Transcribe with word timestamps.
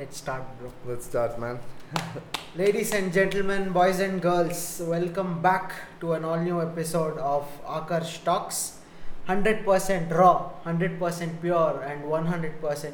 Let's 0.00 0.16
start, 0.16 0.44
bro. 0.58 0.70
Let's 0.86 1.04
start, 1.06 1.38
man. 1.38 1.58
Ladies 2.56 2.92
and 2.92 3.12
gentlemen, 3.12 3.70
boys 3.72 4.00
and 4.00 4.20
girls, 4.22 4.80
welcome 4.84 5.42
back 5.42 5.72
to 6.00 6.14
an 6.14 6.24
all 6.24 6.38
new 6.40 6.60
episode 6.62 7.18
of 7.18 7.46
Akash 7.66 8.24
Talks. 8.24 8.78
100% 9.28 10.10
raw, 10.10 10.50
100% 10.64 11.40
pure, 11.42 11.82
and 11.86 12.04
100% 12.04 12.92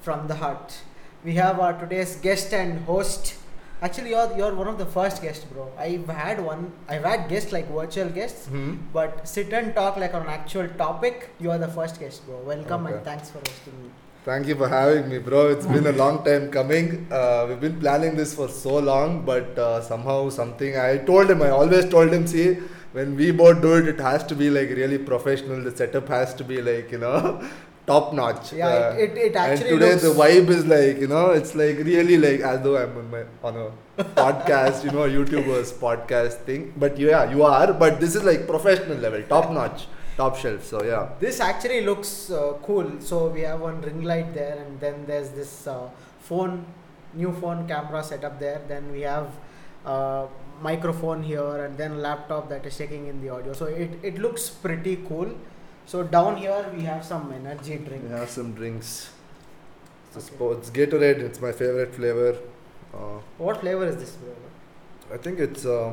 from 0.00 0.28
the 0.28 0.36
heart. 0.36 0.78
We 1.24 1.34
have 1.34 1.58
our 1.58 1.72
today's 1.78 2.16
guest 2.16 2.54
and 2.54 2.84
host. 2.84 3.34
Actually, 3.82 4.10
you're, 4.10 4.34
you're 4.36 4.54
one 4.54 4.68
of 4.68 4.78
the 4.78 4.86
first 4.86 5.20
guests, 5.22 5.44
bro. 5.44 5.70
I've 5.76 6.06
had 6.08 6.40
one, 6.40 6.72
I've 6.88 7.04
had 7.04 7.28
guests 7.28 7.52
like 7.52 7.68
virtual 7.70 8.08
guests, 8.08 8.46
Hmm? 8.46 8.76
but 8.92 9.26
sit 9.28 9.52
and 9.52 9.74
talk 9.74 9.96
like 9.96 10.14
on 10.14 10.22
an 10.22 10.28
actual 10.28 10.68
topic. 10.68 11.30
You 11.40 11.50
are 11.50 11.58
the 11.58 11.68
first 11.68 11.98
guest, 12.00 12.24
bro. 12.26 12.38
Welcome 12.38 12.86
and 12.86 13.04
thanks 13.04 13.30
for 13.30 13.38
hosting 13.40 13.82
me. 13.82 13.90
Thank 14.24 14.46
you 14.46 14.56
for 14.56 14.68
having 14.68 15.08
me, 15.10 15.18
bro. 15.18 15.48
It's 15.50 15.66
been 15.66 15.86
a 15.86 15.92
long 15.92 16.24
time 16.24 16.50
coming. 16.50 17.06
Uh, 17.12 17.44
we've 17.48 17.60
been 17.60 17.78
planning 17.78 18.16
this 18.16 18.34
for 18.34 18.48
so 18.48 18.78
long, 18.78 19.24
but 19.24 19.58
uh, 19.58 19.82
somehow 19.82 20.30
something. 20.30 20.78
I 20.78 20.96
told 20.98 21.30
him, 21.30 21.42
I 21.42 21.50
always 21.50 21.86
told 21.90 22.10
him, 22.10 22.26
see, 22.26 22.54
when 22.92 23.16
we 23.16 23.32
both 23.32 23.60
do 23.60 23.74
it, 23.74 23.86
it 23.86 24.00
has 24.00 24.24
to 24.24 24.34
be 24.34 24.48
like 24.48 24.70
really 24.70 24.96
professional. 24.96 25.62
The 25.62 25.76
setup 25.76 26.08
has 26.08 26.32
to 26.36 26.44
be 26.44 26.62
like, 26.62 26.90
you 26.90 26.98
know, 26.98 27.46
top 27.86 28.14
notch. 28.14 28.54
Yeah, 28.54 28.68
Uh, 28.68 28.94
it, 28.98 29.10
it, 29.10 29.18
it 29.18 29.36
actually 29.36 29.68
and 29.72 29.80
today 29.80 29.90
looks, 29.92 30.02
the 30.02 30.14
vibe 30.22 30.48
is 30.48 30.64
like, 30.64 30.98
you 31.00 31.08
know, 31.08 31.30
it's 31.32 31.54
like 31.54 31.76
really 31.78 32.16
like 32.16 32.40
as 32.40 32.62
though 32.62 32.78
I'm 32.78 32.96
on, 32.96 33.10
my, 33.10 33.24
on 33.42 33.56
a 33.58 34.02
podcast, 34.22 34.84
you 34.84 34.90
know, 34.90 35.06
YouTubers 35.18 35.74
podcast 35.74 36.44
thing. 36.46 36.72
But 36.78 36.98
yeah, 36.98 37.30
you 37.30 37.42
are. 37.42 37.74
But 37.74 38.00
this 38.00 38.14
is 38.14 38.24
like 38.24 38.46
professional 38.46 38.96
level, 38.96 39.22
top 39.24 39.52
notch, 39.52 39.86
top 40.16 40.36
shelf. 40.36 40.64
So 40.64 40.82
yeah. 40.84 41.08
This 41.20 41.40
actually 41.40 41.80
looks 41.82 42.30
uh, 42.30 42.54
cool. 42.62 43.00
So 43.00 43.28
we 43.28 43.40
have 43.42 43.60
one 43.60 43.80
ring 43.82 44.02
light 44.02 44.34
there, 44.34 44.56
and 44.64 44.80
then 44.80 45.04
there's 45.06 45.30
this 45.30 45.66
uh, 45.66 45.88
phone, 46.20 46.64
new 47.14 47.32
phone 47.32 47.66
camera 47.68 48.02
setup 48.02 48.38
there. 48.38 48.60
Then 48.68 48.90
we 48.92 49.02
have 49.02 49.28
uh, 49.84 50.26
microphone 50.62 51.22
here, 51.22 51.64
and 51.64 51.76
then 51.76 52.00
laptop 52.00 52.48
that 52.48 52.64
is 52.66 52.76
taking 52.76 53.06
in 53.08 53.20
the 53.20 53.28
audio. 53.30 53.52
So 53.52 53.66
it, 53.66 53.90
it 54.02 54.18
looks 54.18 54.48
pretty 54.48 54.96
cool. 55.08 55.34
So 55.86 56.02
down 56.02 56.36
here 56.38 56.64
we 56.74 56.82
have 56.84 57.04
some 57.04 57.30
energy 57.32 57.76
drink. 57.76 58.04
We 58.04 58.10
have 58.10 58.30
some 58.30 58.52
drinks. 58.54 59.10
It's, 60.16 60.28
Okay. 60.28 60.36
spo- 60.36 60.56
it's 60.58 60.70
Gatorade. 60.70 61.18
It's 61.28 61.40
my 61.40 61.50
favorite 61.52 61.94
flavor. 61.94 62.36
Uh, 62.94 63.18
What 63.38 63.60
flavor 63.60 63.84
is 63.86 63.96
this, 63.96 64.12
bro? 64.12 64.32
I 65.12 65.18
think 65.18 65.40
it's 65.40 65.66
uh, 65.66 65.92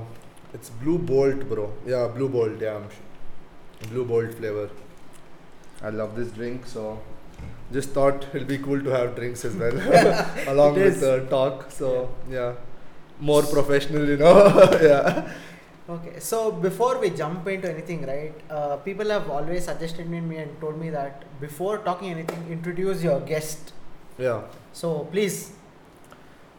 it's 0.53 0.69
Blue 0.69 0.97
Bolt, 0.99 1.49
bro. 1.49 1.73
Yeah, 1.85 2.07
Blue 2.07 2.29
Bolt. 2.29 2.61
Yeah, 2.61 2.79
Blue 3.89 4.05
Bolt 4.05 4.33
flavor. 4.35 4.69
I 5.81 5.89
love 5.89 6.15
this 6.15 6.31
drink, 6.31 6.65
so 6.65 6.99
just 7.71 7.89
thought 7.89 8.25
it'll 8.33 8.47
be 8.47 8.57
cool 8.57 8.81
to 8.81 8.89
have 8.89 9.15
drinks 9.15 9.45
as 9.45 9.55
well, 9.55 9.73
along 10.47 10.75
with 10.75 10.99
the 10.99 11.25
talk. 11.29 11.71
So 11.71 12.09
yeah, 12.29 12.53
more 13.19 13.43
professional, 13.43 14.07
you 14.07 14.17
know. 14.17 14.35
yeah. 14.81 15.31
Okay, 15.89 16.19
so 16.19 16.51
before 16.51 16.99
we 16.99 17.09
jump 17.09 17.47
into 17.47 17.69
anything, 17.69 18.05
right? 18.05 18.33
Uh, 18.49 18.77
people 18.77 19.09
have 19.09 19.29
always 19.29 19.65
suggested 19.65 20.09
me 20.09 20.37
and 20.37 20.61
told 20.61 20.79
me 20.79 20.89
that 20.89 21.23
before 21.41 21.79
talking 21.79 22.11
anything, 22.11 22.45
introduce 22.49 23.03
your 23.03 23.19
guest. 23.19 23.73
Yeah. 24.17 24.43
So 24.73 25.07
please 25.11 25.53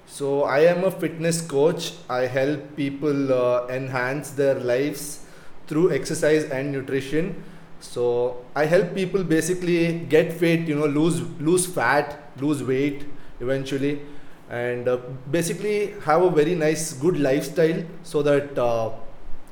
So 0.07 0.43
I 0.45 0.61
am 0.61 0.85
a 0.85 0.91
fitness 0.91 1.41
coach. 1.41 1.95
I 2.09 2.27
help 2.27 2.77
people 2.77 3.33
uh, 3.33 3.67
enhance 3.69 4.31
their 4.31 4.55
lives 4.61 5.25
through 5.73 5.93
exercise 5.99 6.45
and 6.59 6.71
nutrition. 6.71 7.35
So 7.81 8.45
I 8.55 8.65
help 8.67 8.95
people 8.95 9.25
basically 9.25 10.01
get 10.15 10.33
fit, 10.33 10.69
you 10.73 10.77
know, 10.81 10.87
lose 10.87 11.23
lose 11.51 11.67
fat, 11.67 12.19
lose 12.41 12.63
weight 12.73 13.07
eventually, 13.41 13.95
and 14.51 14.89
uh, 14.89 14.99
basically 15.31 15.79
have 16.09 16.23
a 16.23 16.31
very 16.31 16.55
nice, 16.55 16.93
good 16.93 17.19
lifestyle 17.29 17.83
so 18.03 18.23
that 18.23 18.59
uh, 18.59 18.91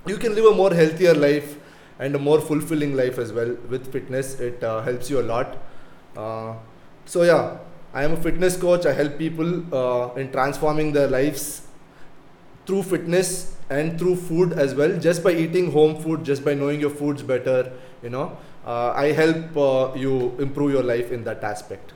you 0.07 0.19
can 0.27 0.35
live 0.35 0.53
a 0.53 0.55
more 0.55 0.73
healthier 0.83 1.15
life 1.15 1.57
and 1.99 2.15
a 2.15 2.19
more 2.19 2.41
fulfilling 2.41 2.95
life 2.97 3.19
as 3.19 3.33
well 3.33 3.57
with 3.69 3.91
fitness. 3.93 4.39
It 4.41 4.63
uh, 4.63 4.83
helps 4.83 5.11
you 5.11 5.21
a 5.21 5.27
lot. 5.33 5.59
Uh, 6.17 6.55
so 7.05 7.23
yeah, 7.23 7.59
I 7.93 8.05
am 8.05 8.13
a 8.13 8.23
fitness 8.29 8.57
coach. 8.57 8.87
I 8.87 8.93
help 8.93 9.19
people 9.19 9.75
uh, 9.75 10.15
in 10.15 10.31
transforming 10.31 10.93
their 10.93 11.09
lives 11.09 11.63
through 12.67 12.83
fitness 12.83 13.57
and 13.69 13.99
through 13.99 14.17
food 14.17 14.53
as 14.53 14.75
well. 14.75 14.99
Just 14.99 15.23
by 15.23 15.33
eating 15.33 15.71
home 15.73 16.01
food, 16.03 16.25
just 16.25 16.45
by 16.45 16.55
knowing 16.55 16.81
your 16.81 16.91
foods 16.91 17.23
better, 17.23 17.73
you 18.03 18.11
know, 18.11 18.37
uh, 18.67 18.93
I 18.93 19.13
help 19.13 19.57
uh, 19.57 19.93
you 19.95 20.37
improve 20.39 20.73
your 20.73 20.83
life 20.83 21.11
in 21.13 21.25
that 21.25 21.43
aspect. 21.43 21.93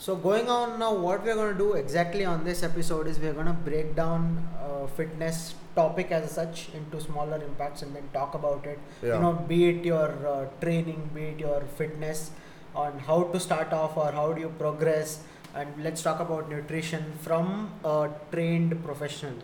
So 0.00 0.14
going 0.14 0.48
on 0.48 0.78
now, 0.78 0.94
what 0.94 1.24
we're 1.24 1.34
going 1.34 1.52
to 1.52 1.58
do 1.58 1.72
exactly 1.72 2.24
on 2.24 2.44
this 2.44 2.62
episode 2.62 3.08
is 3.08 3.18
we're 3.18 3.32
going 3.32 3.46
to 3.46 3.52
break 3.52 3.96
down 3.96 4.48
uh, 4.62 4.86
fitness 4.86 5.56
topic 5.74 6.12
as 6.12 6.30
such 6.30 6.68
into 6.72 7.00
smaller 7.00 7.42
impacts 7.42 7.82
and 7.82 7.96
then 7.96 8.08
talk 8.12 8.34
about 8.34 8.64
it. 8.64 8.78
Yeah. 9.02 9.14
You 9.14 9.20
know, 9.20 9.32
be 9.32 9.70
it 9.70 9.84
your 9.84 10.10
uh, 10.24 10.46
training, 10.60 11.10
be 11.12 11.22
it 11.22 11.40
your 11.40 11.62
fitness, 11.76 12.30
on 12.76 12.98
how 13.00 13.24
to 13.24 13.40
start 13.40 13.72
off 13.72 13.96
or 13.96 14.12
how 14.12 14.32
do 14.32 14.40
you 14.40 14.50
progress, 14.50 15.24
and 15.54 15.68
let's 15.82 16.02
talk 16.02 16.20
about 16.20 16.48
nutrition 16.50 17.04
from 17.22 17.70
a 17.84 18.08
trained 18.32 18.82
professional. 18.84 19.34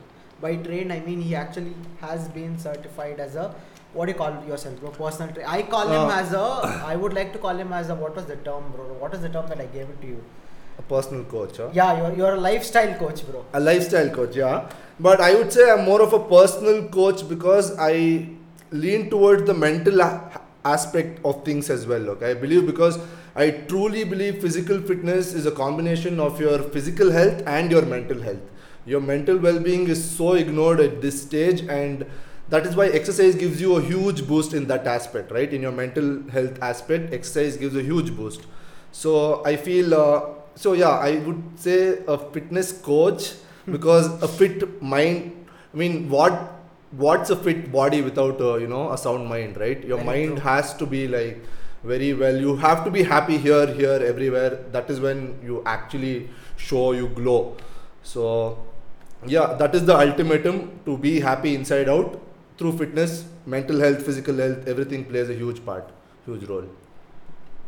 By 0.40 0.56
trained, 0.56 0.92
I 0.92 1.00
mean 1.00 1.20
he 1.20 1.34
actually 1.34 1.74
has 2.00 2.28
been 2.28 2.58
certified 2.58 3.20
as 3.20 3.36
a 3.36 3.54
what 3.92 4.06
do 4.06 4.12
you 4.12 4.18
call 4.18 4.32
yourself, 4.44 4.80
bro? 4.80 4.90
Personal 4.90 5.32
trainer. 5.32 5.48
I 5.48 5.62
call 5.62 5.86
him 5.88 6.08
Uh, 6.10 6.20
as 6.20 6.32
a. 6.32 6.84
I 6.92 6.96
would 6.96 7.12
like 7.14 7.32
to 7.32 7.38
call 7.38 7.56
him 7.56 7.72
as 7.72 7.90
a. 7.90 7.94
What 7.94 8.16
was 8.16 8.24
the 8.26 8.36
term, 8.48 8.64
bro? 8.74 8.86
What 9.02 9.14
is 9.14 9.20
the 9.20 9.28
term 9.28 9.46
that 9.48 9.60
I 9.60 9.66
gave 9.66 9.88
it 9.88 10.00
to 10.00 10.06
you? 10.08 10.22
A 10.78 10.82
personal 10.82 11.22
coach, 11.24 11.58
huh? 11.58 11.68
Yeah, 11.72 11.96
you're, 11.98 12.16
you're 12.16 12.34
a 12.34 12.40
lifestyle 12.40 12.92
coach, 12.98 13.24
bro. 13.26 13.44
a 13.52 13.60
lifestyle 13.60 14.08
coach 14.10 14.34
yeah 14.36 14.68
but 15.06 15.20
i 15.20 15.34
would 15.34 15.52
say 15.52 15.68
i'm 15.70 15.84
more 15.84 16.00
of 16.02 16.12
a 16.12 16.18
personal 16.32 16.76
coach 16.96 17.22
because 17.28 17.70
i 17.86 17.92
lean 18.84 19.08
towards 19.10 19.44
the 19.50 19.54
mental 19.54 20.02
aspect 20.64 21.20
of 21.24 21.44
things 21.44 21.70
as 21.70 21.86
well 21.86 22.08
okay? 22.10 22.30
I 22.30 22.34
believe 22.34 22.66
because 22.66 22.98
i 23.36 23.50
truly 23.50 24.04
believe 24.04 24.40
physical 24.40 24.80
fitness 24.80 25.34
is 25.34 25.46
a 25.46 25.50
combination 25.50 26.20
of 26.20 26.40
your 26.40 26.58
physical 26.74 27.10
health 27.10 27.42
and 27.46 27.70
your 27.70 27.82
mental 27.82 28.20
health. 28.20 28.42
Your 28.86 29.00
mental 29.00 29.38
well-being 29.38 29.88
is 29.88 30.02
so 30.16 30.34
ignored 30.34 30.80
at 30.80 31.00
this 31.00 31.20
stage 31.22 31.62
and 31.62 32.06
that 32.50 32.66
is 32.66 32.76
why 32.76 32.88
exercise 32.88 33.34
gives 33.34 33.60
you 33.60 33.76
a 33.76 33.82
huge 33.82 34.26
boost 34.26 34.52
in 34.54 34.66
that 34.68 34.86
aspect 34.86 35.30
right? 35.32 35.52
In 35.52 35.62
your 35.62 35.72
mental 35.72 36.22
health 36.30 36.62
aspect 36.62 37.12
exercise 37.12 37.56
gives 37.56 37.76
a 37.76 37.82
huge 37.82 38.14
boost. 38.16 38.42
So 38.92 39.44
i 39.44 39.56
feel 39.56 39.94
uh, 39.94 40.20
so 40.54 40.72
yeah 40.72 40.96
i 41.10 41.16
would 41.26 41.42
say 41.56 41.98
a 42.06 42.18
fitness 42.18 42.72
coach 42.72 43.32
because 43.76 44.06
a 44.22 44.28
fit 44.28 44.82
mind 44.82 45.46
i 45.72 45.76
mean 45.76 46.08
what 46.08 46.53
what's 46.96 47.30
a 47.30 47.36
fit 47.36 47.70
body 47.72 48.00
without 48.02 48.40
a, 48.40 48.60
you 48.60 48.66
know 48.66 48.90
a 48.92 48.98
sound 48.98 49.28
mind 49.28 49.56
right 49.56 49.84
your 49.84 49.98
Very 49.98 50.06
mind 50.06 50.36
true. 50.38 50.46
has 50.48 50.74
to 50.74 50.86
be 50.86 51.06
like 51.08 51.40
very 51.84 52.12
well 52.14 52.36
you 52.36 52.56
have 52.56 52.84
to 52.84 52.90
be 52.90 53.02
happy 53.02 53.36
here 53.38 53.66
here 53.80 54.00
everywhere 54.12 54.50
that 54.72 54.90
is 54.90 55.00
when 55.00 55.38
you 55.42 55.62
actually 55.66 56.28
show 56.56 56.92
you 56.92 57.08
glow 57.08 57.56
so 58.02 58.58
yeah 59.26 59.54
that 59.54 59.74
is 59.74 59.84
the 59.86 59.96
ultimatum 59.96 60.60
to 60.84 60.96
be 60.98 61.20
happy 61.20 61.54
inside 61.54 61.88
out 61.88 62.20
through 62.58 62.76
fitness 62.78 63.24
mental 63.46 63.80
health 63.80 64.02
physical 64.04 64.36
health 64.44 64.66
everything 64.74 65.04
plays 65.04 65.30
a 65.30 65.34
huge 65.42 65.64
part 65.64 65.90
huge 66.26 66.44
role 66.54 66.66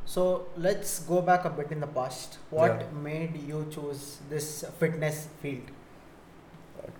So 0.04 0.46
let's 0.64 0.90
go 1.06 1.20
back 1.28 1.44
a 1.44 1.50
bit 1.50 1.72
in 1.76 1.80
the 1.84 1.86
past. 1.94 2.38
What 2.50 2.74
Yeah. 2.82 2.98
made 3.06 3.36
you 3.48 3.62
choose 3.76 4.18
this 4.32 4.50
fitness 4.82 5.26
field? 5.42 5.72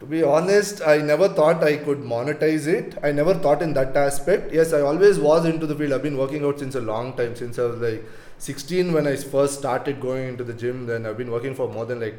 To 0.01 0.07
be 0.07 0.23
honest, 0.23 0.83
I 0.87 0.99
never 0.99 1.29
thought 1.29 1.63
I 1.65 1.77
could 1.77 1.99
monetize 1.99 2.67
it. 2.67 2.97
I 3.03 3.13
never 3.13 3.35
thought 3.35 3.63
in 3.63 3.73
that 3.75 3.97
aspect. 3.97 4.53
Yes, 4.53 4.73
I 4.73 4.81
always 4.81 5.19
was 5.19 5.47
into 5.47 5.67
the 5.67 5.75
field. 5.75 5.93
I've 5.93 6.03
been 6.03 6.19
working 6.19 6.45
out 6.45 6.59
since 6.59 6.75
a 6.75 6.81
long 6.81 7.15
time, 7.17 7.35
since 7.37 7.59
I 7.59 7.63
was 7.65 7.79
like 7.81 8.05
16 8.39 8.93
when 8.93 9.07
I 9.07 9.17
first 9.17 9.59
started 9.59 10.01
going 10.01 10.29
into 10.29 10.45
the 10.45 10.53
gym. 10.53 10.87
Then 10.87 11.07
I've 11.07 11.17
been 11.17 11.31
working 11.31 11.55
for 11.55 11.69
more 11.69 11.87
than 11.87 12.01
like. 12.01 12.17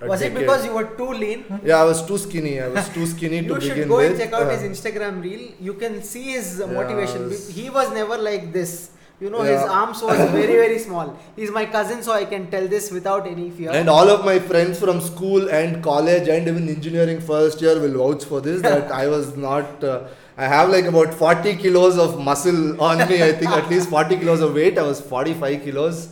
A 0.00 0.06
Was 0.06 0.22
it 0.22 0.32
because 0.32 0.64
you 0.64 0.72
were 0.72 0.84
too 0.96 1.12
lean? 1.12 1.44
Yeah, 1.64 1.82
I 1.82 1.84
was 1.84 2.04
too 2.06 2.18
skinny. 2.18 2.60
I 2.60 2.68
was 2.68 2.88
too 2.88 3.04
skinny 3.04 3.42
to 3.48 3.54
you 3.54 3.60
should 3.60 3.88
go 3.88 3.98
and 3.98 4.16
check 4.16 4.32
out 4.32 4.42
Uh, 4.44 4.50
his 4.56 4.62
Instagram 4.62 5.20
reel. 5.22 5.50
You 5.60 5.74
can 5.74 6.02
see 6.02 6.22
his 6.34 6.60
Yeah, 6.60 6.66
motivation. 6.66 7.24
Was- 7.28 7.48
He 7.48 7.68
was 7.68 7.90
never 7.92 8.16
like 8.16 8.52
this. 8.52 8.90
You 9.20 9.30
know, 9.30 9.42
his 9.42 9.60
arms 9.62 10.00
was 10.00 10.16
very 10.30 10.56
very 10.58 10.78
small. 10.78 11.16
He's 11.34 11.50
my 11.50 11.66
cousin, 11.66 12.02
so 12.04 12.12
I 12.12 12.24
can 12.24 12.48
tell 12.50 12.68
this 12.68 12.92
without 12.92 13.26
any 13.26 13.50
fear. 13.50 13.70
And 13.72 13.88
all 13.88 14.08
of 14.08 14.24
my 14.24 14.38
friends 14.38 14.78
from 14.78 15.00
school 15.00 15.48
and 15.50 15.82
college 15.82 16.28
and 16.28 16.46
even 16.46 16.68
engineering 16.68 17.20
first 17.20 17.60
year 17.60 17.80
will 17.80 17.98
vouch 18.02 18.24
for 18.24 18.40
this 18.40 18.62
that 18.62 18.92
I 19.02 19.08
was 19.08 19.36
not. 19.36 19.82
Uh, 19.82 20.06
I 20.36 20.46
have 20.46 20.70
like 20.70 20.84
about 20.84 21.12
40 21.12 21.56
kilos 21.56 21.98
of 21.98 22.20
muscle 22.20 22.80
on 22.80 22.98
me. 23.08 23.20
I 23.24 23.32
think 23.32 23.50
at 23.50 23.68
least 23.68 23.88
40 23.88 24.18
kilos 24.18 24.40
of 24.40 24.54
weight. 24.54 24.78
I 24.78 24.82
was 24.82 25.00
45 25.00 25.64
kilos. 25.64 26.08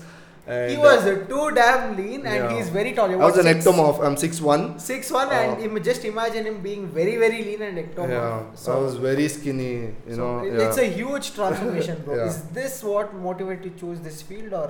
And, 0.47 0.71
he 0.71 0.77
was 0.77 1.05
uh, 1.05 1.25
too 1.29 1.51
damn 1.51 1.97
lean, 1.97 2.25
and 2.25 2.37
yeah. 2.37 2.57
he's 2.57 2.69
very 2.69 2.93
tall. 2.93 3.11
I 3.11 3.17
was 3.17 3.37
an 3.37 3.47
ectomorph. 3.47 4.01
I'm 4.07 4.15
6'1. 4.15 4.81
Six 4.81 5.11
one, 5.11 5.29
Uh, 5.29 5.33
and 5.33 5.63
im- 5.63 5.83
just 5.83 6.05
imagine 6.05 6.47
him 6.47 6.61
being 6.67 6.87
very 6.87 7.17
very 7.17 7.43
lean 7.43 7.63
and 7.63 7.79
ectomorph. 7.79 8.11
Yeah, 8.11 8.73
I 8.75 8.79
was 8.79 8.95
very 8.95 9.29
skinny. 9.29 9.73
You 10.09 10.15
so 10.15 10.17
know. 10.21 10.45
it- 10.45 10.53
yeah. 10.53 10.69
it's 10.69 10.79
a 10.79 10.87
huge 10.87 11.33
transformation, 11.35 12.03
bro. 12.05 12.15
Yeah. 12.21 12.27
Is 12.27 12.43
this 12.61 12.83
what 12.85 13.15
motivated 13.15 13.65
you 13.65 13.71
to 13.73 13.81
choose 13.81 14.01
this 14.01 14.23
field, 14.23 14.53
or 14.53 14.69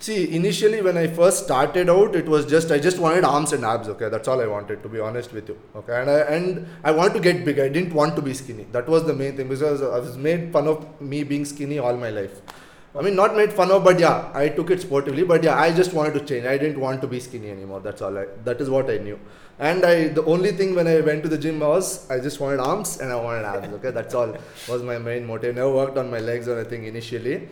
See, 0.00 0.32
initially 0.34 0.80
when 0.80 0.96
I 0.96 1.08
first 1.08 1.44
started 1.44 1.90
out, 1.90 2.14
it 2.14 2.26
was 2.26 2.46
just 2.46 2.70
I 2.70 2.78
just 2.78 2.98
wanted 3.00 3.24
arms 3.24 3.52
and 3.52 3.64
abs. 3.64 3.88
Okay, 3.88 4.08
that's 4.08 4.28
all 4.28 4.40
I 4.40 4.46
wanted. 4.46 4.82
To 4.84 4.88
be 4.88 5.00
honest 5.00 5.32
with 5.32 5.48
you. 5.48 5.58
Okay, 5.74 6.00
and 6.00 6.08
I 6.08 6.18
and 6.36 6.66
I 6.84 6.92
wanted 6.92 7.14
to 7.14 7.20
get 7.20 7.44
big. 7.44 7.58
I 7.58 7.68
didn't 7.68 7.92
want 7.92 8.14
to 8.16 8.22
be 8.22 8.32
skinny. 8.32 8.66
That 8.70 8.88
was 8.88 9.04
the 9.04 9.12
main 9.12 9.36
thing 9.36 9.48
because 9.48 9.82
I 9.82 9.98
was 9.98 10.16
made 10.16 10.52
fun 10.52 10.68
of 10.68 10.86
me 11.00 11.24
being 11.24 11.44
skinny 11.44 11.78
all 11.80 11.96
my 11.96 12.10
life. 12.10 12.40
I 12.96 13.02
mean, 13.02 13.14
not 13.14 13.36
made 13.36 13.52
fun 13.52 13.70
of, 13.70 13.84
but 13.84 14.00
yeah, 14.00 14.30
I 14.34 14.48
took 14.48 14.70
it 14.70 14.80
sportively. 14.80 15.22
But 15.22 15.42
yeah, 15.44 15.58
I 15.58 15.72
just 15.72 15.92
wanted 15.92 16.14
to 16.14 16.24
change. 16.24 16.46
I 16.46 16.56
didn't 16.56 16.80
want 16.80 17.00
to 17.02 17.06
be 17.06 17.20
skinny 17.20 17.50
anymore. 17.50 17.80
That's 17.80 18.02
all. 18.02 18.16
I, 18.16 18.26
that 18.44 18.60
is 18.60 18.70
what 18.70 18.90
I 18.90 18.98
knew. 18.98 19.18
And 19.58 19.84
I, 19.84 20.08
the 20.08 20.24
only 20.24 20.52
thing 20.52 20.74
when 20.74 20.86
I 20.86 21.00
went 21.00 21.22
to 21.24 21.28
the 21.28 21.36
gym 21.38 21.60
was 21.60 22.08
I 22.10 22.18
just 22.20 22.40
wanted 22.40 22.60
arms 22.60 23.00
and 23.00 23.12
I 23.12 23.16
wanted 23.16 23.44
abs. 23.44 23.68
Okay, 23.74 23.90
that's 23.90 24.14
all 24.14 24.36
was 24.68 24.82
my 24.82 24.98
main 24.98 25.26
motive. 25.26 25.54
Never 25.54 25.70
worked 25.70 25.98
on 25.98 26.10
my 26.10 26.18
legs 26.20 26.48
or 26.48 26.58
anything 26.58 26.84
initially. 26.84 27.48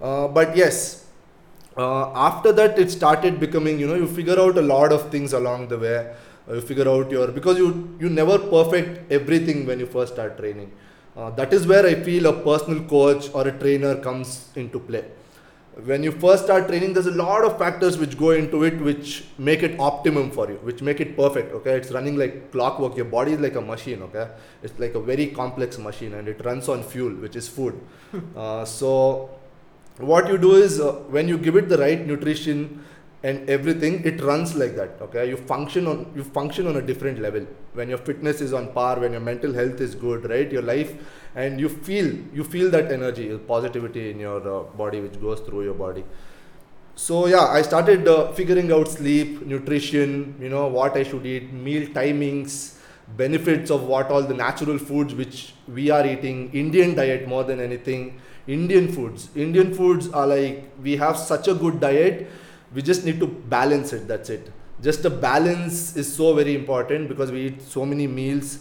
Uh, 0.00 0.28
but 0.28 0.56
yes, 0.56 1.06
uh, 1.76 2.10
after 2.12 2.52
that 2.52 2.78
it 2.78 2.90
started 2.90 3.40
becoming 3.40 3.78
you 3.78 3.86
know 3.86 3.94
you 3.94 4.06
figure 4.06 4.38
out 4.38 4.58
a 4.58 4.62
lot 4.62 4.92
of 4.92 5.10
things 5.10 5.32
along 5.32 5.68
the 5.68 5.78
way 5.78 6.14
you 6.48 6.60
figure 6.60 6.88
out 6.88 7.10
your 7.10 7.28
because 7.28 7.56
you 7.56 7.96
you 8.00 8.10
never 8.10 8.38
perfect 8.38 9.10
everything 9.10 9.64
when 9.66 9.78
you 9.78 9.86
first 9.86 10.12
start 10.14 10.36
training 10.36 10.70
uh, 11.16 11.30
that 11.30 11.52
is 11.52 11.66
where 11.66 11.86
i 11.86 11.94
feel 11.94 12.26
a 12.26 12.32
personal 12.44 12.82
coach 12.84 13.28
or 13.34 13.46
a 13.48 13.58
trainer 13.58 13.96
comes 13.96 14.48
into 14.56 14.78
play. 14.78 15.04
When 15.84 16.02
you 16.02 16.12
first 16.12 16.44
start 16.44 16.68
training 16.68 16.92
there's 16.92 17.06
a 17.06 17.12
lot 17.12 17.44
of 17.44 17.58
factors 17.58 17.96
which 17.96 18.18
go 18.18 18.32
into 18.32 18.62
it 18.64 18.78
which 18.78 19.24
make 19.38 19.62
it 19.62 19.80
optimum 19.80 20.30
for 20.30 20.50
you 20.50 20.56
which 20.68 20.82
make 20.82 21.00
it 21.00 21.16
perfect 21.16 21.54
okay? 21.54 21.76
It's 21.76 21.90
running 21.90 22.16
like 22.16 22.52
clockwork. 22.52 22.94
Your 22.94 23.06
body 23.06 23.32
is 23.32 23.40
like 23.40 23.54
a 23.54 23.60
machine 23.60 24.02
okay? 24.02 24.28
It's 24.62 24.78
like 24.78 24.94
a 24.94 25.00
very 25.00 25.28
complex 25.28 25.78
machine 25.78 26.12
and 26.12 26.28
it 26.28 26.44
runs 26.44 26.68
on 26.68 26.82
fuel 26.82 27.14
which 27.14 27.36
is 27.36 27.48
food. 27.48 27.80
Uh, 28.36 28.66
so 28.66 29.30
what 29.96 30.28
you 30.28 30.36
do 30.36 30.56
is 30.56 30.78
uh, 30.78 30.92
when 31.08 31.26
you 31.26 31.38
give 31.38 31.56
it 31.56 31.70
the 31.70 31.78
right 31.78 32.06
nutrition 32.06 32.84
and 33.22 33.48
everything 33.48 34.04
it 34.04 34.20
runs 34.20 34.54
like 34.54 34.74
that 34.76 34.98
okay? 35.00 35.28
You 35.28 35.36
function 35.36 35.86
on 35.86 36.12
you 36.14 36.24
function 36.24 36.66
on 36.66 36.76
a 36.76 36.82
different 36.82 37.20
level. 37.20 37.46
When 37.74 37.88
your 37.88 37.98
fitness 37.98 38.40
is 38.40 38.52
on 38.52 38.72
par 38.72 38.98
when 39.00 39.12
your 39.12 39.20
mental 39.20 39.52
health 39.52 39.80
is 39.80 39.94
good 39.94 40.28
right? 40.28 40.50
Your 40.50 40.62
life 40.62 40.94
and 41.34 41.60
you 41.60 41.68
feel 41.68 42.12
you 42.34 42.44
feel 42.44 42.70
that 42.70 42.90
energy 42.90 43.36
positivity 43.38 44.10
in 44.10 44.18
your 44.20 44.40
uh, 44.48 44.62
body 44.82 45.00
which 45.00 45.20
goes 45.20 45.40
through 45.40 45.64
your 45.64 45.74
body. 45.74 46.04
So 46.94 47.26
yeah 47.26 47.46
i 47.58 47.62
started 47.62 48.06
uh, 48.06 48.32
figuring 48.32 48.70
out 48.70 48.88
sleep 48.88 49.46
nutrition 49.46 50.34
you 50.38 50.50
know 50.50 50.66
what 50.66 50.94
i 50.94 51.02
should 51.02 51.24
eat 51.24 51.50
meal 51.50 51.86
timings 51.88 52.78
benefits 53.16 53.70
of 53.70 53.84
what 53.84 54.10
all 54.10 54.22
the 54.22 54.34
natural 54.34 54.76
foods 54.78 55.14
which 55.14 55.54
we 55.66 55.88
are 55.88 56.06
eating 56.06 56.50
indian 56.52 56.94
diet 56.94 57.26
more 57.26 57.44
than 57.44 57.60
anything 57.60 58.20
Indian 58.46 58.88
foods. 58.92 59.28
Indian 59.36 59.72
foods 59.72 60.08
are 60.10 60.26
like 60.26 60.70
we 60.82 60.96
have 60.96 61.16
such 61.16 61.48
a 61.48 61.54
good 61.54 61.80
diet, 61.80 62.28
we 62.74 62.82
just 62.82 63.04
need 63.04 63.20
to 63.20 63.26
balance 63.26 63.92
it. 63.92 64.08
That's 64.08 64.30
it. 64.30 64.50
Just 64.82 65.04
a 65.04 65.10
balance 65.10 65.96
is 65.96 66.12
so 66.12 66.34
very 66.34 66.54
important 66.54 67.08
because 67.08 67.30
we 67.30 67.46
eat 67.46 67.62
so 67.62 67.86
many 67.86 68.06
meals 68.06 68.58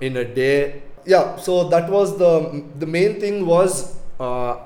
in 0.00 0.16
a 0.16 0.24
day. 0.24 0.82
Yeah, 1.06 1.36
so 1.36 1.68
that 1.68 1.88
was 1.90 2.18
the 2.18 2.64
the 2.78 2.86
main 2.86 3.18
thing 3.20 3.46
was 3.46 3.96
uh, 4.20 4.56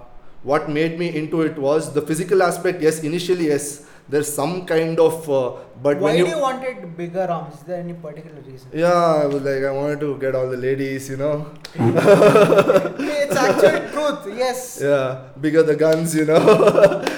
what 0.42 0.68
made 0.68 0.98
me 0.98 1.14
into 1.14 1.42
it 1.42 1.56
was 1.56 1.92
the 1.92 2.02
physical 2.02 2.42
aspect. 2.42 2.82
Yes, 2.82 3.02
initially 3.04 3.46
yes, 3.48 3.86
there's 4.08 4.32
some 4.32 4.66
kind 4.66 4.98
of 4.98 5.30
uh, 5.30 5.52
but 5.82 5.98
why 5.98 6.14
when 6.14 6.26
you, 6.26 6.38
wanted 6.38 6.96
bigger 6.96 7.26
arms? 7.30 7.54
Is 7.54 7.60
there 7.62 7.80
any 7.80 7.92
particular 7.94 8.40
reason? 8.42 8.68
yeah, 8.72 9.22
I 9.22 9.26
was 9.26 9.42
like 9.42 9.64
I 9.64 9.70
wanted 9.70 10.00
to 10.00 10.18
get 10.18 10.34
all 10.34 10.48
the 10.48 10.56
ladies, 10.56 11.08
you 11.08 11.16
know. 11.16 11.46
it's 11.74 13.36
actual 13.36 13.90
truth. 13.90 14.36
Yes. 14.36 14.78
yeah 14.80 15.28
bigger 15.40 15.62
the 15.62 15.76
guns 15.76 16.14
you 16.14 16.24
know 16.24 16.40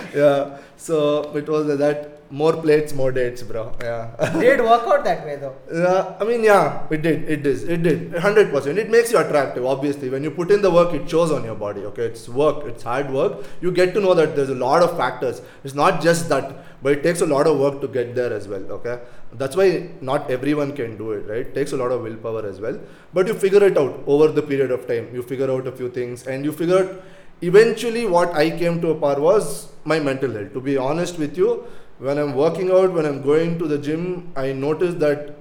yeah 0.14 0.58
so 0.76 1.22
it 1.40 1.48
was 1.48 1.78
that 1.78 2.10
more 2.30 2.52
plates 2.64 2.92
more 2.92 3.12
dates 3.12 3.42
bro 3.42 3.72
yeah 3.82 4.32
Did 4.40 4.60
work 4.60 4.82
out 4.92 5.04
that 5.04 5.24
way 5.24 5.36
though. 5.36 5.54
yeah 5.72 6.14
i 6.20 6.24
mean 6.24 6.42
yeah 6.42 6.86
it 6.90 7.02
did 7.02 7.28
it 7.34 7.46
is 7.46 7.62
it 7.64 7.82
did 7.82 8.12
100% 8.12 8.76
it 8.76 8.90
makes 8.90 9.12
you 9.12 9.18
attractive 9.18 9.64
obviously 9.64 10.10
when 10.10 10.24
you 10.24 10.30
put 10.30 10.50
in 10.50 10.62
the 10.62 10.70
work 10.70 10.92
it 10.94 11.08
shows 11.08 11.30
on 11.30 11.44
your 11.44 11.54
body 11.54 11.82
okay 11.90 12.06
it's 12.06 12.28
work 12.28 12.64
it's 12.64 12.82
hard 12.82 13.10
work 13.10 13.44
you 13.60 13.70
get 13.70 13.94
to 13.94 14.00
know 14.00 14.14
that 14.14 14.34
there's 14.34 14.50
a 14.50 14.60
lot 14.66 14.82
of 14.82 14.96
factors 14.96 15.42
it's 15.62 15.74
not 15.74 16.02
just 16.02 16.28
that 16.28 16.64
but 16.82 16.92
it 16.92 17.02
takes 17.02 17.20
a 17.20 17.26
lot 17.26 17.46
of 17.46 17.58
work 17.58 17.80
to 17.80 17.88
get 17.88 18.14
there 18.14 18.32
as 18.32 18.43
well 18.48 18.64
okay? 18.72 19.00
That's 19.32 19.56
why 19.56 19.90
not 20.00 20.30
everyone 20.30 20.72
can 20.74 20.96
do 20.96 21.12
it 21.12 21.26
right? 21.28 21.46
It 21.46 21.54
takes 21.54 21.72
a 21.72 21.76
lot 21.76 21.92
of 21.92 22.02
willpower 22.02 22.46
as 22.46 22.60
well. 22.60 22.78
But 23.12 23.26
you 23.26 23.34
figure 23.34 23.64
it 23.64 23.76
out 23.76 24.02
over 24.06 24.28
the 24.28 24.42
period 24.42 24.70
of 24.70 24.86
time. 24.86 25.08
You 25.14 25.22
figure 25.22 25.50
out 25.50 25.66
a 25.66 25.72
few 25.72 25.90
things 25.90 26.26
and 26.26 26.44
you 26.44 26.52
figure 26.52 26.78
out 26.78 27.02
eventually 27.42 28.06
what 28.06 28.32
i 28.34 28.48
came 28.58 28.80
to 28.80 28.90
a 28.90 28.94
par 28.94 29.20
was 29.20 29.68
my 29.84 29.98
mental 29.98 30.30
health. 30.32 30.52
To 30.52 30.60
be 30.60 30.76
honest 30.76 31.18
with 31.18 31.36
you 31.36 31.64
when 31.98 32.18
i'm 32.18 32.34
working 32.34 32.70
out 32.70 32.92
when 32.92 33.06
i'm 33.06 33.22
going 33.22 33.58
to 33.58 33.66
the 33.68 33.78
gym 33.78 34.32
i 34.36 34.52
notice 34.52 34.94
that 34.94 35.34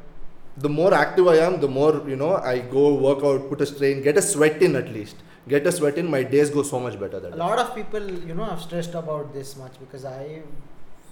the 0.58 0.70
more 0.70 0.94
active 0.94 1.28
i 1.28 1.36
am 1.36 1.60
the 1.62 1.68
more 1.68 2.04
you 2.08 2.16
know 2.16 2.36
i 2.38 2.60
go 2.60 2.94
work 2.94 3.24
out 3.24 3.48
put 3.50 3.62
a 3.62 3.66
strain 3.66 4.02
get 4.04 4.18
a 4.18 4.22
sweat 4.22 4.62
in 4.62 4.76
at 4.76 4.92
least. 4.94 5.16
Get 5.48 5.68
a 5.68 5.72
sweat 5.74 5.98
in 5.98 6.10
my 6.10 6.24
days 6.24 6.50
go 6.50 6.64
so 6.64 6.80
much 6.80 6.98
better 6.98 7.18
A 7.18 7.36
lot 7.36 7.60
of 7.60 7.76
people, 7.76 8.10
you 8.26 8.34
know, 8.34 8.46
have 8.46 8.62
stressed 8.62 8.94
about 8.94 9.34
this 9.34 9.58
much 9.58 9.74
because 9.78 10.06
I, 10.06 10.42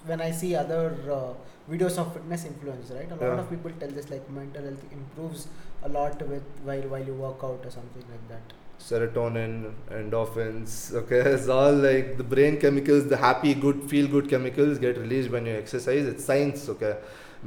when 0.06 0.22
I 0.22 0.32
see 0.32 0.56
other 0.56 0.96
uh, 1.12 1.34
videos 1.72 1.98
of 1.98 2.14
fitness 2.14 2.46
influence, 2.46 2.92
right? 2.92 3.12
A 3.12 3.16
lot 3.16 3.22
Yeah. 3.34 3.42
of 3.44 3.50
people 3.50 3.72
tell 3.84 3.90
this 4.00 4.10
like 4.14 4.30
mental 4.40 4.64
health 4.70 4.84
improves 5.00 5.48
a 5.84 5.90
lot 5.90 6.22
with 6.34 6.44
while 6.70 6.88
while 6.96 7.06
you 7.12 7.14
work 7.28 7.44
out 7.50 7.70
or 7.70 7.72
something 7.80 8.06
like 8.16 8.26
that. 8.34 8.58
serotonin 8.84 9.52
endorphins 9.98 10.72
okay? 11.02 11.20
It's 11.34 11.48
all 11.48 11.74
like 11.88 12.18
the 12.22 12.24
brain 12.24 12.60
chemicals 12.64 13.08
the 13.12 13.18
happy 13.18 13.54
good 13.66 13.84
feel 13.92 14.08
good 14.16 14.30
chemicals 14.30 14.80
get 14.86 14.98
released 14.98 15.30
when 15.36 15.46
you 15.46 15.56
exercise. 15.64 16.06
It's 16.14 16.26
science 16.26 16.68
okay? 16.76 16.96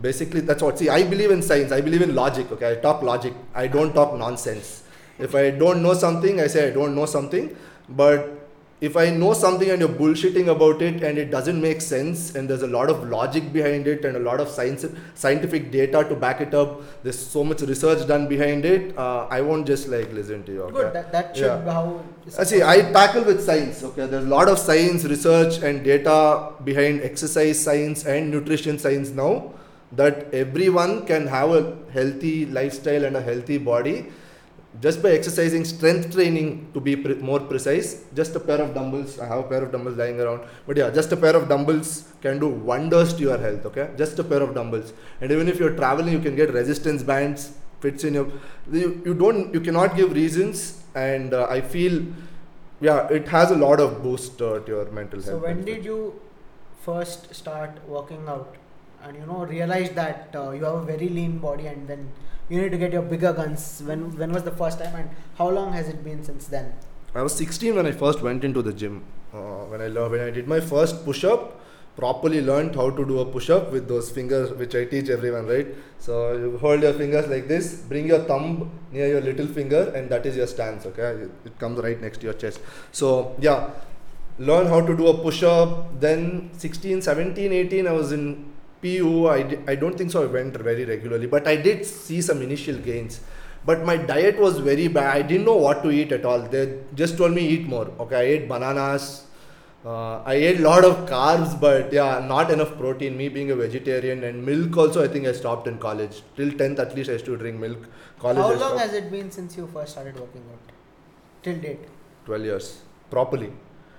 Basically 0.00 0.40
that's 0.40 0.62
what 0.62 0.78
see 0.78 0.88
i 0.88 1.02
believe 1.14 1.30
in 1.30 1.42
science. 1.42 1.72
I 1.72 1.80
believe 1.80 2.02
in 2.02 2.14
logic 2.14 2.50
okay? 2.52 2.72
I 2.72 2.76
talk 2.86 3.02
logic. 3.02 3.34
I 3.54 3.66
don't 3.66 3.92
talk 3.94 4.16
nonsense. 4.24 4.82
If 5.18 5.34
i 5.34 5.50
don't 5.50 5.82
know 5.82 5.94
something 5.94 6.40
i 6.40 6.48
say 6.56 6.68
i 6.68 6.72
don't 6.80 6.94
know 6.94 7.06
something. 7.06 7.56
But 7.88 8.33
if 8.86 8.96
i 9.02 9.04
know 9.20 9.32
something 9.42 9.70
and 9.72 9.80
you're 9.82 9.96
bullshitting 10.00 10.48
about 10.54 10.82
it 10.88 11.02
and 11.08 11.18
it 11.22 11.30
doesn't 11.34 11.60
make 11.66 11.80
sense 11.80 12.34
and 12.34 12.50
there's 12.50 12.64
a 12.68 12.72
lot 12.76 12.90
of 12.94 13.04
logic 13.16 13.52
behind 13.52 13.86
it 13.92 14.04
and 14.04 14.16
a 14.16 14.22
lot 14.28 14.40
of 14.44 14.48
science 14.56 14.84
scientific 15.24 15.70
data 15.76 16.02
to 16.10 16.16
back 16.24 16.40
it 16.46 16.54
up 16.62 16.72
there's 17.04 17.18
so 17.34 17.44
much 17.50 17.62
research 17.72 18.06
done 18.12 18.26
behind 18.34 18.64
it 18.72 18.96
uh, 18.98 19.26
i 19.30 19.40
won't 19.40 19.66
just 19.72 19.88
like 19.94 20.12
listen 20.12 20.42
to 20.48 20.52
you 20.52 20.62
okay? 20.62 20.74
Good. 20.80 20.92
That, 20.94 21.12
that 21.12 21.36
should 21.36 21.46
Yeah. 21.46 21.56
be 21.68 21.70
how. 21.70 22.00
I 22.38 22.44
see. 22.50 22.62
I 22.62 22.76
tackle 22.96 23.24
with 23.24 23.40
science. 23.46 23.82
Okay, 23.86 24.06
there's 24.06 24.24
a 24.24 24.28
lot 24.34 24.48
of 24.48 24.58
science, 24.58 25.04
research, 25.04 25.58
and 25.62 25.84
data 25.84 26.52
behind 26.68 27.02
exercise 27.08 27.62
science 27.66 28.04
and 28.12 28.30
nutrition 28.30 28.78
science 28.84 29.10
now. 29.10 29.32
That 30.00 30.32
everyone 30.42 30.94
can 31.10 31.26
have 31.26 31.50
a 31.50 31.76
healthy 31.96 32.46
lifestyle 32.46 33.04
and 33.04 33.16
a 33.20 33.20
healthy 33.20 33.58
body 33.58 33.96
just 34.80 35.02
by 35.02 35.10
exercising 35.10 35.64
strength 35.64 36.12
training 36.12 36.70
to 36.74 36.80
be 36.80 36.96
pre- 36.96 37.14
more 37.16 37.40
precise. 37.40 38.04
Just 38.14 38.34
a 38.34 38.40
pair 38.40 38.60
of 38.60 38.74
dumbbells. 38.74 39.18
I 39.18 39.26
have 39.26 39.38
a 39.38 39.42
pair 39.44 39.62
of 39.62 39.72
dumbbells 39.72 39.96
lying 39.96 40.20
around. 40.20 40.42
But 40.66 40.76
yeah, 40.76 40.90
just 40.90 41.12
a 41.12 41.16
pair 41.16 41.36
of 41.36 41.48
dumbbells 41.48 42.12
can 42.20 42.38
do 42.38 42.48
wonders 42.48 43.14
to 43.14 43.22
your 43.22 43.38
health. 43.38 43.66
Okay, 43.66 43.90
just 43.96 44.18
a 44.18 44.24
pair 44.24 44.42
of 44.42 44.54
dumbbells. 44.54 44.92
And 45.20 45.30
even 45.30 45.48
if 45.48 45.58
you're 45.58 45.76
traveling, 45.76 46.12
you 46.12 46.20
can 46.20 46.36
get 46.36 46.52
resistance 46.52 47.02
bands. 47.02 47.52
Fits 47.80 48.04
in 48.04 48.14
your. 48.14 48.32
You, 48.72 49.02
you 49.04 49.14
don't. 49.14 49.52
You 49.54 49.60
cannot 49.60 49.96
give 49.96 50.12
reasons. 50.12 50.82
And 50.94 51.34
uh, 51.34 51.46
I 51.50 51.60
feel 51.60 52.02
yeah 52.80 53.08
it 53.08 53.28
has 53.28 53.50
a 53.50 53.56
lot 53.56 53.80
of 53.80 54.02
boost 54.02 54.40
uh, 54.42 54.58
to 54.60 54.72
your 54.72 54.90
mental 54.90 55.20
health 55.20 55.30
So 55.30 55.38
when 55.38 55.64
did 55.64 55.84
you 55.84 56.20
first 56.82 57.34
start 57.34 57.78
working 57.88 58.26
out 58.28 58.56
and 59.02 59.16
you 59.16 59.26
know 59.26 59.44
realize 59.44 59.90
that 59.90 60.34
uh, 60.34 60.50
you 60.50 60.64
have 60.64 60.74
a 60.74 60.84
very 60.84 61.08
lean 61.08 61.38
body 61.38 61.66
and 61.66 61.86
then 61.88 62.08
you 62.48 62.60
need 62.60 62.72
to 62.72 62.78
get 62.78 62.92
your 62.92 63.02
bigger 63.02 63.32
guns? 63.32 63.82
When 63.84 64.16
when 64.16 64.32
was 64.32 64.42
the 64.42 64.56
first 64.62 64.78
time 64.78 64.94
and 64.94 65.10
how 65.38 65.48
long 65.48 65.72
has 65.72 65.88
it 65.88 66.04
been 66.04 66.22
since 66.24 66.46
then? 66.46 66.74
i 67.14 67.22
was 67.22 67.34
16 67.40 67.76
when 67.76 67.86
i 67.86 67.92
first 67.92 68.22
went 68.22 68.44
into 68.44 68.62
the 68.62 68.72
gym. 68.72 69.02
Uh, 69.32 69.64
when 69.72 69.80
i 69.80 69.88
when 70.14 70.20
i 70.20 70.30
did 70.30 70.48
my 70.48 70.60
first 70.60 71.04
push 71.04 71.24
up 71.24 71.60
properly 71.96 72.40
learned 72.40 72.74
how 72.74 72.90
to 72.90 73.04
do 73.10 73.20
a 73.20 73.24
push 73.24 73.50
up 73.56 73.70
with 73.70 73.86
those 73.86 74.10
fingers 74.10 74.50
which 74.62 74.74
i 74.74 74.84
teach 74.84 75.08
everyone 75.08 75.46
right? 75.46 75.68
So 76.00 76.36
you 76.36 76.58
hold 76.58 76.82
your 76.82 76.92
fingers 76.92 77.28
like 77.28 77.46
this 77.46 77.74
bring 77.92 78.08
your 78.08 78.20
thumb 78.30 78.70
near 78.90 79.06
your 79.06 79.20
little 79.20 79.46
finger 79.46 79.92
and 79.94 80.10
that 80.10 80.26
is 80.26 80.36
your 80.36 80.48
stance 80.48 80.86
okay? 80.86 81.28
It 81.44 81.58
comes 81.58 81.78
right 81.78 82.00
next 82.00 82.18
to 82.18 82.24
your 82.24 82.34
chest. 82.34 82.60
So 82.90 83.36
yeah 83.38 83.70
learn 84.38 84.66
how 84.66 84.80
to 84.80 84.96
do 84.96 85.06
a 85.06 85.16
push 85.16 85.44
up 85.44 86.00
then 86.00 86.50
16 86.58 87.02
17 87.02 87.52
18 87.52 87.86
i 87.86 87.92
was 87.92 88.10
in 88.10 88.52
pu 88.84 89.28
I, 89.36 89.40
I 89.72 89.74
don't 89.82 89.96
think 89.98 90.10
so 90.14 90.22
i 90.26 90.30
went 90.38 90.56
very 90.70 90.84
regularly 90.92 91.28
but 91.36 91.46
i 91.54 91.56
did 91.68 91.84
see 91.86 92.20
some 92.20 92.42
initial 92.42 92.78
gains. 92.90 93.20
But 93.68 93.84
my 93.88 93.96
diet 93.96 94.38
was 94.38 94.58
very 94.58 94.88
bad. 94.88 95.16
I 95.16 95.22
didn't 95.22 95.46
know 95.46 95.56
what 95.56 95.82
to 95.84 95.90
eat 95.90 96.12
at 96.12 96.24
all. 96.30 96.40
They 96.54 96.80
just 96.94 97.16
told 97.16 97.32
me 97.32 97.46
eat 97.54 97.66
more. 97.74 97.86
Okay 98.04 98.16
i 98.16 98.26
ate 98.34 98.46
bananas. 98.50 99.06
Uh, 99.92 100.16
i 100.32 100.34
ate 100.48 100.60
a 100.60 100.64
lot 100.66 100.84
of 100.88 100.94
carbs 101.12 101.54
but 101.64 101.92
yeah 101.98 102.12
not 102.34 102.50
enough 102.50 102.76
protein. 102.82 103.16
Me 103.22 103.28
being 103.38 103.50
a 103.56 103.56
vegetarian 103.64 104.24
and 104.30 104.44
milk 104.50 104.76
also 104.84 105.02
i 105.06 105.08
think 105.16 105.26
i 105.32 105.34
stopped 105.42 105.66
in 105.72 105.78
college. 105.88 106.22
Till 106.36 106.52
10th 106.62 106.86
at 106.86 106.94
least 106.98 107.10
i 107.14 107.18
used 107.18 107.30
to 107.32 107.38
drink 107.44 107.58
milk. 107.66 107.90
College 108.24 108.46
how 108.46 108.54
long 108.66 108.78
has 108.84 108.92
it 109.02 109.10
been 109.16 109.30
since 109.38 109.56
you 109.60 109.66
first 109.78 109.92
started 109.92 110.24
working 110.24 110.44
out? 110.54 110.74
Till 111.42 111.60
date. 111.68 111.92
12 112.26 112.50
years. 112.50 112.68
Properly 113.16 113.50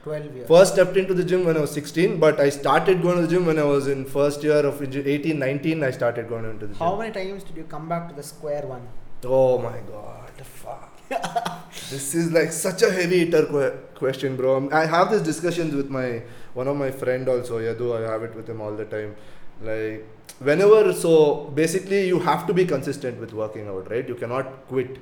12 0.05 0.35
years. 0.35 0.47
First 0.47 0.73
stepped 0.73 0.97
into 1.01 1.13
the 1.19 1.23
gym 1.23 1.45
when 1.45 1.57
I 1.57 1.61
was 1.61 1.71
16, 1.71 2.19
but 2.19 2.39
I 2.39 2.49
started 2.49 3.01
going 3.01 3.15
to 3.17 3.23
the 3.23 3.27
gym 3.35 3.45
when 3.51 3.59
I 3.59 3.63
was 3.63 3.87
in 3.87 4.05
first 4.05 4.43
year 4.43 4.59
of 4.71 4.81
engi- 4.87 5.05
18, 5.05 5.39
19. 5.39 5.83
I 5.83 5.91
started 5.91 6.29
going 6.29 6.45
into 6.49 6.67
the 6.67 6.73
gym. 6.73 6.79
How 6.87 6.95
many 6.95 7.11
times 7.11 7.43
did 7.43 7.57
you 7.57 7.63
come 7.75 7.89
back 7.89 8.07
to 8.09 8.15
the 8.15 8.23
square 8.31 8.65
one? 8.73 8.87
Oh 9.25 9.57
my 9.57 9.79
god, 9.93 10.31
fuck. 10.43 10.91
this 11.93 12.13
is 12.19 12.31
like 12.31 12.51
such 12.51 12.83
a 12.83 12.91
heavy 12.91 13.19
hitter 13.25 13.45
que- 13.45 13.71
question, 13.95 14.35
bro. 14.35 14.69
I 14.81 14.85
have 14.85 15.11
these 15.11 15.21
discussions 15.31 15.73
with 15.73 15.89
my 15.89 16.21
one 16.53 16.67
of 16.67 16.77
my 16.77 16.91
friend 16.91 17.27
also. 17.35 17.59
Yadu, 17.59 17.89
I 17.97 18.11
have 18.11 18.23
it 18.29 18.35
with 18.35 18.47
him 18.49 18.61
all 18.61 18.75
the 18.83 18.85
time. 18.85 19.15
Like 19.61 20.07
whenever, 20.39 20.93
so 20.93 21.45
basically 21.61 22.07
you 22.07 22.19
have 22.19 22.45
to 22.47 22.53
be 22.53 22.65
consistent 22.65 23.19
with 23.19 23.33
working 23.33 23.67
out, 23.67 23.89
right? 23.89 24.07
You 24.07 24.15
cannot 24.15 24.67
quit. 24.67 24.97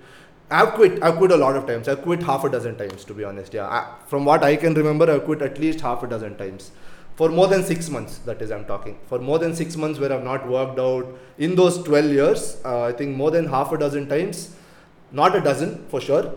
I've 0.57 0.73
quit. 0.73 1.01
I've 1.01 1.15
quit 1.17 1.31
a 1.31 1.37
lot 1.37 1.55
of 1.55 1.65
times. 1.65 1.87
I've 1.87 2.01
quit 2.03 2.21
half 2.23 2.43
a 2.43 2.49
dozen 2.49 2.75
times, 2.77 3.03
to 3.05 3.13
be 3.19 3.23
honest. 3.23 3.53
Yeah, 3.53 3.67
I, 3.67 3.95
from 4.07 4.25
what 4.25 4.43
I 4.43 4.55
can 4.55 4.73
remember, 4.75 5.09
I've 5.11 5.23
quit 5.25 5.41
at 5.41 5.57
least 5.59 5.81
half 5.81 6.03
a 6.03 6.07
dozen 6.07 6.35
times. 6.37 6.71
For 7.15 7.29
more 7.29 7.47
than 7.47 7.63
six 7.63 7.89
months, 7.89 8.17
that 8.29 8.41
is, 8.41 8.51
I'm 8.51 8.65
talking. 8.65 8.97
For 9.07 9.19
more 9.19 9.39
than 9.39 9.55
six 9.55 9.75
months, 9.75 9.99
where 9.99 10.11
I've 10.13 10.23
not 10.23 10.47
worked 10.47 10.79
out 10.79 11.07
in 11.37 11.55
those 11.55 11.81
12 11.83 12.05
years, 12.11 12.61
uh, 12.65 12.83
I 12.83 12.91
think 12.91 13.15
more 13.15 13.31
than 13.31 13.47
half 13.47 13.71
a 13.71 13.77
dozen 13.77 14.07
times, 14.07 14.55
not 15.11 15.35
a 15.35 15.41
dozen 15.41 15.85
for 15.89 16.01
sure, 16.01 16.33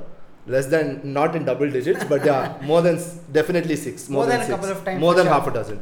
less 0.47 0.67
than 0.67 1.01
not 1.13 1.35
in 1.35 1.45
double 1.45 1.71
digits, 1.71 2.05
but 2.05 2.25
yeah, 2.25 2.57
more 2.63 2.83
than 2.83 3.01
definitely 3.33 3.77
six. 3.77 4.09
More 4.09 4.27
than 4.27 4.41
a 4.41 4.45
six. 4.45 4.55
couple 4.55 4.71
of 4.71 4.85
times 4.85 5.01
More 5.01 5.15
than 5.15 5.27
sure. 5.27 5.35
half 5.35 5.47
a 5.47 5.51
dozen. 5.51 5.81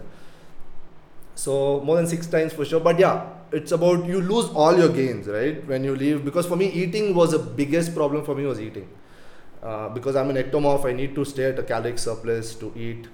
So 1.35 1.81
more 1.81 1.97
than 1.97 2.07
six 2.07 2.27
times 2.27 2.53
for 2.53 2.65
sure. 2.65 2.81
But 2.81 2.99
yeah, 2.99 3.27
it's 3.53 3.73
about 3.73 4.07
you 4.07 4.21
lose 4.21 4.47
all 4.51 4.77
your 4.77 4.89
gains, 4.89 5.27
right? 5.27 5.67
When 5.67 5.85
you 5.85 5.97
leave, 5.97 6.25
because 6.25 6.47
for 6.47 6.57
me, 6.57 6.71
eating 6.71 7.15
was 7.15 7.33
the 7.33 7.39
biggest 7.39 7.95
problem 7.95 8.25
for 8.25 8.35
me 8.35 8.47
was 8.47 8.61
eating. 8.61 8.89
Uh, 9.63 9.89
because 9.89 10.15
I'm 10.15 10.31
an 10.31 10.37
ectomorph, 10.37 10.85
I 10.85 10.93
need 10.93 11.15
to 11.15 11.25
stay 11.25 11.45
at 11.45 11.59
a 11.59 11.63
caloric 11.63 11.99
surplus 11.99 12.55
to 12.57 12.73
eat. 12.77 13.07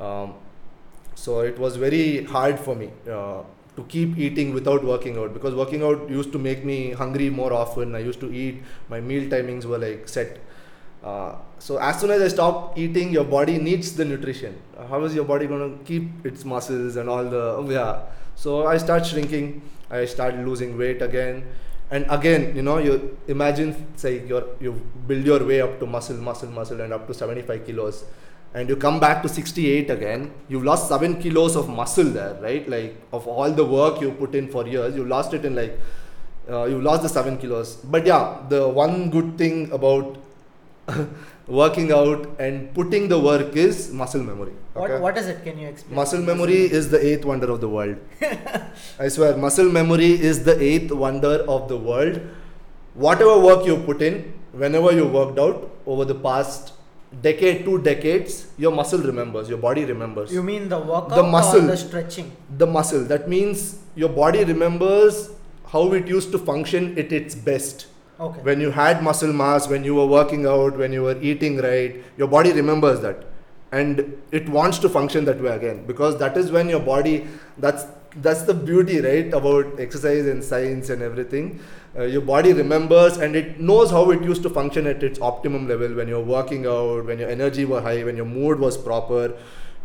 Um, 0.00 0.34
so 1.14 1.40
it 1.40 1.58
was 1.58 1.76
very 1.76 2.24
hard 2.24 2.58
for 2.58 2.74
me 2.74 2.90
uh, 3.10 3.42
to 3.76 3.84
keep 3.88 4.16
eating 4.16 4.54
without 4.54 4.84
working 4.84 5.18
out 5.18 5.34
because 5.34 5.54
working 5.54 5.82
out 5.82 6.08
used 6.08 6.32
to 6.32 6.38
make 6.38 6.64
me 6.64 6.92
hungry 6.92 7.28
more 7.28 7.52
often. 7.52 7.94
I 7.94 7.98
used 7.98 8.20
to 8.20 8.32
eat, 8.32 8.62
my 8.88 9.00
meal 9.00 9.28
timings 9.28 9.64
were 9.64 9.78
like 9.78 10.08
set. 10.08 10.38
Uh, 11.02 11.36
so 11.58 11.78
as 11.78 12.00
soon 12.00 12.10
as 12.10 12.22
I 12.22 12.28
stop 12.28 12.78
eating, 12.78 13.10
your 13.12 13.24
body 13.24 13.58
needs 13.58 13.94
the 13.94 14.04
nutrition. 14.04 14.60
How 14.88 15.02
is 15.04 15.14
your 15.14 15.24
body 15.24 15.46
going 15.46 15.78
to 15.78 15.84
keep 15.84 16.26
its 16.26 16.44
muscles 16.44 16.96
and 16.96 17.08
all 17.08 17.24
the 17.24 17.54
oh, 17.56 17.70
yeah? 17.70 18.02
So 18.34 18.66
I 18.66 18.76
start 18.78 19.06
shrinking. 19.06 19.62
I 19.90 20.04
start 20.04 20.36
losing 20.36 20.76
weight 20.76 21.00
again, 21.00 21.44
and 21.90 22.04
again, 22.10 22.54
you 22.54 22.62
know, 22.62 22.76
you 22.78 23.16
imagine 23.26 23.74
say 23.96 24.26
you 24.26 24.44
you 24.60 24.72
build 25.06 25.24
your 25.24 25.42
way 25.44 25.62
up 25.62 25.78
to 25.80 25.86
muscle, 25.86 26.16
muscle, 26.16 26.50
muscle, 26.50 26.80
and 26.82 26.92
up 26.92 27.06
to 27.06 27.14
75 27.14 27.64
kilos, 27.64 28.04
and 28.52 28.68
you 28.68 28.76
come 28.76 29.00
back 29.00 29.22
to 29.22 29.28
68 29.28 29.90
again. 29.90 30.30
You've 30.48 30.64
lost 30.64 30.88
seven 30.88 31.18
kilos 31.22 31.56
of 31.56 31.70
muscle 31.70 32.04
there, 32.04 32.34
right? 32.42 32.68
Like 32.68 33.00
of 33.12 33.26
all 33.26 33.50
the 33.50 33.64
work 33.64 34.02
you 34.02 34.10
put 34.10 34.34
in 34.34 34.48
for 34.48 34.66
years, 34.66 34.94
you 34.94 35.06
lost 35.06 35.32
it 35.32 35.46
in 35.46 35.54
like 35.54 35.80
uh, 36.50 36.64
you 36.64 36.82
lost 36.82 37.02
the 37.02 37.08
seven 37.08 37.38
kilos. 37.38 37.76
But 37.76 38.04
yeah, 38.04 38.36
the 38.50 38.68
one 38.68 39.08
good 39.08 39.38
thing 39.38 39.72
about 39.72 40.18
working 41.46 41.92
out 41.92 42.38
and 42.38 42.72
putting 42.74 43.08
the 43.08 43.18
work 43.18 43.56
is 43.56 43.92
muscle 43.92 44.22
memory. 44.22 44.52
What, 44.74 45.00
what 45.00 45.16
is 45.18 45.26
it? 45.28 45.42
Can 45.44 45.58
you 45.58 45.68
explain? 45.68 45.96
Muscle 45.96 46.20
memory 46.22 46.60
is 46.80 46.90
the 46.90 47.04
eighth 47.04 47.24
wonder 47.24 47.50
of 47.50 47.60
the 47.60 47.68
world. 47.68 47.96
I 48.98 49.08
swear, 49.08 49.36
muscle 49.36 49.70
memory 49.70 50.10
is 50.12 50.44
the 50.44 50.60
eighth 50.62 50.92
wonder 50.92 51.44
of 51.48 51.68
the 51.68 51.76
world. 51.76 52.20
Whatever 52.94 53.38
work 53.38 53.66
you 53.66 53.76
put 53.78 54.02
in, 54.02 54.32
whenever 54.52 54.92
you 54.92 55.06
worked 55.06 55.38
out 55.38 55.70
over 55.86 56.04
the 56.04 56.14
past 56.14 56.72
decade, 57.22 57.64
two 57.64 57.80
decades, 57.80 58.48
your 58.58 58.72
muscle 58.72 58.98
remembers, 59.00 59.48
your 59.48 59.58
body 59.58 59.84
remembers. 59.84 60.32
You 60.32 60.42
mean 60.42 60.68
the 60.68 60.78
workout 60.78 61.10
The 61.10 61.22
or 61.22 61.30
muscle. 61.30 61.62
the 61.62 61.76
stretching? 61.76 62.32
the 62.56 62.66
muscle. 62.66 63.04
That 63.04 63.28
means 63.28 63.78
your 63.94 64.08
body 64.10 64.44
remembers 64.44 65.30
how 65.66 65.92
it 65.92 66.06
used 66.06 66.32
to 66.32 66.38
function 66.38 66.98
at 66.98 67.12
its 67.12 67.34
best. 67.34 67.86
Okay. 68.20 68.40
When 68.40 68.60
you 68.60 68.70
had 68.70 69.02
muscle 69.02 69.32
mass, 69.32 69.68
when 69.68 69.84
you 69.84 69.94
were 69.94 70.06
working 70.06 70.46
out, 70.46 70.76
when 70.76 70.92
you 70.92 71.02
were 71.02 71.16
eating 71.20 71.58
right, 71.58 72.02
your 72.16 72.26
body 72.26 72.52
remembers 72.52 73.00
that. 73.00 73.24
And 73.70 74.20
it 74.32 74.48
wants 74.48 74.78
to 74.78 74.88
function 74.88 75.24
that 75.26 75.40
way 75.40 75.50
again 75.50 75.86
because 75.86 76.18
that 76.18 76.36
is 76.38 76.50
when 76.50 76.70
your 76.70 76.80
body 76.80 77.28
that's 77.58 77.84
that's 78.16 78.42
the 78.42 78.54
beauty 78.54 79.00
right 79.00 79.32
about 79.34 79.78
exercise 79.78 80.26
and 80.26 80.42
science 80.42 80.88
and 80.88 81.02
everything 81.02 81.60
uh, 81.96 82.04
your 82.04 82.22
body 82.22 82.54
remembers 82.54 83.18
and 83.18 83.36
it 83.36 83.60
knows 83.60 83.90
how 83.90 84.10
it 84.10 84.22
used 84.22 84.42
to 84.42 84.48
function 84.48 84.86
at 84.86 85.02
its 85.02 85.20
optimum 85.20 85.68
level 85.68 85.94
when 85.94 86.08
you're 86.08 86.24
working 86.24 86.66
out 86.66 87.04
when 87.04 87.18
your 87.18 87.28
energy 87.28 87.66
was 87.66 87.82
high 87.82 88.02
when 88.02 88.16
your 88.16 88.24
mood 88.24 88.58
was 88.58 88.78
proper 88.78 89.36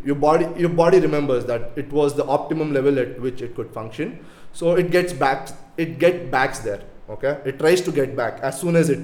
your 0.02 0.14
body 0.14 0.48
your 0.58 0.70
body 0.70 0.98
remembers 0.98 1.44
that 1.44 1.70
it 1.76 1.92
was 1.92 2.14
the 2.14 2.24
optimum 2.24 2.72
level 2.72 2.98
at 2.98 3.20
which 3.20 3.42
it 3.42 3.54
could 3.54 3.70
function 3.70 4.18
so 4.54 4.74
it 4.74 4.90
gets 4.90 5.12
back 5.12 5.50
it 5.76 5.98
get 5.98 6.30
backs 6.30 6.60
there 6.60 6.82
okay 7.08 7.38
it 7.44 7.58
tries 7.58 7.80
to 7.80 7.92
get 7.92 8.16
back 8.16 8.40
as 8.42 8.60
soon 8.60 8.76
as 8.76 8.88
it 8.90 9.00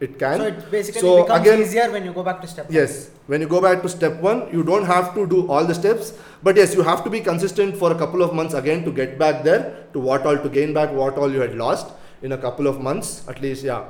it 0.00 0.18
can 0.18 0.38
so 0.38 0.44
it 0.46 0.70
basically 0.70 1.00
So 1.00 1.22
becomes 1.22 1.46
again- 1.46 1.60
easier 1.62 1.90
when 1.90 2.04
you 2.04 2.12
go 2.12 2.22
back 2.22 2.40
to 2.40 2.46
step 2.48 2.66
one. 2.66 2.74
Yes, 2.74 3.10
when 3.26 3.40
you 3.42 3.46
go 3.48 3.60
back 3.60 3.82
to 3.82 3.88
step 3.88 4.14
one, 4.20 4.48
you 4.50 4.62
don't 4.62 4.86
have 4.86 5.14
to 5.14 5.26
do 5.26 5.46
all 5.46 5.66
the 5.66 5.74
steps, 5.74 6.14
but 6.42 6.56
yes, 6.56 6.74
you 6.74 6.82
have 6.82 7.04
to 7.04 7.10
be 7.10 7.20
consistent 7.20 7.76
for 7.76 7.92
a 7.92 7.94
couple 8.02 8.22
of 8.22 8.32
months 8.32 8.54
again 8.54 8.82
to 8.86 8.90
get 8.92 9.18
back 9.18 9.42
there 9.44 9.84
to 9.92 10.00
what 10.00 10.24
all 10.24 10.38
to 10.38 10.48
gain 10.48 10.72
back 10.72 10.90
what 11.00 11.18
all 11.18 11.30
you 11.30 11.40
had 11.40 11.54
lost 11.54 11.92
in 12.22 12.32
a 12.32 12.38
couple 12.38 12.66
of 12.66 12.80
months 12.80 13.28
at 13.28 13.42
least. 13.42 13.62
Yeah, 13.62 13.84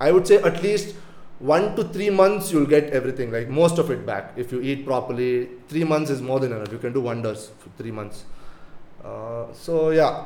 I 0.00 0.10
would 0.10 0.26
say 0.26 0.38
at 0.50 0.60
least 0.64 0.96
one 1.38 1.76
to 1.76 1.84
three 1.94 2.10
months 2.10 2.50
you'll 2.50 2.66
get 2.74 2.90
everything 2.90 3.30
like 3.30 3.48
most 3.48 3.78
of 3.78 3.88
it 3.92 4.04
back 4.04 4.32
if 4.36 4.50
you 4.50 4.60
eat 4.62 4.84
properly. 4.84 5.48
Three 5.68 5.84
months 5.84 6.10
is 6.10 6.20
more 6.20 6.40
than 6.40 6.50
enough. 6.58 6.72
You 6.72 6.78
can 6.78 6.92
do 6.92 7.00
wonders 7.02 7.50
for 7.60 7.68
three 7.78 7.92
months. 7.92 8.24
Uh, 9.04 9.44
so 9.52 9.90
yeah, 9.90 10.24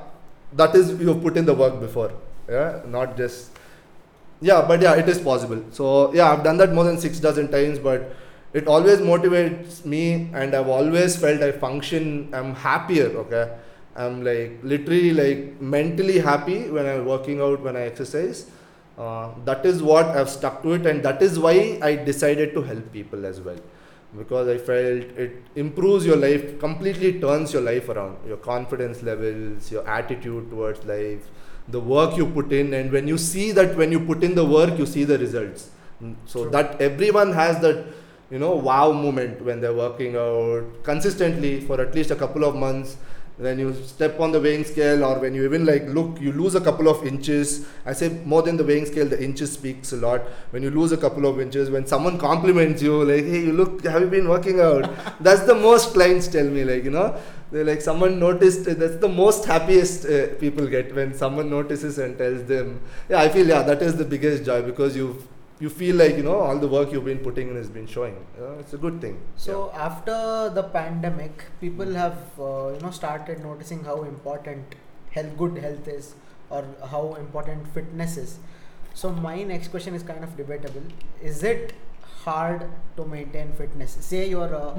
that 0.54 0.74
is 0.74 0.98
you've 0.98 1.20
put 1.20 1.36
in 1.36 1.44
the 1.44 1.52
work 1.52 1.78
before. 1.78 2.10
Yeah, 2.50 2.80
not 2.86 3.16
just 3.16 3.52
yeah 4.40 4.62
but 4.66 4.80
yeah 4.80 4.94
it 4.94 5.08
is 5.08 5.18
possible. 5.20 5.62
So 5.70 6.12
yeah 6.14 6.32
i've 6.32 6.42
done 6.42 6.56
that 6.58 6.72
more 6.72 6.84
than 6.84 6.98
six 6.98 7.20
dozen 7.20 7.50
times 7.50 7.78
but 7.78 8.12
it 8.52 8.66
always 8.66 8.98
motivates 8.98 9.84
me 9.84 10.28
and 10.34 10.54
i've 10.54 10.68
always 10.68 11.16
felt 11.16 11.42
i 11.42 11.52
function 11.52 12.28
i'm 12.34 12.54
happier 12.54 13.06
okay? 13.24 13.50
I'm 13.96 14.24
like 14.24 14.58
literally 14.62 15.12
like 15.12 15.60
mentally 15.60 16.18
happy 16.18 16.70
when 16.70 16.86
i'm 16.86 17.04
working 17.04 17.40
out 17.40 17.60
when 17.60 17.76
i 17.76 17.82
exercise. 17.82 18.46
Uh, 18.98 19.30
that 19.44 19.64
is 19.64 19.82
what 19.82 20.06
i've 20.06 20.30
stuck 20.30 20.62
to 20.62 20.72
it 20.72 20.86
and 20.86 21.02
that 21.02 21.22
is 21.22 21.38
why 21.38 21.78
i 21.82 21.94
decided 21.94 22.54
to 22.54 22.62
help 22.62 22.92
people 22.92 23.26
as 23.26 23.40
well. 23.40 23.60
Because 24.16 24.48
i 24.48 24.58
felt 24.58 25.18
it 25.26 25.36
improves 25.54 26.04
your 26.04 26.16
life 26.16 26.58
completely 26.58 27.20
turns 27.20 27.52
your 27.52 27.62
life 27.62 27.88
around. 27.88 28.16
Your 28.26 28.38
confidence 28.38 29.02
levels 29.02 29.70
your 29.70 29.86
attitude 29.88 30.50
towards 30.50 30.84
life 30.84 31.28
the 31.70 31.80
work 31.80 32.16
you 32.16 32.26
put 32.26 32.52
in 32.52 32.74
and 32.74 32.90
when 32.90 33.06
you 33.06 33.18
see 33.18 33.52
that 33.52 33.76
when 33.76 33.92
you 33.92 34.00
put 34.00 34.24
in 34.24 34.34
the 34.34 34.44
work 34.44 34.78
you 34.78 34.86
see 34.86 35.04
the 35.04 35.18
results. 35.18 35.70
Mm, 36.02 36.16
so 36.24 36.42
True. 36.42 36.50
that 36.52 36.80
everyone 36.80 37.32
has 37.32 37.60
that 37.60 37.86
you 38.30 38.38
know 38.38 38.52
wow 38.52 38.92
moment 38.92 39.42
when 39.42 39.60
they're 39.60 39.74
working 39.74 40.16
out 40.16 40.64
consistently 40.82 41.60
for 41.60 41.80
at 41.80 41.94
least 41.94 42.10
a 42.10 42.16
couple 42.16 42.44
of 42.44 42.54
months. 42.54 42.96
When 43.36 43.58
you 43.58 43.72
step 43.72 44.20
on 44.20 44.32
the 44.32 44.40
weighing 44.40 44.64
scale 44.64 45.02
or 45.02 45.18
when 45.18 45.34
you 45.34 45.46
even 45.46 45.64
like 45.64 45.84
look 45.86 46.20
you 46.20 46.30
lose 46.30 46.54
a 46.54 46.60
couple 46.60 46.88
of 46.90 47.06
inches. 47.06 47.66
I 47.86 47.94
say 47.94 48.10
more 48.26 48.42
than 48.42 48.58
the 48.58 48.64
weighing 48.64 48.84
scale 48.84 49.06
the 49.06 49.22
inches 49.22 49.52
speaks 49.52 49.92
a 49.92 49.96
lot. 49.96 50.20
When 50.50 50.62
you 50.62 50.70
lose 50.70 50.92
a 50.92 50.98
couple 50.98 51.24
of 51.24 51.40
inches 51.40 51.70
when 51.70 51.86
someone 51.86 52.18
compliments 52.18 52.82
you 52.82 53.02
like 53.02 53.24
hey 53.24 53.40
you 53.46 53.54
look 53.54 53.82
have 53.84 54.02
you 54.02 54.08
been 54.08 54.28
working 54.28 54.60
out? 54.60 54.90
That's 55.20 55.42
the 55.44 55.54
most 55.54 55.94
clients 55.94 56.28
tell 56.28 56.44
me 56.44 56.64
like 56.64 56.84
you 56.84 56.90
know 56.90 57.18
they 57.52 57.64
like 57.64 57.80
someone 57.80 58.18
noticed 58.18 58.64
that's 58.82 58.96
the 58.96 59.08
most 59.08 59.44
happiest 59.44 60.04
uh, 60.06 60.28
people 60.44 60.66
get 60.66 60.94
when 60.94 61.12
someone 61.14 61.50
notices 61.50 61.98
and 61.98 62.16
tells 62.18 62.44
them 62.44 62.80
yeah 63.08 63.20
i 63.20 63.28
feel 63.28 63.46
yeah 63.54 63.62
that 63.62 63.82
is 63.82 63.96
the 63.96 64.04
biggest 64.04 64.44
joy 64.44 64.62
because 64.62 64.96
you 64.96 65.06
you 65.64 65.68
feel 65.68 65.96
like 65.96 66.16
you 66.16 66.22
know 66.22 66.38
all 66.40 66.58
the 66.58 66.68
work 66.74 66.92
you've 66.92 67.04
been 67.04 67.18
putting 67.18 67.48
in 67.50 67.56
has 67.56 67.68
been 67.68 67.86
showing 67.86 68.14
uh, 68.40 68.52
it's 68.60 68.72
a 68.72 68.78
good 68.86 69.00
thing 69.00 69.16
So 69.36 69.70
after 69.74 70.14
the 70.58 70.62
pandemic, 70.62 71.44
people 71.60 71.94
have 71.94 72.18
uh, 72.38 72.68
you 72.74 72.80
know 72.84 72.90
started 72.98 73.42
noticing 73.44 73.84
how 73.84 73.96
important 74.04 74.74
health, 75.16 75.36
good 75.42 75.58
health 75.58 75.88
is, 75.88 76.14
or 76.50 76.64
how 76.92 77.02
important 77.22 77.68
fitness 77.74 78.16
is. 78.16 78.38
So 78.94 79.10
my 79.26 79.42
next 79.42 79.68
question 79.68 79.94
is 79.94 80.02
kind 80.02 80.24
of 80.24 80.36
debatable. 80.36 80.82
Is 81.22 81.42
it 81.42 81.72
hard 82.24 82.64
to 82.96 83.04
maintain 83.04 83.52
fitness? 83.52 83.96
Say 84.00 84.28
you're 84.30 84.52
a, 84.62 84.74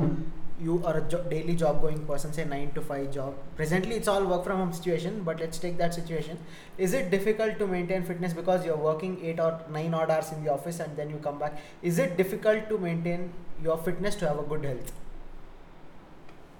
you 0.63 0.81
are 0.85 0.97
a 0.97 1.01
jo- 1.01 1.23
daily 1.29 1.55
job 1.55 1.81
going 1.81 2.05
person, 2.05 2.33
say 2.33 2.45
nine 2.45 2.71
to 2.73 2.81
five 2.81 3.11
job. 3.11 3.35
Presently, 3.55 3.95
it's 3.95 4.07
all 4.07 4.25
work 4.25 4.43
from 4.43 4.57
home 4.57 4.73
situation, 4.73 5.23
but 5.23 5.39
let's 5.39 5.57
take 5.57 5.77
that 5.77 5.93
situation. 5.93 6.37
Is 6.77 6.93
it 6.93 7.11
difficult 7.11 7.59
to 7.59 7.67
maintain 7.67 8.03
fitness 8.03 8.33
because 8.33 8.65
you're 8.65 8.77
working 8.77 9.19
eight 9.23 9.39
or 9.39 9.59
nine 9.71 9.93
odd 9.93 10.11
hours 10.11 10.31
in 10.31 10.43
the 10.43 10.51
office 10.51 10.79
and 10.79 10.95
then 10.97 11.09
you 11.09 11.17
come 11.17 11.39
back? 11.39 11.57
Is 11.81 11.99
it 11.99 12.17
difficult 12.17 12.69
to 12.69 12.77
maintain 12.77 13.31
your 13.63 13.77
fitness 13.77 14.15
to 14.15 14.27
have 14.27 14.39
a 14.39 14.43
good 14.43 14.65
health? 14.65 14.91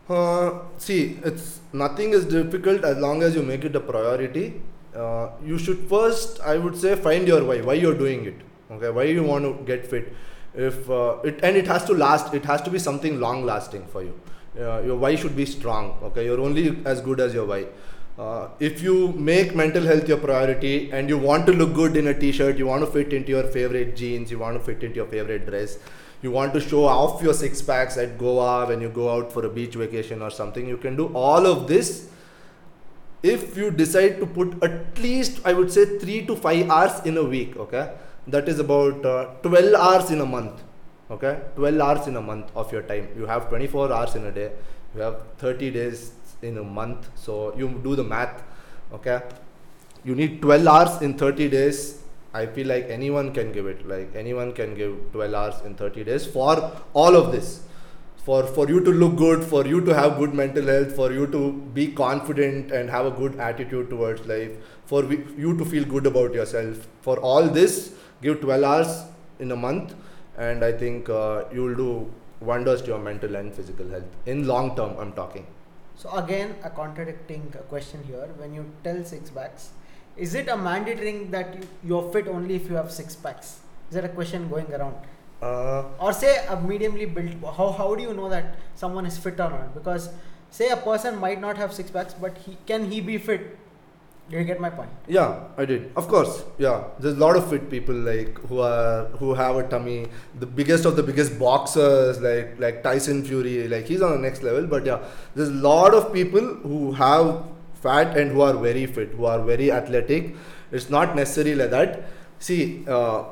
Uh, 0.10 0.60
see, 0.78 1.20
it's 1.24 1.62
nothing 1.72 2.12
is 2.12 2.26
difficult 2.26 2.84
as 2.84 2.98
long 2.98 3.24
as 3.24 3.36
you 3.36 3.44
make 3.44 3.64
it 3.64 3.76
a 3.76 3.80
priority. 3.80 4.62
Uh, 4.96 5.30
you 5.46 5.58
should 5.58 5.80
first, 5.88 6.42
I 6.42 6.58
would 6.58 6.76
say, 6.76 6.96
find 6.96 7.28
your 7.28 7.44
why. 7.46 7.62
Why 7.62 7.74
you're 7.76 7.98
doing 7.98 8.26
it? 8.26 8.36
Okay, 8.70 8.90
why 8.90 9.04
you 9.04 9.24
want 9.24 9.46
to 9.46 9.64
get 9.66 9.86
fit? 9.86 10.14
If 10.54 10.90
uh, 10.90 11.18
it 11.24 11.40
and 11.44 11.56
it 11.56 11.68
has 11.68 11.86
to 11.86 11.94
last 11.94 12.34
it 12.34 12.46
has 12.46 12.62
to 12.62 12.70
be 12.70 12.80
something 12.80 13.20
long 13.20 13.46
lasting 13.46 13.86
for 13.88 14.04
you. 14.04 14.20
Uh, 14.60 14.82
your 14.82 14.98
why 14.98 15.16
should 15.16 15.36
be 15.36 15.46
strong 15.46 15.98
okay? 16.04 16.26
You're 16.26 16.42
only 16.42 16.82
as 16.86 17.02
good 17.02 17.20
as 17.20 17.34
your 17.34 17.46
why. 17.46 17.68
Uh, 18.20 18.50
if 18.60 18.82
you 18.82 19.14
make 19.14 19.56
mental 19.56 19.84
health 19.84 20.08
your 20.08 20.18
priority 20.18 20.92
and 20.92 21.08
you 21.08 21.18
want 21.18 21.46
to 21.46 21.54
look 21.54 21.74
good 21.74 21.96
in 21.96 22.08
a 22.08 22.14
t-shirt 22.14 22.58
you 22.58 22.68
want 22.68 22.84
to 22.84 22.92
fit 22.92 23.14
into 23.14 23.30
your 23.30 23.44
favorite 23.44 23.96
jeans 23.96 24.30
you 24.30 24.38
want 24.38 24.56
to 24.56 24.64
fit 24.64 24.84
into 24.84 24.98
your 24.98 25.06
favorite 25.08 25.46
dress 25.46 25.78
you 26.22 26.30
want 26.30 26.54
to 26.54 26.60
show 26.60 26.84
off 26.84 27.24
your 27.24 27.34
six 27.34 27.62
packs 27.62 27.98
at 27.98 28.18
goa 28.18 28.68
when 28.68 28.82
you 28.82 28.90
go 28.90 29.10
out 29.10 29.32
for 29.32 29.46
a 29.46 29.50
beach 29.50 29.76
vacation 29.76 30.22
or 30.22 30.30
something 30.30 30.68
you 30.68 30.76
can 30.76 30.98
do 30.98 31.08
all 31.16 31.48
of 31.48 31.70
this 31.70 32.10
if 33.24 33.56
you 33.56 33.72
decide 33.72 34.20
to 34.20 34.26
put 34.26 34.62
at 34.62 35.00
least 35.00 35.40
i 35.46 35.54
would 35.54 35.72
say 35.72 35.86
3 35.98 36.26
to 36.26 36.36
5 36.36 36.70
hours 36.70 37.06
in 37.06 37.18
a 37.18 37.24
week 37.24 37.56
okay 37.56 37.90
that 38.28 38.48
is 38.48 38.60
about 38.60 39.06
uh, 39.06 39.26
12 39.44 39.74
hours 39.74 40.12
in 40.12 40.22
a 40.22 40.26
month. 40.26 40.62
Okay? 41.10 41.40
12 41.56 41.80
hours 41.80 42.08
in 42.08 42.16
a 42.16 42.22
month 42.22 42.52
of 42.56 42.72
your 42.72 42.84
time. 42.84 43.10
You 43.18 43.26
have 43.26 43.50
24 43.50 43.92
hours 43.92 44.16
in 44.16 44.26
a 44.26 44.32
day. 44.32 44.52
You 44.96 45.02
have 45.02 45.22
30 45.38 45.72
days 45.72 46.12
in 46.42 46.58
a 46.58 46.64
month. 46.64 47.10
So 47.16 47.56
you 47.58 47.70
do 47.84 47.96
the 47.96 48.04
math. 48.04 48.44
Okay? 48.94 49.22
You 50.04 50.16
need 50.16 50.42
12 50.42 50.68
hours 50.68 51.02
in 51.02 51.18
30 51.18 51.50
days. 51.50 52.00
I 52.34 52.46
feel 52.46 52.68
like 52.68 52.86
anyone 52.90 53.34
can 53.34 53.52
give 53.52 53.66
it. 53.66 53.88
Like 53.88 54.16
anyone 54.16 54.54
can 54.54 54.76
give 54.76 54.96
12 55.12 55.34
hours 55.34 55.56
in 55.66 55.76
30 55.76 56.04
days 56.06 56.26
for 56.26 56.72
all 56.94 57.16
of 57.16 57.32
this. 57.32 57.64
For 58.24 58.44
for 58.46 58.70
you 58.70 58.80
to 58.82 58.92
look 58.92 59.16
good 59.16 59.44
for 59.44 59.66
you 59.66 59.82
to 59.84 59.96
have 59.96 60.18
good 60.18 60.36
mental 60.36 60.68
health 60.68 60.96
for 60.96 61.12
you 61.12 61.26
to 61.36 61.54
be 61.78 61.88
confident 61.88 62.72
and 62.72 62.88
have 62.88 63.08
a 63.08 63.12
good 63.12 63.40
attitude 63.40 63.90
towards 63.90 64.28
life 64.28 64.52
for 64.86 65.02
you 65.12 65.58
to 65.58 65.66
feel 65.66 65.84
good 65.84 66.06
about 66.06 66.36
yourself. 66.36 66.88
For 67.02 67.18
all 67.18 67.48
this 67.48 67.96
give 68.22 68.42
12 68.42 68.64
hours 68.72 68.92
in 69.40 69.52
a 69.52 69.56
month 69.66 69.94
and 70.38 70.64
i 70.64 70.72
think 70.84 71.10
uh, 71.10 71.44
you 71.54 71.64
will 71.66 71.76
do 71.86 71.92
wonders 72.52 72.82
to 72.82 72.88
your 72.94 73.00
mental 73.10 73.36
and 73.42 73.54
physical 73.60 73.88
health 73.96 74.30
in 74.34 74.46
long 74.54 74.76
term 74.82 74.94
i'm 75.04 75.14
talking 75.24 75.48
So 76.02 76.12
again, 76.20 76.52
a 76.68 76.70
contradicting 76.78 77.42
question 77.72 78.00
here. 78.06 78.28
When 78.42 78.54
you 78.58 78.62
tell 78.86 79.00
six 79.10 79.34
packs, 79.34 79.66
is 80.28 80.32
it 80.40 80.48
a 80.54 80.56
mandatory 80.68 81.06
thing 81.08 81.20
that 81.34 81.52
you, 81.58 81.68
you're 81.90 82.08
fit 82.16 82.30
only 82.36 82.56
if 82.62 82.70
you 82.72 82.78
have 82.80 82.88
six 82.96 83.18
packs? 83.26 83.50
Is 83.90 83.98
that 83.98 84.08
a 84.08 84.10
question 84.16 84.48
going 84.54 84.72
around? 84.78 84.96
uh, 85.50 85.84
Or 86.08 86.14
say 86.22 86.32
a 86.56 86.58
mediumly 86.72 87.08
built. 87.18 87.36
How 87.60 87.68
how 87.82 87.90
do 88.00 88.08
you 88.08 88.16
know 88.22 88.30
that 88.34 88.56
someone 88.84 89.10
is 89.12 89.20
fit 89.28 89.44
or 89.48 89.50
not? 89.58 89.70
Because 89.78 90.10
say 90.60 90.70
a 90.78 90.80
person 90.88 91.22
might 91.28 91.44
not 91.46 91.62
have 91.66 91.78
six 91.82 91.94
packs, 92.00 92.18
but 92.26 92.42
he 92.48 92.58
can 92.74 92.90
he 92.96 93.04
be 93.12 93.20
fit? 93.30 93.46
You 94.32 94.44
get 94.46 94.62
my 94.62 94.70
point? 94.70 94.90
Yeah, 95.08 95.40
I 95.58 95.66
did. 95.66 95.92
Of 95.98 96.08
course, 96.08 96.44
yeah. 96.58 96.86
There's 97.00 97.16
a 97.16 97.20
lot 97.20 97.36
of 97.36 97.50
fit 97.50 97.70
people 97.70 97.94
like 97.94 98.38
who 98.48 98.60
are 98.60 99.08
who 99.20 99.34
have 99.34 99.58
a 99.58 99.64
tummy. 99.68 100.08
The 100.40 100.46
biggest 100.46 100.86
of 100.86 100.96
the 100.96 101.04
biggest 101.04 101.38
boxers 101.38 102.22
like 102.22 102.58
like 102.58 102.82
Tyson 102.82 103.26
Fury, 103.26 103.68
like 103.68 103.86
he's 103.86 104.02
on 104.02 104.12
the 104.14 104.20
next 104.28 104.42
level. 104.42 104.68
But 104.68 104.86
yeah, 104.86 105.00
there's 105.36 105.50
a 105.50 105.60
lot 105.68 105.94
of 105.94 106.14
people 106.14 106.48
who 106.70 106.94
have 106.94 107.44
fat 107.74 108.18
and 108.18 108.32
who 108.32 108.42
are 108.42 108.54
very 108.54 108.86
fit, 108.86 109.10
who 109.10 109.26
are 109.26 109.42
very 109.44 109.70
athletic. 109.70 110.34
It's 110.72 110.90
not 110.90 111.14
necessarily 111.16 111.56
like 111.56 111.72
that. 111.72 112.04
See, 112.40 112.86
uh, 112.88 113.26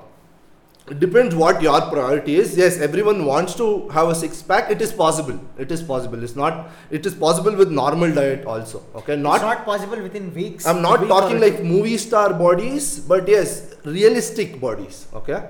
it 0.89 0.99
depends 0.99 1.35
what 1.35 1.61
your 1.61 1.79
priority 1.81 2.35
is. 2.35 2.57
Yes, 2.57 2.77
everyone 2.79 3.25
wants 3.25 3.55
to 3.55 3.87
have 3.89 4.09
a 4.09 4.15
six 4.15 4.41
pack. 4.41 4.71
It 4.71 4.81
is 4.81 4.91
possible. 4.91 5.39
It 5.57 5.71
is 5.71 5.81
possible. 5.81 6.23
It's 6.23 6.35
not. 6.35 6.69
It 6.89 7.05
is 7.05 7.13
possible 7.13 7.55
with 7.55 7.71
normal 7.71 8.13
diet 8.13 8.45
also. 8.45 8.81
Okay, 8.95 9.15
not 9.15 9.35
it's 9.35 9.43
not 9.43 9.65
possible 9.65 10.01
within 10.01 10.33
weeks. 10.33 10.65
I'm 10.65 10.81
not 10.81 11.01
week 11.01 11.09
talking 11.09 11.39
like 11.39 11.63
movie 11.63 11.97
star 11.97 12.33
bodies, 12.33 12.99
but 12.99 13.27
yes, 13.27 13.75
realistic 13.83 14.59
bodies. 14.59 15.07
Okay, 15.13 15.43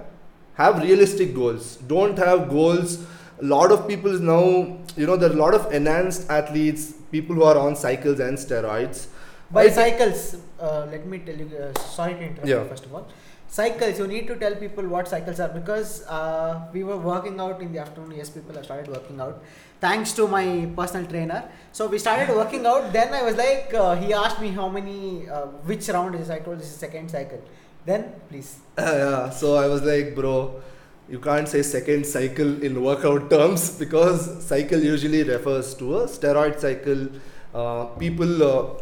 have 0.55 0.81
realistic 0.81 1.33
goals. 1.33 1.77
Don't 1.95 2.17
have 2.17 2.49
goals. 2.49 2.99
A 3.41 3.45
lot 3.45 3.71
of 3.71 3.87
people 3.87 4.19
now, 4.19 4.77
you 4.97 5.07
know, 5.07 5.15
there 5.15 5.29
are 5.29 5.33
a 5.33 5.41
lot 5.45 5.53
of 5.53 5.71
enhanced 5.71 6.29
athletes, 6.29 6.93
people 7.11 7.35
who 7.35 7.43
are 7.43 7.57
on 7.57 7.75
cycles 7.75 8.19
and 8.19 8.37
steroids. 8.37 9.07
By 9.51 9.69
cycles, 9.69 10.35
uh, 10.59 10.85
let 10.91 11.07
me 11.07 11.19
tell 11.19 11.35
you. 11.35 11.49
Uh, 11.57 11.79
sorry 11.79 12.13
to 12.15 12.21
interrupt. 12.21 12.47
Yeah. 12.47 12.63
You 12.63 12.69
first 12.69 12.85
of 12.85 12.93
all, 12.93 13.07
cycles. 13.49 13.99
You 13.99 14.07
need 14.07 14.27
to 14.27 14.35
tell 14.35 14.55
people 14.55 14.87
what 14.87 15.07
cycles 15.07 15.39
are 15.39 15.49
because 15.49 16.05
uh, 16.07 16.67
we 16.71 16.83
were 16.83 16.97
working 16.97 17.39
out 17.39 17.61
in 17.61 17.73
the 17.73 17.79
afternoon. 17.79 18.15
Yes, 18.15 18.29
people 18.29 18.55
have 18.55 18.65
started 18.65 18.87
working 18.87 19.19
out. 19.19 19.43
Thanks 19.81 20.13
to 20.13 20.27
my 20.27 20.69
personal 20.75 21.07
trainer. 21.09 21.49
So 21.71 21.87
we 21.87 21.99
started 21.99 22.33
working 22.35 22.65
out. 22.65 22.93
Then 22.93 23.13
I 23.13 23.23
was 23.23 23.35
like, 23.35 23.73
uh, 23.73 23.95
he 23.95 24.13
asked 24.13 24.39
me 24.39 24.49
how 24.49 24.69
many, 24.69 25.27
uh, 25.29 25.47
which 25.71 25.87
round 25.89 26.15
is. 26.15 26.29
I 26.29 26.39
told 26.39 26.59
this 26.59 26.67
is 26.67 26.75
second 26.75 27.09
cycle. 27.09 27.41
Then 27.85 28.13
please. 28.29 28.59
yeah, 28.77 29.29
so 29.29 29.55
I 29.55 29.67
was 29.67 29.81
like, 29.83 30.15
bro, 30.15 30.61
you 31.09 31.19
can't 31.19 31.47
say 31.47 31.61
second 31.63 32.05
cycle 32.05 32.61
in 32.61 32.83
workout 32.83 33.29
terms 33.29 33.71
because 33.83 34.45
cycle 34.45 34.79
usually 34.79 35.23
refers 35.23 35.73
to 35.75 35.99
a 35.99 36.07
steroid 36.07 36.59
cycle. 36.59 37.07
Uh, 37.53 37.85
people 38.03 38.43
uh, 38.43 38.73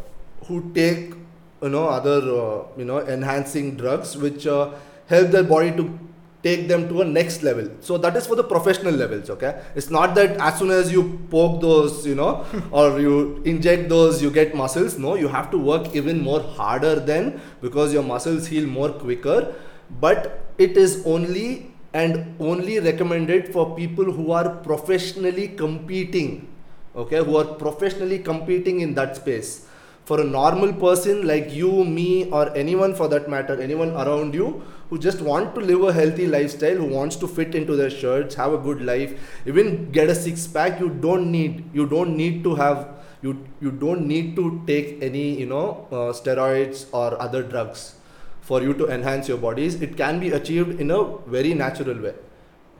who 0.46 0.72
take 0.74 1.14
you 1.62 1.68
know 1.68 1.88
other 1.88 2.18
uh, 2.40 2.64
you 2.76 2.84
know 2.84 3.00
enhancing 3.06 3.76
drugs 3.76 4.16
which 4.16 4.46
uh, 4.46 4.70
help 5.06 5.30
their 5.30 5.42
body 5.44 5.70
to 5.72 5.98
take 6.42 6.68
them 6.68 6.88
to 6.88 7.02
a 7.02 7.04
next 7.04 7.42
level. 7.42 7.68
So 7.80 7.98
that 7.98 8.16
is 8.16 8.26
for 8.26 8.36
the 8.36 8.44
professional 8.44 8.94
levels 8.94 9.28
okay? 9.30 9.60
It's 9.74 9.90
not 9.90 10.14
that 10.14 10.36
as 10.38 10.58
soon 10.58 10.70
as 10.70 10.92
you 10.92 11.20
poke 11.30 11.60
those 11.60 12.06
you 12.06 12.14
know 12.14 12.46
or 12.70 13.00
you 13.00 13.42
inject 13.44 13.88
those 13.88 14.22
you 14.22 14.30
get 14.30 14.54
muscles. 14.54 14.98
No 14.98 15.14
you 15.16 15.28
have 15.28 15.50
to 15.50 15.58
work 15.58 15.94
even 15.94 16.20
more 16.20 16.40
harder 16.40 16.94
then 17.00 17.40
because 17.60 17.92
your 17.92 18.02
muscles 18.02 18.46
heal 18.46 18.66
more 18.66 18.90
quicker. 18.90 19.54
But 20.00 20.40
it 20.58 20.76
is 20.76 21.02
only 21.06 21.72
and 21.92 22.36
only 22.38 22.78
recommended 22.78 23.52
for 23.52 23.74
people 23.74 24.04
who 24.04 24.30
are 24.32 24.50
professionally 24.56 25.48
competing 25.48 26.54
okay? 26.94 27.24
Who 27.24 27.36
are 27.36 27.44
professionally 27.44 28.18
competing 28.18 28.80
in 28.80 28.94
that 28.94 29.16
space 29.16 29.67
for 30.08 30.20
a 30.20 30.24
normal 30.24 30.72
person 30.84 31.26
like 31.30 31.52
you 31.60 31.84
me 31.84 32.10
or 32.30 32.44
anyone 32.64 32.94
for 33.00 33.08
that 33.14 33.28
matter 33.34 33.60
anyone 33.68 33.90
around 34.04 34.34
you 34.40 34.46
who 34.90 34.98
just 35.06 35.20
want 35.30 35.54
to 35.54 35.60
live 35.70 35.82
a 35.88 35.92
healthy 35.92 36.26
lifestyle 36.26 36.78
who 36.82 36.86
wants 36.98 37.16
to 37.24 37.28
fit 37.38 37.54
into 37.60 37.76
their 37.80 37.90
shirts 37.90 38.40
have 38.42 38.54
a 38.58 38.62
good 38.68 38.80
life 38.90 39.34
even 39.46 39.74
get 39.98 40.14
a 40.14 40.14
six 40.14 40.46
pack 40.46 40.80
you 40.80 40.88
don't 41.06 41.30
need 41.30 41.62
you 41.80 41.86
don't 41.96 42.16
need 42.16 42.42
to 42.48 42.54
have 42.62 42.86
you 43.22 43.36
you 43.60 43.70
don't 43.70 44.06
need 44.06 44.34
to 44.36 44.62
take 44.66 45.02
any 45.02 45.26
you 45.40 45.46
know 45.46 45.86
uh, 45.90 46.10
steroids 46.20 46.86
or 46.92 47.20
other 47.20 47.42
drugs 47.42 47.94
for 48.40 48.62
you 48.62 48.72
to 48.74 48.86
enhance 48.88 49.28
your 49.28 49.36
bodies. 49.36 49.82
It 49.82 49.96
can 49.96 50.20
be 50.20 50.30
achieved 50.30 50.80
in 50.80 50.90
a 50.90 51.02
very 51.26 51.52
natural 51.54 52.00
way. 52.00 52.14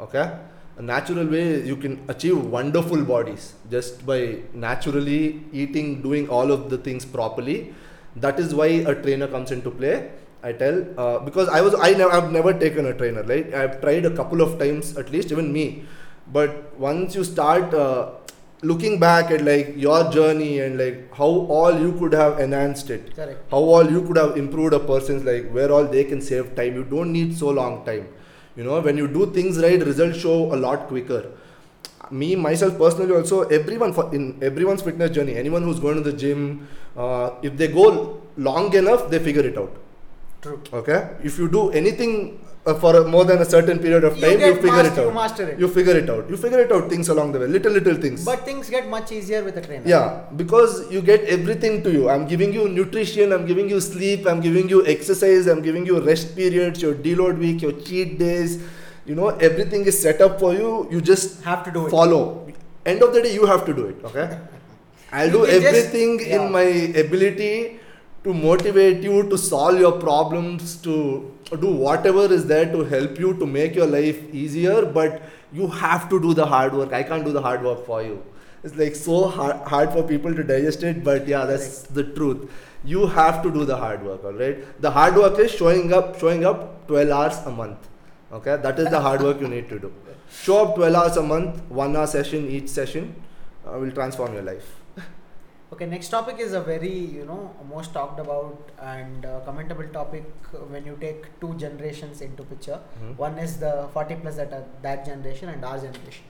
Okay 0.01 0.31
natural 0.83 1.27
way 1.27 1.63
you 1.65 1.77
can 1.77 2.01
achieve 2.09 2.39
wonderful 2.45 3.05
bodies 3.05 3.55
just 3.71 4.07
by 4.07 4.39
naturally 4.55 5.43
eating 5.53 6.03
doing 6.03 6.29
all 6.29 6.53
of 6.53 6.71
the 6.71 6.79
things 6.79 7.05
properly. 7.05 7.75
That 8.17 8.39
is 8.39 8.55
why 8.55 8.67
a 8.67 8.95
trainer 8.95 9.27
comes 9.27 9.51
into 9.51 9.71
play. 9.71 10.11
I 10.43 10.53
tell 10.53 10.87
uh, 10.97 11.19
because 11.19 11.49
i 11.49 11.61
was 11.61 11.75
i 11.75 11.91
never 12.01 12.13
i've 12.13 12.31
never 12.31 12.53
taken 12.53 12.87
a 12.87 12.95
trainer 12.95 13.25
right? 13.25 13.53
I've 13.53 13.81
tried 13.81 14.05
a 14.05 14.11
couple 14.15 14.41
of 14.41 14.59
times 14.59 14.97
at 14.97 15.11
least 15.11 15.33
even 15.33 15.53
me. 15.53 15.85
But 16.33 16.79
once 16.79 17.15
you 17.17 17.25
start 17.25 17.75
uh, 17.75 18.11
looking 18.63 18.99
back 18.99 19.31
at 19.31 19.45
like 19.45 19.75
your 19.77 20.11
journey 20.11 20.61
and 20.61 20.79
like 20.79 21.15
how 21.15 21.27
all 21.59 21.79
you 21.79 21.93
could 21.99 22.13
have 22.13 22.41
enhanced 22.41 22.91
it 22.91 23.15
Correct. 23.15 23.39
how 23.51 23.59
all 23.59 23.89
you 23.89 24.03
could 24.03 24.17
have 24.17 24.37
improved 24.37 24.75
a 24.75 24.81
person's 24.81 25.25
like 25.25 25.49
where 25.51 25.71
all 25.71 25.85
they 25.85 26.03
can 26.03 26.21
save 26.21 26.57
time 26.57 26.75
you 26.75 26.83
don't 26.83 27.13
need 27.13 27.37
so 27.37 27.51
long 27.51 27.85
time 27.85 28.09
you 28.59 28.65
know 28.65 28.81
when 28.81 28.97
you 29.03 29.09
do 29.17 29.27
things 29.37 29.59
right 29.65 29.85
results 29.91 30.19
show 30.19 30.39
a 30.55 30.59
lot 30.67 30.89
quicker. 30.89 31.23
Me 32.11 32.35
myself 32.35 32.77
personally 32.79 33.15
also 33.15 33.43
everyone 33.59 33.93
for 33.93 34.05
in 34.15 34.25
everyone's 34.43 34.83
fitness 34.83 35.11
journey 35.17 35.35
anyone 35.37 35.63
who's 35.63 35.79
going 35.79 35.97
to 36.03 36.05
the 36.11 36.17
gym 36.23 36.67
uh, 36.97 37.31
if 37.43 37.57
they 37.57 37.69
go 37.69 37.89
long 38.37 38.73
enough 38.75 39.11
they 39.11 39.19
figure 39.19 39.47
it 39.47 39.59
out. 39.59 39.75
True. 40.41 40.61
okay? 40.73 41.17
If 41.23 41.39
you 41.39 41.49
do 41.49 41.71
anything 41.71 42.39
Uh, 42.69 42.75
for 42.81 42.91
a, 42.97 43.03
more 43.13 43.25
than 43.25 43.39
a 43.43 43.45
certain 43.51 43.79
period 43.83 44.05
of 44.09 44.15
time 44.23 44.33
you 44.33 44.39
get 44.39 44.57
figure 44.57 44.73
master- 44.73 44.93
it 44.93 45.03
you 45.03 45.09
out 45.11 45.15
master 45.19 45.45
it. 45.51 45.59
you 45.63 45.69
figure 45.77 45.97
it 46.01 46.09
out 46.15 46.29
you 46.33 46.37
figure 46.45 46.59
it 46.65 46.73
out 46.77 46.89
things 46.93 47.09
along 47.15 47.29
the 47.35 47.39
way 47.43 47.47
little 47.57 47.73
little 47.77 47.95
things 48.05 48.25
But 48.31 48.41
things 48.49 48.69
get 48.75 48.89
much 48.95 49.13
easier 49.19 49.41
with 49.47 49.57
a 49.61 49.63
trainer. 49.67 49.85
yeah, 49.93 50.09
because 50.41 50.75
you 50.95 51.01
get 51.11 51.23
everything 51.37 51.83
to 51.85 51.91
you. 51.97 52.03
I'm 52.15 52.27
giving 52.33 52.53
you 52.59 52.69
nutrition, 52.69 53.33
I'm 53.37 53.47
giving 53.53 53.71
you 53.75 53.81
sleep, 53.81 54.27
I'm 54.33 54.41
giving 54.49 54.69
you 54.75 54.81
exercise, 54.95 55.47
I'm 55.55 55.63
giving 55.69 55.87
you 55.93 56.01
rest 56.11 56.37
periods, 56.37 56.83
your 56.83 56.95
deload 57.09 57.39
week, 57.47 57.63
your 57.63 57.73
cheat 57.89 58.19
days. 58.19 58.59
You 59.07 59.15
know, 59.15 59.29
everything 59.49 59.87
is 59.87 59.99
set 60.07 60.21
up 60.21 60.39
for 60.45 60.53
you. 60.53 60.87
You 60.91 61.01
just 61.01 61.43
Have 61.45 61.65
to 61.65 61.71
do 61.79 61.87
it. 61.87 61.91
follow. 61.91 62.23
End 62.85 63.03
of 63.03 63.15
the 63.15 63.23
day, 63.23 63.33
you 63.41 63.47
have 63.47 63.65
to 63.65 63.73
do 63.83 63.87
it. 63.87 64.05
Okay. 64.13 64.29
I'll 65.13 65.31
do 65.31 65.39
You 65.39 65.47
just- 65.47 65.67
everything 65.67 66.21
yeah. 66.21 66.37
in 66.45 66.53
my 66.53 66.67
ability 67.07 67.78
to 68.29 68.35
motivate 68.35 69.03
you, 69.03 69.23
to 69.31 69.39
solve 69.39 69.79
your 69.81 69.93
problems, 69.93 70.77
to 70.87 70.95
do 71.61 71.73
whatever 71.73 72.25
is 72.39 72.47
there 72.47 72.71
to 72.73 72.85
help 72.85 73.19
you 73.19 73.35
to 73.43 73.47
make 73.47 73.75
your 73.75 73.87
life 73.87 74.23
easier. 74.35 74.85
But 74.85 75.23
you 75.53 75.69
have 75.69 76.09
to 76.11 76.21
do 76.21 76.35
the 76.35 76.47
hard 76.47 76.75
work. 76.75 76.93
I 76.93 77.03
can't 77.03 77.25
do 77.25 77.33
the 77.33 77.43
hard 77.43 77.63
work 77.65 77.87
for 77.87 78.03
you. 78.03 78.23
It's 78.63 78.75
like 78.77 78.97
so 78.97 79.29
hard, 79.29 79.57
hard 79.69 79.93
for 79.93 80.03
people 80.03 80.35
to 80.35 80.43
digest 80.43 80.83
it, 80.83 81.05
but 81.05 81.27
yeah, 81.27 81.45
that's 81.45 81.83
the 81.83 82.05
truth. 82.05 82.51
You 82.85 83.07
have 83.07 83.43
to 83.45 83.51
do 83.51 83.65
the 83.65 83.77
hard 83.77 84.05
work, 84.05 84.25
all 84.25 84.33
right? 84.33 84.59
The 84.83 84.91
hard 84.91 85.17
work 85.17 85.39
is 85.39 85.51
showing 85.51 85.93
up, 85.93 86.19
showing 86.19 86.45
up 86.45 86.87
12 86.89 87.11
hours 87.11 87.39
a 87.47 87.51
month. 87.51 87.89
Okay, 88.33 88.57
that 88.57 88.79
is 88.79 88.91
the 88.91 89.01
hard 89.01 89.23
work 89.23 89.41
you 89.41 89.49
need 89.49 89.71
to 89.71 89.79
do. 89.79 89.93
show 90.31 90.57
up 90.65 90.75
12 90.77 90.95
hours 90.95 91.17
a 91.17 91.23
month 91.23 91.61
one 91.71 91.97
hour 91.97 92.07
session 92.07 92.49
each 92.57 92.69
session 92.69 93.15
uh, 93.67 93.79
will 93.79 93.91
transform 93.91 94.35
your 94.35 94.43
life 94.43 94.78
Okay, 95.71 95.85
next 95.85 96.09
topic 96.09 96.39
is 96.39 96.55
a 96.55 96.61
very 96.61 96.93
you 97.17 97.25
know 97.27 97.55
most 97.71 97.93
talked 97.93 98.19
about 98.19 98.71
and 98.81 99.27
uh, 99.27 99.41
commentable 99.47 99.93
topic 99.93 100.25
when 100.71 100.87
you 100.87 100.97
take 101.01 101.27
two 101.41 101.55
generations 101.65 102.23
into 102.23 102.43
picture. 102.53 102.79
Mhm. 103.01 103.17
One 103.19 103.39
is 103.39 103.59
the 103.65 103.73
40 103.93 104.17
plus 104.23 104.37
that 104.37 104.53
are 104.59 104.65
that 104.87 105.05
generation 105.11 105.51
and 105.51 105.65
our 105.73 105.79
generation. 105.79 106.25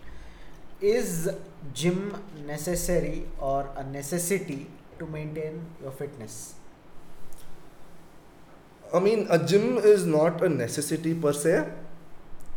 Is 0.80 1.30
gym 1.72 2.00
necessary 2.48 3.26
or 3.38 3.70
a 3.76 3.84
necessity 3.84 4.58
to 4.98 5.06
maintain 5.06 5.60
your 5.82 5.92
fitness? 5.92 6.54
I 8.92 8.98
mean, 8.98 9.26
a 9.30 9.38
gym 9.38 9.78
is 9.78 10.06
not 10.06 10.42
a 10.42 10.48
necessity 10.48 11.14
per 11.14 11.32
se. 11.32 11.56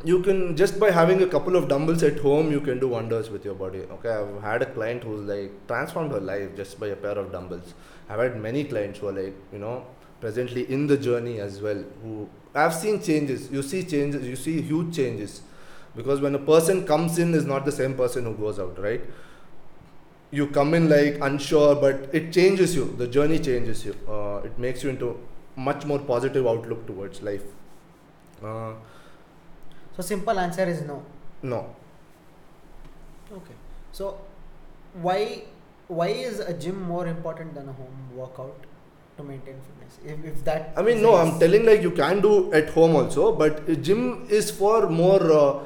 You 0.03 0.23
can 0.23 0.57
just 0.57 0.79
by 0.79 0.89
having 0.89 1.21
a 1.21 1.27
couple 1.27 1.55
of 1.55 1.67
dumbbells 1.67 2.01
at 2.01 2.19
home, 2.19 2.51
you 2.51 2.59
can 2.59 2.79
do 2.79 2.87
wonders 2.87 3.29
with 3.29 3.45
your 3.45 3.53
body. 3.53 3.79
Okay, 3.79 4.09
I've 4.09 4.41
had 4.41 4.61
a 4.63 4.65
client 4.65 5.03
who's 5.03 5.27
like 5.27 5.51
transformed 5.67 6.11
her 6.11 6.19
life 6.19 6.55
just 6.55 6.79
by 6.79 6.87
a 6.87 6.95
pair 6.95 7.11
of 7.11 7.31
dumbbells. 7.31 7.73
I've 8.09 8.19
had 8.19 8.41
many 8.41 8.63
clients 8.63 8.99
who 8.99 9.09
are 9.09 9.11
like, 9.13 9.35
you 9.53 9.59
know, 9.59 9.85
presently 10.19 10.71
in 10.71 10.87
the 10.87 10.97
journey 10.97 11.39
as 11.39 11.61
well. 11.61 11.83
Who 12.03 12.27
I've 12.55 12.73
seen 12.73 13.01
changes. 13.01 13.51
You 13.51 13.61
see 13.61 13.83
changes. 13.83 14.27
You 14.27 14.35
see 14.35 14.61
huge 14.61 14.95
changes, 14.95 15.41
because 15.95 16.19
when 16.19 16.33
a 16.35 16.39
person 16.39 16.85
comes 16.85 17.19
in, 17.19 17.33
is 17.35 17.45
not 17.45 17.65
the 17.65 17.71
same 17.71 17.93
person 17.93 18.25
who 18.25 18.33
goes 18.33 18.59
out, 18.59 18.79
right? 18.79 19.01
You 20.31 20.47
come 20.47 20.73
in 20.73 20.89
like 20.89 21.19
unsure, 21.21 21.75
but 21.75 22.09
it 22.11 22.33
changes 22.33 22.75
you. 22.75 22.95
The 22.97 23.07
journey 23.07 23.37
changes 23.37 23.85
you. 23.85 23.95
Uh, 24.07 24.37
it 24.45 24.57
makes 24.57 24.83
you 24.83 24.89
into 24.89 25.19
much 25.55 25.85
more 25.85 25.99
positive 25.99 26.47
outlook 26.47 26.87
towards 26.87 27.21
life. 27.21 27.43
Uh, 28.43 28.73
So 29.95 30.01
simple 30.01 30.39
answer 30.39 30.63
is 30.63 30.81
no. 30.81 31.03
no, 31.41 31.75
Okay. 33.31 33.55
So 33.91 34.17
why 35.01 35.43
why 35.87 36.07
is 36.07 36.39
a 36.39 36.53
gym 36.53 36.81
more 36.81 37.07
important 37.07 37.53
than 37.55 37.67
a 37.69 37.73
home 37.73 37.97
workout 38.15 38.65
to 39.17 39.23
maintain 39.23 39.55
fitness? 39.67 39.99
If, 40.05 40.25
if 40.33 40.43
that 40.45 40.73
I 40.77 40.81
mean 40.81 41.01
no. 41.01 41.15
I'm 41.15 41.39
telling 41.39 41.65
like 41.65 41.81
you 41.81 41.91
can 41.91 42.21
do 42.21 42.53
at 42.53 42.69
home 42.69 42.95
also, 42.95 43.31
but 43.31 43.81
gym 43.81 44.25
is 44.29 44.51
for 44.51 44.89
more. 44.89 45.31
Uh, 45.31 45.59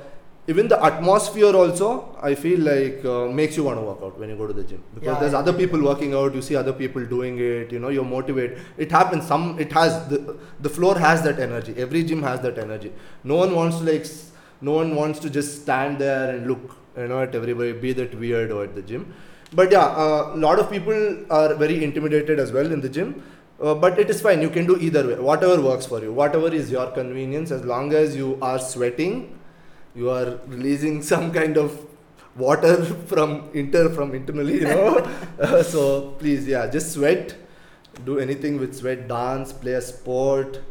even 0.48 0.68
the 0.68 0.84
atmosphere 0.84 1.56
also, 1.56 2.16
I 2.22 2.36
feel 2.36 2.60
like 2.60 3.04
uh, 3.04 3.28
makes 3.28 3.58
you 3.58 3.64
want 3.64 3.80
to 3.80 3.82
work 3.82 4.00
out 4.04 4.20
when 4.20 4.30
you 4.30 4.36
go 4.36 4.46
to 4.46 4.54
the 4.54 4.64
gym 4.64 4.84
because 4.94 5.16
Yeah, 5.16 5.20
there's 5.20 5.34
I 5.34 5.40
other 5.40 5.54
people 5.54 5.82
working 5.82 6.14
out. 6.14 6.36
You 6.36 6.42
see 6.42 6.56
other 6.56 6.74
people 6.74 7.04
doing 7.04 7.40
it. 7.40 7.72
You 7.72 7.80
know, 7.80 7.90
you're 7.90 8.06
motivated. 8.06 8.60
It 8.78 8.92
happens. 8.92 9.26
Some 9.26 9.60
it 9.60 9.72
has 9.72 10.08
the 10.08 10.38
the 10.60 10.70
floor 10.70 10.98
has 11.00 11.24
that 11.24 11.40
energy. 11.40 11.74
Every 11.78 12.04
gym 12.04 12.22
has 12.22 12.42
that 12.42 12.60
energy. 12.60 12.92
No 13.24 13.38
one 13.38 13.56
wants 13.56 13.80
to 13.80 13.84
like. 13.84 14.06
No 14.62 14.74
one 14.74 14.96
wants 14.96 15.20
to 15.20 15.30
just 15.30 15.62
stand 15.64 16.00
there 16.00 16.36
and 16.36 16.48
look. 16.48 16.76
You 16.98 17.08
know, 17.08 17.22
at 17.22 17.34
everybody, 17.36 17.72
be 17.74 17.94
that 17.94 18.12
weirdo 18.12 18.64
at 18.64 18.76
the 18.76 18.82
gym. 18.82 19.14
But 19.52 19.72
yeah, 19.72 20.36
a 20.36 20.38
lot 20.38 20.60
of 20.60 20.70
people 20.70 21.26
are 21.30 21.56
very 21.56 21.84
intimidated 21.84 22.40
as 22.40 22.52
well 22.52 22.72
in 22.72 22.82
the 22.82 22.90
gym. 22.90 23.24
Uh, 23.60 23.74
but 23.74 23.98
it 23.98 24.10
is 24.10 24.22
fine. 24.22 24.42
You 24.42 24.50
can 24.50 24.66
do 24.66 24.78
either 24.78 25.08
way. 25.08 25.16
Whatever 25.16 25.62
works 25.62 25.86
for 25.86 26.02
you. 26.02 26.14
Whatever 26.14 26.54
is 26.54 26.70
your 26.70 26.92
convenience. 26.92 27.52
As 27.52 27.64
long 27.66 27.94
as 27.94 28.16
you 28.16 28.38
are 28.42 28.60
sweating, 28.60 29.40
you 29.96 30.10
are 30.10 30.40
releasing 30.48 31.02
some 31.02 31.32
kind 31.32 31.58
of 31.58 31.78
water 32.36 32.84
from 33.12 33.50
inter 33.54 33.90
from 33.90 34.14
internally. 34.14 34.60
You 34.62 34.68
know. 34.68 35.12
Uh, 35.40 35.62
so 35.62 36.12
please, 36.20 36.48
yeah, 36.48 36.66
just 36.68 36.94
sweat. 36.94 37.36
Do 38.06 38.20
anything 38.20 38.58
with 38.60 38.76
sweat. 38.76 39.08
Dance. 39.08 39.52
Play 39.52 39.74
a 39.74 39.82
sport. 39.82 40.62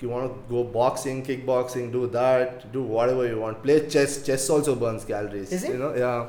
You 0.00 0.10
want 0.10 0.30
to 0.30 0.50
go 0.50 0.64
boxing, 0.64 1.24
kickboxing, 1.24 1.90
do 1.90 2.06
that. 2.08 2.70
Do 2.72 2.82
whatever 2.82 3.26
you 3.26 3.40
want. 3.40 3.62
Play 3.62 3.88
chess. 3.88 4.22
Chess 4.22 4.50
also 4.50 4.74
burns 4.74 5.04
calories. 5.04 5.50
Is 5.50 5.64
it? 5.64 5.72
You 5.72 5.78
know, 5.78 5.94
yeah. 5.94 6.28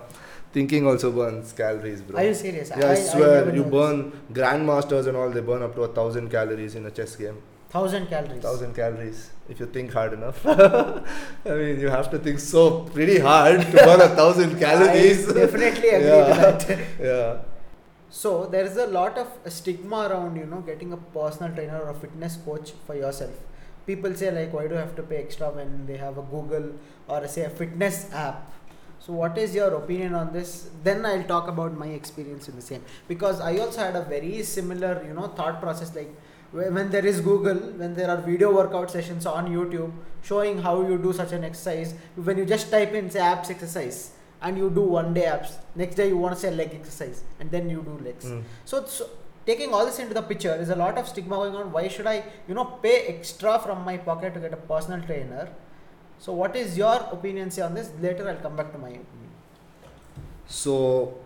Thinking 0.54 0.88
also 0.88 1.12
burns 1.12 1.52
calories, 1.52 2.02
bro. 2.02 2.18
Are 2.18 2.24
you 2.24 2.34
serious? 2.34 2.70
Yeah, 2.70 2.88
I, 2.88 2.92
I 2.92 2.96
swear, 2.96 3.46
never 3.46 3.58
you 3.58 3.64
burn 3.64 4.14
grandmasters 4.32 5.08
and 5.08 5.18
all. 5.18 5.30
They 5.30 5.42
burn 5.42 5.62
up 5.62 5.76
to 5.76 5.84
a 5.84 5.90
thousand 5.90 6.30
calories 6.30 6.76
in 6.76 6.86
a 6.86 6.92
chess 6.92 7.18
game. 7.18 7.42
Thousand 7.70 8.08
calories. 8.08 8.42
Thousand 8.42 8.74
calories 8.76 9.30
if 9.50 9.60
you 9.60 9.66
think 9.66 9.94
hard 9.94 10.14
enough. 10.14 10.46
I 10.48 11.02
mean, 11.46 11.80
you 11.80 11.90
have 11.90 12.10
to 12.12 12.20
think 12.20 12.40
so 12.40 12.82
pretty 12.82 13.20
hard 13.20 13.62
to 13.62 13.72
burn 13.72 14.02
a 14.02 14.10
thousand 14.10 14.60
calories. 14.66 15.30
I 15.30 15.34
definitely 15.46 15.90
agree 15.90 16.08
yeah. 16.08 16.58
to 16.58 16.68
that. 16.68 16.88
yeah. 17.00 17.38
So 18.10 18.46
there 18.46 18.66
is 18.66 18.78
a 18.78 18.88
lot 18.88 19.18
of 19.18 19.28
stigma 19.52 20.08
around 20.10 20.38
you 20.38 20.46
know 20.46 20.62
getting 20.62 20.94
a 20.94 20.98
personal 20.98 21.54
trainer 21.54 21.80
or 21.80 21.90
a 21.90 21.94
fitness 21.94 22.38
coach 22.38 22.72
for 22.86 22.96
yourself. 22.96 23.32
People 23.86 24.14
say 24.16 24.32
like 24.32 24.54
why 24.54 24.68
do 24.68 24.76
you 24.76 24.80
have 24.80 24.96
to 24.96 25.04
pay 25.04 25.18
extra 25.18 25.50
when 25.50 25.86
they 25.86 25.98
have 25.98 26.18
a 26.18 26.22
Google 26.22 26.72
or 27.08 27.28
say 27.28 27.44
a 27.44 27.50
fitness 27.50 28.12
app. 28.14 28.54
So 29.00 29.14
what 29.14 29.38
is 29.38 29.54
your 29.56 29.74
opinion 29.76 30.16
on 30.16 30.34
this? 30.34 30.70
Then 30.84 31.06
I'll 31.06 31.24
talk 31.24 31.48
about 31.48 31.78
my 31.78 31.88
experience 31.88 32.50
in 32.50 32.56
the 32.56 32.62
same 32.62 32.84
because 33.08 33.40
I 33.40 33.58
also 33.58 33.82
had 33.82 33.96
a 33.96 34.02
very 34.04 34.42
similar 34.44 35.04
you 35.08 35.14
know 35.14 35.28
thought 35.28 35.62
process 35.62 35.96
like 35.96 36.14
when 36.52 36.90
there 36.90 37.06
is 37.06 37.20
Google, 37.22 37.56
when 37.56 37.94
there 37.94 38.10
are 38.10 38.18
video 38.18 38.54
workout 38.54 38.90
sessions 38.90 39.26
on 39.26 39.48
YouTube 39.48 39.92
showing 40.24 40.62
how 40.62 40.82
you 40.82 40.98
do 40.98 41.14
such 41.14 41.32
an 41.32 41.44
exercise, 41.44 41.94
when 42.16 42.38
you 42.38 42.46
just 42.46 42.72
type 42.72 42.94
in 42.94 43.10
say 43.10 43.20
abs 43.20 43.50
exercise 43.50 44.12
and 44.42 44.58
you 44.58 44.70
do 44.70 44.82
one 44.82 45.14
day 45.14 45.26
abs, 45.26 45.58
next 45.76 45.96
day 45.96 46.08
you 46.08 46.18
want 46.18 46.36
to 46.36 46.40
say 46.40 46.52
leg 46.52 46.72
exercise 46.74 47.24
and 47.40 47.52
then 47.52 47.70
you 47.70 47.82
do 47.82 48.04
legs. 48.04 48.26
Mm. 48.26 48.44
So, 48.66 48.86
so 48.86 49.10
taking 49.46 49.74
all 49.74 49.86
this 49.86 50.00
into 50.00 50.14
the 50.14 50.22
picture 50.22 50.56
is 50.56 50.70
a 50.70 50.76
lot 50.76 50.98
of 50.98 51.08
stigma 51.08 51.36
going 51.36 51.56
on. 51.56 51.72
Why 51.72 51.88
should 51.88 52.08
I, 52.08 52.24
you 52.48 52.54
know, 52.54 52.66
pay 52.66 53.08
extra 53.08 53.60
from 53.60 53.84
my 53.84 53.98
pocket 53.98 54.34
to 54.36 54.40
get 54.40 54.54
a 54.54 54.58
personal 54.58 55.02
trainer? 55.02 55.50
So, 56.20 56.34
what 56.34 56.56
is 56.56 56.78
your 56.78 56.96
opinion 57.12 57.52
say 57.52 57.62
on 57.62 57.74
this? 57.76 57.92
Later, 58.02 58.28
I'll 58.28 58.38
come 58.38 58.56
back 58.56 58.72
to 58.72 58.78
my 58.78 58.90
opinion. 58.90 59.32
So, 60.48 61.18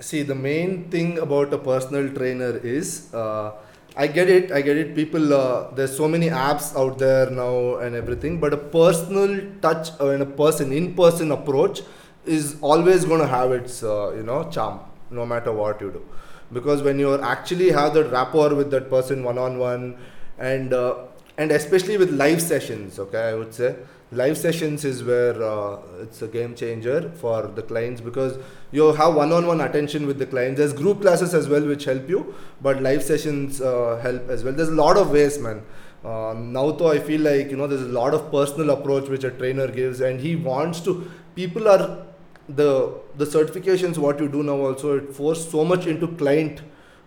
see, 0.00 0.22
the 0.22 0.34
main 0.34 0.90
thing 0.90 1.18
about 1.18 1.52
a 1.54 1.58
personal 1.58 2.12
trainer 2.12 2.58
is 2.58 3.12
uh, 3.14 3.52
I 3.96 4.08
get 4.08 4.28
it, 4.28 4.50
I 4.50 4.60
get 4.60 4.76
it. 4.76 4.94
People, 4.96 5.32
uh, 5.32 5.70
there's 5.70 5.96
so 5.96 6.08
many 6.08 6.28
apps 6.28 6.76
out 6.76 6.98
there 6.98 7.30
now 7.30 7.76
and 7.76 7.94
everything, 7.94 8.40
but 8.40 8.52
a 8.52 8.56
personal 8.56 9.40
touch 9.62 9.90
uh, 10.00 10.08
and 10.08 10.22
a 10.22 10.26
person, 10.26 10.72
in 10.72 10.94
person 10.94 11.30
approach 11.30 11.82
is 12.24 12.56
always 12.60 13.04
going 13.04 13.20
to 13.20 13.28
have 13.28 13.52
its, 13.52 13.82
uh, 13.84 14.12
you 14.16 14.24
know, 14.24 14.50
charm 14.50 14.80
no 15.10 15.24
matter 15.24 15.52
what 15.52 15.80
you 15.80 15.92
do. 15.92 16.04
Because 16.52 16.82
when 16.82 16.98
you 16.98 17.20
actually 17.20 17.70
have 17.70 17.94
that 17.94 18.10
rapport 18.10 18.54
with 18.54 18.70
that 18.72 18.90
person 18.90 19.22
one 19.22 19.38
on 19.38 19.58
one, 19.58 19.96
and 20.38 20.72
uh, 20.72 20.96
and 21.38 21.52
especially 21.52 21.96
with 21.96 22.10
live 22.10 22.42
sessions, 22.42 22.98
okay, 22.98 23.28
I 23.28 23.34
would 23.34 23.54
say 23.54 23.76
live 24.14 24.36
sessions 24.38 24.84
is 24.84 25.02
where 25.04 25.42
uh, 25.42 25.78
it's 26.00 26.22
a 26.22 26.28
game 26.28 26.54
changer 26.54 27.10
for 27.16 27.46
the 27.46 27.62
clients 27.62 28.00
because 28.00 28.38
you 28.70 28.92
have 28.92 29.14
one-on-one 29.14 29.60
attention 29.60 30.06
with 30.06 30.18
the 30.18 30.26
clients. 30.26 30.58
There's 30.58 30.72
group 30.72 31.00
classes 31.00 31.34
as 31.34 31.48
well 31.48 31.66
which 31.66 31.84
help 31.84 32.08
you 32.08 32.34
but 32.60 32.82
live 32.82 33.02
sessions 33.02 33.60
uh, 33.60 33.98
help 34.02 34.28
as 34.28 34.44
well. 34.44 34.54
There's 34.54 34.68
a 34.68 34.80
lot 34.86 34.96
of 34.96 35.10
ways 35.10 35.38
man. 35.38 35.62
Uh, 36.04 36.34
now 36.36 36.70
though 36.70 36.90
i 36.90 36.98
feel 36.98 37.22
like 37.22 37.50
you 37.50 37.56
know 37.56 37.66
there's 37.66 37.80
a 37.80 37.94
lot 37.98 38.12
of 38.12 38.30
personal 38.30 38.68
approach 38.68 39.08
which 39.08 39.24
a 39.24 39.30
trainer 39.30 39.66
gives 39.68 40.02
and 40.02 40.20
he 40.20 40.36
wants 40.36 40.80
to 40.80 41.10
people 41.34 41.66
are 41.66 42.04
the 42.46 43.00
the 43.16 43.24
certifications 43.24 43.96
what 43.96 44.20
you 44.20 44.28
do 44.28 44.42
now 44.42 44.56
also 44.66 44.98
it 44.98 45.14
force 45.14 45.50
so 45.50 45.64
much 45.64 45.86
into 45.86 46.06
client 46.08 46.60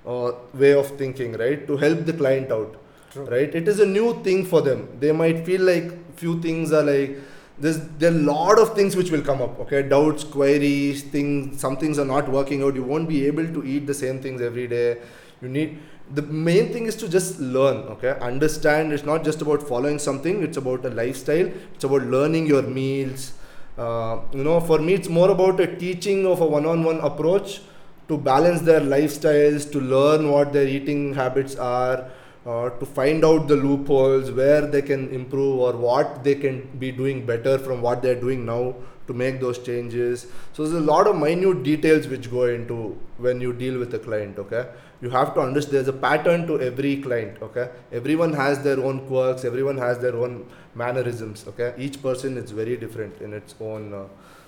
uh, 0.07 0.31
way 0.53 0.73
of 0.73 0.87
thinking 0.97 1.33
right? 1.33 1.67
To 1.67 1.77
help 1.77 2.05
the 2.05 2.13
client 2.13 2.51
out 2.51 2.75
True. 3.17 3.25
right? 3.25 3.53
It 3.53 3.67
is 3.67 3.79
a 3.79 3.85
new 3.85 4.21
thing 4.23 4.45
for 4.45 4.61
them. 4.61 4.87
They 4.99 5.11
might 5.11 5.45
feel 5.45 5.61
like 5.61 6.15
few 6.17 6.39
things 6.41 6.71
are 6.71 6.83
like 6.83 7.17
there's 7.59 7.79
there 8.01 8.11
are 8.11 8.15
a 8.15 8.19
lot 8.19 8.59
of 8.59 8.75
things 8.75 8.95
which 8.95 9.09
will 9.09 9.21
come 9.21 9.41
up 9.41 9.59
okay? 9.61 9.81
Doubts 9.81 10.23
queries 10.23 11.03
things 11.03 11.59
some 11.59 11.77
things 11.77 11.97
are 11.97 12.05
not 12.05 12.29
working 12.29 12.61
out. 12.63 12.75
You 12.75 12.83
won't 12.83 13.09
be 13.09 13.25
able 13.25 13.47
to 13.55 13.63
eat 13.65 13.87
the 13.87 13.93
same 13.93 14.19
things 14.21 14.41
every 14.41 14.67
day. 14.67 14.97
You 15.41 15.49
need 15.49 15.79
the 16.13 16.21
main 16.21 16.71
thing 16.71 16.85
is 16.85 16.95
to 16.97 17.09
just 17.09 17.39
learn 17.39 17.77
okay? 17.95 18.11
Understand 18.21 18.93
it's 18.93 19.03
not 19.03 19.23
just 19.23 19.41
about 19.41 19.63
following 19.63 19.97
something 19.97 20.43
it's 20.43 20.57
about 20.57 20.85
a 20.85 20.89
lifestyle. 20.89 21.51
It's 21.73 21.83
about 21.83 22.03
learning 22.03 22.45
your 22.45 22.61
meals. 22.61 23.33
Uh, 23.77 24.19
you 24.33 24.43
know 24.43 24.59
for 24.59 24.79
me 24.79 24.93
it's 24.93 25.09
more 25.09 25.31
about 25.31 25.59
a 25.59 25.67
teaching 25.77 26.25
of 26.27 26.41
a 26.41 26.45
one-on-one 26.45 26.99
approach 26.99 27.61
to 28.07 28.17
balance 28.17 28.61
their 28.61 28.81
lifestyles 28.81 29.71
to 29.71 29.79
learn 29.79 30.31
what 30.31 30.53
their 30.53 30.67
eating 30.67 31.13
habits 31.13 31.55
are 31.55 32.09
uh, 32.47 32.69
to 32.79 32.85
find 32.85 33.25
out 33.25 33.47
the 33.47 33.55
loopholes 33.55 34.31
where 34.31 34.61
they 34.65 34.81
can 34.81 35.09
improve 35.09 35.59
or 35.59 35.73
what 35.73 36.23
they 36.23 36.35
can 36.35 36.61
be 36.79 36.91
doing 36.91 37.25
better 37.25 37.57
from 37.59 37.81
what 37.81 38.01
they're 38.01 38.21
doing 38.27 38.45
now 38.45 38.73
to 39.07 39.13
make 39.13 39.39
those 39.39 39.59
changes. 39.59 40.27
So 40.53 40.63
there's 40.63 40.81
a 40.81 40.85
lot 40.85 41.07
of 41.07 41.17
minute 41.17 41.63
details 41.63 42.07
which 42.07 42.29
go 42.31 42.45
into 42.45 42.97
when 43.17 43.41
you 43.41 43.53
deal 43.53 43.77
with 43.79 43.93
a 43.93 43.99
client 43.99 44.39
okay? 44.39 44.67
You 45.01 45.09
have 45.09 45.33
to 45.35 45.41
understand 45.41 45.75
there's 45.75 45.87
a 45.87 45.93
pattern 45.93 46.47
to 46.47 46.59
every 46.61 46.97
client 47.01 47.41
okay? 47.41 47.69
Everyone 47.91 48.33
has 48.33 48.63
their 48.63 48.79
own 48.79 49.05
quirks 49.07 49.45
everyone 49.45 49.77
has 49.77 49.99
their 49.99 50.15
own 50.15 50.45
mannerisms 50.75 51.45
okay? 51.47 51.73
Each 51.77 52.01
person 52.01 52.37
is 52.37 52.51
very 52.51 52.77
different 52.77 53.21
in 53.21 53.33
its 53.33 53.55
own 53.59 53.93
uh, 53.93 54.05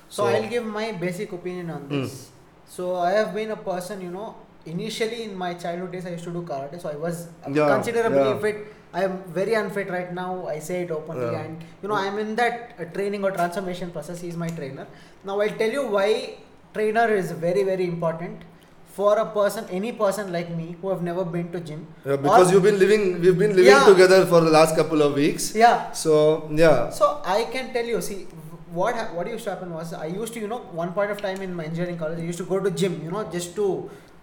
So, 0.09 0.25
I'll 0.25 0.49
give 0.49 0.65
my 0.65 0.91
basic 0.91 1.31
opinion 1.31 1.69
on 1.69 1.87
this. 1.87 2.31
So, 2.65 2.95
I 2.95 3.11
have 3.11 3.33
been 3.33 3.51
a 3.51 3.55
person, 3.55 4.01
you 4.01 4.09
know, 4.09 4.35
initially 4.65 5.23
in 5.23 5.35
my 5.37 5.53
childhood 5.53 5.91
days, 5.91 6.05
I 6.05 6.09
used 6.11 6.23
to 6.25 6.31
do 6.31 6.41
karate. 6.41 6.81
So, 6.81 6.89
I 6.89 6.95
was 6.95 7.27
Yeah, 7.51 7.67
considerably 7.75 8.19
yeah. 8.19 8.39
fit 8.39 8.67
I 8.91 9.03
am 9.03 9.21
very 9.27 9.53
unfit 9.53 9.89
right 9.91 10.11
now. 10.13 10.47
I 10.47 10.57
say 10.57 10.81
it 10.83 10.89
openly, 10.91 11.25
Yeah. 11.31 11.41
and 11.41 11.63
you 11.83 11.89
know 11.89 11.95
I 11.95 12.05
am 12.05 12.17
in 12.17 12.35
that 12.37 12.71
uh, 12.79 12.85
training 12.85 13.23
or 13.23 13.29
transformation 13.31 13.91
process. 13.91 14.19
He's 14.19 14.35
my 14.35 14.47
trainer. 14.49 14.87
Now 15.23 15.39
I'll 15.41 15.57
tell 15.59 15.69
you 15.77 15.83
why 15.95 16.37
trainer 16.73 17.03
is 17.17 17.31
very 17.43 17.63
very 17.67 17.85
important 17.85 18.41
for 18.95 19.11
a 19.19 19.25
person, 19.35 19.67
any 19.69 19.91
person 19.91 20.31
like 20.37 20.49
me 20.55 20.75
who 20.81 20.89
have 20.89 21.03
never 21.03 21.23
been 21.23 21.51
to 21.51 21.59
gym. 21.59 21.85
Yeah, 22.03 22.15
because 22.15 22.49
Or- 22.49 22.53
you've 22.55 22.63
been 22.63 22.79
living, 22.79 23.21
we've 23.21 23.37
been 23.37 23.55
living 23.55 23.85
together 23.91 24.25
for 24.25 24.41
the 24.41 24.49
last 24.57 24.75
couple 24.75 25.03
of 25.03 25.13
weeks. 25.13 25.53
Yeah. 25.53 25.91
So 25.91 26.49
yeah, 26.51 26.89
So 26.89 27.21
I 27.23 27.43
can 27.53 27.71
tell 27.71 27.85
you, 27.85 28.01
see, 28.01 28.19
what 28.81 28.95
ha- 28.95 29.09
what 29.13 29.27
used 29.27 29.43
to 29.43 29.51
happen 29.51 29.71
was 29.71 29.93
I 29.93 30.07
used 30.07 30.33
to, 30.33 30.39
you 30.39 30.47
know, 30.47 30.61
one 30.83 30.93
point 30.93 31.11
of 31.11 31.21
time 31.21 31.43
in 31.43 31.53
my 31.53 31.65
engineering 31.65 31.99
college, 31.99 32.17
I 32.17 32.23
used 32.33 32.39
to 32.45 32.49
go 32.55 32.59
to 32.59 32.71
gym, 32.71 33.01
you 33.05 33.11
know, 33.11 33.23
just 33.39 33.55
to 33.61 33.69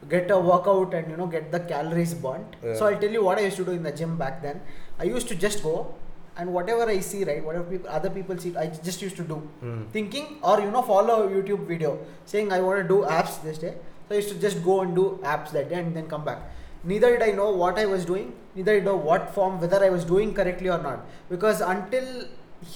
get 0.08 0.30
a 0.30 0.38
workout 0.38 0.94
and 0.94 1.10
you 1.10 1.16
know 1.16 1.26
get 1.26 1.50
the 1.52 1.60
calories 1.60 2.14
burnt. 2.14 2.56
Yeah. 2.62 2.74
So 2.76 2.86
I'll 2.86 2.98
tell 2.98 3.10
you 3.10 3.22
what 3.24 3.38
I 3.38 3.42
used 3.42 3.56
to 3.56 3.64
do 3.64 3.72
in 3.72 3.82
the 3.82 3.92
gym 3.92 4.16
back 4.16 4.42
then. 4.42 4.60
I 4.98 5.04
used 5.04 5.28
to 5.28 5.34
just 5.34 5.62
go 5.62 5.94
and 6.38 6.52
whatever 6.52 6.82
I 6.88 7.00
see, 7.00 7.24
right, 7.24 7.42
whatever 7.42 7.64
people, 7.64 7.88
other 7.88 8.10
people 8.10 8.36
see, 8.38 8.54
I 8.56 8.66
just 8.66 9.00
used 9.00 9.16
to 9.16 9.22
do, 9.24 9.36
Hmm. 9.60 9.84
thinking 9.92 10.26
or 10.42 10.60
you 10.60 10.70
know 10.70 10.82
follow 10.82 11.22
a 11.26 11.30
YouTube 11.30 11.66
video 11.66 11.98
saying 12.24 12.52
I 12.52 12.60
want 12.60 12.82
to 12.82 12.88
do 12.88 13.04
abs 13.06 13.38
this 13.38 13.58
day. 13.58 13.74
So 14.08 14.14
I 14.14 14.18
used 14.18 14.28
to 14.28 14.38
just 14.46 14.62
go 14.64 14.80
and 14.82 14.94
do 14.94 15.18
abs 15.24 15.52
that 15.52 15.68
day 15.70 15.76
and 15.80 15.96
then 15.96 16.08
come 16.08 16.24
back. 16.24 16.38
Neither 16.84 17.08
did 17.18 17.22
I 17.28 17.30
know 17.32 17.50
what 17.50 17.78
I 17.78 17.86
was 17.86 18.04
doing, 18.04 18.32
neither 18.54 18.74
did 18.74 18.82
I 18.82 18.84
know 18.90 18.96
what 18.96 19.30
form, 19.34 19.60
whether 19.60 19.82
I 19.84 19.88
was 19.90 20.04
doing 20.04 20.34
correctly 20.34 20.68
or 20.68 20.78
not. 20.78 21.06
Because 21.28 21.60
until 21.60 22.04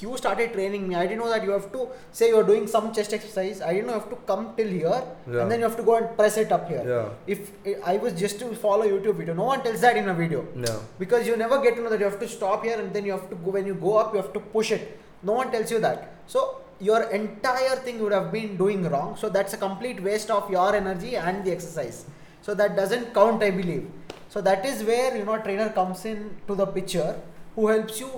you 0.01 0.17
started 0.17 0.53
training 0.53 0.89
me, 0.89 0.95
I 0.95 1.07
didn't 1.07 1.19
know 1.19 1.29
that 1.29 1.43
you 1.43 1.51
have 1.51 1.71
to 1.73 1.89
say 2.13 2.29
you're 2.29 2.45
doing 2.45 2.67
some 2.67 2.93
chest 2.93 3.13
exercise. 3.13 3.61
I 3.61 3.73
didn't 3.75 3.87
know 3.89 3.95
you 3.95 4.01
have 4.01 4.11
to 4.11 4.17
come 4.31 4.55
till 4.57 4.69
here 4.69 5.03
Yeah. 5.31 5.43
and 5.43 5.51
then 5.51 5.61
you 5.61 5.67
have 5.67 5.77
to 5.77 5.83
go 5.83 5.97
and 5.97 6.17
press 6.17 6.37
it 6.37 6.53
up 6.53 6.69
here. 6.69 6.85
Yeah. 6.87 7.09
If 7.27 7.51
eh, 7.67 7.75
I 7.85 7.97
was 7.97 8.15
just 8.15 8.39
to 8.41 8.55
follow 8.55 8.87
YouTube 8.87 9.17
video, 9.17 9.35
no 9.35 9.45
one 9.45 9.63
tells 9.63 9.81
that 9.81 9.97
in 9.97 10.09
a 10.09 10.15
video. 10.15 10.47
Yeah, 10.57 10.79
because 10.99 11.27
you 11.27 11.37
never 11.37 11.61
get 11.61 11.77
to 11.77 11.83
know 11.83 11.91
that 11.91 12.01
you 12.01 12.07
have 12.07 12.21
to 12.21 12.29
stop 12.29 12.65
here 12.65 12.79
and 12.79 12.93
then 12.93 13.05
you 13.05 13.13
have 13.13 13.29
to 13.31 13.37
go 13.37 13.51
when 13.51 13.67
you 13.67 13.75
go 13.75 13.97
up 13.99 14.15
you 14.15 14.21
have 14.21 14.33
to 14.33 14.41
push 14.41 14.73
it. 14.73 14.99
No 15.23 15.33
one 15.33 15.51
tells 15.51 15.71
you 15.71 15.81
that. 15.81 16.15
So 16.27 16.63
your 16.81 17.03
entire 17.11 17.77
thing 17.77 17.99
would 18.03 18.13
have 18.13 18.33
been 18.33 18.57
doing 18.57 18.89
wrong. 18.89 19.17
So 19.17 19.29
that's 19.29 19.53
a 19.53 19.57
complete 19.59 20.03
waste 20.03 20.31
of 20.31 20.51
your 20.51 20.75
energy 20.75 21.17
and 21.17 21.45
the 21.45 21.53
exercise. 21.53 22.07
So 22.43 22.55
that 22.55 22.75
doesn't 22.77 23.13
count 23.13 23.43
i 23.43 23.51
believe. 23.51 23.91
So 24.29 24.41
that 24.41 24.65
is 24.65 24.83
where 24.85 25.17
you 25.17 25.25
know 25.25 25.37
trainer 25.39 25.69
comes 25.71 26.05
in 26.05 26.37
to 26.47 26.55
the 26.55 26.67
picture 26.67 27.21
who 27.55 27.69
helps 27.69 28.01
you 28.01 28.09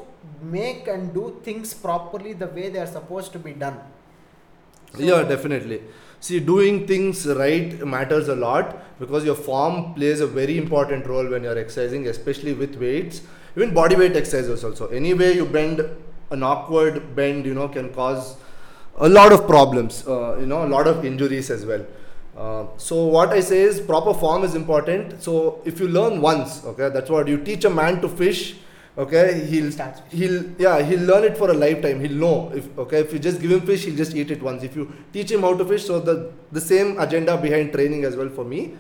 make 0.42 0.86
and 0.88 1.12
do 1.14 1.40
things 1.42 1.72
properly 1.74 2.32
the 2.32 2.46
way 2.46 2.68
they 2.68 2.78
are 2.78 2.92
supposed 2.98 3.32
to 3.32 3.38
be 3.38 3.52
done 3.52 3.78
So- 4.96 5.02
yeah, 5.02 5.22
definitely. 5.22 5.82
See, 6.20 6.38
doing 6.38 6.86
things 6.86 7.26
right 7.26 7.84
matters 7.84 8.28
a 8.28 8.34
lot 8.36 8.66
because 9.00 9.24
your 9.24 9.34
form 9.34 9.94
plays 9.94 10.20
a 10.20 10.26
very 10.26 10.56
important 10.58 11.06
role 11.06 11.26
when 11.28 11.42
you're 11.42 11.58
exercising, 11.58 12.06
especially 12.06 12.52
with 12.52 12.76
weights. 12.76 13.22
Even 13.56 13.74
body 13.74 13.96
weight 13.96 14.14
exercises 14.16 14.62
also. 14.64 14.86
Any 14.88 15.14
way 15.14 15.32
you 15.32 15.46
bend 15.46 15.80
an 16.30 16.42
awkward 16.42 17.16
bend, 17.16 17.44
you 17.44 17.54
know, 17.54 17.68
can 17.68 17.92
cause 17.92 18.36
a 18.98 19.08
lot 19.08 19.32
of 19.32 19.46
problems. 19.48 20.06
Uh, 20.06 20.36
you 20.38 20.46
know, 20.46 20.64
a 20.64 20.70
lot 20.76 20.86
of 20.86 21.04
injuries 21.04 21.50
as 21.50 21.66
well. 21.66 21.84
Uh, 22.36 22.64
so 22.76 23.04
what 23.06 23.30
I 23.30 23.40
say 23.40 23.60
is 23.62 23.80
proper 23.80 24.14
form 24.14 24.44
is 24.44 24.54
important. 24.54 25.20
So 25.22 25.60
if 25.64 25.80
you 25.80 25.88
learn 25.88 26.20
once, 26.20 26.64
okay, 26.64 26.88
that's 26.88 27.10
what 27.10 27.26
you 27.28 27.38
teach 27.38 27.64
a 27.64 27.70
man 27.70 28.00
to 28.00 28.08
fish. 28.08 28.56
Okay, 28.98 29.46
he'll 29.46 29.70
he'll 30.10 30.44
yeah 30.58 30.82
he'll 30.82 31.00
learn 31.00 31.24
it 31.24 31.38
for 31.38 31.50
a 31.50 31.54
lifetime. 31.54 31.98
He'll 32.00 32.18
know 32.24 32.52
if 32.54 32.78
okay 32.78 33.00
if 33.00 33.12
you 33.12 33.18
just 33.18 33.40
give 33.40 33.50
him 33.50 33.62
fish, 33.62 33.86
he'll 33.86 33.96
just 33.96 34.14
eat 34.14 34.30
it 34.30 34.42
once. 34.42 34.62
If 34.62 34.76
you 34.76 34.92
teach 35.14 35.30
him 35.30 35.40
how 35.40 35.56
to 35.56 35.64
fish, 35.64 35.86
so 35.86 35.98
the 35.98 36.30
the 36.52 36.60
same 36.60 37.00
agenda 37.00 37.38
behind 37.38 37.72
training 37.72 38.04
as 38.04 38.16
well 38.16 38.28
for 38.28 38.44
me. 38.44 38.74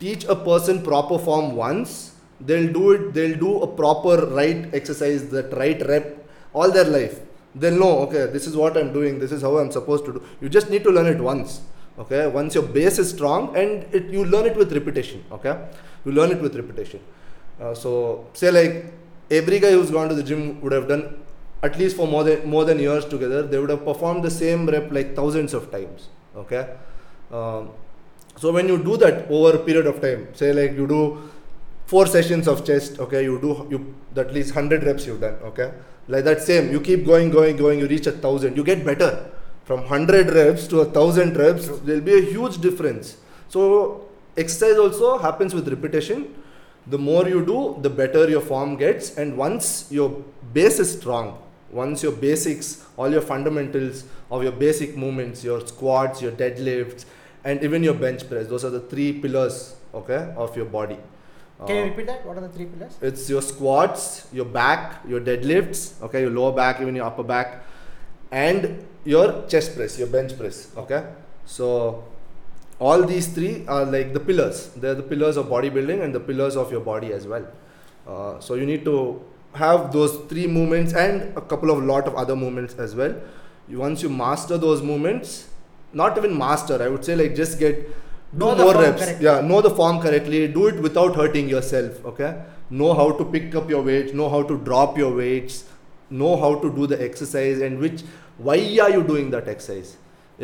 Teach 0.00 0.24
a 0.24 0.34
person 0.34 0.82
proper 0.82 1.18
form 1.18 1.54
once. 1.54 2.14
They'll 2.40 2.72
do 2.72 2.92
it. 2.92 3.12
They'll 3.12 3.38
do 3.38 3.60
a 3.60 3.66
proper 3.66 4.26
right 4.26 4.74
exercise, 4.74 5.28
that 5.28 5.52
right 5.52 5.86
rep, 5.86 6.26
all 6.54 6.70
their 6.70 6.86
life. 6.86 7.20
They'll 7.54 7.78
know 7.78 7.98
okay 8.06 8.24
this 8.26 8.46
is 8.46 8.56
what 8.56 8.78
I'm 8.78 8.94
doing. 8.94 9.18
This 9.18 9.32
is 9.32 9.42
how 9.42 9.58
I'm 9.58 9.70
supposed 9.70 10.06
to 10.06 10.14
do. 10.14 10.22
You 10.40 10.48
just 10.48 10.70
need 10.70 10.82
to 10.84 10.90
learn 10.90 11.06
it 11.06 11.20
once. 11.20 11.60
Okay, 11.98 12.26
once 12.26 12.54
your 12.54 12.64
base 12.64 12.98
is 12.98 13.10
strong 13.10 13.54
and 13.54 13.84
it 13.92 14.06
you 14.06 14.24
learn 14.24 14.46
it 14.46 14.56
with 14.56 14.72
repetition. 14.72 15.22
Okay, 15.30 15.54
you 16.06 16.12
learn 16.12 16.30
it 16.30 16.40
with 16.40 16.56
repetition. 16.56 17.00
Uh, 17.60 17.74
so 17.74 18.26
say 18.32 18.50
like 18.50 19.01
every 19.40 19.58
guy 19.64 19.72
who's 19.72 19.90
gone 19.90 20.08
to 20.08 20.14
the 20.14 20.22
gym 20.30 20.60
would 20.60 20.72
have 20.78 20.88
done 20.88 21.04
at 21.62 21.78
least 21.78 21.96
for 21.96 22.06
more 22.14 22.24
than 22.24 22.48
more 22.54 22.64
than 22.70 22.78
years 22.86 23.04
together 23.12 23.42
they 23.50 23.58
would 23.58 23.72
have 23.74 23.84
performed 23.90 24.22
the 24.28 24.34
same 24.38 24.66
rep 24.74 24.90
like 24.96 25.14
thousands 25.20 25.54
of 25.54 25.70
times 25.70 26.08
okay? 26.36 26.64
Um, 27.30 27.70
so 28.36 28.52
when 28.52 28.68
you 28.68 28.78
do 28.82 28.96
that 28.96 29.30
over 29.30 29.56
a 29.56 29.60
period 29.68 29.86
of 29.86 30.00
time 30.00 30.26
say 30.34 30.52
like 30.52 30.72
you 30.72 30.86
do 30.86 31.02
four 31.86 32.06
sessions 32.06 32.48
of 32.48 32.64
chest 32.68 32.98
okay 32.98 33.22
you 33.24 33.38
do 33.46 33.50
you 33.70 33.80
at 34.24 34.32
least 34.32 34.54
100 34.54 34.84
reps 34.84 35.06
you've 35.06 35.20
done 35.20 35.36
okay? 35.50 35.72
Like 36.08 36.24
that 36.24 36.42
same 36.42 36.72
you 36.72 36.80
keep 36.80 37.06
going 37.06 37.30
going 37.30 37.56
going 37.56 37.78
you 37.78 37.86
reach 37.86 38.06
a 38.06 38.12
thousand 38.12 38.56
you 38.56 38.64
get 38.64 38.84
better. 38.84 39.30
From 39.64 39.80
100 39.80 40.30
reps 40.30 40.66
to 40.68 40.80
a 40.80 40.84
thousand 40.84 41.36
reps 41.36 41.68
there'll 41.84 42.08
be 42.12 42.14
a 42.14 42.22
huge 42.22 42.60
difference. 42.60 43.16
So 43.48 44.08
exercise 44.36 44.76
also 44.76 45.18
happens 45.18 45.54
with 45.54 45.68
repetition 45.68 46.34
the 46.86 46.98
more 46.98 47.28
you 47.28 47.44
do 47.44 47.78
the 47.80 47.90
better 47.90 48.28
your 48.28 48.40
form 48.40 48.76
gets. 48.76 49.16
And 49.16 49.36
once 49.36 49.86
your 49.90 50.22
base 50.52 50.78
is 50.78 50.92
strong 50.98 51.38
once 51.70 52.02
your 52.02 52.12
basics 52.12 52.84
all 52.98 53.10
your 53.10 53.22
fundamentals 53.22 54.04
of 54.30 54.42
your 54.42 54.52
basic 54.52 54.94
movements 54.94 55.42
your 55.42 55.66
squats 55.66 56.20
your 56.20 56.32
deadlifts 56.32 57.06
and 57.44 57.62
even 57.64 57.82
your 57.82 57.94
bench 57.94 58.28
press 58.28 58.46
those 58.46 58.62
are 58.62 58.68
the 58.68 58.80
three 58.80 59.10
pillars 59.20 59.74
okay 59.94 60.34
of 60.36 60.54
your 60.54 60.66
body. 60.66 60.98
Can 61.66 61.76
you 61.76 61.82
Uh, 61.82 61.86
repeat 61.86 62.06
that? 62.08 62.26
What 62.26 62.36
are 62.36 62.42
the 62.42 62.50
three 62.50 62.66
pillars? 62.66 62.92
it's 63.00 63.30
your 63.30 63.40
squats 63.40 64.26
your 64.32 64.44
back 64.44 65.00
your 65.08 65.20
deadlifts 65.20 65.80
okay 66.02 66.20
your 66.20 66.30
lower 66.30 66.52
back 66.52 66.80
even 66.82 66.94
your 66.94 67.06
upper 67.06 67.22
back 67.22 67.64
and 68.30 68.84
your 69.04 69.44
chest 69.48 69.74
press 69.76 69.98
your 69.98 70.08
bench 70.08 70.36
press 70.38 70.68
okay? 70.76 71.04
So 71.46 72.04
all 72.88 73.02
these 73.12 73.26
three 73.36 73.52
are 73.74 73.84
like 73.84 74.12
the 74.12 74.20
pillars. 74.28 74.60
They're 74.84 74.94
the 75.02 75.08
pillars 75.12 75.36
of 75.36 75.46
bodybuilding 75.46 76.02
and 76.04 76.14
the 76.14 76.20
pillars 76.30 76.56
of 76.56 76.72
your 76.72 76.80
body 76.80 77.12
as 77.12 77.26
well. 77.26 77.46
Uh, 78.06 78.40
so 78.40 78.54
you 78.54 78.66
need 78.66 78.84
to 78.84 78.96
have 79.54 79.92
those 79.92 80.16
three 80.30 80.46
movements 80.46 80.92
and 80.94 81.36
a 81.36 81.40
couple 81.52 81.70
of 81.70 81.82
lot 81.84 82.06
of 82.08 82.14
other 82.16 82.34
movements 82.34 82.74
as 82.86 82.94
well. 82.94 83.14
You, 83.68 83.78
once 83.78 84.02
you 84.02 84.08
master 84.08 84.58
those 84.58 84.82
movements 84.82 85.48
not 86.00 86.16
even 86.18 86.36
master 86.36 86.82
i 86.82 86.88
would 86.88 87.04
say 87.08 87.14
like 87.14 87.34
just 87.36 87.58
get 87.58 87.76
do 87.86 88.38
Know 88.44 88.54
more 88.56 88.74
reps. 88.74 89.04
correctly. 89.04 89.24
yeah 89.26 89.40
know 89.42 89.60
the 89.60 89.70
form 89.70 90.00
correctly. 90.00 90.48
Do 90.48 90.66
it 90.68 90.76
without 90.86 91.14
hurting 91.14 91.48
yourself 91.48 92.04
okay? 92.12 92.30
Know 92.70 92.94
how 92.94 93.12
to 93.18 93.24
pick 93.24 93.54
up 93.54 93.68
your 93.68 93.82
weights 93.82 94.14
know 94.20 94.28
how 94.34 94.42
to 94.42 94.56
drop 94.58 94.96
your 94.98 95.14
weights. 95.14 95.64
Know 96.10 96.36
how 96.36 96.54
to 96.62 96.70
do 96.78 96.86
the 96.86 97.02
exercise 97.02 97.60
and 97.60 97.78
which 97.78 98.02
why 98.38 98.56
are 98.84 98.90
you 98.90 99.02
doing 99.02 99.30
that 99.34 99.48
exercise 99.48 99.96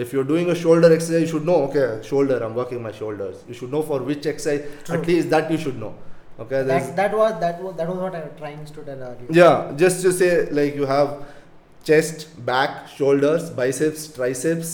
if 0.05 0.13
you're 0.13 0.29
doing 0.33 0.51
a 0.51 0.55
shoulder 0.55 0.93
exercise 0.97 1.23
you 1.23 1.31
should 1.33 1.47
know 1.51 1.57
okay 1.69 1.87
shoulder 2.09 2.37
i'm 2.45 2.55
working 2.55 2.83
my 2.83 2.93
shoulders. 2.93 3.45
You 3.49 3.55
should 3.55 3.73
know 3.73 3.83
for 3.83 3.99
which 4.11 4.27
exercise 4.27 4.67
True. 4.85 4.97
at 4.97 5.07
least 5.07 5.31
that 5.31 5.51
you 5.51 5.59
should 5.59 5.79
know. 5.79 5.95
Okay 6.41 6.63
that, 6.63 6.95
that 6.97 7.17
was 7.21 7.41
that 7.41 7.63
was 7.63 7.77
that 7.77 7.89
was 7.89 7.99
what 7.99 8.15
i 8.15 8.21
was 8.21 8.35
trying 8.39 8.65
to 8.65 8.83
tell 8.89 9.03
earlier. 9.09 9.27
Yeah 9.31 9.73
just 9.77 10.03
to 10.03 10.13
say 10.13 10.51
like 10.51 10.77
you 10.77 10.87
have 10.87 11.25
chest 11.89 12.29
back 12.51 12.89
shoulders 12.97 13.51
biceps 13.51 14.07
triceps 14.19 14.71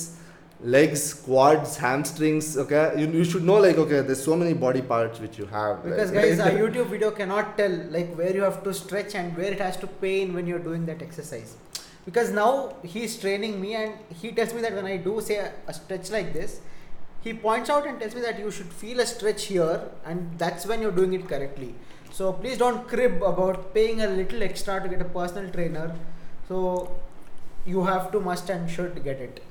legs 0.61 1.03
quads 1.15 1.77
hamstrings 1.77 2.57
okay? 2.57 2.95
You, 2.97 3.07
you 3.09 3.25
should 3.25 3.45
know 3.45 3.59
like 3.67 3.79
okay 3.79 4.01
there's 4.01 4.23
so 4.23 4.37
many 4.37 4.55
body 4.55 4.83
parts 4.83 5.21
which 5.21 5.39
you 5.39 5.47
have 5.47 5.85
Because 5.85 6.11
guys, 6.11 6.39
a 6.39 6.51
YouTube 6.63 6.87
video 6.87 7.11
cannot 7.11 7.57
tell 7.59 7.75
like 7.97 8.15
where 8.15 8.35
you 8.35 8.43
have 8.43 8.63
to 8.65 8.75
stretch 8.75 9.15
and 9.15 9.37
where 9.37 9.53
it 9.53 9.61
has 9.61 9.77
to 9.79 9.87
pain 9.87 10.35
when 10.35 10.47
you're 10.47 10.67
doing 10.71 10.87
that 10.87 11.03
exercise. 11.03 11.57
Because 12.05 12.31
now 12.31 12.77
he's 12.83 13.19
training 13.19 13.61
me 13.61 13.75
and 13.75 13.95
he 14.21 14.33
tells 14.33 14.53
me 14.53 14.61
that 14.61 14.75
when 14.75 14.85
I 14.85 14.99
do 14.99 15.21
say 15.21 15.37
a, 15.37 15.53
a 15.67 15.75
stretch 15.75 16.11
like 16.11 16.33
this, 16.33 16.61
he 17.23 17.33
points 17.33 17.71
out 17.71 17.87
and 17.87 17.99
tells 17.99 18.15
me 18.15 18.21
that 18.21 18.39
you 18.39 18.51
should 18.51 18.73
feel 18.73 19.01
a 19.01 19.07
stretch 19.07 19.47
here 19.47 19.81
and 20.05 20.39
that's 20.39 20.67
when 20.67 20.83
you're 20.83 20.93
doing 20.93 21.15
it 21.15 21.27
correctly. 21.27 21.75
So 22.13 22.33
please 22.33 22.59
don't 22.59 22.87
crib 22.87 23.23
about 23.23 23.73
paying 23.75 24.03
a 24.03 24.07
little 24.07 24.43
extra 24.43 24.81
to 24.83 24.89
get 24.89 25.01
a 25.01 25.07
personal 25.07 25.51
trainer. 25.51 25.97
So 26.47 26.95
you 27.65 27.85
have 27.85 28.13
to 28.13 28.21
must 28.21 28.51
and 28.51 28.71
should 28.71 29.03
get 29.03 29.21
it. 29.21 29.43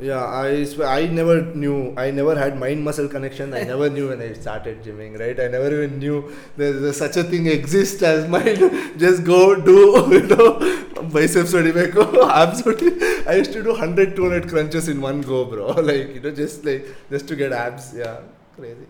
Yeah, 0.00 0.26
I 0.26 0.64
swear, 0.64 0.88
I 0.88 1.06
never 1.06 1.40
knew. 1.40 1.94
I 1.96 2.10
never 2.10 2.36
had 2.36 2.58
mind 2.58 2.82
muscle 2.82 3.06
connection. 3.08 3.54
I 3.54 3.62
never 3.62 3.88
knew 3.88 4.08
when 4.08 4.20
I 4.20 4.32
started 4.32 4.82
gymming, 4.82 5.20
right? 5.20 5.38
I 5.38 5.46
never 5.46 5.68
even 5.84 6.00
knew 6.00 6.34
there's, 6.56 6.82
there's 6.82 6.96
such 6.96 7.16
a 7.16 7.22
thing 7.22 7.46
exists 7.46 8.02
as 8.02 8.28
mind. 8.28 8.58
Just 8.98 9.22
go 9.22 9.54
do, 9.54 10.08
you 10.10 10.22
know, 10.22 10.58
biceps 11.12 11.54
odi- 11.54 11.72
I 13.26 13.34
used 13.36 13.52
to 13.52 13.62
do 13.62 13.70
100, 13.70 14.16
200 14.16 14.48
crunches 14.48 14.88
in 14.88 15.00
one 15.00 15.20
go, 15.20 15.44
bro. 15.44 15.66
Like, 15.90 16.14
you 16.14 16.20
know, 16.20 16.30
just 16.30 16.64
like, 16.64 16.86
just 17.10 17.28
to 17.28 17.36
get 17.36 17.52
abs. 17.52 17.94
Yeah, 17.94 18.20
crazy. 18.56 18.86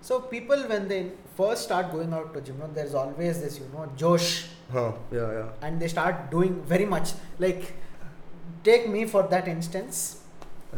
So 0.00 0.20
people 0.20 0.56
when 0.68 0.88
they 0.88 1.12
first 1.36 1.62
start 1.62 1.92
going 1.92 2.12
out 2.12 2.34
to 2.34 2.40
gym, 2.40 2.56
you 2.56 2.60
know, 2.62 2.70
there's 2.74 2.94
always 2.94 3.40
this, 3.40 3.58
you 3.58 3.66
know, 3.72 3.90
Josh 3.96 4.46
Huh, 4.72 4.92
yeah, 5.12 5.32
yeah. 5.32 5.48
and 5.60 5.78
they 5.80 5.86
start 5.86 6.30
doing 6.30 6.62
very 6.64 6.86
much 6.86 7.10
like 7.38 7.74
take 8.64 8.88
me 8.88 9.04
for 9.04 9.22
that 9.24 9.46
instance 9.46 10.22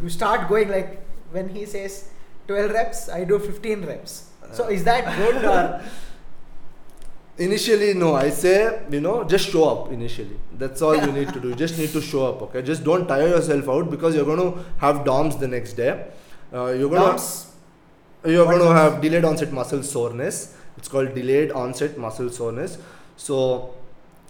you 0.03 0.09
start 0.09 0.49
going 0.49 0.69
like 0.69 1.01
when 1.31 1.49
he 1.49 1.65
says 1.65 2.09
12 2.49 2.73
reps 2.73 3.09
i 3.09 3.23
do 3.23 3.39
15 3.39 3.85
reps 3.87 4.31
so 4.51 4.67
is 4.69 4.83
that 4.83 5.05
good 5.17 5.45
or 5.45 5.81
Initially, 7.37 7.94
no. 7.94 8.14
I 8.14 8.31
say, 8.31 8.83
you 8.90 9.01
know, 9.01 9.25
just 9.25 9.51
show 9.51 9.64
up 9.64 9.92
initially. 9.92 10.38
That's 10.57 10.81
all 10.83 10.94
you 10.97 11.11
need 11.11 11.33
to 11.33 11.40
do. 11.40 11.49
You 11.49 11.55
just 11.66 11.79
need 11.79 11.90
to 11.90 12.01
show 12.01 12.27
up, 12.27 12.42
okay? 12.42 12.62
Just 12.62 12.85
don't 12.85 13.09
tire 13.09 13.29
yourself 13.29 13.68
out 13.68 13.90
because 13.90 14.14
you're 14.14 14.25
going 14.25 14.53
to 14.53 14.64
have 14.79 15.05
DOMS 15.05 15.37
the 15.37 15.49
next 15.49 15.73
day. 15.73 16.07
Uh, 16.53 16.66
you're 16.66 16.88
going 16.88 17.03
DOMS? 17.03 17.47
to 18.23 18.31
you're 18.31 18.47
What 18.47 18.59
going 18.59 18.68
to 18.68 18.75
have 18.75 19.01
delayed 19.01 19.25
onset 19.25 19.53
muscle 19.53 19.83
soreness. 19.83 20.57
It's 20.79 20.88
called 20.88 21.14
delayed 21.14 21.51
onset 21.53 21.99
muscle 21.99 22.31
soreness. 22.31 22.79
So 23.16 23.75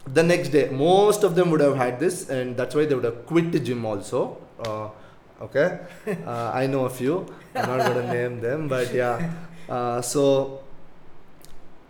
the 0.06 0.22
next 0.22 0.48
day, 0.48 0.68
most 0.70 1.24
of 1.24 1.34
them 1.34 1.50
would 1.50 1.60
have 1.60 1.76
had 1.76 2.00
this, 2.00 2.28
and 2.28 2.56
that's 2.56 2.74
why 2.74 2.86
they 2.86 2.94
would 2.94 3.04
have 3.04 3.26
quit 3.26 3.52
the 3.52 3.60
gym 3.60 3.84
also. 3.84 4.38
Uh, 4.64 4.88
okay, 5.42 5.80
uh, 6.26 6.50
I 6.52 6.66
know 6.66 6.86
a 6.86 6.90
few. 6.90 7.26
I'm 7.54 7.68
not 7.68 7.92
going 7.92 8.06
to 8.06 8.12
name 8.12 8.40
them, 8.40 8.68
but 8.68 8.92
yeah. 8.92 9.30
Uh, 9.68 10.02
so 10.02 10.63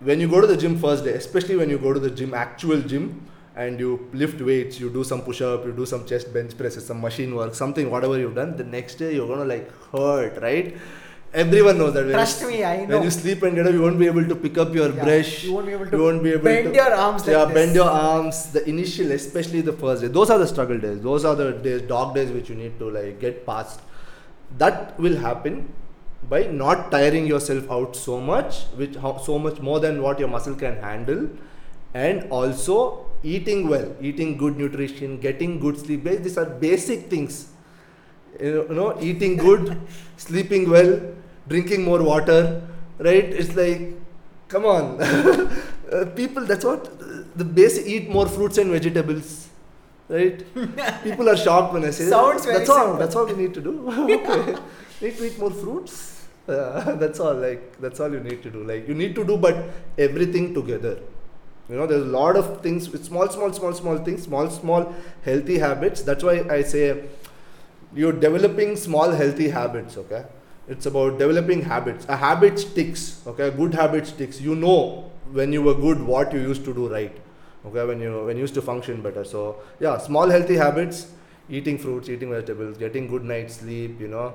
when 0.01 0.21
you 0.21 0.29
go 0.29 0.41
to 0.41 0.47
the 0.47 0.57
gym 0.57 0.79
first 0.79 1.05
day, 1.05 1.13
especially 1.13 1.57
when 1.57 1.71
you 1.71 1.79
go 1.79 1.93
to 1.93 2.01
the 2.01 2.11
gym, 2.11 2.35
actual 2.35 2.81
gym, 2.81 3.27
and 3.57 3.79
you 3.79 4.09
lift 4.13 4.41
weights, 4.41 4.81
you 4.81 4.91
do 4.91 5.05
some 5.05 5.23
push 5.23 5.41
up, 5.41 5.65
you 5.65 5.73
do 5.73 5.87
some 5.87 6.05
chest 6.07 6.33
bench 6.33 6.57
presses, 6.57 6.87
some 6.87 7.01
machine 7.01 7.35
work, 7.35 7.55
something, 7.55 7.91
whatever 7.91 8.19
you've 8.19 8.35
done, 8.35 8.57
the 8.57 8.65
next 8.65 8.97
day 8.97 9.15
you're 9.15 9.29
gonna 9.29 9.45
like 9.45 9.71
hurt, 9.93 10.41
right? 10.43 10.77
Everyone 11.33 11.79
knows 11.79 11.95
that. 11.95 12.09
Trust 12.11 12.43
you, 12.43 12.49
me, 12.49 12.65
I 12.65 12.85
know. 12.87 12.95
When 12.95 13.03
you 13.03 13.11
sleep 13.11 13.43
and 13.43 13.57
get 13.57 13.67
up, 13.67 13.73
you 13.73 13.83
won't 13.83 13.99
be 13.99 14.07
able 14.07 14.25
to 14.25 14.37
pick 14.37 14.57
up 14.57 14.73
your 14.73 14.95
Yeah, 14.95 15.03
brush. 15.03 15.43
You 15.45 15.53
won't 15.55 15.67
be 15.67 15.73
able 15.73 15.87
to 15.87 15.97
You 15.97 16.03
won't 16.05 16.23
be 16.23 16.31
able 16.31 16.45
bend 16.45 16.69
to 16.69 16.75
your 16.75 16.95
arms 16.95 17.27
like 17.27 17.33
yeah, 17.37 17.45
this. 17.47 17.55
bend 17.55 17.75
your 17.75 17.91
arms. 17.91 18.53
The 18.53 18.69
initial, 18.69 19.11
especially 19.11 19.61
the 19.61 19.73
first 19.73 20.03
day, 20.03 20.09
those 20.09 20.31
are 20.31 20.39
the 20.39 20.47
struggle 20.47 20.79
days. 20.79 21.01
Those 21.01 21.25
are 21.25 21.35
the 21.35 21.51
days, 21.53 21.83
dog 21.83 22.15
days, 22.15 22.31
which 22.31 22.51
you 22.51 22.55
need 22.55 22.79
to 22.79 22.89
like 22.89 23.19
get 23.19 23.45
past. 23.45 23.81
That 24.59 24.99
will 25.01 25.17
happen 25.17 25.73
by 26.29 26.45
not 26.47 26.91
tiring 26.91 27.27
yourself 27.27 27.71
out 27.71 27.97
so 27.97 28.21
much, 28.21 28.63
which 28.77 28.97
how, 28.97 29.17
so 29.19 29.39
much 29.39 29.61
more 29.61 29.81
than 29.81 30.03
what 30.03 30.19
your 30.19 30.29
muscle 30.29 30.55
can 30.55 30.77
handle, 30.77 31.29
and 31.93 32.31
also 32.31 33.07
eating 33.23 33.69
well, 33.69 33.95
eating 34.01 34.37
good 34.37 34.57
nutrition, 34.57 35.19
getting 35.21 35.59
good 35.59 35.79
sleep. 35.79 36.05
These 36.05 36.39
are 36.39 36.47
basic 36.47 37.09
things. 37.11 37.49
You 38.41 38.67
know, 38.71 38.99
eating 39.01 39.37
good, 39.37 39.81
sleeping 40.17 40.69
well, 40.69 41.01
drinking 41.49 41.85
more 41.85 42.03
water, 42.03 42.63
right? 42.99 43.25
It's 43.25 43.55
like, 43.57 43.95
come 44.49 44.65
on, 44.65 44.99
Uh, 45.93 46.07
people. 46.17 46.45
That's 46.45 46.65
what 46.65 46.89
the 47.39 47.45
basic. 47.45 47.87
Eat 47.87 48.09
more 48.11 48.27
fruits 48.27 48.57
and 48.59 48.71
vegetables, 48.71 49.49
right? 50.09 50.43
people 51.05 51.29
are 51.29 51.37
shocked 51.37 51.75
when 51.75 51.85
I 51.85 51.91
say 51.91 52.07
Sounds 52.09 52.45
very 52.47 52.59
That's 52.59 52.71
all. 52.71 52.79
simple. 52.79 52.99
That's 52.99 53.15
all 53.15 53.27
we 53.27 53.35
need 53.35 53.53
to 53.55 53.61
do. 53.61 53.91
okay, 54.15 54.57
need 55.03 55.17
to 55.19 55.27
eat 55.27 55.39
more 55.39 55.51
fruits. 55.51 56.14
Uh, 56.49 56.95
that's 57.03 57.21
all. 57.21 57.35
Like 57.35 57.81
that's 57.81 58.01
all 58.01 58.13
you 58.13 58.21
need 58.21 58.43
to 58.43 58.51
do. 58.51 58.65
Like 58.65 58.89
you 58.89 58.95
need 58.95 59.15
to 59.15 59.25
do, 59.25 59.37
but 59.37 59.57
everything 59.99 60.55
together. 60.55 60.99
You 61.69 61.77
know, 61.77 61.87
there's 61.87 62.03
a 62.03 62.11
lot 62.17 62.37
of 62.37 62.61
things 62.63 62.91
small, 63.07 63.29
small, 63.31 63.53
small, 63.53 63.73
small 63.73 63.99
things, 63.99 64.23
small, 64.25 64.51
small 64.51 64.95
healthy 65.25 65.59
habits. 65.59 66.03
That's 66.03 66.23
why 66.23 66.45
I 66.51 66.63
say 66.63 67.05
you're 67.95 68.13
developing 68.13 68.77
small 68.77 69.11
healthy 69.13 69.49
habits 69.49 69.97
okay 69.97 70.25
it's 70.69 70.87
about 70.87 71.19
developing 71.19 71.63
habits 71.63 72.07
a 72.09 72.17
habit 72.17 72.59
sticks 72.59 73.23
okay 73.27 73.49
a 73.49 73.51
good 73.51 73.75
habit 73.75 74.07
sticks 74.07 74.41
you 74.41 74.55
know 74.57 75.11
when 75.33 75.53
you 75.53 75.63
were 75.63 75.75
good 75.75 76.03
what 76.03 76.33
you 76.33 76.41
used 76.41 76.65
to 76.65 76.75
do 76.75 76.89
right 76.89 77.17
okay 77.67 77.85
when 77.85 78.01
you 78.01 78.25
when 78.25 78.37
you 78.37 78.43
used 78.43 78.55
to 78.55 78.63
function 78.63 79.01
better 79.03 79.25
so 79.25 79.57
yeah 79.81 79.99
small 79.99 80.29
healthy 80.29 80.57
habits 80.57 81.07
eating 81.49 81.79
fruits 81.79 82.09
eating 82.09 82.31
vegetables 82.31 82.77
getting 82.79 83.07
good 83.07 83.25
night's 83.25 83.57
sleep 83.57 84.01
you 84.01 84.09
know 84.09 84.35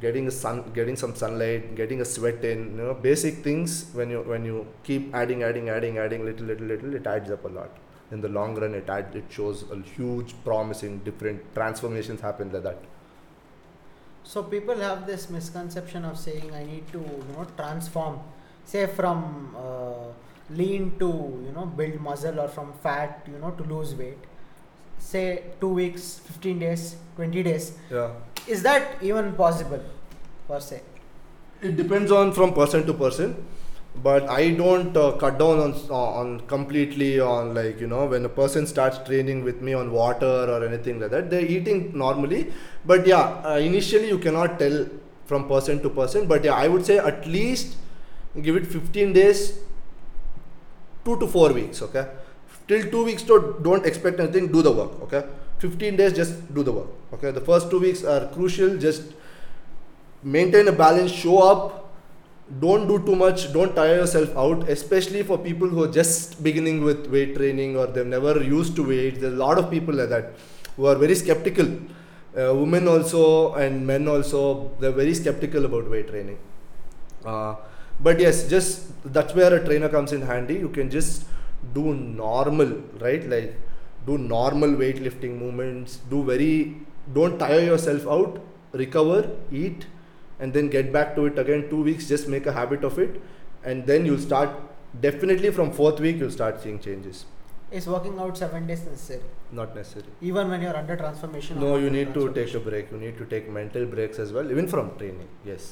getting 0.00 0.26
a 0.28 0.30
sun 0.30 0.62
getting 0.74 0.96
some 0.96 1.14
sunlight 1.14 1.74
getting 1.74 2.00
a 2.00 2.04
sweat 2.04 2.44
in 2.44 2.58
you 2.78 2.84
know 2.86 2.94
basic 2.94 3.42
things 3.46 3.90
when 3.94 4.10
you 4.10 4.20
when 4.22 4.44
you 4.44 4.66
keep 4.84 5.14
adding 5.14 5.42
adding 5.42 5.68
adding 5.68 5.98
adding 5.98 6.24
little 6.24 6.46
little 6.46 6.66
little 6.66 6.94
it 6.94 7.06
adds 7.06 7.30
up 7.30 7.44
a 7.44 7.48
lot 7.48 7.70
in 8.10 8.20
the 8.20 8.28
long 8.28 8.54
run 8.54 8.74
it 8.74 8.88
add, 8.88 9.14
it 9.14 9.24
shows 9.30 9.64
a 9.70 9.78
huge 9.96 10.34
promise 10.44 10.82
in 10.82 10.98
different 11.04 11.42
transformations 11.54 12.20
happen 12.20 12.52
like 12.52 12.62
that 12.62 12.78
So 14.24 14.42
people 14.42 14.76
have 14.78 15.06
this 15.06 15.30
misconception 15.30 16.04
of 16.04 16.18
saying 16.18 16.52
I 16.54 16.64
need 16.64 16.90
to 16.92 16.98
you 16.98 17.24
know 17.34 17.46
transform, 17.56 18.20
say 18.64 18.86
from 18.86 19.56
uh, 19.56 20.12
lean 20.50 20.98
to 20.98 21.08
you 21.46 21.52
know 21.54 21.66
build 21.66 22.00
muscle 22.00 22.38
or 22.40 22.48
from 22.48 22.72
fat 22.82 23.26
you 23.26 23.38
know 23.38 23.52
to 23.52 23.64
lose 23.64 23.94
weight. 23.94 24.18
Say 24.98 25.44
two 25.60 25.68
weeks, 25.70 26.18
fifteen 26.18 26.58
days, 26.58 26.96
twenty 27.16 27.42
days. 27.42 27.72
yeah 27.90 28.10
Is 28.48 28.62
that 28.62 29.02
even 29.02 29.32
possible, 29.34 29.82
per 30.46 30.60
se? 30.60 30.80
it 31.60 31.76
depends 31.76 32.12
on 32.12 32.32
from 32.32 32.52
person 32.54 32.86
to 32.86 32.94
person 32.94 33.34
but 34.02 34.28
i 34.30 34.50
don't 34.50 34.96
uh, 34.96 35.10
cut 35.12 35.38
down 35.38 35.58
on 35.58 35.72
on 35.90 36.40
completely 36.46 37.18
on 37.18 37.52
like 37.52 37.80
you 37.80 37.86
know 37.86 38.06
when 38.06 38.24
a 38.24 38.28
person 38.28 38.66
starts 38.66 38.98
training 39.08 39.42
with 39.42 39.60
me 39.60 39.72
on 39.72 39.90
water 39.90 40.46
or 40.54 40.64
anything 40.64 41.00
like 41.00 41.10
that 41.10 41.30
they're 41.30 41.44
eating 41.44 41.90
normally. 41.96 42.52
But 42.86 43.06
yeah 43.06 43.42
uh, 43.44 43.56
initially 43.56 44.08
you 44.08 44.18
cannot 44.18 44.58
tell 44.58 44.86
from 45.26 45.48
person 45.48 45.82
to 45.82 45.90
person 45.90 46.28
but 46.28 46.44
yeah 46.44 46.54
i 46.54 46.68
would 46.68 46.86
say 46.86 46.98
at 46.98 47.26
least 47.26 47.76
give 48.40 48.54
it 48.54 48.66
15 48.66 49.12
days 49.12 49.58
2 51.04 51.18
to 51.18 51.26
4 51.26 51.52
weeks 51.52 51.82
okay? 51.82 52.06
Till 52.68 52.82
2 52.90 53.04
weeks 53.04 53.22
to 53.22 53.58
don't 53.62 53.84
expect 53.84 54.20
anything 54.20 54.52
do 54.52 54.62
the 54.62 54.70
work 54.70 55.02
okay 55.02 55.24
15 55.58 55.96
days 55.96 56.12
just 56.12 56.54
do 56.54 56.62
the 56.62 56.72
work 56.72 56.88
okay? 57.12 57.30
The 57.30 57.40
first 57.40 57.70
2 57.70 57.80
weeks 57.80 58.04
are 58.04 58.26
crucial 58.28 58.76
just 58.76 59.02
maintain 60.22 60.68
a 60.68 60.72
balance 60.72 61.12
show 61.12 61.38
up 61.38 61.88
don't 62.60 62.88
do 62.88 62.98
too 63.04 63.14
much 63.14 63.52
don't 63.52 63.74
tire 63.76 63.96
yourself 63.96 64.34
out 64.36 64.68
especially 64.68 65.22
for 65.22 65.36
people 65.36 65.68
who 65.68 65.84
are 65.84 65.92
just 65.92 66.42
beginning 66.42 66.82
with 66.82 67.06
weight 67.08 67.36
training 67.36 67.76
or 67.76 67.86
they've 67.86 68.06
never 68.06 68.42
used 68.42 68.74
to 68.76 68.82
weight. 68.82 69.20
There's 69.20 69.34
a 69.34 69.36
lot 69.36 69.58
of 69.58 69.70
people 69.70 69.94
like 69.94 70.08
that 70.08 70.32
who 70.76 70.86
are 70.86 70.94
very 70.94 71.14
skeptical 71.14 71.66
uh, 71.66 72.54
women 72.54 72.88
also 72.88 73.54
and 73.54 73.86
men 73.86 74.08
also 74.08 74.70
they're 74.80 74.92
very 74.92 75.12
skeptical 75.12 75.66
about 75.66 75.90
weight 75.90 76.08
training. 76.08 76.38
Uh, 77.24 77.56
but 78.00 78.18
yes 78.18 78.48
just 78.48 78.86
that's 79.12 79.34
where 79.34 79.54
a 79.54 79.64
trainer 79.64 79.90
comes 79.90 80.12
in 80.12 80.22
handy. 80.22 80.54
You 80.54 80.70
can 80.70 80.90
just 80.90 81.24
do 81.74 81.94
normal 81.94 82.82
right? 82.98 83.28
Like 83.28 83.54
do 84.08 84.16
normal 84.18 84.72
weightlifting 84.82 85.34
movements 85.44 85.98
do 86.12 86.22
very 86.32 86.52
don't 87.14 87.38
tire 87.44 87.64
yourself 87.70 88.06
out 88.16 88.38
recover 88.82 89.20
eat 89.62 89.86
and 90.40 90.52
then 90.52 90.68
get 90.76 90.92
back 90.96 91.14
to 91.16 91.26
it 91.30 91.38
again 91.44 91.64
two 91.70 91.82
weeks 91.88 92.08
just 92.14 92.28
make 92.36 92.46
a 92.46 92.54
habit 92.60 92.84
of 92.90 92.98
it 93.06 93.20
and 93.64 93.86
then 93.86 94.06
you'll 94.06 94.24
start 94.30 94.50
definitely 95.08 95.50
from 95.58 95.72
fourth 95.80 96.00
week 96.06 96.16
you'll 96.22 96.36
start 96.40 96.62
seeing 96.62 96.78
changes 96.88 97.24
Is 97.78 97.86
working 97.92 98.14
out 98.24 98.36
seven 98.40 98.66
days 98.68 98.82
necessary? 98.90 99.24
not 99.58 99.74
necessary 99.78 100.12
Even 100.28 100.52
when 100.52 100.62
you're 100.64 100.76
under 100.82 100.94
transformation? 101.00 101.58
no 101.64 101.72
you 101.82 101.90
need 101.96 102.14
to 102.14 102.22
take 102.38 102.54
a 102.60 102.62
break 102.68 102.92
you 102.94 103.00
need 103.02 103.18
to 103.22 103.26
take 103.32 103.50
mental 103.58 103.84
breaks 103.94 104.18
as 104.24 104.32
well 104.36 104.50
even 104.54 104.68
from 104.74 104.86
training 105.00 105.28
yes 105.50 105.66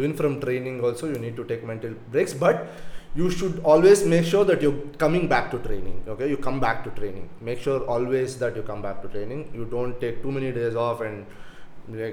even 0.00 0.12
from 0.20 0.40
training 0.44 0.76
also 0.88 1.08
you 1.12 1.18
need 1.24 1.36
to 1.40 1.44
take 1.52 1.64
mental 1.72 1.94
breaks 2.12 2.34
but 2.44 2.66
you 3.14 3.30
should 3.30 3.60
always 3.64 4.04
make 4.04 4.24
sure 4.24 4.44
that 4.44 4.62
you're 4.62 4.80
coming 4.98 5.26
back 5.26 5.50
to 5.50 5.58
training 5.58 6.02
okay? 6.08 6.28
You 6.28 6.36
come 6.36 6.60
back 6.60 6.84
to 6.84 6.90
training. 6.90 7.28
Make 7.40 7.60
sure 7.60 7.80
always 7.84 8.38
that 8.38 8.56
you 8.56 8.62
come 8.62 8.82
back 8.82 9.02
to 9.02 9.08
training. 9.08 9.50
You 9.54 9.64
don't 9.64 10.00
take 10.00 10.22
too 10.22 10.32
many 10.32 10.52
days 10.52 10.76
off 10.76 11.00
and 11.00 11.26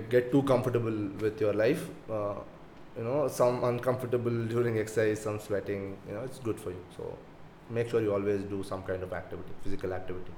get 0.09 0.31
too 0.31 0.43
comfortable 0.43 0.97
with 1.19 1.39
your 1.39 1.53
life. 1.53 1.87
Uh, 2.09 2.35
you 2.97 3.03
know 3.03 3.27
some 3.27 3.63
uncomfortable 3.63 4.45
during 4.51 4.79
exercise 4.79 5.21
some 5.21 5.39
sweating 5.39 5.95
you 6.07 6.13
know 6.15 6.21
it's 6.21 6.39
good 6.39 6.59
for 6.59 6.71
you. 6.71 6.83
So 6.95 7.15
make 7.69 7.89
sure 7.89 8.01
you 8.01 8.13
always 8.13 8.41
do 8.43 8.63
some 8.63 8.81
kind 8.83 9.03
of 9.03 9.13
activity 9.13 9.51
physical 9.63 9.93
activity. 9.93 10.31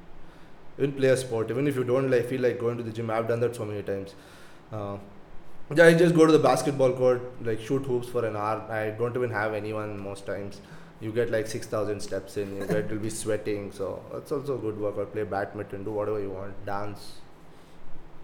Even 0.77 0.93
play 0.93 1.09
a 1.09 1.17
sport. 1.17 1.51
Even 1.51 1.67
if 1.67 1.75
you 1.75 1.83
don't 1.83 2.11
like 2.11 2.27
feel 2.27 2.41
like 2.41 2.59
going 2.59 2.77
to 2.77 2.83
the 2.83 2.91
gym 2.91 3.09
i've 3.09 3.27
done 3.27 3.39
that 3.39 3.55
so 3.55 3.65
many 3.65 3.81
times. 3.81 4.15
Uh, 4.73 4.97
yeah 5.75 5.85
i 5.85 5.93
just 5.93 6.15
go 6.15 6.25
to 6.25 6.31
the 6.31 6.39
basketball 6.39 6.91
court 6.93 7.21
like 7.45 7.59
shoot 7.59 7.83
hoops 7.83 8.07
for 8.07 8.25
an 8.25 8.35
hour. 8.35 8.61
I 8.69 8.89
don't 8.91 9.15
even 9.15 9.29
have 9.31 9.53
anyone 9.53 10.01
most 10.01 10.25
times. 10.25 10.61
You 11.01 11.11
get 11.11 11.31
like 11.31 11.47
6000 11.47 11.99
steps 12.01 12.37
in 12.37 12.55
you 12.57 12.65
get 12.65 12.89
you'll 12.89 12.99
be 12.99 13.09
sweating 13.09 13.71
so 13.71 14.01
that's 14.11 14.31
also 14.31 14.55
a 14.55 14.57
good 14.57 14.79
workout. 14.79 15.13
Play 15.13 15.23
badminton 15.23 15.83
do 15.83 15.91
whatever 15.91 16.19
you 16.19 16.31
want 16.31 16.65
dance. 16.65 17.13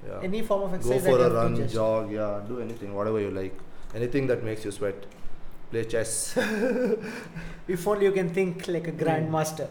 Yeah. 0.08 0.19
Any 0.23 0.41
form 0.41 0.63
of 0.63 0.73
exercise. 0.73 1.03
go 1.03 1.17
for 1.17 1.25
a 1.25 1.29
to 1.29 1.36
run 1.36 1.67
jog 1.67 2.12
yeah 2.12 2.41
do 2.48 2.60
anything 2.60 2.93
whatever 2.93 3.19
you 3.19 3.31
like. 3.31 3.58
Anything 3.93 4.27
that 4.27 4.43
makes 4.43 4.65
you 4.65 4.71
sweat. 4.71 5.06
Play 5.71 5.85
chess. 5.85 6.37
If 7.67 7.87
only 7.87 8.06
you 8.06 8.12
can 8.12 8.29
think 8.29 8.67
like 8.67 8.87
a 8.87 8.91
hmm. 8.91 9.04
grandmaster. 9.04 9.69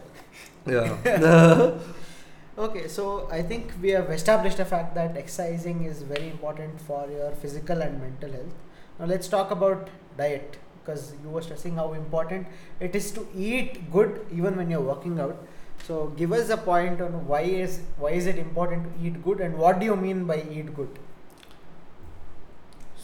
yeah 0.66 1.79
Okay, 2.57 2.87
so 2.87 3.29
I 3.33 3.43
think 3.43 3.73
we 3.83 3.91
have 3.91 4.11
established 4.11 4.59
the 4.59 4.65
fact 4.65 4.95
that 4.95 5.17
exercising 5.17 5.85
is 5.87 6.03
very 6.03 6.29
important 6.29 6.81
for 6.81 7.11
your 7.11 7.33
physical 7.33 7.83
and 7.83 8.01
mental 8.01 8.31
health. 8.31 8.55
Now 9.01 9.07
let's 9.07 9.27
talk 9.27 9.51
about 9.51 9.89
diet 10.17 10.57
because 10.79 11.15
you 11.21 11.31
were 11.31 11.43
stressing 11.43 11.75
how 11.75 11.95
important 11.95 12.47
it 12.79 12.95
is 12.95 13.11
to 13.13 13.27
eat 13.37 13.91
good 13.91 14.25
even 14.33 14.57
when 14.57 14.71
you're 14.71 14.87
working 14.93 15.19
out. 15.19 15.37
So 15.83 16.13
give 16.17 16.33
us 16.33 16.49
a 16.49 16.57
point 16.57 17.01
on 17.01 17.27
why 17.27 17.41
is 17.41 17.81
why 17.99 18.11
is 18.11 18.27
it 18.27 18.39
important 18.39 18.85
to 18.85 19.05
eat 19.05 19.21
good 19.25 19.41
and 19.41 19.59
what 19.59 19.81
do 19.81 19.87
you 19.87 19.97
mean 19.97 20.25
by 20.25 20.45
eat 20.49 20.77
good? 20.77 20.97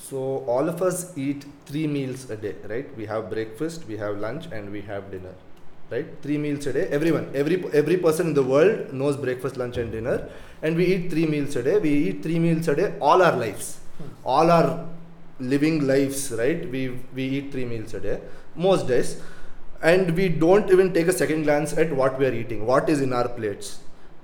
So 0.00 0.44
all 0.46 0.68
of 0.68 0.80
us 0.80 1.18
eat 1.18 1.44
three 1.66 1.88
meals 1.88 2.30
a 2.30 2.36
day, 2.36 2.54
right? 2.68 2.96
We 2.96 3.06
have 3.06 3.28
breakfast, 3.28 3.84
we 3.88 3.96
have 3.96 4.18
lunch, 4.18 4.46
and 4.52 4.70
we 4.70 4.82
have 4.82 5.10
dinner. 5.10 5.34
Right? 5.90 6.06
Three 6.22 6.38
meals 6.38 6.66
a 6.66 6.72
day. 6.72 6.86
Everyone, 6.98 7.26
every 7.34 7.56
every 7.82 7.96
person 8.06 8.28
in 8.28 8.34
the 8.34 8.42
world 8.52 8.92
knows 8.92 9.16
breakfast, 9.16 9.56
lunch, 9.56 9.76
and 9.76 9.90
dinner, 9.92 10.16
and 10.62 10.76
we 10.76 10.86
eat 10.94 11.10
three 11.10 11.26
meals 11.26 11.56
a 11.56 11.62
day. 11.62 11.78
We 11.78 11.92
eat 12.08 12.22
three 12.22 12.38
meals 12.38 12.68
a 12.68 12.76
day 12.82 12.88
all 13.00 13.22
our 13.28 13.36
lives, 13.44 13.68
Hmm. 13.98 14.10
all 14.34 14.50
our 14.58 14.68
living 15.54 15.86
lives, 15.92 16.30
right? 16.42 16.62
We 16.76 16.82
we 17.14 17.24
eat 17.38 17.52
three 17.52 17.64
meals 17.74 17.94
a 17.94 18.00
day 18.08 18.16
most 18.66 18.86
days, 18.92 19.10
and 19.82 20.14
we 20.16 20.28
don't 20.28 20.70
even 20.70 20.92
take 20.92 21.08
a 21.08 21.16
second 21.22 21.42
glance 21.44 21.72
at 21.84 21.92
what 22.00 22.18
we 22.18 22.26
are 22.26 22.34
eating, 22.42 22.66
what 22.66 22.88
is 22.94 23.00
in 23.00 23.12
our 23.12 23.28
plates. 23.28 23.78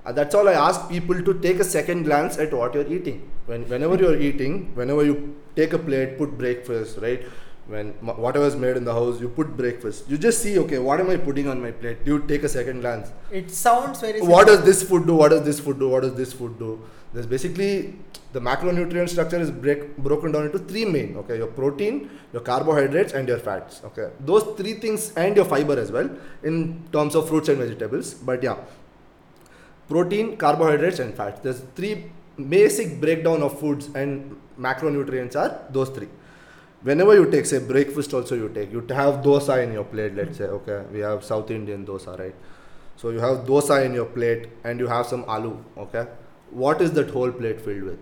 Uh, 0.05 0.11
that's 0.11 0.35
all 0.35 0.47
I 0.47 0.53
ask 0.53 0.87
people 0.89 1.21
to 1.29 1.33
take 1.45 1.59
a 1.59 1.63
second 1.63 2.03
glance 2.03 2.37
at 2.37 2.53
what 2.53 2.75
you're 2.75 2.91
eating. 2.97 3.17
When 3.45 3.67
whenever 3.73 3.95
you're 4.03 4.19
eating, 4.29 4.53
whenever 4.75 5.03
you 5.09 5.15
take 5.55 5.73
a 5.73 5.79
plate, 5.79 6.17
put 6.17 6.37
breakfast, 6.37 6.99
right? 7.01 7.23
When 7.67 7.89
whatever 8.25 8.45
is 8.45 8.55
made 8.55 8.77
in 8.77 8.85
the 8.85 8.93
house, 8.93 9.19
you 9.19 9.27
put 9.27 9.57
breakfast. 9.57 10.09
You 10.09 10.17
just 10.17 10.41
see, 10.41 10.57
okay, 10.59 10.79
what 10.79 11.01
am 11.01 11.09
I 11.09 11.17
putting 11.17 11.49
on 11.49 11.61
my 11.61 11.71
plate? 11.71 11.97
You 12.05 12.19
take 12.19 12.43
a 12.43 12.49
second 12.49 12.81
glance. 12.81 13.11
It 13.29 13.51
sounds 13.51 13.99
very. 13.99 14.21
What 14.21 14.47
does 14.47 14.63
this 14.63 14.83
food 14.83 15.05
do? 15.05 15.15
What 15.15 15.29
does 15.29 15.43
this 15.43 15.59
food 15.59 15.77
do? 15.79 15.89
What 15.89 16.03
does 16.03 16.13
this 16.13 16.31
food 16.31 16.57
do? 16.57 16.81
There's 17.13 17.25
basically 17.25 17.95
the 18.31 18.39
macronutrient 18.39 19.09
structure 19.09 19.39
is 19.39 19.51
break, 19.51 19.97
broken 19.97 20.31
down 20.31 20.45
into 20.45 20.59
three 20.59 20.85
main. 20.85 21.17
Okay, 21.17 21.37
your 21.37 21.47
protein, 21.47 22.09
your 22.31 22.41
carbohydrates, 22.41 23.11
and 23.13 23.27
your 23.27 23.39
fats. 23.39 23.81
Okay, 23.83 24.09
those 24.21 24.43
three 24.57 24.75
things 24.75 25.13
and 25.15 25.35
your 25.35 25.45
fiber 25.45 25.77
as 25.77 25.91
well 25.91 26.09
in 26.43 26.83
terms 26.93 27.15
of 27.15 27.27
fruits 27.27 27.49
and 27.49 27.57
vegetables. 27.57 28.13
But 28.13 28.43
yeah, 28.43 28.57
protein, 29.89 30.37
carbohydrates, 30.37 30.99
and 30.99 31.13
fats. 31.13 31.41
There's 31.41 31.59
three 31.75 32.11
basic 32.49 33.01
breakdown 33.01 33.41
of 33.41 33.59
foods 33.59 33.89
and 33.95 34.39
macronutrients 34.59 35.35
are 35.35 35.65
those 35.71 35.89
three. 35.89 36.07
Whenever 36.87 37.15
you 37.15 37.29
take, 37.29 37.45
say, 37.45 37.59
breakfast, 37.59 38.13
also 38.13 38.35
you 38.35 38.49
take, 38.49 38.71
you 38.71 38.79
have 38.89 39.15
dosa 39.23 39.61
in 39.61 39.73
your 39.73 39.83
plate. 39.83 40.15
Let's 40.15 40.37
say, 40.37 40.45
okay, 40.45 40.83
we 40.91 40.99
have 40.99 41.23
South 41.23 41.51
Indian 41.51 41.85
dosa, 41.85 42.17
right? 42.17 42.35
So 42.95 43.09
you 43.09 43.19
have 43.19 43.39
dosa 43.45 43.85
in 43.85 43.93
your 43.93 44.05
plate 44.05 44.47
and 44.63 44.79
you 44.79 44.87
have 44.87 45.05
some 45.05 45.25
aloo, 45.25 45.57
okay? 45.77 46.05
What 46.51 46.81
is 46.81 46.93
that 46.93 47.09
whole 47.09 47.31
plate 47.31 47.59
filled 47.59 47.83
with? 47.83 47.99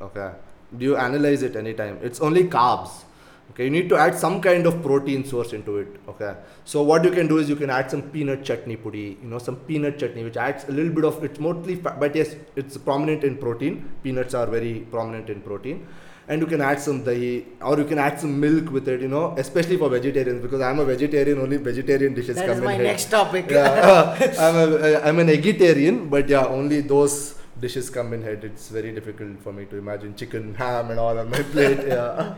Okay. 0.00 0.30
Do 0.78 0.84
you 0.84 0.96
analyze 0.96 1.42
it 1.42 1.56
anytime? 1.56 1.98
It's 2.02 2.20
only 2.20 2.44
carbs. 2.44 3.02
Okay, 3.50 3.64
you 3.64 3.70
need 3.70 3.88
to 3.88 3.96
add 3.96 4.16
some 4.16 4.40
kind 4.40 4.66
of 4.66 4.80
protein 4.82 5.24
source 5.24 5.52
into 5.52 5.78
it. 5.78 5.88
Okay. 6.08 6.34
So 6.64 6.82
what 6.82 7.04
you 7.04 7.10
can 7.10 7.26
do 7.26 7.38
is 7.38 7.48
you 7.48 7.56
can 7.56 7.68
add 7.68 7.90
some 7.90 8.02
peanut 8.14 8.44
chutney 8.44 8.76
pudi, 8.76 9.20
you 9.22 9.28
know, 9.28 9.38
some 9.38 9.56
peanut 9.56 9.98
chutney, 9.98 10.22
which 10.22 10.36
adds 10.36 10.64
a 10.68 10.72
little 10.72 10.92
bit 10.92 11.04
of 11.04 11.22
it's 11.24 11.40
mostly 11.40 11.74
but 11.74 12.14
yes, 12.14 12.36
it's 12.54 12.78
prominent 12.78 13.24
in 13.24 13.36
protein. 13.36 13.88
Peanuts 14.02 14.34
are 14.34 14.46
very 14.46 14.74
prominent 14.90 15.30
in 15.30 15.40
protein. 15.40 15.86
And 16.26 16.40
you 16.40 16.46
can 16.46 16.62
add 16.62 16.80
some 16.80 17.04
dahi 17.04 17.44
or 17.60 17.78
you 17.78 17.84
can 17.84 17.98
add 17.98 18.18
some 18.18 18.40
milk 18.40 18.70
with 18.70 18.88
it, 18.88 19.02
you 19.02 19.08
know, 19.08 19.34
especially 19.36 19.76
for 19.76 19.90
vegetarians 19.90 20.40
because 20.42 20.60
I'm 20.62 20.78
a 20.80 20.84
vegetarian, 20.84 21.38
only 21.38 21.58
vegetarian 21.58 22.14
dishes 22.14 22.36
That 22.36 22.46
come 22.46 22.52
is 22.52 22.58
in 22.58 22.64
my 22.64 22.74
here 22.76 22.84
next 22.84 23.10
topic. 23.10 23.50
yeah, 23.50 23.60
uh, 23.90 24.34
I'm, 24.46 24.56
a, 24.56 24.76
uh, 24.76 25.00
I'm 25.04 25.18
an 25.18 25.26
vegetarian, 25.26 26.08
but 26.08 26.28
yeah, 26.28 26.46
only 26.46 26.80
those 26.80 27.38
dishes 27.60 27.90
come 27.90 28.14
in 28.14 28.22
head. 28.22 28.42
It's 28.42 28.68
very 28.68 28.92
difficult 28.92 29.38
for 29.42 29.52
me 29.52 29.66
to 29.66 29.76
imagine 29.76 30.16
chicken, 30.16 30.54
ham, 30.54 30.90
and 30.90 30.98
all 30.98 31.18
on 31.18 31.30
my 31.30 31.42
plate. 31.42 31.80
Yeah. 31.88 32.34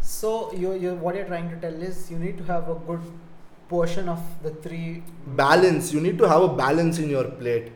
So 0.00 0.52
you 0.54 0.72
you 0.74 0.94
what 0.94 1.14
you're 1.16 1.26
trying 1.26 1.50
to 1.50 1.56
tell 1.64 1.74
is 1.88 2.10
you 2.10 2.18
need 2.18 2.38
to 2.38 2.44
have 2.44 2.68
a 2.68 2.76
good 2.86 3.02
portion 3.68 4.08
of 4.08 4.22
the 4.42 4.50
three 4.66 5.02
balance. 5.26 5.92
You 5.92 6.00
need 6.00 6.18
to 6.18 6.28
have 6.28 6.42
a 6.42 6.48
balance 6.48 6.98
in 6.98 7.10
your 7.10 7.24
plate. 7.24 7.72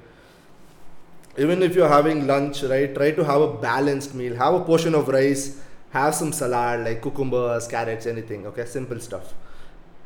Even 1.38 1.62
if 1.62 1.74
you're 1.74 1.88
having 1.88 2.26
lunch, 2.26 2.62
right? 2.62 2.94
Try 2.94 3.12
to 3.12 3.24
have 3.24 3.40
a 3.40 3.52
balanced 3.54 4.14
meal. 4.14 4.36
Have 4.36 4.54
a 4.54 4.60
portion 4.60 4.94
of 4.94 5.08
rice. 5.08 5.60
Have 5.90 6.14
some 6.14 6.32
salad 6.32 6.84
like 6.84 7.02
cucumbers, 7.02 7.66
carrots, 7.68 8.06
anything. 8.06 8.46
Okay, 8.46 8.64
simple 8.66 9.00
stuff. 9.00 9.34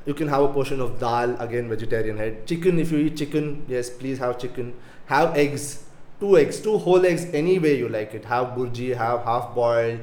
You 0.05 0.15
can 0.15 0.29
have 0.29 0.43
a 0.43 0.49
portion 0.49 0.81
of 0.81 1.01
dal, 1.01 1.37
again 1.41 1.69
vegetarian 1.69 2.17
head. 2.17 2.47
Chicken, 2.47 2.79
if 2.79 2.93
you 2.93 2.99
eat 2.99 3.17
chicken, 3.17 3.65
yes, 3.67 3.91
please 3.91 4.19
have 4.19 4.39
chicken. 4.39 4.75
Have 5.07 5.37
eggs, 5.37 5.83
two 6.21 6.39
eggs, 6.39 6.61
two 6.61 6.79
whole 6.79 7.05
eggs, 7.05 7.25
any 7.33 7.59
way 7.59 7.77
you 7.77 7.89
like 7.89 8.15
it. 8.15 8.25
Have 8.25 8.49
burji, 8.49 8.97
have 8.97 9.25
half 9.25 9.53
boiled, 9.53 10.01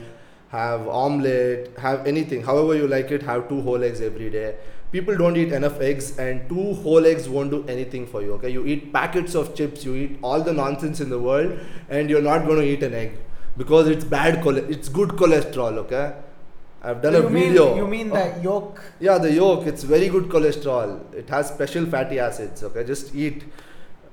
have 0.50 0.88
omelette, 0.90 1.70
have 1.78 2.06
anything. 2.06 2.44
However 2.44 2.76
you 2.76 2.88
like 2.88 3.12
it, 3.12 3.24
have 3.24 3.48
two 3.48 3.62
whole 3.62 3.82
eggs 3.82 4.02
every 4.02 4.30
day. 4.30 4.56
People 4.94 5.18
don't 5.18 5.36
eat 5.36 5.52
enough 5.52 5.80
eggs, 5.82 6.18
and 6.20 6.48
two 6.48 6.74
whole 6.86 7.06
eggs 7.12 7.28
won't 7.28 7.50
do 7.50 7.66
anything 7.68 8.06
for 8.06 8.22
you. 8.22 8.34
Okay, 8.34 8.50
you 8.56 8.66
eat 8.74 8.94
packets 8.94 9.34
of 9.34 9.56
chips, 9.56 9.84
you 9.84 9.96
eat 9.96 10.20
all 10.22 10.42
the 10.50 10.54
nonsense 10.54 11.02
in 11.06 11.10
the 11.10 11.20
world, 11.20 11.60
and 11.90 12.12
you're 12.12 12.22
not 12.22 12.46
going 12.46 12.60
to 12.60 12.68
eat 12.74 12.84
an 12.84 12.94
egg 12.94 13.18
because 13.58 13.88
it's 13.88 14.06
bad. 14.06 14.44
Chole- 14.44 14.70
it's 14.76 14.90
good 15.00 15.10
cholesterol. 15.24 15.80
Okay, 15.86 16.14
I've 16.84 17.02
done 17.02 17.14
you 17.14 17.26
a 17.26 17.30
mean, 17.30 17.48
video. 17.48 17.76
You 17.76 17.88
mean 17.88 18.10
the 18.10 18.40
yolk? 18.44 18.84
Yeah, 19.00 19.18
the 19.18 19.34
yolk, 19.34 19.66
it's 19.66 19.82
very 19.96 20.10
good 20.10 20.30
cholesterol. 20.38 20.96
It 21.24 21.28
has 21.30 21.48
special 21.48 21.88
fatty 21.88 22.20
acids. 22.20 22.64
Okay, 22.64 22.84
just 22.94 23.16
eat. 23.16 23.44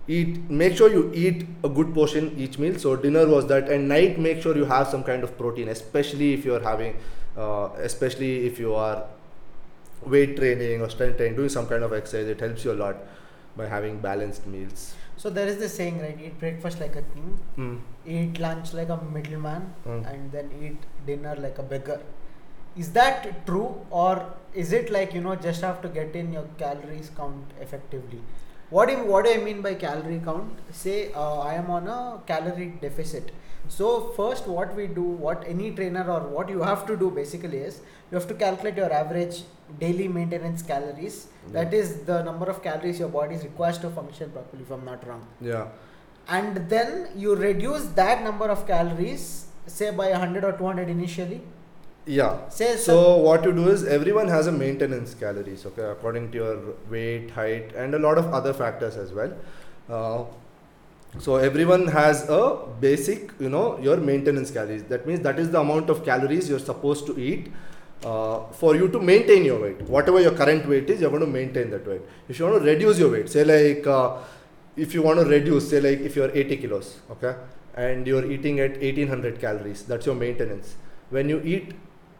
Eat. 0.08 0.50
Make 0.50 0.76
sure 0.76 0.90
you 0.90 1.12
eat 1.14 1.46
a 1.62 1.68
good 1.68 1.94
portion 1.94 2.34
each 2.38 2.58
meal. 2.58 2.78
So 2.78 2.96
dinner 2.96 3.28
was 3.28 3.46
that, 3.48 3.68
and 3.68 3.86
night 3.86 4.18
make 4.18 4.42
sure 4.42 4.56
you 4.56 4.64
have 4.64 4.88
some 4.88 5.04
kind 5.04 5.22
of 5.24 5.36
protein, 5.36 5.68
especially 5.68 6.32
if 6.32 6.44
you're 6.44 6.62
having, 6.72 6.96
uh, 7.36 7.68
especially 7.90 8.46
if 8.46 8.58
you 8.58 8.74
are 8.74 9.04
weight 10.06 10.36
training 10.36 10.80
or 10.82 10.88
strength 10.90 11.16
training, 11.18 11.36
doing 11.36 11.48
some 11.48 11.66
kind 11.66 11.82
of 11.82 11.92
exercise. 11.92 12.26
It 12.28 12.40
helps 12.40 12.64
you 12.64 12.72
a 12.72 12.78
lot 12.82 12.96
by 13.56 13.66
having 13.66 13.98
balanced 14.00 14.46
meals. 14.46 14.94
So 15.16 15.28
there 15.28 15.46
is 15.46 15.58
this 15.58 15.74
saying, 15.74 16.00
right? 16.00 16.18
Eat 16.20 16.38
breakfast 16.38 16.80
like 16.80 16.96
a 16.96 17.02
king, 17.14 17.38
Mm. 17.56 17.80
eat 18.06 18.38
lunch 18.40 18.72
like 18.72 18.88
a 18.88 18.96
middleman, 19.16 19.74
Mm. 19.86 20.12
and 20.12 20.32
then 20.32 20.50
eat 20.62 20.78
dinner 21.06 21.34
like 21.36 21.58
a 21.58 21.62
beggar. 21.62 22.00
Is 22.76 22.92
that 22.92 23.44
true, 23.46 23.84
or 23.90 24.24
is 24.54 24.72
it 24.72 24.90
like 24.90 25.12
you 25.12 25.20
know 25.20 25.34
just 25.36 25.60
have 25.62 25.82
to 25.82 25.88
get 25.88 26.14
in 26.16 26.32
your 26.32 26.44
calories 26.56 27.10
count 27.16 27.52
effectively? 27.60 28.20
What 28.70 28.88
do 28.88 28.96
what 29.12 29.24
do 29.24 29.32
I 29.32 29.38
mean 29.38 29.62
by 29.62 29.74
calorie 29.74 30.20
count? 30.24 30.58
Say 30.70 31.12
uh, 31.12 31.40
I 31.40 31.54
am 31.54 31.70
on 31.70 31.88
a 31.88 32.20
calorie 32.26 32.72
deficit. 32.80 33.32
So 33.68 33.88
first, 34.16 34.46
what 34.46 34.74
we 34.74 34.86
do, 34.86 35.02
what 35.02 35.44
any 35.46 35.70
trainer 35.72 36.04
or 36.10 36.20
what 36.36 36.48
you 36.48 36.62
have 36.62 36.86
to 36.86 36.96
do 36.96 37.10
basically 37.10 37.58
is 37.58 37.80
you 38.10 38.16
have 38.18 38.26
to 38.28 38.34
calculate 38.34 38.76
your 38.76 38.92
average 38.92 39.42
daily 39.80 40.08
maintenance 40.08 40.62
calories. 40.62 41.26
That 41.52 41.74
is 41.74 42.00
the 42.04 42.22
number 42.22 42.46
of 42.46 42.62
calories 42.62 42.98
your 42.98 43.08
body 43.08 43.36
requires 43.36 43.78
to 43.78 43.90
function 43.90 44.30
properly. 44.30 44.62
If 44.62 44.70
I'm 44.70 44.84
not 44.84 45.06
wrong 45.06 45.26
Yeah. 45.40 45.66
and 46.28 46.56
then 46.70 47.08
you 47.16 47.34
reduce 47.34 47.84
that 48.00 48.22
number 48.24 48.46
of 48.54 48.66
calories 48.66 49.46
say 49.66 49.90
by 50.00 50.10
100 50.10 50.44
or 50.44 50.52
200 50.52 50.88
initially 50.88 51.40
Yeah. 52.06 52.48
say 52.48 52.76
So 52.76 53.16
what 53.18 53.44
you 53.44 53.52
do 53.52 53.68
is 53.68 53.84
everyone 53.84 54.28
has 54.28 54.46
a 54.46 54.52
maintenance 54.52 55.14
calories, 55.14 55.66
okay, 55.66 55.82
according 55.82 56.30
to 56.32 56.38
your 56.38 56.58
weight, 56.90 57.30
height, 57.30 57.74
and 57.74 57.94
a 57.94 57.98
lot 57.98 58.18
of 58.18 58.32
other 58.32 58.52
factors 58.52 58.96
as 58.96 59.12
well. 59.12 59.32
Uh, 59.88 60.24
so 61.18 61.36
everyone 61.36 61.86
has 61.88 62.28
a 62.28 62.58
basic, 62.80 63.32
you 63.38 63.48
know, 63.48 63.78
your 63.78 63.96
maintenance 63.96 64.50
calories. 64.50 64.84
That 64.84 65.06
means 65.06 65.20
that 65.20 65.38
is 65.38 65.50
the 65.50 65.60
amount 65.60 65.90
of 65.90 66.04
calories 66.04 66.48
you're 66.48 66.58
supposed 66.58 67.06
to 67.06 67.18
eat 67.18 67.52
uh, 68.04 68.46
for 68.52 68.76
you 68.76 68.88
to 68.88 69.00
maintain 69.00 69.44
your 69.44 69.60
weight. 69.60 69.82
Whatever 69.82 70.20
your 70.20 70.32
current 70.32 70.66
weight 70.66 70.88
is, 70.88 71.00
you're 71.00 71.10
going 71.10 71.20
to 71.20 71.26
maintain 71.26 71.70
that 71.70 71.86
weight. 71.86 72.02
If 72.28 72.38
you 72.38 72.46
want 72.46 72.62
to 72.62 72.70
reduce 72.70 72.98
your 72.98 73.10
weight, 73.10 73.28
say 73.28 73.44
like 73.44 73.86
uh, 73.86 74.16
if 74.76 74.94
you 74.94 75.02
want 75.02 75.18
to 75.20 75.26
reduce, 75.26 75.68
say 75.68 75.80
like 75.80 76.00
if 76.00 76.16
you're 76.16 76.30
80 76.30 76.56
kilos, 76.56 77.00
okay, 77.10 77.34
and 77.74 78.06
you're 78.06 78.30
eating 78.30 78.60
at 78.60 78.80
1800 78.80 79.40
calories, 79.40 79.82
that's 79.82 80.06
your 80.06 80.14
maintenance. 80.14 80.76
When 81.10 81.28
you 81.28 81.42
eat 81.44 81.74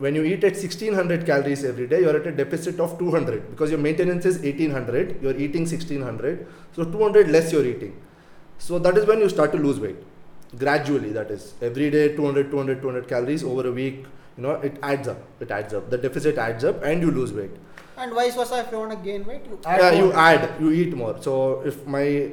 when 0.05 0.15
you 0.15 0.23
eat 0.25 0.45
at 0.49 0.55
1600 0.65 1.27
calories 1.27 1.63
every 1.71 1.87
day 1.87 2.01
you're 2.01 2.17
at 2.19 2.27
a 2.27 2.33
deficit 2.33 2.81
of 2.81 2.99
200 2.99 3.51
because 3.51 3.71
your 3.71 3.79
maintenance 3.87 4.25
is 4.31 4.39
1800 4.39 5.23
you're 5.23 5.37
eating 5.47 5.67
1600 5.73 6.47
so 6.75 6.85
200 6.85 7.29
less 7.29 7.53
you're 7.53 7.67
eating. 7.67 7.95
So 8.59 8.79
that 8.79 8.97
is 8.97 9.07
when 9.07 9.21
you 9.21 9.29
start 9.29 9.53
to 9.53 9.59
lose 9.59 9.81
weight. 9.81 9.97
Gradually 10.57 11.11
that 11.13 11.31
is. 11.31 11.55
Every 11.61 11.91
day 11.91 12.17
200 12.17 12.51
200 12.51 12.81
200 12.81 13.09
calories 13.09 13.45
over 13.45 13.69
a 13.69 13.73
week 13.73 14.07
you 14.37 14.43
know 14.43 14.53
it 14.71 14.79
adds 14.83 15.09
up. 15.09 15.23
It 15.39 15.51
adds 15.51 15.75
up. 15.75 15.91
The 15.91 15.99
deficit 15.99 16.39
adds 16.39 16.65
up 16.65 16.83
and 16.83 17.03
you 17.03 17.11
lose 17.11 17.33
weight. 17.33 17.51
And 17.97 18.15
vice 18.15 18.35
versa 18.35 18.61
if 18.61 18.73
you 18.73 18.79
want 18.79 18.93
to 18.93 18.99
gain 19.09 19.27
weight 19.27 19.45
you 19.51 19.59
add 19.67 19.81
yeah 19.81 20.03
you 20.03 20.13
add. 20.13 20.49
You 20.61 20.71
eat 20.71 20.95
more. 20.95 21.17
So 21.21 21.61
if 21.73 21.87
my 21.87 22.31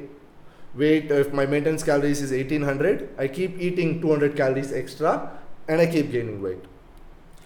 weight 0.74 1.10
if 1.10 1.32
my 1.32 1.44
maintenance 1.44 1.82
calories 1.82 2.20
is 2.20 2.30
1800 2.30 3.08
i 3.18 3.26
keep 3.26 3.58
eating 3.58 4.00
200 4.02 4.36
calories 4.36 4.72
extra 4.80 5.12
and 5.66 5.80
i 5.80 5.86
keep 5.86 6.10
gaining 6.12 6.42
weight 6.42 6.66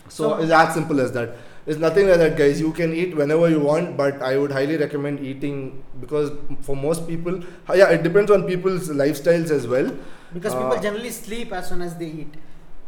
so, 0.08 0.28
So- 0.30 0.42
it's 0.42 0.52
as 0.52 0.74
simple 0.74 1.00
as 1.00 1.12
that. 1.12 1.34
It's 1.64 1.78
nothing 1.78 2.08
like 2.08 2.18
that 2.18 2.36
guys. 2.36 2.60
You 2.60 2.72
can 2.72 2.92
eat 2.92 3.16
whenever 3.16 3.48
you 3.48 3.60
want 3.60 3.96
but 3.96 4.20
i 4.28 4.36
would 4.36 4.50
highly 4.54 4.76
recommend 4.76 5.20
eating 5.32 5.58
because 6.04 6.32
for 6.68 6.74
most 6.74 7.06
people 7.10 7.36
yeah 7.82 7.90
it 7.96 8.02
depends 8.02 8.32
on 8.36 8.46
people's 8.48 8.88
lifestyles 9.02 9.50
as 9.58 9.66
well. 9.74 9.92
Because 10.34 10.54
uh, 10.54 10.62
people 10.62 10.82
generally 10.82 11.10
sleep 11.10 11.52
as 11.52 11.68
soon 11.68 11.82
as 11.82 11.94
they 11.96 12.06
eat 12.22 12.34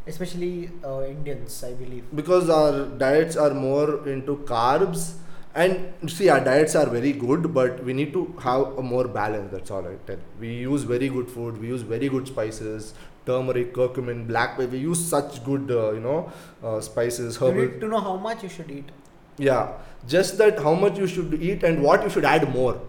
especially 0.07 0.71
uh, 0.85 1.03
indians 1.05 1.63
i 1.63 1.73
believe. 1.73 2.05
Because 2.23 2.51
our 2.51 2.87
diets 3.05 3.37
are 3.37 3.55
more 3.55 4.09
into 4.09 4.37
carbs 4.53 5.13
and 5.55 6.11
see 6.11 6.29
our 6.29 6.41
diets 6.41 6.75
are 6.75 6.87
very 6.87 7.13
good 7.13 7.55
but 7.55 7.83
we 7.85 7.93
need 7.93 8.13
to 8.13 8.27
have 8.41 8.77
a 8.77 8.83
more 8.83 9.07
balance 9.07 9.53
that's 9.53 9.71
all 9.71 9.87
i 9.87 9.95
tell. 10.09 10.19
We 10.41 10.49
use 10.69 10.83
very 10.83 11.09
good 11.09 11.29
food 11.31 11.61
we 11.61 11.69
use 11.69 11.83
very 11.83 12.09
good 12.09 12.27
spices 12.27 12.95
turmeric 13.27 13.73
curcumin 13.75 14.27
black 14.27 14.57
pepper 14.57 14.71
we 14.73 14.79
use 14.79 15.05
such 15.15 15.43
good 15.45 15.71
uh, 15.71 15.93
you 15.93 16.01
know 16.01 16.31
uh, 16.63 16.81
spices 16.81 17.39
you 17.41 17.53
need 17.55 17.81
to 17.81 17.89
know 17.89 18.01
how 18.01 18.17
much 18.17 18.43
you 18.43 18.49
should 18.49 18.71
eat 18.71 18.91
Yeah, 19.39 19.73
just 20.07 20.39
that 20.39 20.59
how 20.61 20.75
much 20.75 20.99
you 20.99 21.07
should 21.07 21.35
eat 21.43 21.65
and 21.65 21.83
what 21.83 22.03
you 22.05 22.11
should 22.11 22.25
add 22.25 22.53
more. 22.55 22.81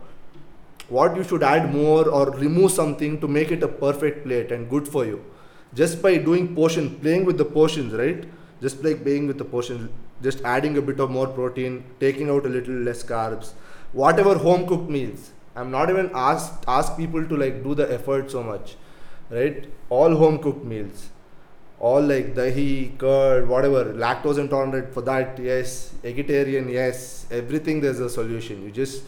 What 0.90 1.16
you 1.16 1.24
should 1.24 1.42
add 1.44 1.74
more 1.74 2.08
or 2.08 2.30
remove 2.32 2.72
something 2.72 3.20
to 3.22 3.28
make 3.28 3.52
it 3.52 3.64
a 3.64 3.68
perfect 3.68 4.24
plate 4.26 4.52
and 4.52 4.70
good 4.70 4.88
for 4.88 5.06
you. 5.06 5.24
Just 5.74 6.02
by 6.02 6.18
doing 6.18 6.54
portion, 6.56 7.00
playing 7.00 7.26
with 7.26 7.38
the 7.38 7.46
portions, 7.46 7.94
right? 7.94 8.26
Just 8.62 8.84
like 8.84 9.02
playing 9.04 9.26
with 9.28 9.38
the 9.40 9.46
portions, 9.46 9.90
just 10.22 10.44
adding 10.44 10.78
a 10.78 10.82
bit 10.82 11.00
of 11.00 11.10
more 11.10 11.28
protein, 11.28 11.84
taking 12.00 12.30
out 12.30 12.46
a 12.46 12.50
little 12.50 12.76
less 12.76 13.04
carbs, 13.04 13.54
whatever 13.94 14.38
home 14.38 14.68
cooked 14.68 14.90
meals. 14.90 15.32
I'm 15.56 15.72
not 15.72 15.90
even 15.90 16.12
asked 16.14 16.64
ask 16.68 16.96
people 16.98 17.26
to 17.26 17.38
like 17.38 17.64
do 17.64 17.74
the 17.74 17.92
effort 17.92 18.30
so 18.30 18.44
much, 18.44 18.76
right? 19.30 19.66
All 19.90 20.16
home 20.16 20.40
cooked 20.40 20.64
meals 20.66 21.10
all 21.80 22.02
like 22.02 22.34
dahi, 22.36 22.98
curd, 22.98 23.48
whatever, 23.48 23.86
lactose 23.94 24.38
intolerant 24.38 24.94
for 24.94 25.02
that, 25.02 25.38
yes, 25.40 25.90
vegetarian, 26.02 26.70
yes, 26.70 27.26
everything 27.30 27.82
there's 27.82 28.00
a 28.00 28.10
solution. 28.10 28.64
You 28.64 28.72
just 28.72 29.04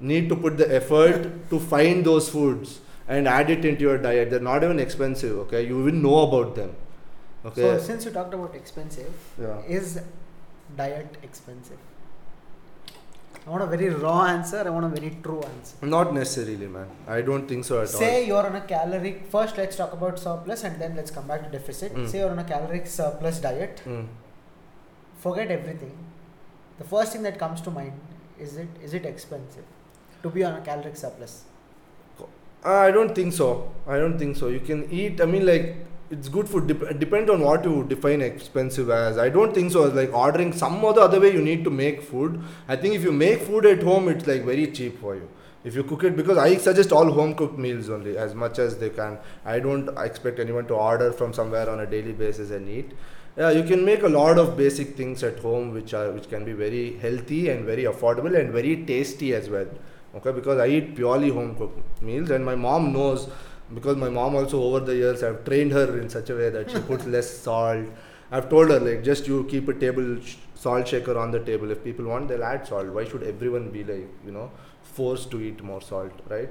need 0.00 0.28
to 0.28 0.36
put 0.36 0.56
the 0.56 0.74
effort 0.74 1.50
to 1.50 1.60
find 1.60 2.04
those 2.04 2.28
foods 2.28 2.80
and 3.08 3.28
add 3.28 3.50
it 3.50 3.64
into 3.64 3.82
your 3.82 3.98
diet. 3.98 4.30
They're 4.30 4.40
not 4.40 4.64
even 4.64 4.78
expensive, 4.78 5.36
okay? 5.40 5.66
You 5.66 5.80
even 5.82 6.02
know 6.02 6.20
about 6.28 6.54
them. 6.54 6.74
Okay. 7.44 7.60
So 7.62 7.78
since 7.78 8.04
you 8.04 8.10
talked 8.10 8.34
about 8.34 8.54
expensive, 8.54 9.12
Yeah. 9.40 9.60
is 9.68 10.00
diet 10.76 11.16
expensive? 11.22 11.78
I 13.46 13.50
want 13.50 13.62
a 13.62 13.66
very 13.66 13.88
raw 13.88 14.24
answer. 14.26 14.62
I 14.64 14.70
want 14.70 14.86
a 14.86 15.00
very 15.00 15.16
true 15.22 15.42
answer. 15.42 15.86
not 15.86 16.14
necessarily, 16.14 16.66
man. 16.66 16.88
I 17.08 17.22
don't 17.22 17.48
think 17.48 17.64
so 17.64 17.80
at 17.82 17.88
Say 17.88 17.94
all. 17.94 18.00
Say 18.00 18.26
you're 18.26 18.46
on 18.46 18.56
a 18.56 18.60
caloric. 18.60 19.26
First, 19.30 19.58
let's 19.58 19.76
talk 19.76 19.92
about 19.92 20.18
surplus, 20.18 20.62
and 20.62 20.80
then 20.80 20.94
let's 20.94 21.10
come 21.10 21.26
back 21.26 21.42
to 21.44 21.50
deficit. 21.50 21.94
Mm. 21.94 22.08
Say 22.08 22.18
you're 22.18 22.30
on 22.30 22.38
a 22.38 22.44
caloric 22.44 22.86
surplus 22.86 23.40
diet. 23.40 23.82
Mm. 23.84 24.06
Forget 25.18 25.50
everything. 25.50 25.96
The 26.78 26.84
first 26.84 27.12
thing 27.12 27.22
that 27.22 27.38
comes 27.38 27.60
to 27.62 27.70
mind 27.70 28.00
is 28.38 28.56
it 28.56 28.68
is 28.82 28.94
it 28.94 29.04
expensive 29.04 29.64
to 30.22 30.30
be 30.30 30.44
on 30.44 30.54
a 30.54 30.60
caloric 30.60 30.96
surplus? 30.96 31.44
I 32.64 32.92
don't 32.92 33.12
think 33.12 33.32
so. 33.32 33.72
I 33.88 33.98
don't 33.98 34.18
think 34.18 34.36
so. 34.36 34.48
You 34.48 34.60
can 34.60 34.88
eat. 34.90 35.20
I 35.20 35.24
mean, 35.26 35.44
like 35.44 35.76
it's 36.12 36.28
good. 36.28 36.46
Dep- 36.66 36.98
depend 36.98 37.30
on 37.30 37.40
what 37.40 37.64
you 37.64 37.84
define 37.88 38.20
expensive 38.20 38.90
as. 38.90 39.18
I 39.18 39.28
don't 39.28 39.54
think 39.54 39.72
so. 39.72 39.84
Like 39.84 40.12
ordering 40.12 40.52
some 40.52 40.84
other 40.84 41.00
other 41.00 41.20
way 41.20 41.32
you 41.32 41.42
need 41.42 41.64
to 41.64 41.70
make 41.70 42.02
food. 42.02 42.42
I 42.68 42.76
think 42.76 42.94
if 42.94 43.02
you 43.02 43.12
make 43.12 43.40
food 43.40 43.66
at 43.66 43.82
home, 43.82 44.08
it's 44.08 44.26
like 44.26 44.44
very 44.44 44.66
cheap 44.70 45.00
for 45.00 45.14
you. 45.14 45.28
If 45.64 45.74
you 45.76 45.84
cook 45.84 46.04
it, 46.04 46.16
because 46.16 46.38
I 46.38 46.56
suggest 46.56 46.92
all 46.92 47.10
home 47.12 47.34
cooked 47.34 47.58
meals 47.58 47.88
only 47.88 48.18
as 48.18 48.34
much 48.34 48.58
as 48.58 48.76
they 48.78 48.90
can. 48.90 49.18
I 49.44 49.60
don't 49.60 49.88
expect 49.98 50.40
anyone 50.40 50.66
to 50.66 50.74
order 50.74 51.12
from 51.12 51.32
somewhere 51.32 51.70
on 51.70 51.80
a 51.80 51.86
daily 51.86 52.12
basis 52.12 52.50
and 52.50 52.68
eat. 52.68 52.92
Yeah, 53.36 53.50
you 53.50 53.62
can 53.62 53.84
make 53.84 54.02
a 54.02 54.08
lot 54.08 54.38
of 54.38 54.56
basic 54.56 54.96
things 54.96 55.22
at 55.22 55.38
home, 55.38 55.72
which 55.72 55.94
are 55.94 56.10
which 56.10 56.28
can 56.28 56.44
be 56.44 56.52
very 56.52 56.98
healthy 57.06 57.48
and 57.48 57.64
very 57.64 57.84
affordable 57.84 58.38
and 58.38 58.52
very 58.60 58.76
tasty 58.92 59.34
as 59.34 59.48
well 59.48 59.66
okay 60.14 60.32
because 60.32 60.58
i 60.58 60.66
eat 60.66 60.94
purely 60.94 61.30
home 61.30 61.54
cooked 61.56 62.02
meals 62.02 62.30
and 62.30 62.44
my 62.44 62.54
mom 62.54 62.92
knows 62.92 63.28
because 63.74 63.96
my 63.96 64.08
mom 64.08 64.34
also 64.34 64.62
over 64.62 64.80
the 64.80 64.94
years 64.94 65.22
i've 65.22 65.44
trained 65.44 65.72
her 65.72 65.98
in 66.00 66.08
such 66.08 66.30
a 66.30 66.34
way 66.34 66.48
that 66.50 66.70
she 66.70 66.78
puts 66.90 67.06
less 67.06 67.30
salt. 67.30 67.86
I've 68.30 68.48
told 68.48 68.70
her 68.70 68.80
like 68.80 69.02
just 69.04 69.26
you 69.28 69.44
keep 69.44 69.68
a 69.68 69.74
table 69.74 70.18
sh- 70.24 70.36
salt 70.54 70.88
shaker 70.88 71.18
on 71.18 71.30
the 71.32 71.40
table. 71.40 71.70
If 71.70 71.84
people 71.84 72.06
want 72.06 72.28
they'll 72.28 72.44
add 72.44 72.66
salt. 72.66 72.86
Why 72.86 73.04
should 73.04 73.22
everyone 73.22 73.70
be 73.70 73.84
like 73.84 74.08
you 74.24 74.32
know 74.32 74.50
forced 74.82 75.30
to 75.32 75.40
eat 75.40 75.62
more 75.62 75.82
salt 75.82 76.12
right? 76.30 76.48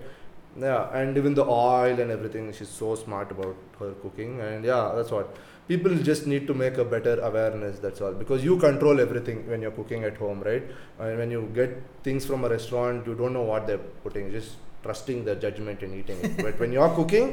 Yeah 0.59 0.89
and 0.99 1.17
even 1.17 1.33
the 1.33 1.45
oil 1.45 1.99
and 1.99 2.11
everything 2.11 2.51
she's 2.53 2.69
so 2.69 2.93
smart 2.95 3.31
about 3.31 3.55
her 3.79 3.91
cooking. 4.03 4.39
And 4.41 4.63
yeah 4.63 4.91
that's 4.95 5.11
what. 5.11 5.35
People 5.67 5.95
just 5.95 6.27
need 6.27 6.45
to 6.47 6.53
make 6.53 6.77
a 6.77 6.85
better 6.85 7.19
awareness 7.21 7.79
that's 7.79 8.01
all. 8.01 8.13
Because 8.13 8.43
you 8.43 8.57
control 8.57 8.99
everything 8.99 9.47
when 9.49 9.61
you're 9.61 9.71
cooking 9.71 10.03
at 10.03 10.17
home 10.17 10.41
right? 10.41 10.63
And 10.99 11.17
when 11.17 11.31
you 11.31 11.49
get 11.55 11.81
things 12.03 12.25
from 12.25 12.43
a 12.43 12.49
restaurant 12.49 13.07
you 13.07 13.15
don't 13.15 13.33
know 13.33 13.43
what 13.53 13.65
they're 13.65 13.85
putting. 14.03 14.31
Just 14.31 14.51
trusting 14.83 15.23
their 15.25 15.35
judgment 15.35 15.81
and 15.83 15.93
eating 15.99 16.19
it 16.27 16.37
but 16.45 16.59
when 16.59 16.71
you're 16.77 16.89
cooking 16.99 17.27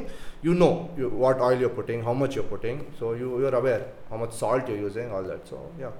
you 0.47 0.53
know 0.53 0.89
you, 0.97 1.09
what 1.23 1.39
oil 1.47 1.59
you're 1.63 1.75
putting 1.81 2.03
how 2.03 2.13
much 2.13 2.35
you're 2.35 2.49
putting 2.55 2.85
so 2.99 3.13
you, 3.13 3.39
you're 3.41 3.55
aware 3.55 3.81
how 4.09 4.17
much 4.17 4.31
salt 4.33 4.67
you're 4.69 4.77
using 4.89 5.11
all 5.11 5.23
that 5.31 5.47
so 5.47 5.59
yeah 5.79 5.91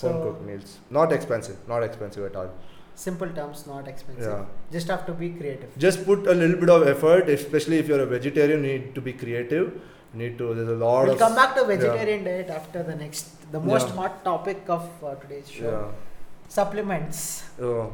home 0.00 0.18
cooked 0.24 0.42
meals 0.48 0.78
not 0.98 1.12
expensive 1.18 1.56
not 1.68 1.82
expensive 1.82 2.24
at 2.30 2.36
all 2.36 2.50
simple 2.94 3.28
terms, 3.36 3.66
not 3.66 3.88
expensive. 3.88 4.24
yeah 4.24 4.44
Just 4.72 4.88
have 4.88 5.04
to 5.06 5.12
be 5.12 5.30
creative. 5.30 5.70
just 5.78 6.04
put 6.04 6.26
a 6.26 6.34
little 6.34 6.56
bit 6.62 6.68
of 6.74 6.86
effort 6.86 7.28
especially 7.30 7.78
if 7.78 7.88
you're 7.88 8.02
a 8.02 8.06
vegetarian 8.06 8.62
you 8.64 8.72
need 8.78 8.94
to 8.94 9.00
be 9.00 9.12
creative 9.22 9.66
you 10.12 10.18
need 10.22 10.36
to 10.38 10.52
there's 10.54 10.68
a 10.68 10.72
lot 10.84 11.04
We'll 11.04 11.14
of 11.14 11.18
come 11.18 11.34
back 11.34 11.54
to 11.54 11.62
yeah. 11.62 11.66
vegetarian 11.74 12.24
diet 12.24 12.50
after 12.50 12.82
the 12.82 12.96
next, 12.96 13.50
the 13.52 13.60
most 13.60 13.88
Yeah. 13.88 13.94
hot 14.00 14.24
topic 14.24 14.62
of 14.68 14.88
uh, 15.04 15.14
today's 15.22 15.50
show. 15.50 15.70
yeah 15.70 16.48
Supplements. 16.60 17.44
oh. 17.62 17.92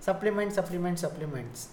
Supplements, 0.00 0.54
supplements, 0.54 1.00
supplements. 1.02 1.68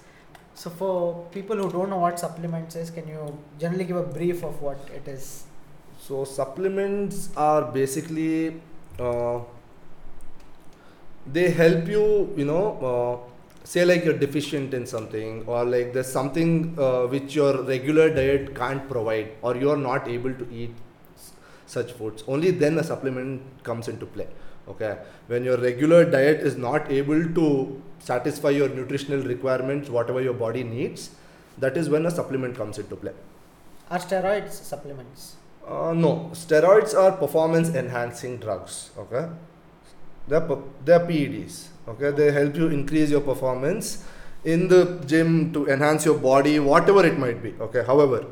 So 0.58 0.72
for 0.72 1.28
people 1.32 1.56
who 1.56 1.70
don't 1.72 1.92
know 1.92 2.00
what 2.00 2.20
supplements 2.20 2.76
is, 2.76 2.90
can 2.90 3.08
you 3.08 3.38
generally 3.60 3.84
give 3.84 3.98
a 3.98 4.02
brief 4.02 4.44
of 4.44 4.60
what 4.60 4.80
it 4.92 5.08
is? 5.08 5.44
So 6.00 6.26
supplements 6.26 7.30
are 7.38 7.62
basically 7.72 8.60
uh, 8.98 9.42
they 11.32 11.52
help 11.52 11.88
you, 11.88 12.34
you 12.36 12.46
know, 12.46 12.64
uh, 12.90 13.30
say 13.66 13.86
like 13.86 14.04
you're 14.04 14.18
deficient 14.18 14.74
in 14.74 14.88
something 14.88 15.44
or 15.46 15.64
like 15.64 15.94
there's 15.94 16.12
something 16.12 16.76
uh, 16.80 17.06
which 17.06 17.36
your 17.36 17.62
regular 17.62 18.10
diet 18.10 18.56
can't 18.56 18.90
provide 18.90 19.34
or 19.44 19.56
you're 19.56 19.78
not 19.78 20.08
able 20.08 20.34
to 20.34 20.48
eat 20.52 20.74
such 21.68 21.92
foods. 21.92 22.24
Only 22.28 22.50
then 22.50 22.80
a 22.80 22.84
supplement 22.84 23.44
comes 23.64 23.88
into 23.90 24.08
play. 24.08 24.28
Okay, 24.70 24.98
when 25.28 25.44
your 25.44 25.58
regular 25.58 26.04
diet 26.04 26.42
is 26.42 26.58
not 26.58 26.92
able 26.92 27.24
to 27.36 27.82
satisfy 28.00 28.50
your 28.50 28.70
nutritional 28.70 29.22
requirements, 29.22 29.90
whatever 29.90 30.22
your 30.22 30.34
body 30.34 30.64
needs, 30.64 31.12
that 31.58 31.78
is 31.78 31.90
when 31.90 32.06
a 32.06 32.12
supplement 32.12 32.56
comes 32.56 32.78
into 32.78 32.96
play. 32.96 33.14
Are 33.90 34.00
steroids 34.00 34.52
supplements? 34.52 35.38
Uh, 35.66 35.94
no, 35.94 36.30
steroids 36.34 36.94
are 36.94 37.12
performance 37.14 37.70
enhancing 37.70 38.38
drugs. 38.38 38.92
Okay, 38.98 39.28
they're 40.28 40.48
they're 40.84 41.00
PEDs. 41.00 41.68
Okay, 41.88 42.12
they 42.12 42.32
help 42.32 42.56
you 42.56 42.68
increase 42.68 43.10
your 43.10 43.22
performance 43.22 44.04
in 44.44 44.68
the 44.68 45.02
gym 45.06 45.54
to 45.54 45.68
enhance 45.68 46.06
your 46.06 46.18
body, 46.18 46.60
whatever 46.60 47.06
it 47.06 47.18
might 47.18 47.42
be. 47.42 47.54
Okay, 47.62 47.84
however, 47.86 48.26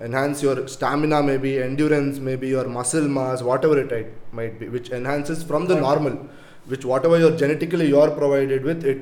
enhance 0.00 0.42
your 0.42 0.66
stamina, 0.68 1.22
maybe 1.22 1.60
endurance, 1.62 2.18
maybe 2.18 2.48
your 2.48 2.66
muscle 2.68 3.08
mass, 3.08 3.42
whatever 3.42 3.78
it 3.80 4.12
might- 4.32 4.58
be, 4.60 4.68
which 4.68 4.90
enhances 4.90 5.42
from 5.42 5.66
the 5.70 5.76
normal, 5.86 6.16
which 6.66 6.84
whatever 6.84 7.18
you're 7.18 7.36
genetically 7.36 7.88
you're 7.94 8.10
provided 8.10 8.62
with, 8.64 8.84
it 8.84 9.00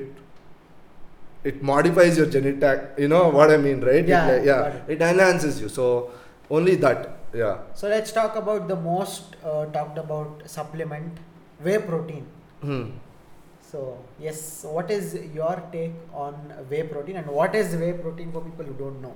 it 1.43 1.61
modifies 1.61 2.17
your 2.17 2.25
genetic. 2.25 2.93
You 2.97 3.07
know 3.07 3.29
what 3.29 3.51
I 3.51 3.57
mean, 3.57 3.81
right? 3.81 4.05
Yeah, 4.05 4.29
it, 4.29 4.45
yeah, 4.45 4.73
it 4.87 5.01
enhances 5.01 5.61
you. 5.61 5.69
So 5.69 6.11
only 6.49 6.75
that. 6.75 7.17
Yeah. 7.33 7.57
So 7.73 7.87
let's 7.87 8.11
talk 8.11 8.35
about 8.35 8.67
the 8.67 8.75
most 8.75 9.35
uh, 9.43 9.65
talked 9.67 9.97
about 9.97 10.43
supplement, 10.45 11.19
whey 11.63 11.77
protein. 11.77 12.25
Hmm. 12.61 12.85
So 13.61 13.97
yes, 14.19 14.65
what 14.77 14.89
is 14.89 15.13
your 15.33 15.61
take 15.71 15.93
on 16.13 16.33
whey 16.69 16.83
protein 16.83 17.17
and 17.17 17.27
what 17.27 17.53
is 17.55 17.75
whey 17.75 17.93
protein 17.93 18.31
for 18.31 18.41
people 18.41 18.65
who 18.65 18.73
don't 18.73 19.01
know? 19.01 19.15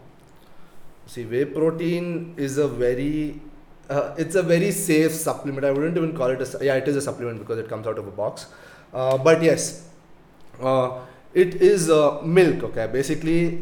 See, 1.12 1.26
whey 1.26 1.44
protein 1.44 2.36
is 2.38 2.58
a 2.58 2.68
very, 2.70 3.42
uh, 3.90 4.16
it's 4.18 4.36
a 4.36 4.44
very 4.44 4.72
safe 4.72 5.12
supplement. 5.12 5.66
I 5.66 5.72
wouldn't 5.72 5.98
even 5.98 6.16
call 6.16 6.28
it 6.28 6.42
a, 6.42 6.66
yeah, 6.66 6.76
it 6.76 6.88
is 6.88 6.96
a 6.96 7.02
supplement 7.02 7.40
because 7.40 7.60
it 7.60 7.68
comes 7.68 7.86
out 7.86 7.98
of 7.98 8.08
a 8.08 8.12
box. 8.12 8.46
Uh, 8.94 9.18
but 9.18 9.44
yes, 9.44 9.90
uh, 10.62 11.00
it 11.34 11.56
is 11.56 11.90
uh, 11.90 12.22
milk. 12.22 12.64
Okay, 12.64 12.88
basically, 12.88 13.62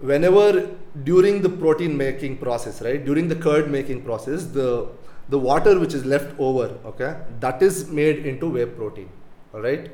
whenever 0.00 0.68
during 1.04 1.40
the 1.40 1.48
protein 1.48 1.96
making 1.96 2.36
process, 2.36 2.82
right, 2.82 3.02
during 3.02 3.28
the 3.28 3.36
curd 3.46 3.70
making 3.70 4.02
process, 4.02 4.44
the 4.44 4.88
the 5.30 5.38
water 5.38 5.78
which 5.78 5.94
is 5.94 6.04
left 6.04 6.34
over, 6.38 6.66
okay, 6.84 7.16
that 7.38 7.62
is 7.62 7.88
made 7.88 8.26
into 8.26 8.50
whey 8.50 8.66
protein. 8.66 9.08
All 9.54 9.62
right. 9.62 9.90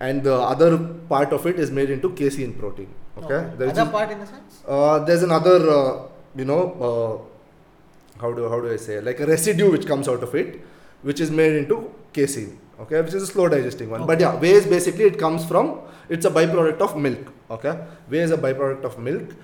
And 0.00 0.22
the 0.22 0.34
other 0.34 0.78
part 1.08 1.32
of 1.32 1.48
it 1.48 1.58
is 1.58 1.72
made 1.72 1.90
into 1.90 2.10
casein 2.10 2.54
protein. 2.54 2.94
Okay. 3.16 3.40
There 3.56 3.66
is 3.66 3.76
Other 3.76 3.90
part 3.90 4.12
in 4.12 4.20
the 4.20 4.26
sense? 4.26 4.62
uh, 4.68 5.00
there's 5.00 5.24
another, 5.24 5.56
uh, 5.68 6.02
you 6.36 6.44
know, 6.44 6.62
uh, 6.88 8.20
how 8.20 8.32
do 8.32 8.48
how 8.48 8.60
do 8.60 8.72
I 8.72 8.76
say, 8.76 9.00
like 9.00 9.20
a 9.20 9.26
residue 9.26 9.70
which 9.70 9.86
comes 9.86 10.08
out 10.08 10.22
of 10.22 10.34
it, 10.34 10.60
which 11.02 11.20
is 11.20 11.30
made 11.30 11.54
into 11.56 11.92
casein. 12.12 12.58
Okay, 12.80 13.00
which 13.00 13.14
is 13.14 13.24
a 13.24 13.26
slow 13.26 13.48
digesting 13.48 13.90
one. 13.90 14.06
But 14.06 14.20
yeah, 14.20 14.34
whey 14.36 14.52
is 14.52 14.66
basically 14.66 15.04
it 15.04 15.18
comes 15.18 15.44
from 15.44 15.80
it's 16.08 16.24
a 16.24 16.30
byproduct 16.30 16.80
of 16.80 16.96
milk. 16.96 17.32
Okay, 17.50 17.76
whey 18.08 18.20
is 18.20 18.30
a 18.30 18.36
byproduct 18.36 18.84
of 18.84 18.98
milk, 18.98 19.34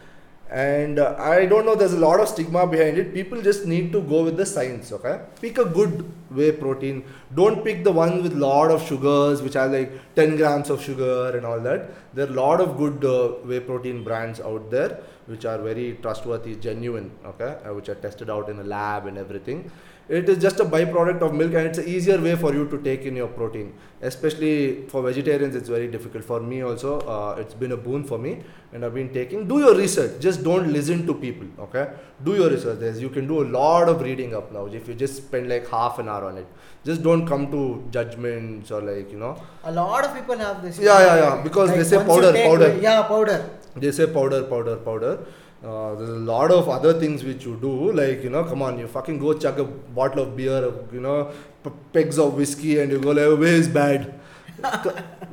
and 0.51 1.01
uh, 1.01 1.17
I 1.19 1.47
don't 1.47 1.67
know. 1.67 1.75
There's 1.75 1.95
a 1.95 1.99
lot 1.99 2.21
of 2.21 2.29
stigma 2.29 2.67
behind 2.67 2.97
it. 2.97 3.13
People 3.13 3.43
just 3.43 3.67
need 3.67 3.91
to 3.93 4.01
go 4.03 4.23
with 4.23 4.37
the 4.37 4.47
science. 4.47 4.93
Okay, 4.93 5.21
pick 5.41 5.59
a 5.59 5.65
good 5.65 6.09
whey 6.31 6.53
protein. 6.53 7.03
Don't 7.35 7.65
pick 7.65 7.83
the 7.83 7.91
one 7.91 8.23
with 8.23 8.35
lot 8.35 8.71
of 8.71 8.87
sugars, 8.87 9.43
which 9.43 9.57
are 9.57 9.67
like 9.67 9.91
10 10.15 10.37
grams 10.37 10.71
of 10.71 10.81
sugar 10.83 11.37
and 11.37 11.45
all 11.45 11.59
that. 11.59 11.91
There 12.15 12.27
are 12.27 12.31
a 12.31 12.33
lot 12.33 12.61
of 12.61 12.77
good 12.77 13.05
uh, 13.05 13.35
whey 13.45 13.59
protein 13.59 14.05
brands 14.05 14.41
out 14.41 14.71
there, 14.71 15.01
which 15.27 15.45
are 15.45 15.59
very 15.59 15.99
trustworthy, 16.03 16.57
genuine. 16.57 17.11
Okay, 17.25 17.57
uh, 17.65 17.75
which 17.75 17.89
are 17.89 17.95
tested 17.95 18.31
out 18.31 18.49
in 18.49 18.59
a 18.59 18.65
lab 18.65 19.07
and 19.07 19.19
everything. 19.19 19.71
It 20.09 20.29
is 20.29 20.39
just 20.39 20.61
a 20.61 20.65
byproduct 20.65 21.23
of 21.23 21.35
milk 21.35 21.55
and 21.55 21.67
it's 21.67 21.79
an 21.79 21.89
easier 21.89 22.21
way 22.21 22.37
for 22.37 22.53
you 22.53 22.69
to 22.69 22.79
take 22.83 23.03
in 23.03 23.17
your 23.17 23.29
protein. 23.29 23.73
Especially 24.03 24.87
for 24.89 25.03
vegetarians 25.03 25.55
it's 25.55 25.69
very 25.69 25.89
difficult. 25.89 26.25
For 26.25 26.41
me 26.41 26.63
also 26.63 27.01
uh, 27.01 27.37
it's 27.39 27.55
been 27.55 27.73
a 27.73 27.77
boon 27.77 28.05
for 28.05 28.19
me 28.19 28.43
and 28.73 28.85
i've 28.85 28.95
been 28.95 29.13
taking. 29.13 29.49
Do 29.49 29.59
your 29.61 29.75
research. 29.75 30.21
Just 30.21 30.45
don't 30.45 30.73
listen 30.73 31.07
to 31.07 31.15
people 31.15 31.49
okay? 31.59 31.91
Do 32.23 32.35
your 32.35 32.51
research. 32.51 32.81
There's, 32.81 33.01
you 33.01 33.09
can 33.09 33.27
do 33.27 33.43
a 33.43 33.47
lot 33.47 33.89
of 33.89 34.03
reading 34.03 34.35
up 34.35 34.53
now. 34.53 34.67
If 34.67 34.89
you 34.89 34.95
just 34.95 35.17
spend 35.17 35.49
like 35.49 35.69
half 35.69 35.99
an 35.99 36.09
hour 36.09 36.27
on 36.27 36.39
it 36.39 36.47
just 36.85 37.03
don't 37.03 37.27
come 37.27 37.51
to 37.51 37.89
judgments 37.91 38.71
or 38.71 38.83
like 38.83 39.11
you 39.11 39.19
know. 39.19 39.41
A 39.65 39.73
lot 39.73 40.05
of 40.05 40.15
people 40.15 40.37
have 40.37 40.63
this. 40.63 40.79
Yeah, 40.79 40.99
yeah, 41.01 41.17
yeah, 41.17 41.43
because 41.43 41.71
they 41.71 41.85
say 41.85 41.97
powder, 41.97 42.33
powder. 42.33 42.79
Yeah, 42.79 43.03
powder. 43.03 43.51
they 43.77 43.91
say 43.91 44.07
powder 44.07 44.43
powder 44.45 44.77
powder 44.77 45.27
uh, 45.65 45.95
there's 45.95 46.11
a 46.11 46.23
lot 46.33 46.51
of 46.51 46.69
other 46.69 46.93
things 47.03 47.25
which 47.25 47.45
you 47.47 47.57
do 47.61 47.73
like 48.01 48.23
you 48.23 48.31
know 48.31 48.45
come 48.45 48.63
on 48.63 48.79
you 48.79 48.87
fucking 48.97 49.19
go 49.19 49.33
chuck 49.45 49.59
a 49.59 49.65
bottle 49.99 50.23
of 50.25 50.37
beer 50.37 50.61
you 50.93 51.01
know 51.01 51.19
p- 51.65 51.71
pegs 51.93 52.19
of 52.19 52.35
whiskey 52.43 52.79
and 52.81 52.93
you 52.93 52.99
go 53.07 53.13
like 53.21 53.39
whey 53.45 53.55
is 53.63 53.69
bad? 53.69 54.13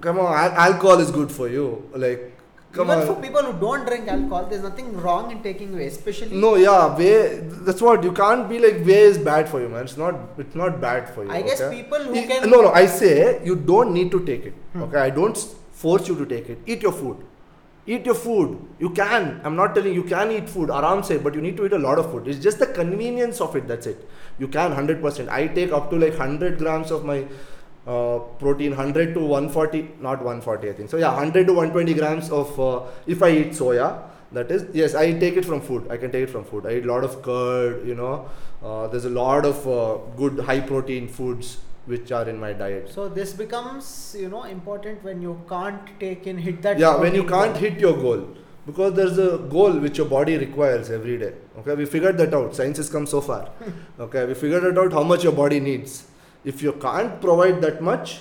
Come 0.01 0.19
on 0.19 0.34
al- 0.43 0.57
alcohol 0.67 0.99
is 0.99 1.11
good 1.11 1.32
for 1.32 1.47
you 1.47 1.65
like 1.95 2.27
come 2.73 2.88
Even 2.89 2.99
on. 3.01 3.07
for 3.07 3.21
people 3.21 3.43
who 3.43 3.53
don't 3.59 3.86
drink 3.86 4.07
alcohol, 4.07 4.45
there's 4.49 4.63
nothing 4.63 4.95
wrong 5.01 5.32
in 5.32 5.41
taking 5.43 5.75
whey, 5.75 5.88
especially. 5.88 6.38
no 6.38 6.55
yeah 6.55 6.95
whey 6.97 7.39
that's 7.69 7.82
what 7.82 8.03
you 8.03 8.11
can't 8.13 8.47
be 8.49 8.59
like 8.65 8.77
whey 8.86 8.99
is 9.13 9.17
bad 9.17 9.49
for 9.49 9.61
you 9.61 9.69
man? 9.69 9.84
It's 9.84 9.97
not 9.97 10.15
it's 10.38 10.55
not 10.55 10.79
bad 10.82 11.09
for 11.15 11.25
you 11.25 11.32
I 11.32 11.41
guess 11.41 11.61
people 11.73 11.99
who 11.99 12.13
can- 12.29 12.49
no 12.49 12.61
no 12.67 12.71
i 12.84 12.86
say 12.86 13.41
you 13.49 13.55
don't 13.73 13.93
need 13.99 14.11
to 14.11 14.23
take 14.32 14.45
it 14.45 14.53
Hmm. 14.73 14.84
okay? 14.84 14.97
I 15.07 15.09
don't 15.09 15.38
force 15.82 16.07
you 16.07 16.15
to 16.15 16.25
take 16.25 16.47
it. 16.47 16.59
Eat 16.67 16.82
your 16.84 16.91
food 16.93 17.17
eat 17.93 18.05
your 18.05 18.15
food. 18.15 18.57
You 18.79 18.89
can. 18.89 19.41
I'm 19.43 19.55
not 19.55 19.75
telling 19.75 19.93
you 19.93 20.03
can 20.03 20.31
eat 20.31 20.49
food 20.49 20.69
aram 20.79 21.03
say 21.03 21.17
but 21.17 21.35
you 21.35 21.41
need 21.41 21.57
to 21.57 21.65
eat 21.65 21.73
a 21.73 21.79
lot 21.85 21.99
of 21.99 22.11
food. 22.11 22.27
It's 22.27 22.39
just 22.39 22.59
the 22.59 22.67
convenience 22.67 23.41
of 23.41 23.55
it 23.55 23.67
that's 23.67 23.87
it. 23.87 24.09
You 24.39 24.47
can 24.47 24.71
100% 24.73 25.29
i 25.29 25.47
take 25.47 25.71
up 25.71 25.89
to 25.91 25.97
like 26.03 26.17
100 26.17 26.57
grams 26.57 26.91
of 26.91 27.05
my 27.05 27.25
uh, 27.87 28.19
protein 28.43 28.71
100 28.77 29.13
to 29.15 29.19
140 29.19 29.81
not 29.99 30.23
140 30.23 30.69
i 30.69 30.73
think. 30.73 30.89
So 30.89 30.97
yeah 30.97 31.09
100 31.09 31.47
to 31.47 31.53
120 31.53 31.93
grams 31.99 32.29
of 32.29 32.59
uh, 32.59 32.81
if 33.07 33.23
i 33.23 33.31
eat 33.31 33.51
soya 33.61 33.89
that 34.31 34.51
is 34.51 34.63
yes 34.73 34.95
i 34.95 35.11
take 35.25 35.35
it 35.35 35.45
from 35.45 35.61
food. 35.61 35.89
I 35.89 35.97
can 35.97 36.11
take 36.11 36.23
it 36.29 36.29
from 36.29 36.45
food. 36.45 36.65
I 36.65 36.77
eat 36.77 36.85
a 36.85 36.93
lot 36.93 37.03
of 37.03 37.21
curd 37.21 37.87
you 37.87 37.95
know. 37.95 38.29
Uh, 38.63 38.87
there's 38.87 39.05
a 39.05 39.09
lot 39.09 39.45
of 39.45 39.67
uh, 39.67 39.97
good 40.17 40.39
high 40.51 40.61
protein 40.61 41.07
foods 41.07 41.57
which 41.93 42.11
are 42.11 42.27
in 42.33 42.39
my 42.39 42.51
diet. 42.53 42.89
So 42.97 43.07
this 43.09 43.33
becomes, 43.33 44.15
you 44.19 44.29
know, 44.29 44.43
important 44.43 45.03
when 45.03 45.21
you 45.21 45.33
can't 45.49 45.89
take 45.99 46.27
in 46.33 46.37
hit 46.47 46.61
that. 46.67 46.79
yeah 46.85 46.95
when 47.05 47.15
you 47.19 47.23
can't 47.33 47.53
goal. 47.53 47.63
hit 47.65 47.79
your 47.87 47.95
goal. 48.05 48.23
Because 48.65 48.93
there's 48.97 49.17
a 49.17 49.37
goal 49.53 49.77
which 49.83 49.97
your 49.97 50.07
body 50.07 50.37
requires 50.37 50.89
every 50.97 51.17
day. 51.17 51.33
Okay 51.59 51.75
we 51.75 51.85
figured 51.93 52.17
that 52.23 52.33
out. 52.39 52.55
Science 52.55 52.77
has 52.83 52.89
come 52.97 53.07
so 53.15 53.21
far. 53.29 53.43
Okay 54.07 54.25
we 54.31 54.35
figured 54.43 54.63
it 54.71 54.77
out 54.83 54.93
how 54.99 55.03
much 55.13 55.23
your 55.29 55.33
body 55.43 55.59
needs. 55.69 55.95
If 56.51 56.61
you 56.67 56.73
can't 56.83 57.19
provide 57.21 57.61
that 57.61 57.81
much 57.81 58.19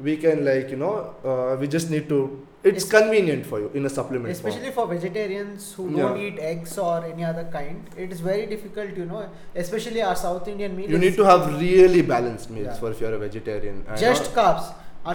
we 0.00 0.16
can 0.16 0.44
like 0.44 0.70
you 0.70 0.76
know 0.76 1.14
uh, 1.24 1.56
we 1.60 1.66
just 1.68 1.90
need 1.90 2.08
to 2.08 2.46
it's 2.64 2.84
convenient 2.84 3.46
for 3.46 3.60
you 3.60 3.70
in 3.74 3.86
a 3.86 3.88
supplement 3.88 4.36
form. 4.36 4.50
Especially 4.50 4.72
for 4.72 4.86
vegetarians 4.88 5.72
who 5.74 5.84
Yeah. 5.90 6.02
don't 6.02 6.18
eat 6.18 6.38
eggs 6.40 6.76
or 6.76 7.04
any 7.04 7.24
other 7.24 7.44
kind, 7.52 7.86
it 7.96 8.10
is 8.12 8.20
very 8.20 8.46
difficult, 8.46 8.96
you 8.96 9.04
know. 9.04 9.28
Especially 9.54 10.02
our 10.02 10.16
South 10.16 10.48
Indian 10.48 10.76
meal. 10.76 10.90
you 10.90 10.98
need 10.98 11.16
to 11.20 11.24
have 11.24 11.46
really 11.60 12.02
balanced 12.02 12.50
meals 12.50 12.66
Yeah. 12.66 12.80
for 12.80 12.90
if 12.90 13.00
you're 13.00 13.14
a 13.14 13.18
vegetarian 13.18 13.84
just 13.96 14.34
carbs. 14.34 14.74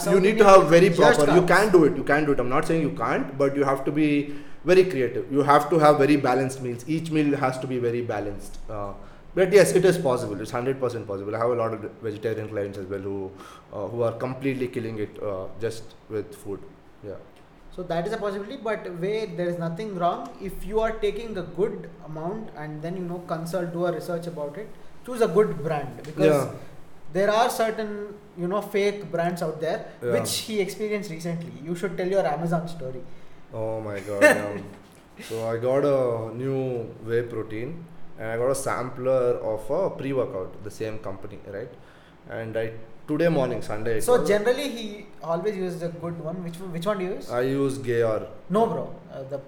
You 0.09 0.19
need 0.21 0.37
to 0.37 0.45
have 0.45 0.69
very 0.69 0.89
proper 0.89 1.25
you 1.33 1.41
carbs. 1.41 1.47
can 1.53 1.71
do 1.71 1.83
it 1.87 1.97
you 1.97 2.03
can 2.11 2.25
do 2.27 2.31
it 2.35 2.39
i'm 2.43 2.49
not 2.53 2.65
saying 2.69 2.81
you 2.81 2.91
can't 2.99 3.37
but 3.41 3.55
you 3.61 3.65
have 3.71 3.81
to 3.87 3.91
be 3.97 4.05
very 4.69 4.85
creative 4.93 5.31
you 5.37 5.43
have 5.49 5.65
to 5.73 5.77
have 5.83 5.99
very 6.03 6.15
balanced 6.15 6.61
meals 6.67 6.85
each 6.95 7.11
meal 7.17 7.35
has 7.43 7.59
to 7.65 7.67
be 7.73 7.77
very 7.83 8.01
balanced 8.13 8.57
uh, 8.77 8.93
but 9.35 9.51
yes 9.57 9.71
it 9.79 9.85
is 9.85 9.97
possible 9.97 10.39
it's 10.45 10.51
100% 10.51 11.07
possible 11.07 11.35
i 11.35 11.39
have 11.43 11.49
a 11.57 11.59
lot 11.61 11.73
of 11.73 11.85
vegetarian 12.07 12.47
clients 12.49 12.77
as 12.77 12.85
well 12.93 12.99
who 13.09 13.17
uh, 13.73 13.87
who 13.93 14.03
are 14.07 14.13
completely 14.25 14.67
killing 14.67 14.99
it 15.05 15.21
uh, 15.31 15.45
just 15.65 15.95
with 16.17 16.35
food 16.45 16.59
yeah 17.11 17.21
So 17.75 17.83
that 17.89 18.07
is 18.07 18.13
a 18.15 18.17
possibility, 18.23 18.57
but 18.65 18.83
where 19.03 19.21
there 19.37 19.47
is 19.51 19.55
nothing 19.61 19.87
wrong 20.01 20.25
if 20.47 20.65
you 20.71 20.81
are 20.87 20.89
taking 21.05 21.37
a 21.41 21.43
good 21.59 21.87
amount 22.09 22.51
and 22.63 22.83
then 22.83 22.99
you 22.99 23.05
know 23.11 23.17
consult, 23.31 23.71
do 23.77 23.85
a 23.87 23.93
research 23.95 24.27
about 24.31 24.59
it. 24.63 24.75
Choose 25.07 25.23
a 25.27 25.29
good 25.37 25.53
brand 25.67 26.03
because 26.09 26.35
Yeah. 26.35 26.51
there 27.15 27.31
are 27.37 27.47
certain 27.55 27.95
you 28.43 28.49
know 28.51 28.61
fake 28.75 28.99
brands 29.15 29.45
out 29.47 29.57
there 29.65 29.79
Yeah. 30.03 30.11
which 30.17 30.35
he 30.49 30.59
experienced 30.65 31.15
recently. 31.15 31.55
You 31.69 31.79
should 31.81 31.97
tell 32.03 32.13
your 32.17 32.27
Amazon 32.35 32.69
story. 32.75 33.01
Oh 33.63 33.81
my 33.89 33.97
god. 34.11 34.21
yeah. 34.29 34.53
so 35.31 35.41
I 35.49 35.57
got 35.67 35.89
a 35.95 35.97
new 36.43 36.59
whey 37.09 37.23
protein 37.33 37.73
and 38.19 38.27
I 38.29 38.37
got 38.37 38.51
a 38.51 38.55
sampler 38.55 39.37
of 39.53 39.69
a 39.69 39.89
pre-workout, 39.89 40.63
the 40.63 40.71
same 40.71 40.99
company, 40.99 41.39
right? 41.47 41.69
And 42.29 42.55
I 42.57 42.71
today 43.07 43.27
morning, 43.27 43.61
Sunday. 43.61 43.99
So 43.99 44.25
generally 44.25 44.69
he 44.69 45.05
always 45.21 45.55
uses 45.57 45.81
a 45.83 45.89
good 45.89 46.19
one. 46.29 46.43
Which 46.43 46.59
one- 46.59 46.71
which 46.71 46.85
one 46.85 46.99
do 46.99 47.05
you 47.05 47.13
use? 47.15 47.29
I 47.29 47.41
use 47.41 47.77
Gayar 47.89 48.19
no, 48.49 48.65
bro. 48.73 48.83
Uh, 49.13 49.23
the 49.33 49.39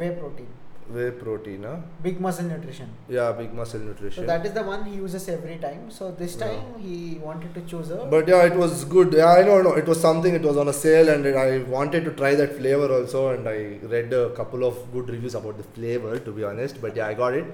whey 0.00 0.10
protein, 0.20 0.48
whey 0.96 1.10
protein, 1.22 1.62
huh? 1.68 1.76
Big 2.02 2.20
Muscle 2.26 2.44
Nutrition. 2.50 2.90
Yeah, 3.16 3.32
big 3.40 3.54
muscle 3.60 3.80
nutrition. 3.80 4.22
So 4.24 4.26
that 4.32 4.44
is 4.50 4.52
the 4.58 4.62
one 4.72 4.84
he 4.90 4.96
uses 4.96 5.28
every 5.36 5.56
time. 5.64 5.90
So 5.98 6.10
this 6.20 6.36
Yeah. 6.36 6.46
time 6.48 6.74
he 6.88 6.98
wanted 7.28 7.54
to 7.58 7.62
choose 7.72 7.90
a. 7.96 7.98
but 8.16 8.28
yeah, 8.34 8.44
it 8.50 8.56
was 8.64 8.84
good. 8.96 9.14
Yeah, 9.22 9.32
I 9.38 9.42
know, 9.48 9.56
no, 9.68 9.72
it 9.84 9.86
was 9.94 10.00
something. 10.08 10.34
It 10.42 10.42
was 10.50 10.56
on 10.64 10.68
a 10.74 10.76
sale, 10.82 11.08
and 11.14 11.26
I 11.46 11.48
wanted 11.78 12.04
to 12.10 12.12
try 12.22 12.34
that 12.42 12.54
flavor 12.60 12.90
also. 12.98 13.24
And 13.34 13.48
I 13.56 13.58
read 13.96 14.12
a 14.12 14.28
couple 14.42 14.64
of 14.70 14.84
good 14.92 15.08
reviews 15.16 15.34
about 15.42 15.56
the 15.64 15.68
flavor, 15.78 16.14
to 16.28 16.38
be 16.42 16.44
honest. 16.52 16.80
But 16.86 16.96
yeah, 17.02 17.06
I 17.06 17.14
got 17.24 17.34
it. 17.42 17.46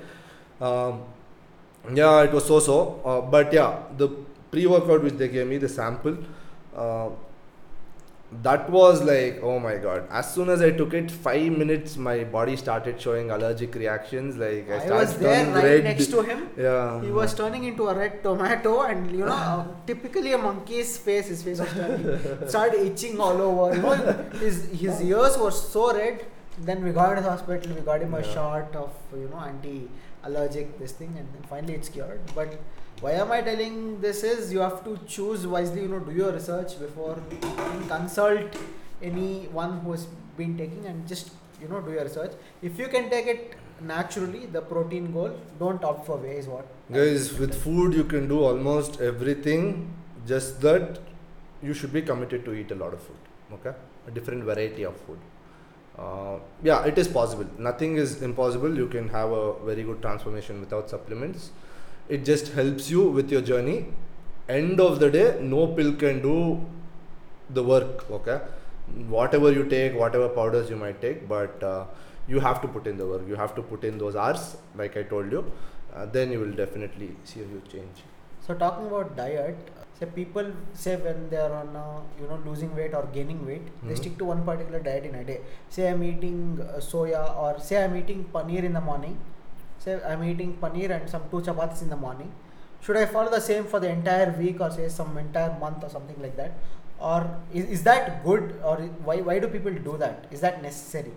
Um, 0.61 1.03
yeah, 1.93 2.23
it 2.23 2.33
was 2.33 2.45
so-so. 2.47 3.01
Uh, 3.05 3.21
but 3.21 3.53
yeah, 3.53 3.79
the 3.97 4.09
pre-workout 4.51 5.03
which 5.03 5.15
they 5.15 5.29
gave 5.29 5.47
me, 5.47 5.59
the 5.59 5.69
sample, 5.69 6.17
uh, 6.77 7.09
that 8.43 8.69
was 8.69 9.01
like, 9.03 9.39
oh 9.45 9.61
my 9.61 9.77
god! 9.77 10.09
As 10.11 10.35
soon 10.35 10.49
as 10.49 10.61
I 10.61 10.71
took 10.73 10.93
it, 10.95 11.09
five 11.11 11.53
minutes, 11.53 11.97
my 11.97 12.25
body 12.25 12.57
started 12.57 13.01
showing 13.01 13.31
allergic 13.31 13.75
reactions. 13.77 14.37
Like 14.37 14.69
I, 14.69 14.89
I 14.89 14.91
was 14.91 15.17
there 15.19 15.37
turning 15.37 15.55
right 15.55 15.65
red. 15.65 15.85
next 15.85 16.07
to 16.09 16.23
him. 16.23 16.49
Yeah. 16.59 17.01
He 17.03 17.13
was 17.13 17.33
turning 17.35 17.63
into 17.65 17.87
a 17.87 17.95
red 17.95 18.25
tomato, 18.25 18.81
and 18.83 19.09
you 19.13 19.25
know, 19.25 19.77
typically 19.87 20.33
a 20.33 20.39
monkey's 20.39 20.97
face, 20.99 21.29
his 21.29 21.45
face 21.45 21.61
was 21.61 21.71
turning, 21.75 22.49
started 22.49 22.81
itching 22.85 23.21
all 23.21 23.41
over. 23.41 23.77
You 23.77 23.83
know, 23.83 23.95
his 24.41 24.65
his 24.81 25.01
ears 25.03 25.39
were 25.39 25.53
so 25.53 25.95
red. 25.95 26.27
Then 26.59 26.83
we 26.83 26.91
got 26.91 27.11
him 27.11 27.17
to 27.19 27.23
the 27.23 27.31
hospital. 27.31 27.73
We 27.75 27.83
got 27.83 28.01
him 28.03 28.15
a 28.15 28.21
Yeah. 28.21 28.33
shot 28.35 28.75
of 28.75 28.91
you 29.13 29.29
know 29.29 29.39
anti-allergic 30.25 30.79
this 30.79 30.93
thing, 30.93 31.15
and 31.19 31.29
then 31.33 31.43
finally 31.49 31.75
it's 31.75 31.89
cured. 31.89 32.21
But 32.35 32.59
why 33.01 33.13
am 33.13 33.33
I 33.33 33.41
telling 33.43 34.01
this? 34.01 34.23
Is 34.23 34.53
you 34.53 34.61
have 34.61 34.85
to 34.85 34.99
choose 35.07 35.47
wisely. 35.47 35.83
You 35.83 35.89
know, 35.89 35.99
do 36.01 36.13
your 36.13 36.33
research 36.33 36.79
before 36.79 37.19
consult 37.89 38.57
anyone 39.03 39.81
who 39.81 39.93
has 39.93 40.07
been 40.37 40.57
taking, 40.57 40.85
and 40.87 41.07
just 41.07 41.31
you 41.61 41.69
know 41.69 41.81
do 41.81 41.93
your 41.93 42.05
research. 42.05 42.33
If 42.63 42.79
you 42.79 42.89
can 42.89 43.11
take 43.11 43.27
it 43.27 43.55
naturally, 43.81 44.47
the 44.47 44.61
protein 44.61 45.13
goal, 45.13 45.37
don't 45.59 45.83
opt 45.85 46.07
for 46.07 46.17
whey 46.17 46.37
is 46.37 46.47
what. 46.47 46.67
Guys, 46.93 47.39
with 47.39 47.55
food 47.55 47.95
you 47.95 48.05
can 48.05 48.29
do 48.29 48.43
almost 48.43 49.01
everything. 49.01 49.91
Just 50.27 50.61
that 50.63 51.01
you 51.63 51.75
should 51.75 51.93
be 51.93 52.01
committed 52.01 52.45
to 52.47 52.55
eat 52.55 52.71
a 52.71 52.75
lot 52.75 52.95
of 52.95 53.03
food. 53.03 53.17
Okay, 53.53 53.77
a 54.07 54.11
different 54.11 54.45
variety 54.45 54.85
of 54.85 54.97
food. 54.97 55.19
Uh, 55.99 56.39
yeah, 56.63 56.85
it 56.85 56.99
is 56.99 57.07
possible. 57.07 57.47
Nothing 57.59 57.97
is 57.97 58.23
impossible. 58.23 58.77
You 58.77 58.89
can 58.89 59.09
have 59.09 59.31
a 59.31 59.53
very 59.65 59.83
good 59.85 60.03
transformation 60.03 60.61
without 60.61 60.91
supplements. 60.91 61.51
It 62.09 62.25
just 62.25 62.53
helps 62.53 62.91
you 62.91 63.09
with 63.09 63.31
your 63.31 63.41
journey. 63.41 63.87
End 64.49 64.81
of 64.81 64.99
the 65.01 65.11
day, 65.11 65.39
no 65.41 65.69
pill 65.69 65.95
can 65.95 66.21
do 66.21 66.65
the 67.51 67.63
work. 67.63 68.11
Okay, 68.11 68.41
whatever 69.09 69.53
you 69.53 69.65
take, 69.65 69.95
whatever 69.95 70.29
powders 70.29 70.69
you 70.69 70.77
might 70.77 71.01
take, 71.01 71.29
but 71.29 71.63
uh, 71.63 71.85
you 72.27 72.41
have 72.41 72.61
to 72.61 72.69
put 72.69 72.87
in 72.87 72.99
the 72.99 73.07
work. 73.07 73.23
You 73.27 73.37
have 73.37 73.55
to 73.55 73.63
put 73.63 73.85
in 73.85 73.97
those 73.97 74.17
hours, 74.17 74.57
like 74.77 74.97
I 74.97 75.05
told 75.05 75.33
you. 75.33 75.51
Uh, 75.95 76.07
then 76.07 76.33
you 76.33 76.41
will 76.41 76.53
definitely 76.53 77.15
see 77.25 77.41
a 77.41 77.45
huge 77.45 77.69
change. 77.71 78.03
So 78.47 78.53
talking 78.53 78.87
about 78.87 79.17
diet, 79.17 79.57
people 80.07 80.47
say 80.73 80.97
when 80.97 81.29
they 81.31 81.37
are 81.37 81.53
on 81.53 81.75
uh, 81.77 82.01
you 82.21 82.27
know 82.29 82.39
losing 82.47 82.75
weight 82.77 82.95
or 82.95 83.05
gaining 83.17 83.45
weight, 83.47 83.67
they 83.83 83.95
Mhm. 83.95 84.01
stick 84.03 84.19
to 84.19 84.25
one 84.33 84.43
particular 84.45 84.81
diet 84.89 85.05
in 85.11 85.15
a 85.15 85.25
day. 85.25 85.41
Say 85.69 85.89
I'm 85.91 86.03
eating 86.11 86.39
uh, 86.63 86.79
soya 86.91 87.23
or 87.45 87.59
say 87.61 87.83
I'm 87.85 87.97
eating 87.97 88.25
paneer 88.37 88.65
in 88.71 88.73
the 88.73 88.81
morning. 88.91 89.17
Say 89.79 89.99
I'm 90.13 90.25
eating 90.25 90.57
paneer 90.63 90.91
and 90.99 91.09
some 91.17 91.23
two 91.31 91.41
chapatis 91.49 91.83
in 91.83 91.91
the 91.91 92.01
morning. 92.07 92.31
Should 92.81 92.97
I 93.03 93.07
follow 93.07 93.31
the 93.31 93.41
same 93.41 93.65
for 93.65 93.81
the 93.81 93.89
entire 93.89 94.31
week 94.39 94.61
or 94.61 94.71
say 94.71 94.89
some 94.89 95.17
entire 95.19 95.53
month 95.59 95.83
or 95.85 95.91
something 95.91 96.21
like 96.21 96.37
that? 96.37 96.53
Or 96.99 97.21
is, 97.53 97.65
is 97.77 97.83
that 97.85 98.25
good 98.25 98.55
or 98.63 98.77
why 99.09 99.17
why 99.29 99.39
do 99.45 99.49
people 99.49 99.73
do 99.91 99.97
that? 100.03 100.27
Is 100.31 100.41
that 100.47 100.63
necessary? 100.63 101.13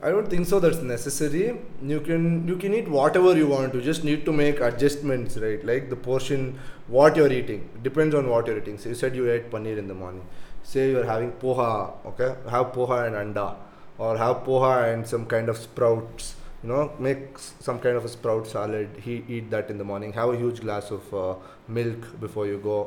I 0.00 0.10
don't 0.10 0.28
think 0.30 0.46
so. 0.46 0.60
That's 0.60 0.78
necessary. 0.78 1.58
You 1.82 2.00
can 2.00 2.46
you 2.46 2.56
can 2.56 2.74
eat 2.74 2.88
whatever 2.88 3.36
you 3.36 3.48
want. 3.48 3.74
You 3.74 3.80
just 3.80 4.04
need 4.04 4.24
to 4.26 4.32
make 4.32 4.60
adjustments, 4.60 5.36
right? 5.36 5.64
Like 5.70 5.88
the 5.90 5.96
portion, 5.96 6.58
what 6.86 7.16
you're 7.16 7.32
eating 7.32 7.68
depends 7.82 8.14
on 8.14 8.28
what 8.28 8.46
you're 8.46 8.58
eating. 8.58 8.78
So 8.78 8.90
you 8.90 8.94
said 8.94 9.16
you 9.16 9.28
ate 9.30 9.50
paneer 9.50 9.76
in 9.76 9.88
the 9.88 9.94
morning. 9.94 10.22
Say 10.62 10.90
you're 10.92 11.04
having 11.04 11.32
poha, 11.32 11.72
okay? 12.12 12.30
Have 12.48 12.72
poha 12.78 13.06
and 13.08 13.16
anda, 13.16 13.56
or 13.98 14.16
have 14.16 14.36
poha 14.44 14.92
and 14.92 15.06
some 15.14 15.26
kind 15.26 15.48
of 15.48 15.56
sprouts. 15.56 16.34
You 16.62 16.68
know, 16.70 16.92
make 16.98 17.38
some 17.38 17.80
kind 17.80 17.96
of 17.96 18.04
a 18.04 18.08
sprout 18.08 18.46
salad. 18.46 18.88
He 19.02 19.24
eat 19.28 19.50
that 19.50 19.70
in 19.70 19.78
the 19.78 19.84
morning. 19.84 20.12
Have 20.12 20.30
a 20.30 20.36
huge 20.36 20.60
glass 20.60 20.90
of 20.92 21.12
uh, 21.14 21.34
milk 21.68 22.20
before 22.20 22.46
you 22.46 22.58
go. 22.58 22.78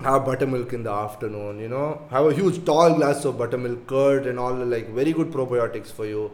Have 0.00 0.24
buttermilk 0.24 0.72
in 0.72 0.82
the 0.82 0.90
afternoon. 0.90 1.60
You 1.60 1.68
know, 1.68 2.02
have 2.10 2.26
a 2.26 2.34
huge 2.34 2.64
tall 2.64 2.94
glass 2.94 3.24
of 3.24 3.38
buttermilk, 3.38 3.86
curd, 3.86 4.26
and 4.26 4.38
all 4.38 4.52
like 4.54 4.90
very 4.90 5.12
good 5.12 5.30
probiotics 5.30 5.92
for 5.92 6.06
you. 6.06 6.30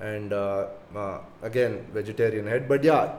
And 0.00 0.32
uh, 0.32 0.66
uh, 0.94 1.18
again, 1.42 1.86
vegetarian 1.92 2.46
head. 2.46 2.68
But 2.68 2.84
yeah, 2.84 3.16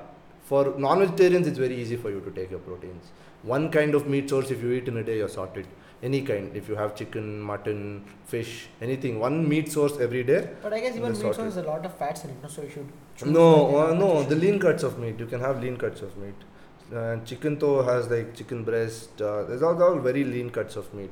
for 0.50 0.74
non-vegetarians, 0.78 1.48
it's 1.48 1.58
very 1.58 1.76
easy 1.76 1.96
for 1.96 2.10
you 2.10 2.22
to 2.22 2.32
take 2.32 2.50
your 2.50 2.60
proteins. 2.60 3.12
One 3.44 3.70
kind 3.72 3.94
of 3.96 4.08
meat 4.08 4.30
source, 4.30 4.52
if 4.52 4.64
you 4.64 4.72
eat 4.72 4.88
in 4.88 4.98
a 4.98 5.04
day, 5.04 5.18
you're 5.18 5.30
sorted. 5.30 5.68
Any 6.02 6.22
kind, 6.22 6.56
if 6.56 6.70
you 6.70 6.76
have 6.76 6.96
chicken, 6.96 7.42
mutton, 7.42 8.06
fish, 8.26 8.68
anything, 8.82 9.20
one 9.20 9.48
meat 9.48 9.72
source 9.72 10.00
every 10.00 10.24
day. 10.24 10.50
But 10.64 10.74
I 10.74 10.80
guess 10.80 10.96
even 10.96 11.12
meat 11.12 11.22
sorted. 11.22 11.36
source 11.36 11.56
has 11.56 11.58
a 11.58 11.68
lot 11.68 11.86
of 11.86 11.94
fats 11.98 12.24
in 12.24 12.30
it, 12.32 12.42
no? 12.42 12.48
so 12.48 12.62
you 12.62 12.70
should. 12.70 12.90
choose 13.18 13.30
No, 13.30 13.78
uh, 13.78 13.94
no, 13.94 14.24
the 14.24 14.36
lean 14.36 14.60
cuts 14.60 14.84
of 14.84 14.98
meat. 14.98 15.20
You 15.20 15.26
can 15.26 15.42
have 15.42 15.62
lean 15.62 15.78
cuts 15.78 16.02
of 16.02 16.18
meat. 16.18 16.36
And 16.92 17.26
chicken 17.26 17.60
though 17.60 17.84
has 17.84 18.10
like 18.10 18.36
chicken 18.36 18.64
breast. 18.64 19.22
Uh, 19.22 19.44
there's 19.44 19.62
all, 19.62 19.82
all 19.82 20.00
very 20.00 20.24
lean 20.24 20.50
cuts 20.50 20.76
of 20.76 20.94
meat. 20.94 21.12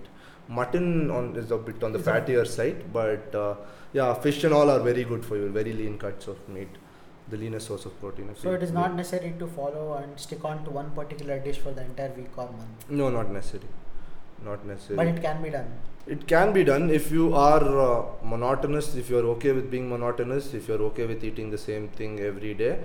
Mutton 0.49 1.11
on 1.11 1.36
is 1.36 1.51
a 1.51 1.57
bit 1.57 1.84
on 1.84 1.91
the 1.91 1.99
fattier 1.99 2.47
side, 2.47 2.91
but 2.93 3.36
uh, 3.36 3.55
yeah, 3.93 4.13
fish 4.13 4.43
and 4.43 4.53
all 4.53 4.69
are 4.69 4.80
very 4.80 5.03
good 5.03 5.23
for 5.25 5.36
you. 5.36 5.49
Very 5.49 5.73
lean 5.73 5.97
cuts 5.97 6.28
of 6.28 6.38
meat, 6.49 6.69
the 7.30 7.38
leanest 7.38 7.67
source 7.67 7.86
of 7.86 7.99
protein. 7.99 8.34
So 8.36 8.53
it 8.53 8.63
is 8.63 8.71
not 8.71 8.95
necessary 8.95 9.34
to 9.39 9.47
follow 9.47 9.93
and 9.95 10.19
stick 10.19 10.43
on 10.45 10.63
to 10.63 10.71
one 10.71 10.91
particular 10.91 11.39
dish 11.39 11.57
for 11.59 11.71
the 11.71 11.84
entire 11.84 12.11
week 12.13 12.38
or 12.38 12.45
month. 12.45 12.89
No, 12.89 13.09
not 13.09 13.30
necessary. 13.32 13.67
Not 14.43 14.65
necessary. 14.65 14.95
But 14.95 15.07
it 15.07 15.21
can 15.21 15.43
be 15.43 15.49
done. 15.49 15.71
It 16.07 16.25
can 16.28 16.53
be 16.53 16.63
done 16.63 16.89
if 16.89 17.11
you 17.11 17.36
are 17.36 17.63
uh, 17.80 18.05
monotonous, 18.23 18.95
if 18.95 19.09
you're 19.09 19.25
okay 19.36 19.51
with 19.51 19.69
being 19.69 19.89
monotonous, 19.89 20.53
if 20.53 20.69
you're 20.69 20.82
okay 20.84 21.05
with 21.05 21.23
eating 21.23 21.51
the 21.51 21.57
same 21.57 21.89
thing 21.89 22.21
every 22.21 22.53
day. 22.53 22.80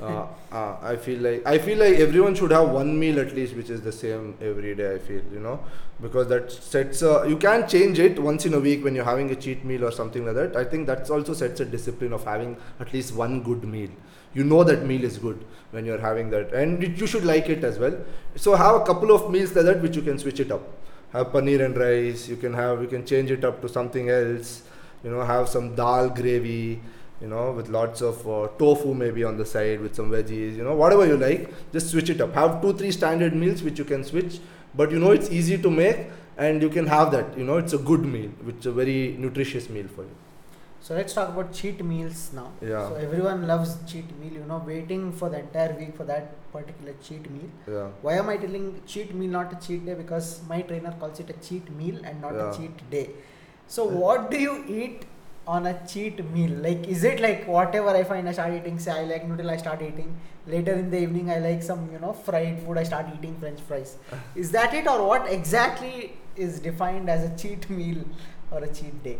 Uh, 0.00 0.26
uh, 0.52 0.76
I 0.82 0.96
feel 0.96 1.20
like 1.20 1.46
I 1.46 1.56
feel 1.56 1.78
like 1.78 1.98
everyone 1.98 2.34
should 2.34 2.50
have 2.50 2.68
one 2.68 2.98
meal 2.98 3.18
at 3.18 3.34
least, 3.34 3.56
which 3.56 3.70
is 3.70 3.80
the 3.80 3.92
same 3.92 4.36
every 4.42 4.74
day. 4.74 4.94
I 4.94 4.98
feel 4.98 5.22
you 5.32 5.40
know 5.40 5.60
because 6.02 6.28
that 6.28 6.52
sets. 6.52 7.02
Uh, 7.02 7.22
you 7.22 7.36
can 7.36 7.66
change 7.66 7.98
it 7.98 8.18
once 8.18 8.44
in 8.44 8.52
a 8.52 8.60
week 8.60 8.84
when 8.84 8.94
you're 8.94 9.06
having 9.06 9.30
a 9.30 9.34
cheat 9.34 9.64
meal 9.64 9.86
or 9.86 9.90
something 9.90 10.26
like 10.26 10.34
that. 10.34 10.54
I 10.54 10.64
think 10.64 10.86
that's 10.86 11.08
also 11.08 11.32
sets 11.32 11.60
a 11.60 11.64
discipline 11.64 12.12
of 12.12 12.24
having 12.24 12.58
at 12.78 12.92
least 12.92 13.14
one 13.14 13.42
good 13.42 13.64
meal. 13.64 13.88
You 14.34 14.44
know 14.44 14.64
that 14.64 14.84
meal 14.84 15.02
is 15.02 15.16
good 15.16 15.42
when 15.70 15.86
you're 15.86 16.00
having 16.00 16.28
that, 16.30 16.52
and 16.52 16.84
it, 16.84 16.98
you 16.98 17.06
should 17.06 17.24
like 17.24 17.48
it 17.48 17.64
as 17.64 17.78
well. 17.78 17.96
So 18.34 18.54
have 18.54 18.74
a 18.74 18.84
couple 18.84 19.12
of 19.12 19.30
meals 19.30 19.56
like 19.56 19.64
that 19.64 19.80
which 19.80 19.96
you 19.96 20.02
can 20.02 20.18
switch 20.18 20.40
it 20.40 20.52
up 20.52 20.62
have 21.12 21.28
paneer 21.28 21.64
and 21.64 21.76
rice 21.76 22.28
you 22.28 22.36
can 22.36 22.52
have 22.52 22.82
you 22.82 22.88
can 22.88 23.06
change 23.06 23.30
it 23.30 23.44
up 23.44 23.60
to 23.62 23.68
something 23.68 24.10
else 24.10 24.62
you 25.04 25.10
know 25.10 25.22
have 25.24 25.48
some 25.48 25.74
dal 25.74 26.08
gravy 26.10 26.80
you 27.20 27.28
know 27.28 27.52
with 27.52 27.68
lots 27.68 28.00
of 28.02 28.26
uh, 28.28 28.48
tofu 28.58 28.92
maybe 28.94 29.24
on 29.24 29.36
the 29.36 29.46
side 29.54 29.80
with 29.80 29.94
some 29.94 30.10
veggies 30.10 30.56
you 30.56 30.64
know 30.64 30.74
whatever 30.74 31.06
you 31.06 31.16
like 31.16 31.48
just 31.72 31.90
switch 31.90 32.10
it 32.10 32.20
up 32.20 32.34
have 32.34 32.60
two 32.62 32.72
three 32.74 32.90
standard 32.90 33.34
meals 33.34 33.62
which 33.62 33.78
you 33.78 33.84
can 33.84 34.04
switch 34.04 34.38
but 34.74 34.90
you 34.90 34.98
know 34.98 35.12
it's 35.12 35.30
easy 35.30 35.56
to 35.66 35.70
make 35.70 35.98
and 36.36 36.60
you 36.62 36.68
can 36.68 36.86
have 36.86 37.10
that 37.12 37.36
you 37.38 37.44
know 37.44 37.56
it's 37.56 37.72
a 37.72 37.78
good 37.90 38.04
meal 38.14 38.30
which 38.48 38.56
is 38.56 38.66
a 38.66 38.72
very 38.72 39.16
nutritious 39.26 39.68
meal 39.78 39.88
for 39.98 40.02
you 40.10 40.16
So 40.86 40.94
let's 40.96 41.14
talk 41.16 41.30
about 41.30 41.48
cheat 41.58 41.78
meals 41.90 42.18
now. 42.34 42.42
Yeah. 42.72 42.82
So 42.88 42.98
everyone 43.04 43.40
loves 43.50 43.70
cheat 43.92 44.10
meal, 44.18 44.34
you 44.40 44.42
know, 44.50 44.58
waiting 44.66 45.00
for 45.20 45.30
the 45.32 45.38
entire 45.38 45.72
week 45.78 45.96
for 46.00 46.04
that 46.10 46.28
particular 46.52 46.92
cheat 47.06 47.24
meal. 47.36 47.48
yeah 47.76 47.88
Why 48.06 48.12
am 48.20 48.28
I 48.34 48.36
telling 48.44 48.68
cheat 48.92 49.10
meal 49.22 49.32
not 49.38 49.56
a 49.56 49.58
cheat 49.64 49.82
day? 49.88 49.96
Because 50.02 50.28
my 50.52 50.58
trainer 50.68 50.92
calls 51.00 51.22
it 51.24 51.32
a 51.34 51.38
cheat 51.48 51.72
meal 51.80 51.98
and 52.10 52.22
not 52.26 52.36
Yeah. 52.38 52.44
a 52.50 52.56
cheat 52.58 52.84
day. 52.94 53.04
So 53.76 53.88
what 54.04 54.30
do 54.34 54.44
you 54.46 54.54
eat 54.82 55.02
on 55.46 55.66
a 55.66 55.86
cheat 55.86 56.24
meal? 56.32 56.50
Like 56.50 56.86
is 56.88 57.04
it 57.04 57.20
like 57.20 57.46
whatever 57.46 57.88
I 57.88 58.04
find 58.04 58.28
I 58.28 58.32
start 58.32 58.52
eating, 58.54 58.78
say 58.78 58.92
I 58.92 59.04
like 59.04 59.26
noodle, 59.28 59.50
I 59.50 59.56
start 59.56 59.82
eating. 59.82 60.16
Later 60.46 60.72
in 60.72 60.90
the 60.90 61.00
evening 61.00 61.30
I 61.30 61.38
like 61.38 61.62
some, 61.62 61.90
you 61.92 61.98
know, 61.98 62.12
fried 62.12 62.60
food, 62.62 62.78
I 62.78 62.82
start 62.84 63.06
eating 63.16 63.36
French 63.38 63.60
fries. 63.60 63.96
Is 64.34 64.50
that 64.52 64.74
it 64.74 64.86
or 64.86 65.06
what 65.06 65.30
exactly 65.30 66.16
is 66.36 66.60
defined 66.60 67.08
as 67.08 67.24
a 67.24 67.36
cheat 67.36 67.68
meal 67.70 68.04
or 68.50 68.62
a 68.62 68.68
cheat 68.68 69.02
day? 69.02 69.18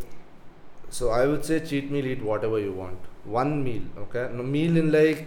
So 0.91 1.11
I 1.11 1.27
would 1.27 1.45
say 1.45 1.61
cheat 1.61 1.91
meal, 1.91 2.07
eat 2.07 2.23
whatever 2.23 2.59
you 2.59 2.73
want. 2.73 2.99
One 3.25 3.65
meal, 3.65 3.83
okay? 3.99 4.29
No 4.33 4.43
meal 4.43 4.77
in 4.77 4.93
like 4.93 5.27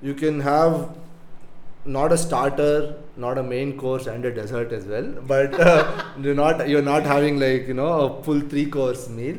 you 0.00 0.14
can 0.14 0.40
have 0.40 0.96
not 1.84 2.12
a 2.12 2.18
starter, 2.18 2.96
not 3.16 3.38
a 3.38 3.42
main 3.42 3.76
course, 3.76 4.06
and 4.06 4.24
a 4.24 4.32
dessert 4.32 4.72
as 4.72 4.84
well. 4.84 5.04
But 5.26 5.58
uh, 5.58 6.04
you're 6.20 6.34
not 6.34 6.68
you're 6.68 6.82
not 6.82 7.02
having 7.04 7.38
like 7.38 7.66
you 7.66 7.74
know 7.74 7.90
a 8.00 8.22
full 8.22 8.40
three 8.40 8.66
course 8.66 9.08
meal. 9.08 9.36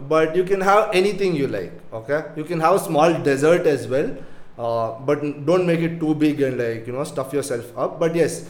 But 0.00 0.34
you 0.34 0.44
can 0.44 0.60
have 0.60 0.90
anything 0.94 1.34
you 1.34 1.48
like, 1.48 1.72
okay? 1.92 2.24
You 2.36 2.44
can 2.44 2.60
have 2.60 2.74
a 2.74 2.78
small 2.78 3.12
dessert 3.22 3.66
as 3.66 3.86
well, 3.86 4.16
uh, 4.58 4.98
but 5.00 5.44
don't 5.44 5.66
make 5.66 5.80
it 5.80 6.00
too 6.00 6.14
big 6.14 6.40
and 6.40 6.58
like 6.58 6.86
you 6.86 6.92
know 6.92 7.04
stuff 7.04 7.32
yourself 7.32 7.76
up. 7.76 8.00
But 8.00 8.14
yes, 8.14 8.48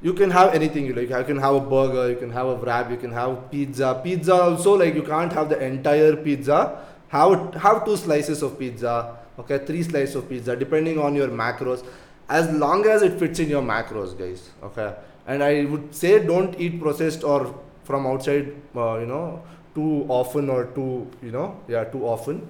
you 0.00 0.14
can 0.14 0.30
have 0.30 0.54
anything 0.54 0.86
you 0.86 0.94
like. 0.94 1.10
You 1.10 1.24
can 1.24 1.38
have 1.38 1.54
a 1.54 1.60
burger, 1.60 2.08
you 2.10 2.16
can 2.16 2.30
have 2.30 2.46
a 2.46 2.56
wrap, 2.56 2.90
you 2.90 2.96
can 2.96 3.12
have 3.12 3.50
pizza. 3.50 4.00
Pizza 4.02 4.34
also 4.34 4.74
like 4.74 4.94
you 4.94 5.02
can't 5.02 5.32
have 5.32 5.48
the 5.48 5.62
entire 5.62 6.16
pizza. 6.16 6.84
Have 7.08 7.54
have 7.54 7.84
two 7.84 7.96
slices 7.96 8.42
of 8.42 8.58
pizza, 8.58 9.16
okay, 9.38 9.58
three 9.58 9.82
slices 9.82 10.14
of 10.14 10.28
pizza, 10.28 10.56
depending 10.56 10.98
on 10.98 11.14
your 11.14 11.28
macros. 11.28 11.84
As 12.28 12.50
long 12.50 12.86
as 12.86 13.02
it 13.02 13.18
fits 13.18 13.38
in 13.38 13.48
your 13.48 13.62
macros, 13.62 14.18
guys. 14.18 14.50
Okay, 14.62 14.94
and 15.26 15.42
I 15.42 15.64
would 15.64 15.94
say 15.94 16.24
don't 16.24 16.58
eat 16.60 16.80
processed 16.80 17.24
or 17.24 17.54
from 17.84 18.06
outside. 18.06 18.54
Uh, 18.76 18.98
you 18.98 19.06
know, 19.06 19.42
too 19.74 20.06
often 20.08 20.50
or 20.50 20.64
too 20.66 21.06
you 21.22 21.30
know 21.30 21.56
yeah 21.68 21.84
too 21.84 22.04
often. 22.06 22.46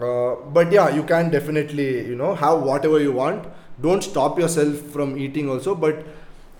Uh, 0.00 0.36
but 0.52 0.70
yeah, 0.70 0.88
you 0.88 1.02
can 1.02 1.30
definitely 1.30 2.06
you 2.06 2.14
know 2.14 2.34
have 2.34 2.62
whatever 2.62 3.00
you 3.00 3.12
want. 3.12 3.46
Don't 3.80 4.02
stop 4.02 4.38
yourself 4.38 4.76
from 4.96 5.16
eating 5.18 5.48
also. 5.48 5.74
But 5.74 6.04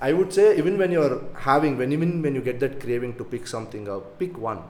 I 0.00 0.12
would 0.12 0.32
say 0.32 0.56
even 0.56 0.78
when 0.78 0.90
you're 0.90 1.22
having 1.34 1.76
when 1.78 1.92
even 1.92 2.20
when 2.22 2.34
you 2.34 2.40
get 2.40 2.60
that 2.60 2.80
craving 2.80 3.16
to 3.18 3.24
pick 3.24 3.46
something 3.46 3.88
up, 3.88 4.18
pick 4.18 4.36
one. 4.38 4.62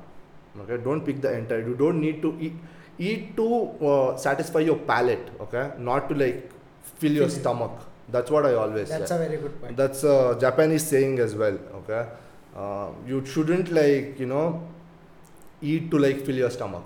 Okay, 0.60 0.82
don't 0.82 1.04
pick 1.04 1.20
the 1.20 1.32
entire. 1.36 1.60
You 1.66 1.74
don't 1.74 2.00
need 2.00 2.20
to 2.22 2.36
eat 2.40 2.54
eat 2.98 3.36
to 3.36 3.70
uh, 3.86 4.16
satisfy 4.16 4.60
your 4.60 4.76
palate. 4.76 5.28
Okay, 5.40 5.70
not 5.78 6.08
to 6.08 6.14
like 6.14 6.50
fill 6.98 7.12
your 7.12 7.28
stomach. 7.30 7.72
That's 8.10 8.30
what 8.30 8.46
I 8.46 8.54
always 8.54 8.88
That's 8.88 9.10
say. 9.10 9.16
a 9.16 9.18
very 9.18 9.36
good 9.40 9.60
point. 9.60 9.76
That's 9.76 10.02
a 10.04 10.36
Japanese 10.40 10.86
saying 10.86 11.18
as 11.18 11.34
well. 11.34 11.58
Okay, 11.80 12.06
uh, 12.56 12.88
you 13.06 13.24
shouldn't 13.24 13.70
like 13.72 14.18
you 14.18 14.26
know 14.26 14.62
eat 15.60 15.90
to 15.90 15.98
like 15.98 16.24
fill 16.24 16.36
your 16.36 16.50
stomach, 16.50 16.84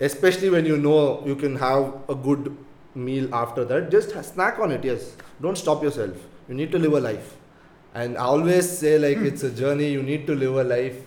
especially 0.00 0.50
when 0.50 0.66
you 0.66 0.76
know 0.76 1.22
you 1.26 1.36
can 1.36 1.56
have 1.56 1.94
a 2.08 2.14
good 2.14 2.56
meal 2.94 3.34
after 3.34 3.64
that. 3.64 3.90
Just 3.90 4.10
snack 4.24 4.58
on 4.58 4.72
it. 4.72 4.84
Yes, 4.84 5.16
don't 5.40 5.56
stop 5.56 5.82
yourself. 5.82 6.16
You 6.48 6.54
need 6.54 6.72
to 6.72 6.78
live 6.78 6.92
a 6.92 7.00
life, 7.00 7.36
and 7.94 8.16
I 8.16 8.24
always 8.24 8.70
say 8.78 8.98
like 8.98 9.18
it's 9.18 9.42
a 9.42 9.50
journey. 9.50 9.90
You 9.90 10.02
need 10.02 10.26
to 10.28 10.34
live 10.34 10.56
a 10.56 10.64
life 10.64 11.02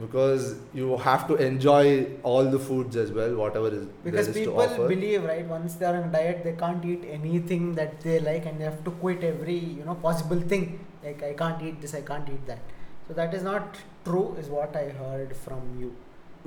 because 0.00 0.54
you 0.72 0.96
have 0.96 1.26
to 1.28 1.34
enjoy 1.36 2.06
all 2.22 2.44
the 2.44 2.58
foods 2.58 2.96
as 2.96 3.12
well, 3.12 3.34
whatever 3.34 3.68
is 3.68 3.84
because 4.04 4.28
is 4.28 4.34
people 4.34 4.88
believe 4.88 5.24
right 5.24 5.46
once 5.46 5.74
they 5.74 5.84
are 5.84 5.96
on 5.96 6.08
a 6.08 6.12
diet 6.12 6.42
they 6.44 6.52
can't 6.52 6.84
eat 6.84 7.04
anything 7.10 7.74
that 7.74 8.00
they 8.00 8.18
like 8.20 8.46
and 8.46 8.58
they 8.58 8.64
have 8.64 8.82
to 8.84 8.90
quit 9.02 9.22
every 9.22 9.58
you 9.58 9.84
know 9.84 9.94
possible 9.94 10.40
thing 10.40 10.64
like 11.04 11.22
i 11.22 11.32
can't 11.34 11.62
eat 11.62 11.80
this 11.82 11.94
i 11.94 12.00
can't 12.00 12.26
eat 12.30 12.46
that 12.46 12.71
so 13.08 13.14
that 13.14 13.34
is 13.34 13.42
not 13.42 13.76
true 14.04 14.36
is 14.38 14.48
what 14.48 14.74
i 14.76 14.86
heard 15.02 15.36
from 15.44 15.62
you 15.82 15.92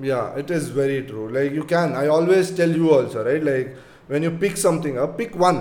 Yeah, 0.06 0.24
it 0.39 0.49
is 0.56 0.64
very 0.78 0.95
true. 1.10 1.26
Like 1.36 1.53
you 1.58 1.62
can. 1.68 1.91
I 1.99 2.08
always 2.14 2.49
tell 2.56 2.72
you 2.80 2.88
also, 2.95 3.22
right? 3.28 3.43
Like 3.49 3.68
when 4.14 4.26
you 4.28 4.32
pick 4.41 4.58
something 4.64 4.97
up, 5.03 5.14
pick 5.20 5.38
one. 5.43 5.60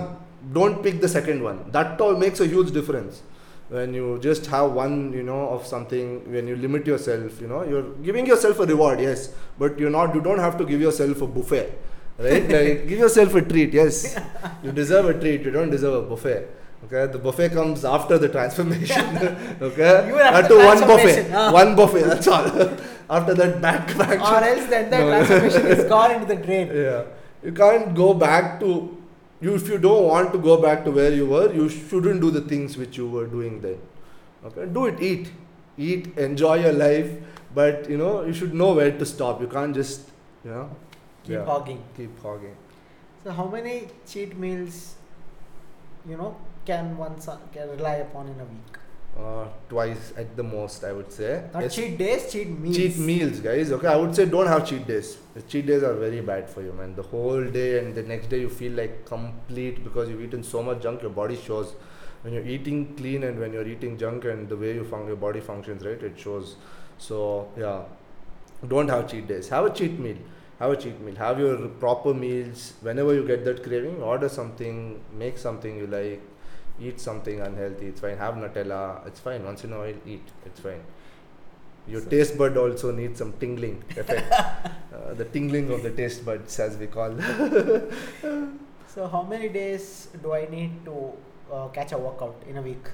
Don't 0.57 0.81
pick 0.87 0.97
the 1.05 1.09
second 1.13 1.45
one. 1.45 1.61
That 1.75 2.01
all 2.07 2.17
makes 2.23 2.41
a 2.45 2.47
huge 2.55 2.73
difference. 2.79 3.21
When 3.77 3.93
you 3.99 4.09
just 4.25 4.49
have 4.55 4.73
one, 4.79 4.97
you 5.19 5.23
know, 5.29 5.39
of 5.53 5.69
something, 5.69 6.09
when 6.33 6.51
you 6.53 6.57
limit 6.65 6.91
yourself, 6.93 7.39
you 7.45 7.47
know, 7.53 7.61
you're 7.75 7.87
giving 8.09 8.27
yourself 8.33 8.59
a 8.59 8.67
reward, 8.73 9.05
yes, 9.05 9.23
but 9.63 9.79
you're 9.85 9.95
not. 9.99 10.19
You 10.19 10.25
don't 10.27 10.43
have 10.47 10.59
to 10.63 10.67
give 10.73 10.85
yourself 10.89 11.25
a 11.29 11.31
buffet, 11.39 11.71
right? 12.27 12.51
like 12.57 12.85
give 12.91 12.99
yourself 13.05 13.39
a 13.43 13.45
treat, 13.53 13.79
yes. 13.81 14.03
You 14.67 14.75
deserve 14.83 15.09
a 15.15 15.17
treat. 15.25 15.49
You 15.49 15.55
don't 15.59 15.69
deserve 15.79 16.03
a 16.03 16.07
buffet. 16.13 16.43
Okay, 16.85 17.11
the 17.11 17.17
buffet 17.17 17.49
comes 17.49 17.83
after 17.83 18.17
the 18.17 18.29
transformation. 18.29 19.17
okay, 19.61 20.07
You 20.07 20.13
were 20.13 20.21
after 20.21 20.55
Not 20.57 20.77
to 20.77 20.85
one 20.85 20.87
buffet, 20.87 21.31
ah. 21.33 21.51
one 21.51 21.75
buffet. 21.75 22.01
That's 22.03 22.27
all. 22.27 22.45
after 23.09 23.33
that, 23.33 23.61
back 23.61 23.97
back. 23.97 24.19
or 24.19 24.43
else 24.43 24.67
the 24.67 24.83
entire 24.83 25.05
No. 25.05 25.25
transformation 25.25 25.65
is 25.67 25.85
gone 25.89 26.11
into 26.11 26.27
the 26.27 26.35
drain 26.35 26.67
Yeah, 26.83 27.03
you 27.43 27.53
can't 27.53 27.95
go 27.95 28.13
back 28.13 28.59
to 28.59 28.97
you 29.41 29.55
if 29.55 29.67
you 29.67 29.77
don't 29.79 30.03
want 30.07 30.31
to 30.33 30.37
go 30.37 30.61
back 30.61 30.83
to 30.85 30.91
where 30.91 31.11
you 31.11 31.25
were. 31.25 31.51
You 31.53 31.69
shouldn't 31.69 32.21
do 32.21 32.29
the 32.31 32.41
things 32.41 32.77
which 32.77 32.97
you 32.97 33.07
were 33.09 33.25
doing 33.25 33.61
then. 33.61 33.79
Okay, 34.45 34.65
do 34.71 34.85
it. 34.85 35.01
Eat, 35.01 35.31
eat, 35.77 36.17
enjoy 36.17 36.55
your 36.65 36.73
life. 36.73 37.09
But 37.53 37.89
you 37.89 37.97
know 37.97 38.23
you 38.23 38.33
should 38.33 38.53
know 38.53 38.73
where 38.73 38.91
to 38.91 39.05
stop. 39.05 39.41
You 39.41 39.47
can't 39.47 39.73
just 39.73 40.09
you 40.43 40.51
know 40.51 40.69
keep 41.23 41.33
yeah, 41.37 41.45
hogging 41.45 41.81
keep 41.97 42.21
hogging. 42.21 42.55
so 43.23 43.31
how 43.31 43.45
many 43.53 43.87
cheat 44.09 44.37
meals 44.37 44.95
you 46.09 46.17
know 46.17 46.35
can 46.65 46.97
one 46.97 47.15
can 47.53 47.69
rely 47.69 47.95
upon 47.95 48.27
in 48.27 48.39
a 48.39 48.45
week? 48.45 48.77
Uh, 49.17 49.47
twice 49.69 50.11
at 50.17 50.35
the 50.35 50.43
most, 50.43 50.83
I 50.83 50.91
would 50.91 51.09
say. 51.09 51.43
Not 51.53 51.71
cheat 51.71 51.97
days, 51.97 52.29
cheat 52.31 52.49
meals. 52.49 52.75
cheat 52.75 52.97
meals 52.97 53.39
guys. 53.39 53.71
Okay 53.71 53.87
i 53.87 53.95
would 53.95 54.13
say 54.13 54.25
don't 54.25 54.47
have 54.47 54.67
cheat 54.67 54.85
days. 54.85 55.17
The 55.35 55.41
cheat 55.43 55.65
days 55.67 55.83
are 55.83 55.93
very 55.93 56.19
bad 56.19 56.49
for 56.49 56.61
you 56.61 56.73
man. 56.73 56.95
The 56.95 57.03
whole 57.03 57.45
day 57.45 57.79
and 57.79 57.95
the 57.95 58.03
next 58.03 58.27
day 58.27 58.41
you 58.41 58.49
feel 58.49 58.73
like 58.73 59.05
complete 59.05 59.83
because 59.85 60.09
you've 60.09 60.21
eaten 60.21 60.43
so 60.43 60.61
much 60.61 60.81
junk 60.83 61.01
your 61.01 61.11
body 61.11 61.37
shows. 61.37 61.73
When 62.23 62.33
you're 62.33 62.45
eating 62.45 62.95
clean 62.97 63.23
and 63.23 63.39
when 63.39 63.53
you're 63.53 63.67
eating 63.67 63.97
junk 63.97 64.25
and 64.25 64.49
the 64.49 64.57
way 64.57 64.73
you 64.73 64.83
fun- 64.83 65.07
your 65.07 65.15
body 65.15 65.39
functions 65.39 65.85
right 65.85 66.01
it 66.11 66.19
shows. 66.19 66.57
So 66.97 67.49
yeah. 67.57 67.83
Don't 68.67 68.89
have 68.89 69.09
cheat 69.09 69.27
days. 69.27 69.47
Have 69.47 69.65
a 69.65 69.69
cheat 69.69 69.97
meal. 69.99 70.17
Have 70.59 70.71
a 70.71 70.75
cheat 70.77 70.99
meal. 70.99 71.15
Have 71.15 71.39
your 71.39 71.57
proper 71.85 72.13
meals. 72.13 72.73
Whenever 72.81 73.13
you 73.13 73.25
get 73.25 73.45
that 73.45 73.63
craving 73.63 74.01
order 74.01 74.27
something 74.27 75.01
make 75.13 75.37
something 75.37 75.77
you 75.77 75.87
like 75.87 76.21
eat 76.79 76.99
something 76.99 77.39
unhealthy 77.39 77.87
it's 77.87 78.01
fine. 78.01 78.17
Have 78.17 78.35
nutella 78.35 79.05
it's 79.07 79.19
fine. 79.19 79.43
Once 79.45 79.63
in 79.63 79.73
a 79.73 79.77
while 79.79 79.99
eat 80.05 80.23
it's 80.45 80.59
fine. 80.59 80.81
Your 81.87 82.01
So- 82.01 82.09
taste 82.09 82.37
bud 82.37 82.57
also 82.57 82.91
needs 82.91 83.19
some 83.19 83.33
tingling 83.33 83.83
effect. 83.97 84.33
Uh, 84.95 85.13
the 85.13 85.25
tingling 85.25 85.69
of 85.71 85.83
the 85.83 85.91
taste 85.91 86.23
buds 86.25 86.57
as 86.57 86.77
we 86.77 86.87
call. 86.87 87.11
So 88.87 89.07
how 89.07 89.23
many 89.23 89.49
days 89.49 90.07
do 90.23 90.31
I 90.33 90.45
need 90.49 90.85
to 90.85 91.11
uh, 91.51 91.67
catch 91.67 91.91
a 91.91 91.97
workout 91.97 92.35
in 92.47 92.55
a 92.57 92.61
week? 92.61 92.85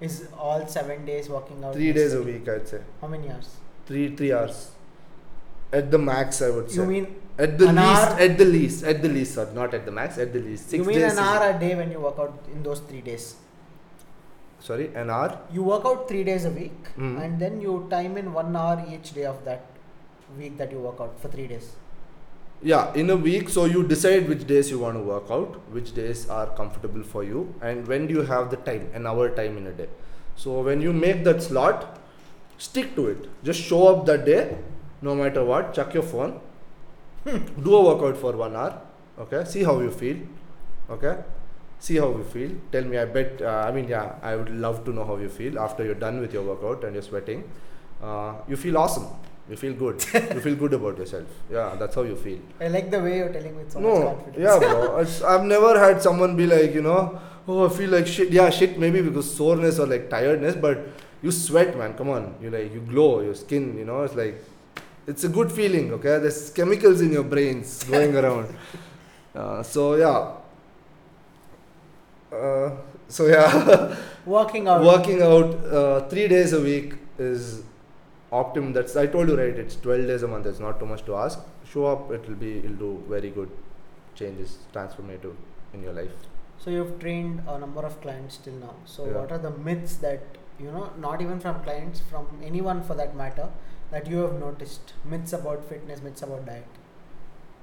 Is 0.00 0.28
all 0.38 0.66
seven 0.66 1.06
days 1.06 1.28
working 1.30 1.64
out? 1.64 1.72
three 1.74 1.92
days 1.92 2.12
a 2.12 2.22
week 2.22 2.46
i'd 2.48 2.68
say. 2.68 2.80
How 3.00 3.08
many 3.08 3.30
hours? 3.30 3.48
three 3.86 4.14
three 4.14 4.32
hours 4.32 4.72
at 5.80 5.90
the 5.90 5.98
max 5.98 6.40
i 6.42 6.50
would 6.50 6.70
say 6.70 6.80
You 6.80 6.86
mean 6.94 7.06
at 7.38 7.58
the 7.58 7.68
an 7.68 7.76
least 7.76 8.08
hour? 8.08 8.20
at 8.26 8.38
the 8.38 8.44
least 8.54 8.84
at 8.92 9.02
the 9.04 9.08
least 9.08 9.34
sir 9.34 9.46
not 9.60 9.74
at 9.78 9.84
the 9.86 9.94
max 9.98 10.18
at 10.24 10.32
the 10.32 10.40
least 10.48 10.70
six 10.70 10.78
you 10.80 10.84
mean 10.90 11.02
an 11.10 11.18
hour 11.26 11.44
a 11.50 11.58
day 11.66 11.74
when 11.80 11.90
you 11.96 12.00
work 12.08 12.18
out 12.24 12.34
in 12.54 12.62
those 12.62 12.80
three 12.80 13.00
days? 13.10 13.36
sorry 14.60 14.88
an 14.94 15.10
hour 15.10 15.38
You 15.52 15.62
work 15.68 15.84
out 15.90 16.08
three 16.08 16.24
days 16.24 16.44
a 16.44 16.50
week, 16.50 16.90
Mhm. 16.96 17.14
and 17.24 17.40
then 17.44 17.60
you 17.60 17.72
time 17.94 18.16
in 18.20 18.32
one 18.32 18.54
hour 18.64 18.74
each 18.96 19.08
day 19.14 19.24
of 19.30 19.38
that 19.46 19.64
week 20.38 20.56
that 20.58 20.70
you 20.74 20.78
work 20.88 21.00
out 21.06 21.16
for 21.22 21.28
three 21.36 21.46
days. 21.54 21.70
yeah 22.70 22.92
in 23.00 23.08
a 23.12 23.14
week 23.22 23.48
so 23.54 23.62
you 23.70 23.80
decide 23.92 24.28
which 24.32 24.42
days 24.50 24.68
you 24.72 24.76
want 24.82 24.96
to 24.98 25.04
work 25.06 25.30
out 25.36 25.54
which 25.76 25.88
days 25.96 26.20
are 26.34 26.44
comfortable 26.58 27.06
for 27.14 27.22
you 27.30 27.40
and 27.70 27.88
when 27.92 28.04
do 28.10 28.14
you 28.18 28.22
have 28.28 28.44
the 28.52 28.58
time 28.68 28.84
an 28.98 29.08
hour 29.12 29.24
time 29.38 29.56
in 29.62 29.66
a 29.70 29.72
day 29.80 29.88
so 30.42 30.54
when 30.68 30.84
you 30.86 30.92
make 30.98 31.24
that 31.28 31.42
slot 31.46 31.82
stick 32.66 32.92
to 32.98 33.06
it 33.14 33.26
just 33.48 33.64
show 33.72 33.80
up 33.92 34.04
that 34.10 34.22
day 34.30 34.38
no 35.02 35.14
matter 35.14 35.44
what 35.44 35.74
check 35.74 35.94
your 35.94 36.02
phone. 36.02 36.40
Do 37.62 37.74
a 37.76 37.82
workout 37.84 38.16
for 38.16 38.32
one 38.36 38.56
hour 38.56 38.80
okay? 39.18 39.44
See 39.44 39.62
how 39.62 39.78
you 39.80 39.90
feel 39.90 40.16
okay? 40.90 41.16
See 41.78 41.96
how 41.96 42.08
you 42.10 42.24
feel. 42.24 42.50
Tell 42.72 42.84
me 42.84 42.98
i 42.98 43.04
bet 43.04 43.40
uh, 43.42 43.64
i 43.68 43.72
mean 43.72 43.88
yeah 43.88 44.14
i 44.22 44.34
would 44.36 44.50
love 44.50 44.84
to 44.86 44.92
know 44.92 45.04
how 45.04 45.16
you 45.16 45.28
feel 45.28 45.58
after 45.58 45.84
you're 45.84 46.00
done 46.06 46.20
with 46.20 46.32
your 46.32 46.42
workout 46.42 46.84
and 46.84 46.94
you're 46.94 47.02
sweating. 47.10 47.44
Uh, 48.02 48.34
you 48.48 48.56
feel 48.56 48.76
awesome. 48.78 49.06
You 49.50 49.56
feel 49.56 49.74
good. 49.74 50.02
You 50.14 50.40
feel 50.40 50.54
good 50.56 50.72
about 50.74 50.98
yourself. 50.98 51.26
Yeah 51.50 51.74
that's 51.78 51.94
how 51.94 52.02
you 52.02 52.16
feel. 52.16 52.38
I 52.60 52.68
like 52.68 52.90
the 52.90 53.00
way 53.00 53.18
you're 53.18 53.32
telling 53.32 53.56
with 53.56 53.70
so 53.72 53.80
much 53.80 53.94
no 53.94 54.04
confidence. 54.14 54.38
yeah 54.38 54.58
bro. 54.58 55.28
I've 55.34 55.44
never 55.44 55.78
had 55.78 56.02
someone 56.02 56.36
be 56.36 56.46
like 56.46 56.74
you 56.74 56.82
know 56.82 57.20
oh 57.48 57.66
i 57.66 57.68
feel 57.76 57.90
like 57.90 58.06
shit. 58.06 58.30
Yeah 58.30 58.50
shit 58.50 58.78
maybe 58.78 59.00
because 59.02 59.32
soreness 59.32 59.78
or 59.78 59.86
like 59.86 60.08
tiredness 60.10 60.56
but 60.56 60.86
you 61.22 61.30
sweat 61.30 61.76
man. 61.78 61.94
Come 61.94 62.10
on. 62.10 62.34
You 62.42 62.50
like 62.50 62.72
you 62.72 62.80
glow 62.80 63.20
your 63.20 63.34
skin 63.34 63.76
you 63.78 63.84
know 63.84 64.02
it's 64.02 64.14
like 64.14 64.42
it's 65.06 65.24
a 65.24 65.28
good 65.28 65.50
feeling 65.50 65.92
okay? 65.92 66.18
There's 66.18 66.50
chemicals 66.50 67.00
in 67.00 67.12
your 67.12 67.24
brains 67.24 67.82
going 67.94 68.16
around. 68.16 68.54
Uh, 69.34 69.62
so 69.62 69.94
yeah. 69.94 70.32
Uh, 72.36 72.70
so 73.08 73.26
yeah. 73.26 73.96
Working 74.26 74.68
out. 74.68 74.82
working 74.82 75.20
out 75.20 75.50
uh, 75.66 76.08
three 76.08 76.28
days 76.28 76.52
a 76.52 76.60
week 76.60 76.94
is 77.18 77.62
optimum. 78.30 78.72
That's 78.72 78.96
i 78.96 79.06
told 79.06 79.28
you 79.28 79.36
right 79.36 79.58
it's 79.58 79.76
12 79.76 80.06
days 80.06 80.22
a 80.22 80.28
month. 80.28 80.46
It's 80.46 80.60
not 80.60 80.78
too 80.78 80.86
much 80.86 81.04
to 81.06 81.16
ask. 81.16 81.40
Show 81.72 81.86
up 81.86 82.10
it 82.12 82.28
will 82.28 82.36
be 82.36 82.58
it'll 82.58 82.76
do 82.76 83.02
very 83.08 83.30
good 83.30 83.50
changes 84.14 84.58
transformative 84.72 85.34
in 85.74 85.82
your 85.82 85.92
life. 85.92 86.12
So 86.58 86.70
you've 86.70 86.98
trained 87.00 87.42
a 87.48 87.58
number 87.58 87.80
of 87.80 88.00
clients 88.00 88.36
till 88.36 88.54
now. 88.54 88.74
So 88.84 89.06
Yeah. 89.06 89.18
what 89.18 89.32
are 89.32 89.38
the 89.38 89.50
myths 89.50 89.96
that 89.96 90.22
you 90.60 90.70
know, 90.70 90.90
not 90.98 91.20
even 91.20 91.40
from 91.40 91.60
clients, 91.64 92.00
from 92.08 92.26
anyone 92.44 92.82
for 92.84 92.94
that 92.94 93.16
matter, 93.16 93.48
that 93.92 94.06
you 94.08 94.18
have 94.18 94.38
noticed? 94.40 94.94
Myths 95.04 95.32
about 95.32 95.64
fitness, 95.68 96.02
myths 96.02 96.22
about 96.22 96.46
diet. 96.46 96.66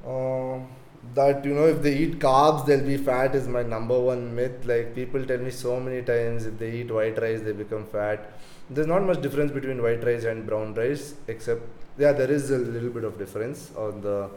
Um, 0.07 0.67
that 1.15 1.45
you 1.45 1.53
know 1.53 1.65
if 1.65 1.81
they 1.81 1.95
eat 1.95 2.19
carbs 2.19 2.65
they'll 2.65 2.85
be 2.85 2.97
fat 2.97 3.35
is 3.35 3.47
my 3.47 3.63
number 3.63 3.99
one 3.99 4.35
myth. 4.35 4.65
Like 4.65 4.93
people 4.95 5.25
tell 5.25 5.39
me 5.39 5.51
so 5.51 5.79
many 5.79 6.01
times 6.01 6.45
if 6.45 6.59
they 6.59 6.71
eat 6.81 6.91
white 6.91 7.19
rice 7.21 7.41
they 7.41 7.51
become 7.51 7.85
fat. 7.85 8.31
There's 8.69 8.87
not 8.87 9.03
much 9.03 9.21
difference 9.21 9.51
between 9.51 9.81
white 9.81 10.03
rice 10.03 10.25
and 10.25 10.45
brown 10.45 10.73
rice 10.75 11.15
except 11.27 11.63
yeah 11.97 12.11
there 12.11 12.31
is 12.31 12.51
a 12.51 12.57
little 12.57 12.89
bit 12.89 13.03
of 13.03 13.17
difference 13.17 13.71
on 13.75 14.01
the 14.01 14.29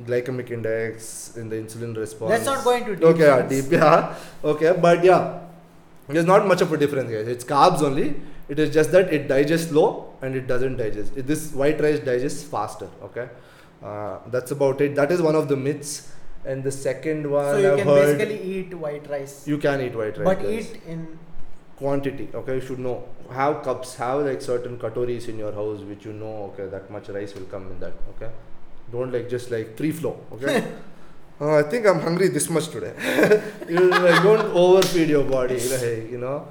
glycemic 0.00 0.50
index 0.50 1.36
in 1.36 1.48
the 1.48 1.56
insulin 1.56 1.96
response. 1.96 2.30
That's 2.30 2.46
not 2.46 2.64
going 2.64 2.84
to 2.86 2.92
into 2.92 3.06
okay 3.08 3.26
yeah, 3.26 3.42
deep 3.42 3.70
yeah. 3.70 4.14
Okay 4.42 4.76
but 4.80 5.04
yeah 5.04 5.40
there's 6.08 6.26
not 6.26 6.46
much 6.46 6.60
of 6.60 6.72
a 6.72 6.76
difference 6.76 7.10
guys. 7.10 7.28
It's 7.28 7.44
carbs 7.44 7.82
only 7.82 8.14
it 8.48 8.58
is 8.58 8.72
just 8.72 8.92
that 8.92 9.12
it 9.12 9.28
digests 9.28 9.68
slow 9.70 10.12
and 10.22 10.34
it 10.36 10.46
doesn't 10.46 10.76
digest. 10.76 11.16
It, 11.16 11.26
this 11.26 11.52
white 11.52 11.80
rice 11.80 11.98
digests 12.00 12.42
faster 12.42 12.88
okay? 13.02 13.28
Uh, 13.82 14.18
that's 14.28 14.50
about 14.50 14.80
it. 14.80 14.94
That 14.94 15.10
is 15.12 15.20
one 15.22 15.34
of 15.34 15.48
the 15.48 15.56
myths. 15.56 16.10
And 16.46 16.62
the 16.62 16.70
second 16.70 17.30
one 17.30 17.44
so 17.52 17.56
you 17.56 17.70
i've 17.70 17.78
can 17.78 17.86
heard 17.86 18.18
basically 18.18 18.42
eat 18.54 18.74
white 18.74 19.08
rice, 19.08 19.46
you 19.48 19.56
can 19.56 19.80
eat 19.80 19.94
white 19.96 20.18
rice 20.18 20.24
but 20.26 20.42
guys. 20.42 20.72
eat 20.74 20.82
in 20.86 21.18
quantity 21.76 22.28
okay? 22.34 22.56
You 22.56 22.60
should 22.60 22.78
know. 22.80 23.04
Have 23.32 23.62
cups. 23.62 23.94
Have 23.96 24.26
like 24.26 24.42
certain 24.42 24.76
katoris 24.76 25.28
in 25.28 25.38
your 25.38 25.52
house 25.52 25.80
which 25.80 26.04
you 26.04 26.12
know 26.12 26.52
okay 26.52 26.66
that 26.66 26.90
much 26.90 27.08
rice 27.08 27.34
will 27.34 27.46
come 27.46 27.70
in 27.70 27.80
that 27.80 27.94
okay? 28.14 28.30
Don't 28.92 29.10
like 29.10 29.30
just 29.30 29.50
like 29.50 29.74
free 29.78 29.90
flow 29.92 30.18
okay? 30.32 30.64
Uh, 31.40 31.56
i 31.58 31.62
think 31.64 31.84
i'm 31.84 31.98
hungry 32.00 32.28
this 32.28 32.48
much 32.48 32.68
today. 32.68 32.92
You 33.68 33.90
like 33.90 34.22
don't 34.22 34.46
overfeed 34.54 35.08
your 35.08 35.24
body 35.24 35.58
like 35.72 36.08
you 36.12 36.18
know 36.18 36.46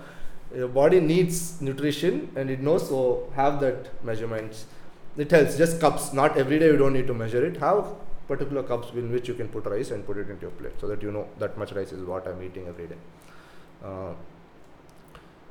your 0.56 0.68
body 0.68 1.00
needs 1.00 1.62
nutrition 1.62 2.30
and 2.36 2.50
it 2.50 2.60
knows 2.62 2.88
so 2.90 3.30
have 3.36 3.60
that 3.60 3.90
measurements 4.04 4.66
it 5.18 5.32
helps 5.32 5.58
just 5.58 5.80
cups 5.80 6.14
not 6.14 6.38
every 6.38 6.60
day 6.60 6.68
you 6.68 6.78
don't 6.78 6.94
need 6.94 7.08
to 7.08 7.14
measure 7.14 7.46
it 7.46 7.58
have 7.58 7.86
particular 8.28 8.64
cups 8.64 8.92
in 8.94 9.12
which 9.12 9.28
you 9.28 9.34
can 9.34 9.48
put 9.48 9.66
rice 9.66 9.92
and 9.92 10.06
put 10.06 10.18
it 10.18 10.30
into 10.30 10.42
your 10.44 10.52
plate 10.52 10.74
so 10.80 10.88
that 10.88 11.02
you 11.02 11.12
know 11.12 11.28
that 11.40 11.58
much 11.58 11.72
rice 11.74 11.92
is 11.92 12.04
what 12.14 12.28
i'm 12.28 12.42
eating 12.44 12.68
every 12.68 12.88
day 12.88 12.96
uh, 13.84 14.14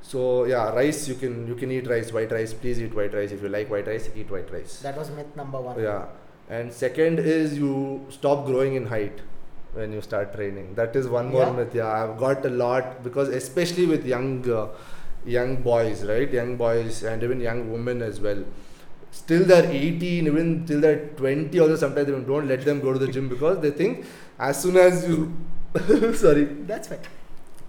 so 0.01 0.45
yeah, 0.45 0.71
rice 0.75 1.09
you 1.09 1.15
can 1.15 1.47
you 1.47 1.55
can 1.55 1.71
eat 1.71 1.87
rice, 1.89 2.13
white 2.13 2.33
rice. 2.33 2.53
Please 2.53 2.81
eat 2.81 2.95
white 2.95 3.15
rice. 3.15 3.31
If 3.31 3.43
you 3.43 3.49
like 3.49 3.71
white 3.71 3.87
rice, 3.87 4.11
eat 4.17 4.31
white 4.31 4.51
rice. 4.53 4.81
that 4.81 4.97
was 4.97 5.11
myth 5.11 5.37
number 5.37 5.61
one. 5.61 5.81
Yeah, 5.81 6.07
and 6.51 6.73
second 6.73 7.21
is 7.21 7.57
you 7.57 8.05
stop 8.11 8.45
growing 8.47 8.75
in 8.75 8.87
height 8.87 9.21
when 9.75 9.93
you 9.93 10.01
start 10.03 10.35
training. 10.35 10.75
That 10.75 10.97
is 10.97 11.07
one 11.09 11.31
more 11.31 11.43
Yeah? 11.43 11.53
myth. 11.53 11.75
Yeah, 11.75 11.87
I've 12.03 12.19
got 12.19 12.45
a 12.45 12.51
lot 12.51 13.05
because 13.05 13.29
especially 13.29 13.87
with 13.87 14.05
young 14.05 14.51
uh, 14.51 14.67
young 15.25 15.57
boys, 15.63 16.05
right? 16.05 16.31
Young 16.33 16.57
boys 16.57 17.03
and 17.03 17.23
even 17.23 17.41
young 17.41 17.71
women 17.73 18.03
as 18.03 18.21
well. 18.21 18.45
Still 19.11 19.45
they're 19.45 19.71
18, 19.71 20.27
even 20.27 20.67
till 20.67 20.81
they're 20.81 21.07
20 21.17 21.59
also 21.61 21.77
sometimes 21.77 22.07
they 22.07 22.13
don't 22.13 22.49
let 22.49 22.65
them 22.65 22.81
go 22.81 22.93
to 22.93 22.99
the 22.99 23.09
gym 23.09 23.29
because 23.29 23.61
they 23.61 23.71
think 23.71 24.07
as 24.39 24.61
soon 24.63 24.77
as 24.77 25.07
you 25.07 25.33
sorry 26.15 26.45
That's 26.45 26.89
fine. 26.89 26.99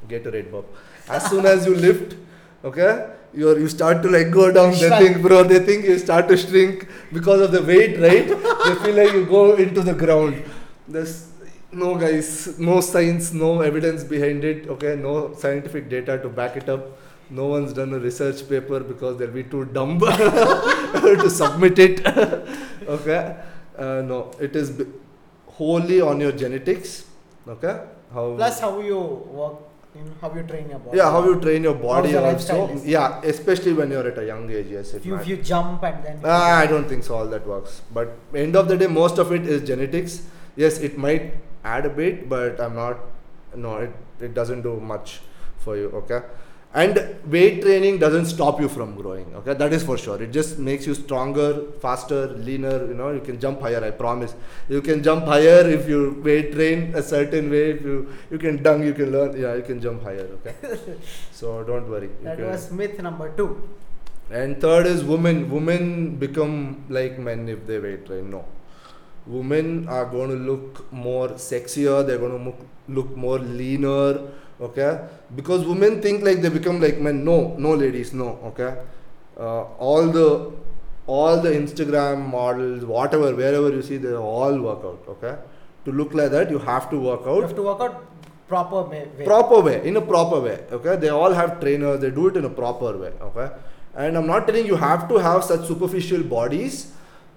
get 0.08 0.26
a 0.26 0.32
red 0.32 0.52
bob. 0.52 0.66
As 1.10 1.30
soon 1.30 1.46
as 1.46 1.66
you 1.66 1.76
lift, 1.76 2.16
okay, 2.64 3.08
you 3.34 3.58
you 3.58 3.68
start 3.68 4.02
to 4.04 4.10
like 4.10 4.32
go 4.32 4.52
down. 4.52 4.72
They 4.72 4.90
think, 4.90 5.22
bro, 5.22 5.44
they 5.44 5.60
think 5.60 5.86
you 5.86 5.98
start 6.00 6.28
to 6.30 6.38
shrink 6.38 6.88
because 7.12 7.42
of 7.42 7.52
the 7.52 7.62
weight, 7.62 8.00
right? 8.00 8.28
they 8.66 8.76
feel 8.86 8.96
like 8.96 9.14
you 9.14 9.26
go 9.26 9.56
into 9.56 9.82
the 9.82 9.94
ground. 9.94 10.44
There's 10.88 11.28
no 11.72 11.96
guys, 11.96 12.58
no 12.60 12.80
science, 12.82 13.34
no 13.34 13.62
evidence 13.62 14.04
behind 14.04 14.44
it. 14.44 14.68
Okay, 14.70 14.96
no 14.96 15.34
scientific 15.34 15.90
data 15.90 16.18
to 16.20 16.30
back 16.30 16.56
it 16.58 16.70
up. 16.70 16.98
No 17.40 17.46
one's 17.48 17.74
done 17.74 17.94
a 17.94 18.00
research 18.00 18.48
paper 18.48 18.80
because 18.80 19.18
they'll 19.18 19.32
be 19.42 19.44
too 19.44 19.66
dumb 19.66 20.00
to 21.24 21.30
submit 21.30 21.80
it. 21.80 22.06
okay, 22.98 23.36
uh, 23.78 24.02
no, 24.12 24.32
it 24.40 24.56
is 24.56 24.70
b- 24.72 24.86
wholly 25.48 26.00
on 26.02 26.20
your 26.20 26.32
genetics. 26.32 27.06
Okay, 27.48 27.80
how 28.14 28.36
Plus, 28.36 28.60
how 28.60 28.80
you 28.82 29.00
work, 29.00 29.56
know, 29.96 30.12
how 30.22 30.34
you 30.36 30.44
train 30.44 30.70
your 30.70 30.80
body. 30.80 30.98
yeah, 30.98 31.10
how 31.16 31.24
you 31.26 31.40
train 31.40 31.64
your 31.64 31.74
body 31.74 32.16
also. 32.16 32.68
is. 32.70 32.86
Yeah, 32.86 33.20
especially 33.24 33.74
when 33.74 33.90
you're 33.90 34.08
at 34.08 34.18
a 34.20 34.26
young 34.26 34.50
age. 34.52 34.68
Yes, 34.70 34.94
it 34.94 34.98
If 34.98 35.06
you, 35.08 35.14
matters. 35.14 35.28
you 35.30 35.38
jump 35.38 35.84
and 35.84 36.04
then. 36.06 36.20
Ah, 36.24 36.58
I 36.60 36.68
don't 36.68 36.88
think 36.88 37.04
so. 37.04 37.16
All 37.16 37.28
that 37.28 37.48
works. 37.48 37.82
But 37.94 38.14
end 38.36 38.56
of 38.56 38.68
the 38.68 38.78
day, 38.78 38.88
most 38.88 39.18
of 39.18 39.32
it 39.32 39.48
is 39.48 39.66
genetics. 39.74 40.22
Yes, 40.56 40.78
it 40.80 40.98
might 41.00 41.34
add 41.64 41.86
a 41.88 41.90
bit, 41.90 42.30
but 42.30 42.62
I'm 42.62 42.76
not. 42.76 43.00
No, 43.56 43.78
it 43.78 43.92
it 44.30 44.34
doesn't 44.36 44.62
do 44.62 44.80
much 44.80 45.20
for 45.58 45.76
you. 45.78 45.90
Okay. 46.04 46.22
And 46.82 46.96
weight 47.34 47.62
training 47.62 48.00
doesn't 48.04 48.26
stop 48.26 48.60
you 48.62 48.68
from 48.76 48.96
growing 49.00 49.28
okay 49.40 49.54
that 49.62 49.72
is 49.78 49.84
for 49.90 49.98
sure 50.04 50.16
it 50.26 50.32
just 50.38 50.58
makes 50.68 50.88
you 50.88 50.94
stronger 51.00 51.48
faster 51.84 52.22
leaner 52.48 52.78
you 52.88 52.96
know 53.02 53.10
you 53.18 53.22
can 53.28 53.40
jump 53.44 53.62
higher 53.66 53.82
i 53.90 53.92
promise 53.92 54.34
you 54.70 54.82
can 54.88 55.04
jump 55.08 55.24
higher 55.34 55.60
if 55.76 55.88
you 55.88 56.00
weight 56.28 56.52
train 56.56 56.82
a 56.96 57.04
certain 57.12 57.52
way 57.56 57.64
if 57.76 57.82
you 57.90 57.96
you 58.32 58.40
can 58.46 58.58
dunk 58.68 58.84
you 58.90 58.96
can 59.02 59.12
learn 59.18 59.40
yeah 59.44 59.54
you 59.60 59.62
can 59.70 59.80
jump 59.86 60.02
higher 60.10 60.28
okay 60.38 60.56
so 61.42 61.64
don't 61.72 61.88
worry 61.96 62.10
That 62.24 62.38
can- 62.38 62.50
was 62.50 62.66
myth 62.82 62.98
number 63.10 63.30
two. 63.42 63.50
and 64.40 64.60
third 64.64 64.86
is 64.90 65.02
women. 65.08 65.40
Women 65.56 65.82
become 66.22 66.54
like 66.98 67.18
men 67.26 67.42
if 67.54 67.60
they 67.70 67.78
weight 67.86 68.06
train. 68.08 68.30
No. 68.36 68.40
Women 69.26 69.68
are 69.96 70.06
going 70.14 70.30
to 70.30 70.38
look 70.52 70.80
more 70.92 71.28
sexier, 71.48 71.98
they're 72.08 72.18
going 72.24 72.38
to 72.46 72.54
look 72.98 73.12
more 73.26 73.38
leaner, 73.40 74.08
okay? 74.62 75.00
Because 75.36 75.66
women 75.66 76.02
think 76.02 76.24
like 76.24 76.42
they 76.42 76.50
become 76.50 76.80
like 76.82 77.00
men. 77.00 77.24
No, 77.24 77.56
no, 77.58 77.74
ladies, 77.76 78.14
no, 78.14 78.40
okay? 78.52 78.76
Uh, 79.40 79.64
all 79.90 80.08
the 80.08 80.52
all 81.06 81.40
the 81.42 81.50
Instagram 81.50 82.26
models, 82.30 82.86
whatever, 82.86 83.36
wherever 83.36 83.70
you 83.70 83.82
see, 83.82 83.98
they 83.98 84.14
all 84.14 84.58
work 84.62 84.80
out, 84.86 85.04
okay? 85.10 85.36
To 85.86 85.92
look 85.92 86.14
like 86.14 86.32
that, 86.32 86.50
you 86.50 86.60
have 86.60 86.90
to 86.92 87.00
work 87.00 87.22
out 87.28 87.36
You 87.36 87.42
have 87.42 87.56
to 87.56 87.64
work 87.64 87.82
out 87.82 88.04
proper 88.48 88.82
way. 88.84 89.08
proper 89.26 89.60
way 89.62 89.86
in 89.88 89.96
a 89.98 90.02
proper 90.02 90.40
way 90.40 90.60
okay 90.72 90.96
they 90.98 91.10
all 91.10 91.32
have 91.34 91.60
trainers 91.60 92.00
they 92.02 92.12
do 92.12 92.28
it 92.28 92.36
in 92.38 92.46
a 92.46 92.50
proper 92.50 92.96
way 92.98 93.12
okay 93.22 93.50
and 93.96 94.18
i'm 94.18 94.28
not 94.28 94.46
telling 94.46 94.66
you 94.66 94.76
have 94.76 95.08
to 95.08 95.18
have 95.18 95.44
such 95.44 95.66
superficial 95.66 96.22
bodies 96.22 96.92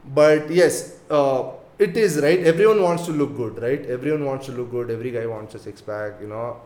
but 0.05 0.51
yes 0.51 0.99
uh, 1.11 1.45
it 1.79 1.97
is 1.97 2.21
right 2.21 2.41
everyone 2.41 2.83
wants 2.83 3.07
to 3.07 3.13
look 3.13 3.35
good 3.37 3.63
right 3.63 3.87
everyone 3.87 4.25
wants 4.27 4.47
to 4.47 4.53
look 4.53 4.71
good 4.71 4.91
every 4.91 5.11
guy 5.11 5.25
wants 5.27 5.55
a 5.55 5.59
six 5.59 5.81
pack 5.81 6.21
you 6.21 6.27
know 6.27 6.61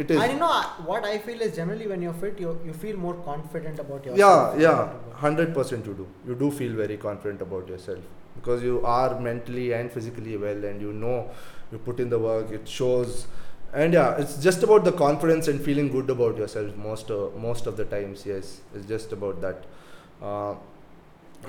it 0.00 0.10
is. 0.10 0.22
You 0.30 0.38
know 0.38 0.52
what 0.90 1.04
I 1.04 1.18
feel 1.18 1.40
is 1.40 1.54
generally 1.56 1.86
when 1.86 2.02
you're 2.06 2.18
fit, 2.22 2.40
you 2.44 2.54
you 2.68 2.72
feel 2.84 2.96
more 3.04 3.14
confident 3.28 3.82
about 3.84 4.08
yourself. 4.08 4.58
yeah 4.58 4.68
yeah. 4.68 4.92
100% 5.20 5.86
you 5.90 5.94
do. 6.00 6.06
You 6.30 6.34
do 6.42 6.50
feel 6.62 6.74
very 6.80 6.96
confident 6.96 7.42
about 7.46 7.68
yourself. 7.68 7.98
Because 8.36 8.62
you 8.62 8.80
are 8.94 9.20
mentally 9.20 9.72
and 9.78 9.92
physically 9.98 10.36
well 10.46 10.64
and 10.70 10.80
you 10.80 10.92
know 11.04 11.16
you 11.72 11.78
put 11.90 12.00
in 12.00 12.10
the 12.16 12.18
work 12.18 12.50
it 12.60 12.68
shows. 12.78 13.26
And 13.72 13.98
yeah 13.98 14.16
it's 14.24 14.38
just 14.48 14.62
about 14.68 14.84
the 14.84 14.92
confidence 15.00 15.48
and 15.54 15.60
feeling 15.68 15.92
good 15.96 16.10
about 16.16 16.38
yourself 16.44 16.76
most 16.88 17.10
uh, 17.10 17.20
most 17.46 17.66
of 17.72 17.76
the 17.82 17.88
times 17.94 18.26
yes. 18.32 18.60
It's 18.74 18.86
just 18.94 19.12
about 19.20 19.40
that. 19.46 19.64
Uh, 20.22 20.54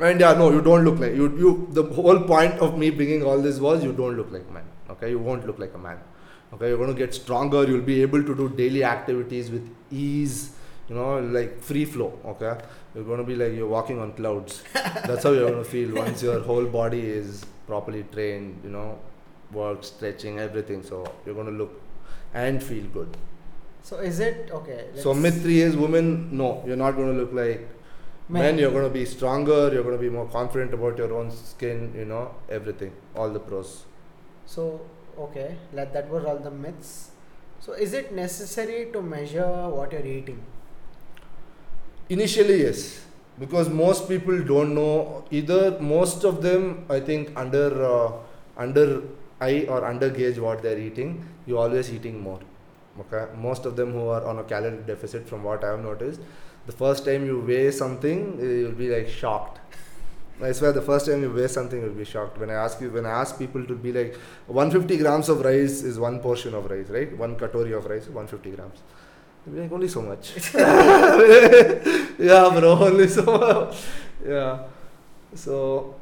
and 0.09 0.21
yeah 0.25 0.33
no 0.41 0.51
you 0.51 0.61
don't 0.67 0.85
look 0.89 0.99
like 0.99 1.15
you 1.21 1.25
you 1.45 1.49
the 1.79 1.83
whole 1.95 2.19
point 2.35 2.61
of 2.67 2.77
me 2.83 2.89
bringing 2.99 3.23
all 3.31 3.41
this 3.47 3.59
was 3.65 3.83
you 3.87 3.91
don't 4.03 4.15
look 4.19 4.31
like 4.35 4.45
a 4.49 4.53
man 4.57 4.67
okay? 4.93 5.09
You 5.09 5.19
won't 5.19 5.45
look 5.45 5.59
like 5.59 5.73
a 5.79 5.81
man 5.87 5.97
okay 6.53 6.69
you're 6.69 6.77
going 6.77 6.93
to 6.93 6.99
get 7.05 7.13
stronger 7.13 7.65
you'll 7.67 7.89
be 7.93 8.01
able 8.01 8.23
to 8.23 8.35
do 8.35 8.49
daily 8.49 8.83
activities 8.83 9.49
with 9.49 9.69
ease 9.89 10.51
you 10.89 10.95
know 10.95 11.19
like 11.19 11.61
free 11.61 11.85
flow 11.85 12.19
okay? 12.25 12.59
You're 12.93 13.05
going 13.05 13.19
to 13.19 13.23
be 13.23 13.35
like 13.35 13.53
you're 13.53 13.67
walking 13.67 13.99
on 13.99 14.11
clouds. 14.11 14.63
That's 14.73 15.23
how 15.23 15.31
you're 15.31 15.49
going 15.49 15.63
to 15.63 15.69
feel 15.69 15.95
once 15.95 16.21
your 16.21 16.41
whole 16.41 16.65
body 16.65 17.01
is 17.01 17.45
properly 17.65 18.03
trained 18.11 18.59
you 18.65 18.69
know 18.69 18.99
work 19.51 19.83
stretching 19.83 20.39
everything. 20.39 20.83
So 20.83 21.05
you're 21.25 21.35
going 21.35 21.47
to 21.47 21.53
look 21.53 21.81
and 22.33 22.61
feel 22.61 22.83
good. 22.85 23.15
So 23.83 23.97
is 23.97 24.19
it 24.19 24.49
okay? 24.51 24.87
so 24.95 25.13
myth 25.13 25.41
three 25.41 25.61
is 25.61 25.77
women 25.77 26.35
no 26.37 26.63
you're 26.67 26.75
not 26.75 26.91
going 26.97 27.13
to 27.13 27.19
look 27.21 27.33
like 27.33 27.67
Men. 28.29 28.43
men. 28.43 28.59
You're 28.59 28.71
going 28.71 28.83
to 28.83 28.89
be 28.89 29.05
stronger 29.05 29.71
you're 29.73 29.83
going 29.83 29.95
to 29.95 30.01
be 30.01 30.09
more 30.09 30.27
confident 30.27 30.73
about 30.73 30.97
your 30.97 31.13
own 31.13 31.31
skin 31.31 31.93
you 31.95 32.05
know 32.05 32.35
everything 32.49 32.91
all 33.15 33.29
the 33.29 33.39
pros. 33.39 33.85
So 34.45 34.81
okay, 35.25 35.57
let 35.73 35.93
that 35.93 36.09
was 36.09 36.25
all 36.25 36.37
the 36.37 36.51
myths. 36.51 37.11
So 37.59 37.73
is 37.73 37.93
it 37.93 38.11
necessary 38.13 38.89
to 38.93 39.01
measure 39.01 39.69
what 39.69 39.91
you're 39.91 40.05
eating? 40.05 40.41
Initially, 42.09 42.63
yes, 42.63 43.05
because 43.39 43.69
most 43.69 44.09
people 44.09 44.43
don't 44.43 44.75
know 44.75 45.23
either. 45.31 45.79
Most 45.79 46.25
of 46.25 46.41
them, 46.41 46.85
I 46.89 46.99
think, 46.99 47.31
under 47.35 47.85
uh, 47.85 48.11
under 48.57 49.03
eye 49.39 49.65
or 49.69 49.85
under 49.85 50.09
gauge 50.09 50.39
what 50.39 50.61
they're 50.61 50.79
eating. 50.79 51.25
You're 51.45 51.59
always 51.59 51.93
eating 51.93 52.19
more. 52.19 52.39
Okay, 52.99 53.25
most 53.37 53.65
of 53.65 53.77
them 53.77 53.93
who 53.93 54.07
are 54.09 54.25
on 54.25 54.39
a 54.39 54.43
calorie 54.43 54.83
deficit, 54.85 55.27
from 55.27 55.43
what 55.43 55.63
I've 55.63 55.79
noticed, 55.79 56.19
the 56.65 56.73
first 56.73 57.05
time 57.05 57.25
you 57.25 57.39
weigh 57.39 57.71
something, 57.71 58.37
you'll 58.39 58.73
be 58.73 58.89
like 58.89 59.07
shocked. 59.07 59.60
I 60.43 60.51
swear, 60.53 60.71
the 60.71 60.81
first 60.81 61.05
time 61.05 61.21
you 61.21 61.31
weigh 61.31 61.47
something, 61.47 61.79
you'll 61.81 61.93
be 61.93 62.05
shocked. 62.05 62.37
When 62.37 62.49
I 62.49 62.53
ask 62.53 62.79
you, 62.81 62.89
when 62.89 63.05
I 63.05 63.11
ask 63.11 63.37
people 63.37 63.65
to 63.65 63.75
be 63.75 63.91
like, 63.93 64.15
150 64.47 64.97
grams 64.97 65.29
of 65.29 65.41
rice 65.43 65.83
is 65.83 65.99
one 65.99 66.19
portion 66.19 66.53
of 66.55 66.69
rice, 66.69 66.87
right? 66.89 67.15
One 67.17 67.35
katori 67.35 67.77
of 67.77 67.85
rice, 67.85 68.07
150 68.07 68.51
grams. 68.51 68.79
They'll 69.45 69.55
be 69.55 69.61
like, 69.61 69.71
only 69.71 69.87
so 69.87 70.01
much. 70.01 70.33
yeah, 70.55 72.49
bro, 72.59 72.77
only 72.87 73.07
so 73.07 73.23
much. 73.23 73.77
Yeah. 74.25 74.63
So, 75.35 75.95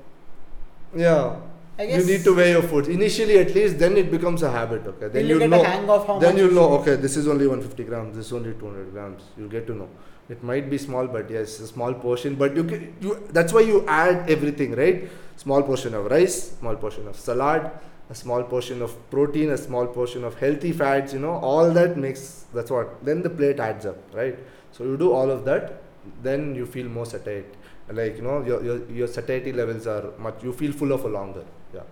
yeah. 0.95 1.35
I 1.77 1.83
You 1.83 2.05
need 2.05 2.23
to 2.25 2.35
weigh 2.35 2.51
your 2.51 2.63
food. 2.63 2.87
Initially, 2.89 3.37
at 3.39 3.55
least, 3.55 3.79
then 3.79 3.95
it 3.95 4.11
becomes 4.11 4.43
a 4.43 4.51
habit, 4.51 4.85
okay? 4.85 5.07
Then 5.07 5.23
you 5.23 5.29
you'll 5.29 5.39
get 5.39 5.49
know. 5.49 5.61
a 5.61 5.65
hang 5.65 5.89
of 5.89 6.05
how 6.05 6.19
Then 6.19 6.33
much 6.33 6.41
you'll 6.41 6.49
you 6.49 6.55
know, 6.55 6.69
okay, 6.79 6.95
this 6.95 7.15
is 7.15 7.27
only 7.27 7.47
150 7.47 7.83
grams, 7.85 8.17
this 8.17 8.25
is 8.27 8.33
only 8.33 8.53
200 8.53 8.91
grams. 8.91 9.23
You'll 9.37 9.47
get 9.49 9.65
to 9.67 9.73
know. 9.73 9.89
It 10.29 10.43
might 10.43 10.69
be 10.69 10.77
small, 10.77 11.07
but 11.07 11.29
yes, 11.29 11.59
a 11.59 11.67
small 11.67 11.93
portion. 11.93 12.35
But 12.35 12.55
you 12.55 12.63
can, 12.63 12.95
you 13.01 13.27
that's 13.31 13.51
why 13.51 13.61
you 13.61 13.85
add 13.87 14.29
everything, 14.29 14.75
right? 14.75 15.09
Small 15.37 15.63
portion 15.63 15.95
of 15.95 16.05
rice, 16.11 16.51
small 16.59 16.75
portion 16.75 17.07
of 17.07 17.15
salad, 17.15 17.69
a 18.09 18.15
small 18.15 18.43
portion 18.43 18.81
of 18.81 18.95
protein, 19.09 19.49
a 19.49 19.57
small 19.57 19.87
portion 19.87 20.23
of 20.23 20.39
healthy 20.39 20.71
fats. 20.71 21.13
You 21.13 21.19
know, 21.19 21.33
all 21.51 21.71
that 21.71 21.97
makes 21.97 22.45
that's 22.53 22.69
what. 22.69 23.03
Then 23.03 23.23
the 23.23 23.29
plate 23.29 23.59
adds 23.59 23.85
up, 23.85 23.97
right? 24.13 24.37
So 24.71 24.83
you 24.83 24.97
do 24.97 25.11
all 25.13 25.31
of 25.31 25.45
that, 25.45 25.81
then 26.21 26.53
you 26.55 26.65
feel 26.65 26.87
more 26.87 27.05
satiated 27.05 27.57
Like 27.91 28.17
you 28.17 28.21
know, 28.21 28.43
your 28.43 28.63
your 28.63 28.77
your 28.91 29.07
satiety 29.07 29.51
levels 29.51 29.87
are 29.87 30.11
much. 30.19 30.43
You 30.43 30.53
feel 30.53 30.71
fuller 30.71 30.97
for 30.97 31.09
longer. 31.09 31.45
Yeah. 31.73 31.87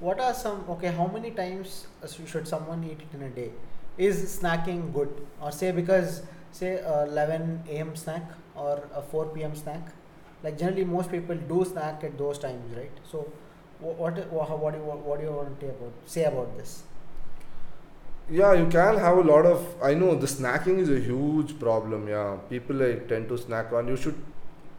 What 0.00 0.20
are 0.20 0.34
some 0.34 0.64
okay? 0.76 0.88
How 0.88 1.06
many 1.06 1.30
times 1.30 1.86
should 2.26 2.48
someone 2.48 2.82
eat 2.84 3.06
it 3.06 3.16
in 3.18 3.22
a 3.22 3.30
day? 3.30 3.50
Is 3.96 4.18
snacking 4.40 4.92
good, 4.92 5.14
or 5.40 5.52
say 5.52 5.70
because 5.72 6.22
say 6.52 6.74
a 6.78 7.04
11 7.04 7.78
a.m. 7.78 7.94
snack 7.96 8.30
or 8.54 8.88
a 8.94 9.02
4 9.02 9.42
p.m. 9.44 9.54
snack? 9.54 9.92
Like 10.42 10.58
generally, 10.58 10.84
most 10.84 11.10
people 11.10 11.36
do 11.36 11.64
snack 11.64 12.04
at 12.04 12.18
those 12.18 12.38
times, 12.38 12.76
right? 12.76 12.92
So, 13.10 13.26
wh- 13.80 13.98
what 14.00 14.18
what, 14.32 14.58
what 14.60 14.72
do 14.74 14.78
you 14.80 14.84
what 14.84 15.18
do 15.20 15.26
you 15.26 15.32
want 15.32 15.60
to 15.60 15.66
say 15.66 15.70
about 15.74 15.92
say 16.06 16.24
about 16.24 16.56
this? 16.58 16.82
Yeah, 18.30 18.52
you 18.52 18.66
can 18.68 18.98
have 18.98 19.16
a 19.18 19.22
lot 19.22 19.46
of. 19.46 19.66
I 19.82 19.94
know 19.94 20.14
the 20.14 20.26
snacking 20.26 20.78
is 20.78 20.90
a 20.90 21.00
huge 21.00 21.58
problem. 21.58 22.08
Yeah, 22.08 22.36
people 22.50 22.76
like 22.76 23.08
tend 23.08 23.28
to 23.30 23.38
snack 23.38 23.72
on. 23.72 23.88
You 23.88 23.96
should 23.96 24.18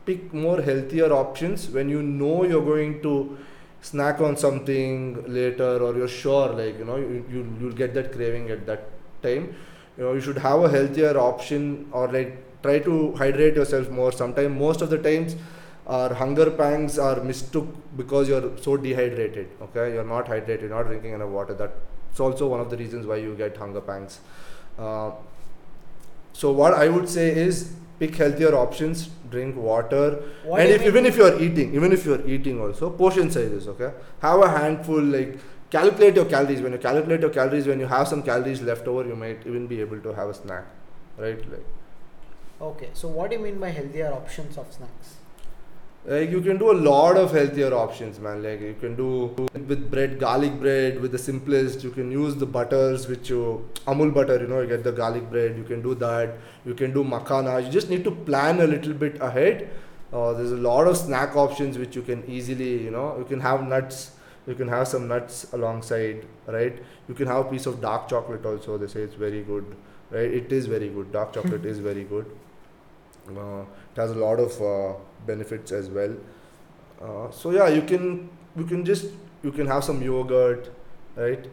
pick 0.05 0.33
more 0.33 0.61
healthier 0.61 1.11
options 1.11 1.69
when 1.69 1.89
you 1.89 2.01
know 2.03 2.43
you're 2.43 2.65
going 2.65 3.01
to 3.01 3.37
snack 3.81 4.21
on 4.21 4.37
something 4.37 5.23
later, 5.39 5.71
or 5.87 5.95
you're 5.97 6.07
sure, 6.17 6.49
like 6.53 6.77
you 6.77 6.85
know, 6.85 6.97
you 6.97 7.25
you 7.31 7.41
you'll 7.59 7.79
get 7.83 7.95
that 7.95 8.11
craving 8.13 8.51
at 8.51 8.67
that 8.67 8.85
time. 9.23 9.55
You 9.99 10.05
know, 10.05 10.13
you 10.13 10.21
should 10.21 10.37
have 10.37 10.63
a 10.63 10.69
healthier 10.69 11.19
option, 11.19 11.89
or 11.91 12.07
like 12.07 12.37
try 12.63 12.79
to 12.79 13.13
hydrate 13.15 13.55
yourself 13.55 13.89
more. 13.89 14.11
Sometimes, 14.13 14.57
most 14.57 14.81
of 14.81 14.89
the 14.89 14.97
times, 14.97 15.35
our 15.87 16.13
hunger 16.13 16.49
pangs 16.51 16.97
are 16.97 17.21
mistook 17.21 17.67
because 17.97 18.29
you're 18.29 18.57
so 18.59 18.77
dehydrated. 18.77 19.49
Okay, 19.61 19.93
you're 19.93 20.05
not 20.05 20.27
hydrated, 20.27 20.61
you're 20.61 20.69
not 20.69 20.83
drinking 20.83 21.13
enough 21.13 21.29
water. 21.29 21.53
That 21.53 21.75
it's 22.11 22.19
also 22.21 22.47
one 22.47 22.61
of 22.61 22.69
the 22.69 22.77
reasons 22.77 23.05
why 23.05 23.17
you 23.17 23.35
get 23.35 23.57
hunger 23.57 23.81
pangs. 23.81 24.21
Uh, 24.77 25.11
so 26.31 26.53
what 26.53 26.73
I 26.73 26.87
would 26.87 27.09
say 27.09 27.29
is 27.35 27.73
pick 27.99 28.15
healthier 28.15 28.55
options, 28.55 29.09
drink 29.29 29.57
water, 29.57 30.23
What 30.45 30.61
and 30.61 30.69
if 30.69 30.83
even 30.83 31.05
if 31.05 31.17
you 31.17 31.25
are 31.25 31.37
eating, 31.37 31.75
even 31.75 31.91
if 31.91 32.05
you 32.05 32.13
are 32.13 32.25
eating 32.25 32.61
also, 32.61 32.89
portion 32.89 33.29
sizes. 33.29 33.67
Okay, 33.67 33.91
have 34.21 34.41
a 34.41 34.49
handful. 34.49 35.01
Like 35.01 35.39
calculate 35.69 36.15
your 36.15 36.25
calories. 36.25 36.61
When 36.61 36.71
you 36.71 36.77
calculate 36.77 37.21
your 37.21 37.29
calories, 37.29 37.67
when 37.67 37.79
you 37.79 37.87
have 37.87 38.07
some 38.07 38.23
calories 38.23 38.61
left 38.61 38.87
over, 38.87 39.07
you 39.07 39.15
might 39.15 39.45
even 39.45 39.67
be 39.67 39.81
able 39.81 39.99
to 40.01 40.13
have 40.13 40.29
a 40.29 40.33
snack, 40.33 40.65
right? 41.17 41.39
Like, 41.51 41.65
Okay, 42.61 42.89
so 42.93 43.07
what 43.07 43.29
do 43.29 43.37
you 43.37 43.41
mean 43.41 43.57
by 43.57 43.69
healthier 43.69 44.11
options 44.11 44.57
of 44.57 44.71
snacks? 44.71 45.15
Like 46.05 46.29
you 46.29 46.41
can 46.41 46.57
do 46.57 46.71
a 46.71 46.77
lot 46.87 47.15
of 47.15 47.31
healthier 47.31 47.73
options, 47.73 48.19
man. 48.19 48.41
Like 48.43 48.59
you 48.59 48.75
can 48.79 48.95
do 48.95 49.35
with 49.53 49.89
bread, 49.91 50.19
garlic 50.19 50.59
bread, 50.59 50.99
with 50.99 51.11
the 51.13 51.17
simplest. 51.17 51.83
You 51.83 51.91
can 51.91 52.11
use 52.11 52.35
the 52.35 52.45
butters, 52.45 53.07
which 53.07 53.29
you 53.29 53.69
Amul 53.85 54.13
butter. 54.13 54.39
You 54.41 54.47
know, 54.47 54.59
you 54.61 54.67
get 54.67 54.83
the 54.83 54.91
garlic 54.91 55.29
bread. 55.29 55.55
You 55.55 55.63
can 55.63 55.81
do 55.81 55.95
that. 55.95 56.35
You 56.65 56.73
can 56.73 56.93
do 56.93 57.03
makhana. 57.03 57.63
You 57.65 57.71
just 57.71 57.89
need 57.89 58.03
to 58.05 58.11
plan 58.11 58.59
a 58.59 58.67
little 58.67 58.93
bit 58.93 59.21
ahead. 59.21 59.69
Uh, 60.11 60.33
there's 60.33 60.51
a 60.51 60.57
lot 60.57 60.87
of 60.87 60.97
snack 60.97 61.35
options 61.35 61.77
which 61.77 61.95
you 61.95 62.01
can 62.01 62.23
easily, 62.27 62.81
you 62.83 62.91
know, 62.91 63.17
you 63.17 63.25
can 63.25 63.39
have 63.39 63.65
nuts. 63.65 64.11
You 64.49 64.55
can 64.55 64.67
have 64.67 64.87
some 64.87 65.07
nuts 65.07 65.53
alongside, 65.53 66.25
right? 66.47 66.77
You 67.07 67.13
can 67.13 67.27
have 67.27 67.45
a 67.45 67.49
piece 67.49 67.67
of 67.67 67.81
dark 67.81 68.09
chocolate 68.09 68.45
also. 68.51 68.77
They 68.79 68.87
say 68.87 69.01
it's 69.01 69.13
very 69.13 69.43
good, 69.43 69.75
right? 70.09 70.37
It 70.41 70.51
is 70.51 70.65
very 70.65 70.89
good. 70.89 71.11
Dark 71.11 71.33
chocolate 71.33 71.65
is 71.73 71.77
very 71.77 72.03
good. 72.03 72.25
Uh, 73.29 73.61
it 73.61 73.97
has 73.97 74.09
a 74.09 74.15
lot 74.15 74.39
of 74.39 74.59
uh, 74.61 74.97
benefits 75.27 75.71
as 75.71 75.89
well. 75.89 76.15
Uh, 76.99 77.29
so 77.29 77.51
yeah, 77.51 77.67
you 77.67 77.83
can 77.83 78.29
you 78.55 78.63
can 78.63 78.83
just 78.83 79.11
you 79.43 79.51
can 79.51 79.67
have 79.67 79.83
some 79.83 80.01
yogurt, 80.01 80.71
right? 81.15 81.45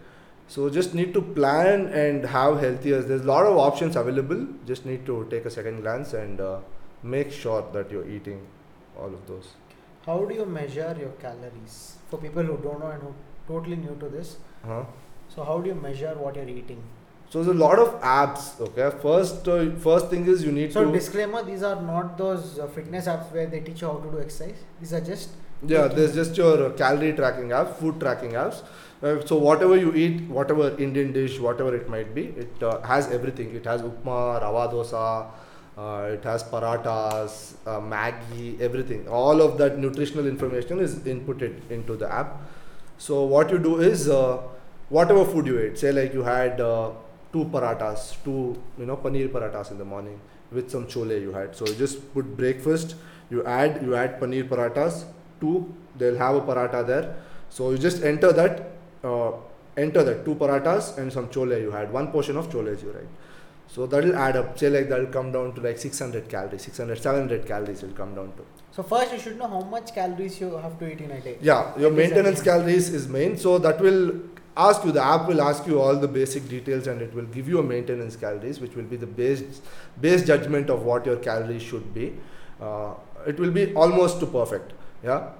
So 0.49 0.70
just 0.70 0.94
need 0.94 1.12
to 1.12 1.20
plan 1.20 1.86
and 1.88 2.24
have 2.24 2.61
healthier. 2.61 3.03
There's 3.03 3.22
a 3.22 3.30
lot 3.32 3.44
of 3.44 3.59
options 3.59 3.97
available. 3.97 4.47
Just 4.64 4.86
need 4.86 5.05
to 5.05 5.26
take 5.28 5.44
a 5.44 5.51
second 5.51 5.82
glance 5.82 6.14
and 6.14 6.40
uh, 6.40 6.61
make 7.03 7.30
sure 7.30 7.62
that 7.74 7.90
you're 7.90 8.09
eating 8.09 8.47
all 8.99 9.12
of 9.12 9.26
those. 9.26 9.55
How 10.07 10.24
do 10.24 10.34
you 10.34 10.47
measure 10.47 10.97
your 10.99 11.14
calories? 11.26 11.95
For 12.11 12.19
people 12.19 12.43
who 12.43 12.57
don't 12.59 12.81
know 12.81 12.91
and 12.91 13.03
who 13.03 13.15
totally 13.49 13.77
new 13.77 13.97
to 14.01 14.09
this, 14.09 14.37
Huh? 14.65 14.85
so 15.29 15.45
how 15.45 15.59
do 15.61 15.69
you 15.69 15.75
measure 15.75 16.15
what 16.15 16.37
you're 16.37 16.49
eating? 16.49 16.83
So 17.31 17.43
there's 17.43 17.57
a 17.57 17.59
lot 17.59 17.79
of 17.81 18.01
apps. 18.01 18.61
Okay, 18.67 18.91
first 19.03 19.49
uh, 19.49 19.71
first 19.87 20.11
thing 20.11 20.27
is 20.27 20.45
you 20.45 20.53
need 20.53 20.73
So 20.73 20.85
to 20.85 20.93
disclaimer: 20.93 21.43
these 21.43 21.63
are 21.71 21.81
not 21.83 22.17
those 22.19 22.59
uh, 22.59 22.69
fitness 22.69 23.07
apps 23.15 23.33
where 23.33 23.47
they 23.47 23.61
teach 23.61 23.81
you 23.83 23.89
how 23.89 23.97
to 24.05 24.11
do 24.13 24.21
exercise. 24.21 24.61
These 24.81 24.93
are 24.93 25.01
just 25.01 25.31
yeah. 25.75 25.89
There's 25.89 26.15
just 26.15 26.37
your 26.37 26.67
uh, 26.67 26.71
calorie 26.83 27.13
tracking 27.15 27.49
apps, 27.49 27.75
food 27.81 27.99
tracking 27.99 28.33
apps. 28.45 28.63
Uh, 29.03 29.17
so 29.27 29.37
whatever 29.37 29.77
you 29.77 29.93
eat, 29.95 30.23
whatever 30.39 30.69
Indian 30.79 31.13
dish, 31.13 31.41
whatever 31.41 31.75
it 31.75 31.89
might 31.89 32.15
be, 32.15 32.27
it 32.45 32.63
uh, 32.63 32.81
has 32.93 33.11
everything. 33.19 33.55
It 33.57 33.65
has 33.65 33.83
upma, 33.83 34.41
rava 34.47 34.73
dosa. 34.77 35.27
Uh, 35.77 36.09
it 36.12 36.24
has 36.24 36.43
parathas, 36.43 37.55
uh, 37.66 37.79
Maggi, 37.81 38.59
everything. 38.61 39.07
All 39.09 39.43
of 39.43 39.59
that 39.59 39.79
nutritional 39.79 40.27
information 40.27 40.81
is 40.81 40.95
inputted 41.01 41.70
into 41.70 41.97
the 41.97 42.11
app. 42.11 42.41
So 42.97 43.24
what 43.24 43.51
you 43.51 43.59
do 43.59 43.81
is 43.81 44.09
uh, 44.09 44.39
whatever 44.89 45.27
food 45.27 45.47
you 45.47 45.59
ate, 45.59 45.79
say 45.79 45.93
like 45.93 46.14
you 46.14 46.22
had 46.22 46.62
uh, 46.62 46.93
two 47.31 47.45
parathas, 47.45 48.16
two 48.24 48.57
you 48.79 48.87
know 48.87 48.97
paneer 48.97 49.29
parathas 49.29 49.70
in 49.70 49.77
the 49.77 49.85
morning 49.85 50.18
with 50.51 50.70
some 50.70 50.87
chole 50.87 51.20
you 51.20 51.33
had. 51.33 51.55
So 51.55 51.66
you 51.66 51.74
just 51.74 52.14
put 52.14 52.37
breakfast, 52.39 52.95
you 53.29 53.45
add 53.45 53.83
you 53.83 53.97
add 53.97 54.18
paneer 54.18 54.49
parathas, 54.49 55.05
two 55.43 55.74
they'll 55.99 56.16
have 56.16 56.37
a 56.37 56.41
paratha 56.41 56.87
there. 56.87 57.16
So 57.51 57.70
you 57.70 57.77
just 57.77 58.03
enter 58.03 58.33
that, 58.33 58.70
uh, 59.05 59.33
enter 59.77 60.03
that 60.03 60.24
two 60.24 60.37
parathas 60.37 60.97
and 60.97 61.12
some 61.12 61.29
chole 61.29 61.61
you 61.61 61.70
had, 61.70 61.93
one 61.93 62.11
portion 62.12 62.39
of 62.39 62.49
chole 62.49 62.83
you 62.83 62.93
write. 62.93 63.09
So 63.69 63.87
that'll 63.87 64.17
add 64.17 64.37
up. 64.37 64.59
Say 64.59 64.71
like 64.71 64.89
that'll 64.89 65.07
come 65.07 65.33
down 65.33 65.55
to 65.55 65.61
like 65.61 65.79
600 65.79 66.29
calories, 66.29 66.62
600, 66.62 66.99
700 66.99 67.47
calories 67.47 67.83
will 67.83 67.93
come 67.93 68.14
down 68.14 68.33
to. 68.37 68.45
so 68.71 68.83
first 68.83 69.12
you 69.12 69.19
should 69.19 69.39
know 69.39 69.49
how 69.49 69.61
much 69.61 69.95
calories 69.95 70.41
you 70.41 70.57
have 70.57 70.79
to 70.79 70.91
eat 70.93 71.01
in 71.01 71.11
a 71.11 71.21
day. 71.21 71.37
Yeah, 71.41 71.77
your 71.79 71.91
That 71.91 71.97
maintenance 71.97 72.43
calories 72.43 72.89
is 72.91 73.09
main. 73.09 73.37
So 73.37 73.59
that 73.59 73.81
will 73.81 74.21
ask 74.57 74.85
you, 74.85 74.93
the 74.93 75.03
app 75.03 75.27
will 75.29 75.43
ask 75.43 75.67
you 75.67 75.81
all 75.81 75.97
the 75.97 76.09
basic 76.09 76.49
details 76.49 76.87
and 76.87 77.03
it 77.03 77.12
will 77.14 77.27
give 77.27 77.49
you 77.49 77.59
a 77.59 77.62
maintenance 77.62 78.17
calories, 78.17 78.61
which 78.61 78.75
will 78.75 78.85
be 78.85 78.97
the 78.97 79.07
base, 79.07 79.61
base 80.01 80.25
judgment 80.25 80.71
of 80.71 80.83
what 80.83 81.05
your 81.05 81.17
calories 81.17 81.62
should 81.62 81.93
be. 81.93 82.14
Uh, 82.61 82.95
it 83.27 83.39
will 83.39 83.51
be 83.51 83.75
almost 83.75 84.21
to 84.21 84.27
perfect. 84.27 84.73
Yeah. 85.03 85.31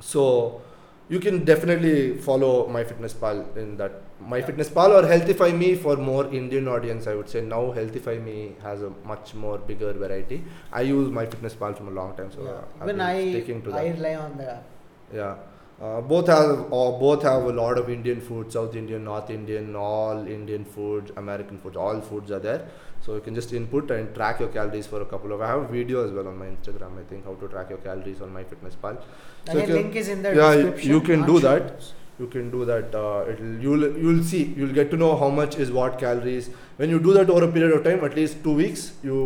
So 0.00 0.60
you 1.08 1.20
can 1.20 1.44
definitely 1.44 2.18
follow 2.18 2.68
MyFitnessPal 2.68 3.56
in 3.56 3.76
that. 3.76 4.02
MyFitnessPal 4.28 4.90
or 5.02 5.02
Healthify 5.08 5.56
Me 5.56 5.74
for 5.74 5.96
more 5.96 6.26
Indian 6.32 6.68
audience, 6.68 7.06
I 7.06 7.14
would 7.14 7.28
say. 7.28 7.40
Now 7.40 7.72
Healthify 7.72 8.22
Me 8.22 8.52
has 8.62 8.82
a 8.82 8.90
much 9.04 9.34
more 9.34 9.58
bigger 9.58 9.92
variety. 9.92 10.42
I 10.72 10.82
use 10.82 11.08
MyFitnessPal 11.08 11.76
from 11.76 11.88
a 11.88 11.90
long 11.92 12.16
time, 12.16 12.30
so 12.32 12.42
yeah. 12.44 12.86
Been 12.86 13.00
I, 13.00 13.30
sticking 13.30 13.62
to 13.62 13.70
that. 13.70 13.78
I 13.78 13.88
rely 13.88 14.14
on 14.16 14.36
the 14.36 14.50
app. 14.52 14.64
Yeah. 15.12 15.36
Uh, 15.80 15.98
both 16.02 16.26
have 16.26 16.66
or 16.70 16.98
both 17.00 17.22
have 17.22 17.42
a 17.44 17.52
lot 17.52 17.78
of 17.78 17.88
Indian 17.88 18.20
food, 18.20 18.52
South 18.52 18.76
Indian, 18.76 19.02
North 19.04 19.30
Indian, 19.30 19.74
all 19.74 20.26
Indian 20.26 20.62
foods, 20.62 21.10
American 21.16 21.58
foods, 21.58 21.74
all 21.74 22.00
foods 22.02 22.30
are 22.30 22.38
there. 22.38 22.68
So 23.00 23.14
you 23.14 23.22
can 23.22 23.34
just 23.34 23.54
input 23.54 23.90
and 23.90 24.14
track 24.14 24.40
your 24.40 24.50
calories 24.50 24.86
for 24.86 25.00
a 25.00 25.06
couple 25.06 25.32
of. 25.32 25.40
I 25.40 25.46
have 25.48 25.62
a 25.62 25.68
video 25.68 26.04
as 26.04 26.10
well 26.12 26.28
on 26.28 26.36
my 26.38 26.44
Instagram. 26.44 27.00
I 27.00 27.04
think 27.08 27.24
how 27.24 27.32
to 27.34 27.48
track 27.48 27.70
your 27.70 27.78
calories 27.78 28.20
on 28.20 28.30
MyFitnessPal. 28.30 29.00
So 29.46 29.52
Again, 29.52 29.60
you 29.60 29.66
can- 29.66 29.74
link 29.76 29.96
is 29.96 30.08
in 30.08 30.22
the 30.22 30.34
yeah, 30.36 30.52
you- 30.52 30.62
description. 30.64 30.90
you 30.90 31.00
can 31.00 31.24
do 31.26 31.40
that. 31.40 31.82
You 32.20 32.26
can 32.32 32.50
do 32.54 32.64
that. 32.68 32.94
Uh, 32.94 33.24
it'll 33.32 33.54
you'll 33.66 33.84
you'll 34.06 34.22
see 34.30 34.42
you'll 34.62 34.74
get 34.78 34.90
to 34.94 34.96
know 35.02 35.10
how 35.20 35.28
much 35.36 35.56
is 35.64 35.70
what 35.76 35.98
calories. 36.02 36.48
When 36.76 36.90
you 36.94 36.98
do 37.06 37.14
that 37.18 37.30
over 37.34 37.44
a 37.46 37.52
period 37.58 37.72
of 37.76 37.84
time, 37.84 38.04
at 38.08 38.14
least 38.20 38.42
two 38.48 38.54
weeks, 38.62 38.82
you 39.02 39.20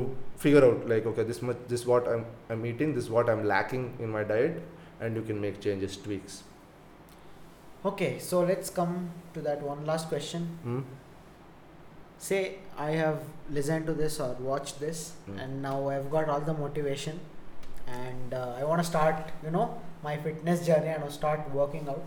figure 0.44 0.64
out 0.66 0.88
like 0.94 1.06
okay, 1.12 1.24
this 1.30 1.42
much 1.50 1.56
this 1.74 1.86
what 1.92 2.06
I'm 2.14 2.24
I'm 2.48 2.64
eating, 2.72 2.94
this 3.00 3.08
what 3.18 3.28
I'm 3.34 3.44
lacking 3.54 3.86
in 3.98 4.10
my 4.18 4.22
diet, 4.32 4.62
and 5.00 5.16
you 5.16 5.22
can 5.32 5.40
make 5.46 5.60
changes, 5.68 5.96
tweaks. 5.96 6.42
Okay, 7.92 8.18
so 8.18 8.42
let's 8.52 8.70
come 8.70 9.10
to 9.34 9.40
that 9.48 9.62
one 9.62 9.84
last 9.92 10.08
question. 10.08 10.46
Hmm? 10.68 10.80
Say 12.18 12.58
I 12.78 12.90
have 12.92 13.18
listened 13.50 13.86
to 13.86 13.92
this 13.92 14.18
or 14.20 14.32
watched 14.50 14.80
this, 14.80 15.12
Hmm. 15.26 15.38
and 15.38 15.62
now 15.62 15.88
I've 15.88 16.10
got 16.10 16.28
all 16.28 16.40
the 16.40 16.54
motivation, 16.54 17.18
and 17.86 18.32
uh, 18.42 18.54
I 18.58 18.64
want 18.64 18.80
to 18.82 18.86
start, 18.90 19.32
you 19.42 19.50
know, 19.50 19.66
my 20.02 20.16
fitness 20.16 20.64
journey 20.66 20.88
and 20.94 21.02
I'll 21.04 21.10
start 21.22 21.50
working 21.62 21.88
out. 21.88 22.02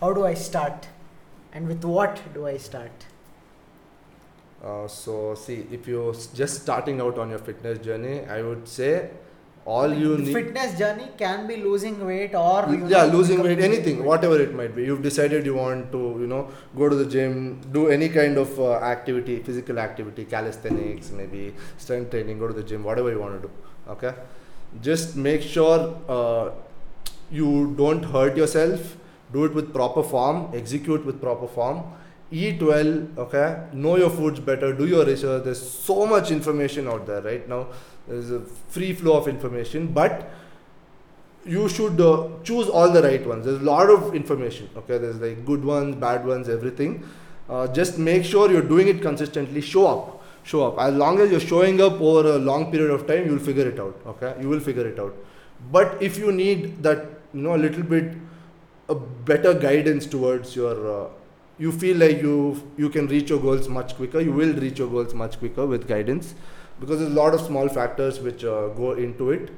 How 0.00 0.12
do 0.12 0.24
I 0.26 0.34
start, 0.34 0.88
and 1.52 1.68
with 1.68 1.84
what 1.84 2.20
do 2.34 2.46
I 2.46 2.56
start? 2.56 3.06
Uh, 4.64 4.86
so 4.86 5.34
see, 5.34 5.66
if 5.72 5.86
you're 5.88 6.14
just 6.34 6.62
starting 6.62 7.00
out 7.00 7.18
on 7.18 7.30
your 7.30 7.38
fitness 7.38 7.78
journey, 7.78 8.20
I 8.26 8.42
would 8.42 8.68
say 8.68 9.10
all 9.64 9.92
you 9.92 10.16
The 10.16 10.22
need. 10.22 10.32
fitness 10.34 10.78
journey 10.78 11.08
can 11.16 11.46
be 11.46 11.56
losing 11.56 12.04
weight 12.06 12.34
or 12.34 12.74
yeah 12.88 13.04
losing 13.04 13.42
weight 13.42 13.58
anything 13.60 14.02
whatever 14.02 14.40
it 14.40 14.54
might 14.54 14.74
be 14.74 14.84
you've 14.84 15.02
decided 15.02 15.44
you 15.44 15.54
want 15.54 15.92
to 15.92 15.98
you 16.18 16.26
know 16.26 16.48
go 16.74 16.88
to 16.88 16.96
the 16.96 17.04
gym 17.04 17.60
do 17.70 17.88
any 17.88 18.08
kind 18.08 18.38
of 18.38 18.58
uh, 18.58 18.76
activity 18.92 19.38
physical 19.42 19.78
activity 19.78 20.24
calisthenics 20.24 21.10
maybe 21.10 21.54
strength 21.76 22.10
training 22.10 22.38
go 22.38 22.48
to 22.48 22.54
the 22.54 22.62
gym 22.62 22.82
whatever 22.82 23.10
you 23.10 23.20
want 23.20 23.40
to 23.40 23.48
do 23.48 23.52
okay 23.86 24.14
just 24.80 25.14
make 25.14 25.42
sure 25.42 25.94
uh, 26.08 26.50
you 27.30 27.74
don't 27.76 28.02
hurt 28.02 28.38
yourself 28.38 28.96
do 29.32 29.44
it 29.44 29.54
with 29.54 29.72
proper 29.72 30.02
form 30.02 30.50
execute 30.54 31.04
with 31.04 31.20
proper 31.20 31.46
form. 31.46 31.82
Eat 32.32 32.62
well 32.62 33.08
okay? 33.18 33.66
Know 33.72 33.96
your 33.96 34.10
foods 34.10 34.40
better 34.40 34.72
do 34.72 34.86
your 34.86 35.04
research. 35.04 35.44
There's 35.44 35.60
so 35.60 36.06
much 36.06 36.30
information 36.30 36.86
out 36.88 37.06
there 37.06 37.22
right 37.22 37.48
now. 37.48 37.66
There's 38.06 38.30
a 38.30 38.40
free 38.40 38.92
flow 38.92 39.16
of 39.16 39.28
information 39.28 39.88
but 39.88 40.30
you 41.44 41.68
should 41.68 42.00
uh, 42.00 42.28
choose 42.44 42.68
all 42.68 42.90
the 42.90 43.02
right 43.02 43.26
ones. 43.26 43.46
There's 43.46 43.60
a 43.60 43.64
lot 43.64 43.90
of 43.90 44.14
information 44.14 44.70
okay? 44.76 44.98
There's 44.98 45.16
like 45.16 45.44
good 45.44 45.64
ones 45.64 45.96
bad 45.96 46.24
ones 46.24 46.48
everything. 46.48 47.04
Uh, 47.48 47.66
just 47.66 47.98
make 47.98 48.24
sure 48.24 48.50
you're 48.50 48.62
doing 48.62 48.86
it 48.86 49.02
consistently. 49.02 49.60
Show 49.60 49.86
up. 49.86 50.22
Show 50.44 50.68
up. 50.68 50.78
As 50.78 50.94
long 50.94 51.20
as 51.20 51.30
you're 51.32 51.40
showing 51.40 51.80
up 51.80 52.00
over 52.00 52.34
a 52.34 52.38
long 52.38 52.70
period 52.70 52.90
of 52.92 53.06
time 53.08 53.26
you'll 53.26 53.40
figure 53.40 53.68
it 53.68 53.80
out 53.80 54.00
okay? 54.06 54.34
You 54.40 54.48
will 54.48 54.60
figure 54.60 54.86
it 54.86 55.00
out. 55.00 55.16
But 55.72 56.00
if 56.00 56.16
you 56.16 56.30
need 56.30 56.82
that 56.84 57.06
you 57.34 57.42
know 57.42 57.56
a 57.56 57.62
little 57.66 57.82
bit 57.82 58.12
a 58.90 58.94
better 59.30 59.54
guidance 59.54 60.06
towards 60.14 60.54
your 60.56 60.76
uh, 60.92 61.08
you 61.58 61.72
feel 61.80 61.96
like 62.02 62.22
you 62.26 62.36
you 62.76 62.88
can 62.94 63.10
reach 63.14 63.30
your 63.32 63.40
goals 63.48 63.68
much 63.80 63.94
quicker 63.96 64.20
you 64.28 64.32
will 64.32 64.54
reach 64.64 64.78
your 64.82 64.88
goals 64.94 65.12
much 65.22 65.38
quicker 65.42 65.66
with 65.72 65.86
guidance 65.88 66.34
because 66.80 66.98
there's 67.00 67.12
a 67.12 67.20
lot 67.22 67.34
of 67.34 67.42
small 67.42 67.68
factors 67.68 68.20
which 68.20 68.42
uh, 68.44 68.68
go 68.68 68.92
into 68.92 69.30
it. 69.30 69.50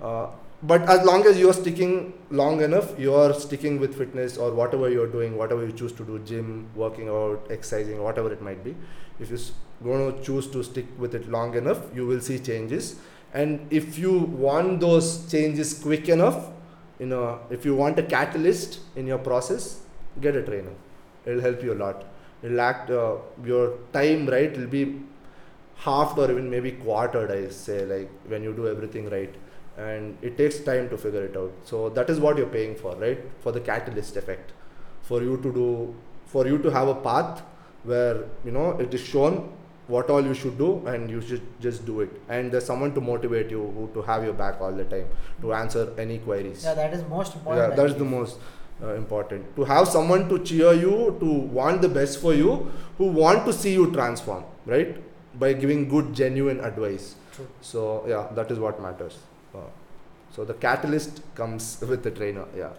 Uh, 0.00 0.26
but 0.62 0.88
as 0.88 1.04
long 1.04 1.26
as 1.26 1.38
you're 1.38 1.52
sticking 1.52 2.14
long 2.30 2.62
enough 2.62 2.98
you're 2.98 3.34
sticking 3.34 3.78
with 3.78 3.96
fitness 3.98 4.38
or 4.38 4.52
whatever 4.60 4.88
you're 4.88 5.10
doing 5.14 5.36
whatever 5.36 5.66
you 5.66 5.72
choose 5.72 5.92
to 5.92 6.04
do 6.04 6.18
gym 6.30 6.66
working 6.74 7.08
out 7.08 7.46
exercising 7.50 8.02
whatever 8.02 8.32
it 8.32 8.40
might 8.40 8.64
be 8.64 8.74
if 9.20 9.30
you're 9.30 9.46
going 9.82 10.12
to 10.12 10.24
choose 10.24 10.46
to 10.54 10.64
stick 10.64 10.86
with 10.98 11.14
it 11.14 11.28
long 11.30 11.54
enough 11.54 11.82
you 11.94 12.06
will 12.06 12.20
see 12.20 12.38
changes. 12.38 12.96
And 13.34 13.66
if 13.70 13.98
you 13.98 14.18
want 14.46 14.80
those 14.80 15.30
changes 15.30 15.74
quick 15.74 16.08
enough 16.08 16.50
you 16.98 17.06
know 17.06 17.40
if 17.50 17.64
you 17.64 17.74
want 17.74 17.98
a 17.98 18.02
catalyst 18.02 18.80
in 18.96 19.06
your 19.06 19.18
process 19.18 19.80
get 20.20 20.36
a 20.36 20.42
trainer. 20.42 20.72
It'll 21.26 21.40
help 21.40 21.62
you 21.62 21.72
a 21.72 21.74
lot. 21.74 22.04
It'll 22.42 22.60
act 22.60 22.90
uh, 22.90 23.16
your 23.44 23.78
time 23.92 24.26
right 24.26 24.52
it'll 24.52 24.66
be 24.66 25.00
halved 25.76 26.18
or 26.18 26.30
even 26.30 26.48
maybe 26.48 26.70
quartered 26.70 27.30
i 27.30 27.48
say 27.48 27.84
like 27.84 28.08
when 28.28 28.42
you 28.42 28.52
do 28.52 28.68
everything 28.68 29.08
right. 29.10 29.34
And 29.76 30.16
it 30.22 30.38
takes 30.38 30.60
time 30.60 30.88
to 30.90 30.96
figure 30.96 31.24
it 31.24 31.36
out. 31.36 31.52
So 31.64 31.88
that 31.90 32.08
is 32.08 32.20
what 32.20 32.36
you're 32.36 32.46
paying 32.46 32.76
for 32.76 32.94
right? 32.94 33.20
For 33.40 33.50
the 33.50 33.60
catalyst 33.60 34.16
effect. 34.16 34.52
For 35.02 35.22
you 35.22 35.36
to 35.38 35.52
do 35.52 35.94
for 36.26 36.46
you 36.46 36.58
to 36.58 36.70
have 36.70 36.88
a 36.88 36.94
path 36.94 37.42
where 37.82 38.24
you 38.44 38.52
know 38.52 38.70
it 38.78 38.94
is 38.94 39.00
shown 39.00 39.52
what 39.88 40.08
all 40.10 40.24
you 40.24 40.34
should 40.34 40.56
do 40.58 40.68
and 40.86 41.10
you 41.10 41.20
should 41.20 41.42
just 41.60 41.84
do 41.86 42.00
it 42.00 42.10
and 42.28 42.50
there's 42.52 42.64
someone 42.64 42.92
to 42.94 43.00
motivate 43.00 43.50
you 43.50 43.62
who 43.76 43.88
to 43.94 44.02
have 44.02 44.24
your 44.24 44.32
back 44.32 44.60
all 44.60 44.72
the 44.72 44.84
time 44.84 45.06
to 45.42 45.52
answer 45.52 45.92
any 45.98 46.18
queries 46.18 46.64
Yeah, 46.64 46.74
that 46.74 46.94
is 46.94 47.02
most 47.08 47.34
important. 47.34 47.70
yeah 47.70 47.76
that's 47.76 47.94
the 47.94 48.04
most 48.04 48.38
uh, 48.82 48.94
important 48.94 49.54
to 49.56 49.64
have 49.64 49.86
someone 49.88 50.28
to 50.30 50.38
cheer 50.44 50.72
you 50.72 51.16
to 51.20 51.32
want 51.60 51.82
the 51.82 51.88
best 51.88 52.20
for 52.20 52.32
you 52.34 52.70
who 52.98 53.08
want 53.08 53.44
to 53.46 53.52
see 53.52 53.72
you 53.74 53.90
transform 53.92 54.44
right 54.66 54.96
by 55.38 55.52
giving 55.52 55.88
good 55.88 56.14
genuine 56.14 56.60
advice 56.60 57.14
True. 57.34 57.46
so 57.60 58.04
yeah 58.08 58.26
that 58.40 58.50
is 58.50 58.58
what 58.58 58.80
matters 58.80 59.18
uh, 59.54 59.58
so 60.34 60.44
the 60.44 60.54
catalyst 60.54 61.20
comes 61.34 61.68
with 61.92 62.02
the 62.02 62.10
trainer 62.22 62.46
yeah 62.64 62.72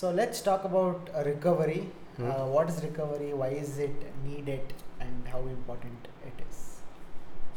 So 0.00 0.10
let's 0.16 0.40
talk 0.46 0.64
about 0.66 1.08
recovery. 1.28 1.78
Hmm. 2.16 2.26
Uh, 2.32 2.44
what 2.56 2.68
is 2.72 2.76
recovery? 2.82 3.30
Why 3.40 3.48
is 3.62 3.70
it 3.86 4.04
needed? 4.26 4.74
And 5.06 5.30
how 5.32 5.40
important? 5.54 6.06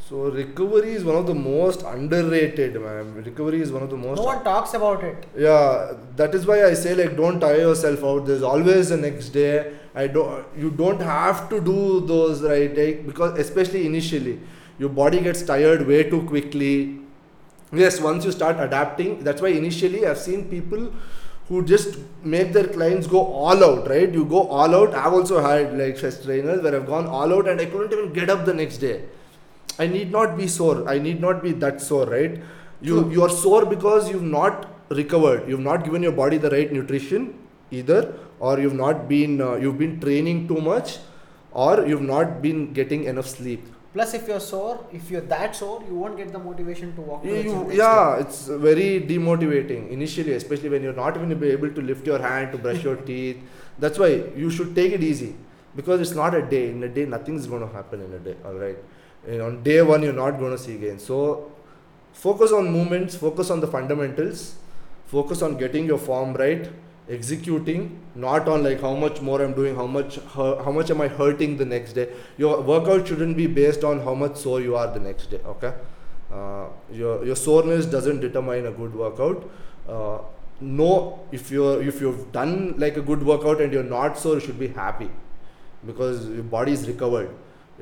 So 0.09 0.29
recovery 0.29 0.91
is 0.91 1.05
one 1.05 1.15
of 1.15 1.27
the 1.27 1.33
most 1.33 1.83
underrated, 1.83 2.73
man. 2.81 3.13
Recovery 3.23 3.61
is 3.61 3.71
one 3.71 3.83
of 3.83 3.89
the 3.89 3.95
most. 3.95 4.17
No 4.17 4.25
one 4.25 4.43
talks 4.43 4.73
about 4.73 5.01
it. 5.03 5.25
yeah, 5.37 5.93
that 6.17 6.35
is 6.35 6.45
why 6.45 6.65
I 6.65 6.73
say 6.73 6.93
like 6.93 7.15
don't 7.15 7.39
tire 7.39 7.59
yourself 7.59 8.03
out. 8.03 8.25
There's 8.25 8.43
always 8.43 8.89
the 8.89 8.97
next 8.97 9.29
day. 9.29 9.73
I 9.95 10.07
don't. 10.07 10.45
You 10.57 10.71
don't 10.71 10.99
have 11.01 11.47
to 11.49 11.61
do 11.61 12.01
those 12.01 12.41
right 12.41 12.75
like, 12.77 13.07
because 13.07 13.39
especially 13.39 13.85
initially, 13.85 14.41
your 14.77 14.89
body 14.89 15.21
gets 15.21 15.41
tired 15.41 15.87
way 15.87 16.03
too 16.09 16.21
quickly. 16.23 16.99
Yes, 17.71 18.01
once 18.01 18.25
you 18.25 18.33
start 18.33 18.59
adapting, 18.59 19.23
that's 19.23 19.41
why 19.41 19.49
initially 19.49 20.05
I've 20.05 20.17
seen 20.17 20.49
people 20.49 20.91
who 21.47 21.63
just 21.63 21.97
make 22.23 22.51
their 22.51 22.67
clients 22.67 23.07
go 23.07 23.25
all 23.25 23.63
out. 23.63 23.89
Right? 23.89 24.11
You 24.11 24.25
go 24.25 24.47
all 24.49 24.75
out. 24.75 24.93
I've 24.93 25.13
also 25.13 25.41
had 25.41 25.77
like 25.77 25.97
chest 25.97 26.25
trainers 26.25 26.61
where 26.61 26.75
I've 26.75 26.87
gone 26.87 27.07
all 27.07 27.33
out 27.33 27.47
and 27.47 27.61
I 27.61 27.65
couldn't 27.67 27.93
even 27.97 28.11
get 28.11 28.29
up 28.29 28.45
the 28.45 28.53
next 28.53 28.79
day. 28.79 29.03
I 29.79 29.87
need 29.87 30.11
not 30.11 30.37
be 30.37 30.47
sore. 30.47 30.87
I 30.87 30.99
need 30.99 31.19
not 31.21 31.41
be 31.43 31.51
that 31.53 31.81
sore, 31.81 32.05
right? 32.05 32.39
You 32.81 33.01
True. 33.01 33.11
you 33.11 33.23
are 33.23 33.29
sore 33.29 33.65
because 33.65 34.09
you've 34.09 34.23
not 34.23 34.67
recovered. 34.89 35.47
You've 35.49 35.65
not 35.67 35.83
given 35.83 36.03
your 36.03 36.11
body 36.11 36.37
the 36.37 36.49
right 36.49 36.71
nutrition 36.71 37.33
either, 37.71 38.13
or 38.39 38.59
you've 38.59 38.73
not 38.75 39.07
been 39.09 39.41
uh, 39.41 39.55
you've 39.55 39.77
been 39.77 39.99
training 39.99 40.47
too 40.47 40.61
much, 40.61 40.97
or 41.51 41.85
you've 41.85 42.01
not 42.15 42.41
been 42.41 42.73
getting 42.73 43.05
enough 43.05 43.27
sleep. 43.27 43.69
Plus, 43.93 44.13
if 44.15 44.27
you're 44.27 44.39
sore, 44.39 44.85
if 44.91 45.09
you're 45.11 45.21
that 45.31 45.55
sore, 45.55 45.83
you 45.87 45.95
won't 45.95 46.17
get 46.17 46.31
the 46.31 46.39
motivation 46.39 46.95
to 46.95 47.01
walk. 47.01 47.23
You, 47.23 47.35
the 47.35 47.43
gym 47.43 47.51
you- 47.51 47.63
next 47.65 47.77
yeah, 47.77 48.15
day. 48.15 48.21
it's 48.21 48.47
very 48.67 48.87
demotivating 49.11 49.89
initially, 49.91 50.33
especially 50.33 50.69
when 50.69 50.81
you're 50.81 50.99
not 51.01 51.15
even 51.15 51.31
able 51.51 51.69
to 51.69 51.81
lift 51.81 52.07
your 52.07 52.19
hand 52.19 52.51
to 52.53 52.57
brush 52.57 52.83
your 52.83 52.95
teeth. 53.11 53.37
That's 53.79 53.99
why 53.99 54.09
you 54.35 54.49
should 54.49 54.75
take 54.75 54.93
it 54.93 55.03
easy 55.03 55.35
because 55.75 56.01
it's 56.01 56.15
not 56.21 56.33
a 56.33 56.41
day. 56.41 56.69
In 56.71 56.83
a 56.83 56.89
day, 56.89 57.05
nothing's 57.05 57.45
going 57.45 57.61
to 57.67 57.71
happen 57.75 58.01
in 58.01 58.11
a 58.13 58.19
day. 58.19 58.35
All 58.43 58.55
right, 58.55 58.77
on 59.27 59.63
day 59.63 59.81
one, 59.81 60.03
you're 60.03 60.13
not 60.13 60.39
going 60.39 60.51
to 60.51 60.57
see 60.57 60.77
gains. 60.77 61.03
So 61.03 61.51
focus 62.11 62.51
on 62.51 62.71
movements, 62.71 63.15
focus 63.15 63.49
on 63.49 63.59
the 63.59 63.67
fundamentals, 63.67 64.55
focus 65.05 65.41
on 65.41 65.57
getting 65.57 65.85
your 65.85 65.97
form 65.97 66.33
right, 66.33 66.69
executing, 67.09 67.99
not 68.15 68.47
on 68.47 68.63
like 68.63 68.81
how 68.81 68.93
much 68.95 69.21
more 69.21 69.41
I'm 69.41 69.53
doing, 69.53 69.75
how 69.75 69.87
much 69.87 70.19
how 70.33 70.71
much 70.71 70.89
am 70.91 71.01
I 71.01 71.07
hurting 71.07 71.57
the 71.57 71.65
next 71.65 71.93
day. 71.93 72.09
Your 72.37 72.61
workout 72.61 73.07
shouldn't 73.07 73.37
be 73.37 73.47
based 73.47 73.83
on 73.83 74.01
how 74.01 74.13
much 74.13 74.37
sore 74.37 74.61
you 74.61 74.75
are 74.75 74.87
the 74.93 74.99
next 74.99 75.31
day. 75.31 75.39
Okay, 75.45 75.73
uh, 76.31 76.67
your 76.91 77.25
your 77.25 77.35
soreness 77.35 77.85
doesn't 77.85 78.19
determine 78.19 78.65
a 78.65 78.71
good 78.71 78.95
workout. 78.95 79.49
Uh, 79.87 80.19
no, 80.61 81.19
if 81.31 81.51
you're 81.51 81.81
if 81.83 81.99
you've 82.01 82.31
done 82.31 82.75
like 82.77 82.97
a 82.97 83.01
good 83.01 83.23
workout 83.23 83.61
and 83.61 83.73
you're 83.73 83.83
not 83.83 84.17
sore, 84.17 84.35
you 84.35 84.39
should 84.39 84.59
be 84.59 84.67
happy 84.67 85.09
because 85.85 86.25
your 86.27 86.43
body 86.43 86.71
is 86.71 86.87
recovered. 86.87 87.29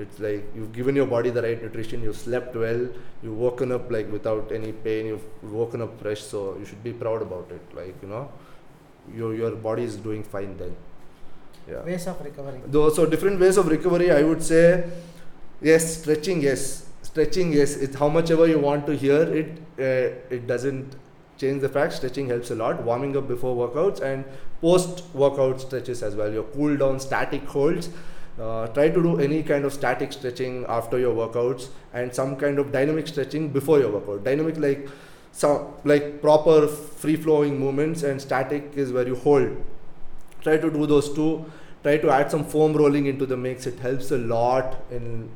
It's 0.02 0.20
like 0.20 0.44
you've 0.56 0.74
given 0.74 0.96
your 0.96 1.06
body 1.06 1.30
the 1.30 1.42
right 1.42 1.62
nutrition, 1.62 2.02
you've 2.02 2.18
slept 2.18 2.56
well, 2.56 2.88
you've 3.24 3.38
woken 3.38 3.72
up 3.72 3.92
like 3.92 4.12
without 4.12 4.52
any 4.52 4.72
pain, 4.72 5.06
you've 5.06 5.28
woken 5.44 5.82
up 5.82 6.00
fresh, 6.02 6.22
so 6.22 6.58
you 6.60 6.66
should 6.66 6.84
be 6.84 6.94
proud 6.94 7.22
about 7.22 7.52
it. 7.52 7.76
Like, 7.76 7.96
you 8.02 8.10
know, 8.10 8.30
your 9.16 9.36
your 9.36 9.52
body 9.52 9.84
is 9.84 9.98
doing 9.98 10.24
fine 10.24 10.58
then. 10.58 10.76
Yeah. 11.70 11.84
Ways 11.84 12.08
of 12.08 12.20
recovering. 12.24 12.64
Though, 12.68 12.90
so 12.90 13.06
different 13.06 13.40
ways 13.40 13.58
of 13.58 13.68
recovery, 13.68 14.12
I 14.12 14.24
would 14.24 14.44
say, 14.44 14.90
yes, 15.62 15.98
stretching, 16.02 16.42
yes, 16.42 16.88
stretching, 17.04 17.54
yes. 17.54 17.76
It's 17.76 17.96
how 17.96 18.10
much 18.10 18.32
ever 18.32 18.48
you 18.48 18.60
want 18.60 18.86
to 18.88 18.96
hear 18.96 19.22
it. 19.42 19.58
Uh, 19.80 20.36
it 20.38 20.48
doesn't 20.48 20.96
change 21.38 21.62
the 21.62 21.70
fact. 21.70 21.94
Stretching 21.94 22.28
helps 22.30 22.52
a 22.52 22.56
lot. 22.56 22.82
Warming 22.84 23.16
up 23.18 23.28
before 23.28 23.56
workouts 23.68 24.02
and 24.02 24.26
post 24.62 25.04
workout 25.14 25.62
stretches 25.62 26.02
as 26.02 26.16
well. 26.16 26.34
Your 26.40 26.44
cool 26.56 26.76
down, 26.78 27.00
static 27.00 27.44
holds. 27.44 27.90
Uh, 28.40 28.68
try 28.68 28.90
to 28.90 29.02
do 29.04 29.20
any 29.20 29.44
kind 29.44 29.66
of 29.66 29.74
static 29.74 30.12
stretching 30.14 30.66
after 30.68 30.98
your 30.98 31.14
workouts 31.14 31.68
and 31.94 32.14
some 32.14 32.36
kind 32.36 32.60
of 32.60 32.72
dynamic 32.72 33.08
stretching 33.08 33.50
before 33.50 33.80
your 33.80 33.92
workout. 33.92 34.24
Dynamic 34.24 34.58
like 34.58 34.88
some 35.32 35.74
like 35.84 36.22
proper 36.22 36.68
free 36.68 37.16
flowing 37.16 37.60
movements 37.60 38.04
and 38.04 38.22
static 38.22 38.72
is 38.76 38.92
where 38.92 39.08
you 39.08 39.16
hold 39.16 39.50
try 40.42 40.58
to 40.58 40.70
do 40.72 40.86
those 40.86 41.14
two 41.14 41.46
try 41.84 41.98
to 41.98 42.10
add 42.10 42.30
some 42.30 42.44
foam 42.44 42.74
rolling 42.74 43.06
into 43.06 43.26
the 43.26 43.38
mix 43.38 43.66
it 43.66 43.80
helps 43.80 44.12
a 44.12 44.18
lot 44.18 44.76
in 44.92 45.30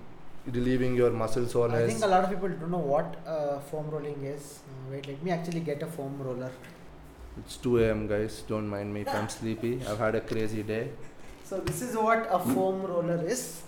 relieving 0.47 0.95
your 0.95 1.09
muscle 1.11 1.47
soreness. 1.47 1.83
I 1.83 1.87
think 1.93 2.03
a 2.03 2.07
lot 2.07 2.23
of 2.23 2.29
people 2.29 2.49
don't 2.49 2.69
know 2.71 2.77
what 2.77 3.15
uh, 3.25 3.59
foam 3.61 3.89
rolling 3.89 4.23
is. 4.23 4.59
Uh, 4.67 4.91
wait, 4.91 5.07
let 5.07 5.23
me 5.23 5.31
actually 5.31 5.61
get 5.61 5.81
a 5.81 5.87
foam 5.87 6.19
roller. 6.21 6.51
it's 7.39 7.57
2 7.57 7.79
a.m 7.83 8.07
guys 8.07 8.43
don't 8.49 8.67
mind 8.73 8.93
me 8.93 9.01
if 9.01 9.09
i'm 9.13 9.27
sleepy 9.37 9.71
i've 9.89 9.99
had 10.03 10.15
a 10.15 10.21
crazy 10.21 10.63
day 10.63 10.83
So 11.47 11.57
this 11.59 11.81
is 11.81 11.95
what 11.95 12.27
a 12.29 12.39
foam 12.39 12.81
roller 12.81 13.23
is. 13.25 13.61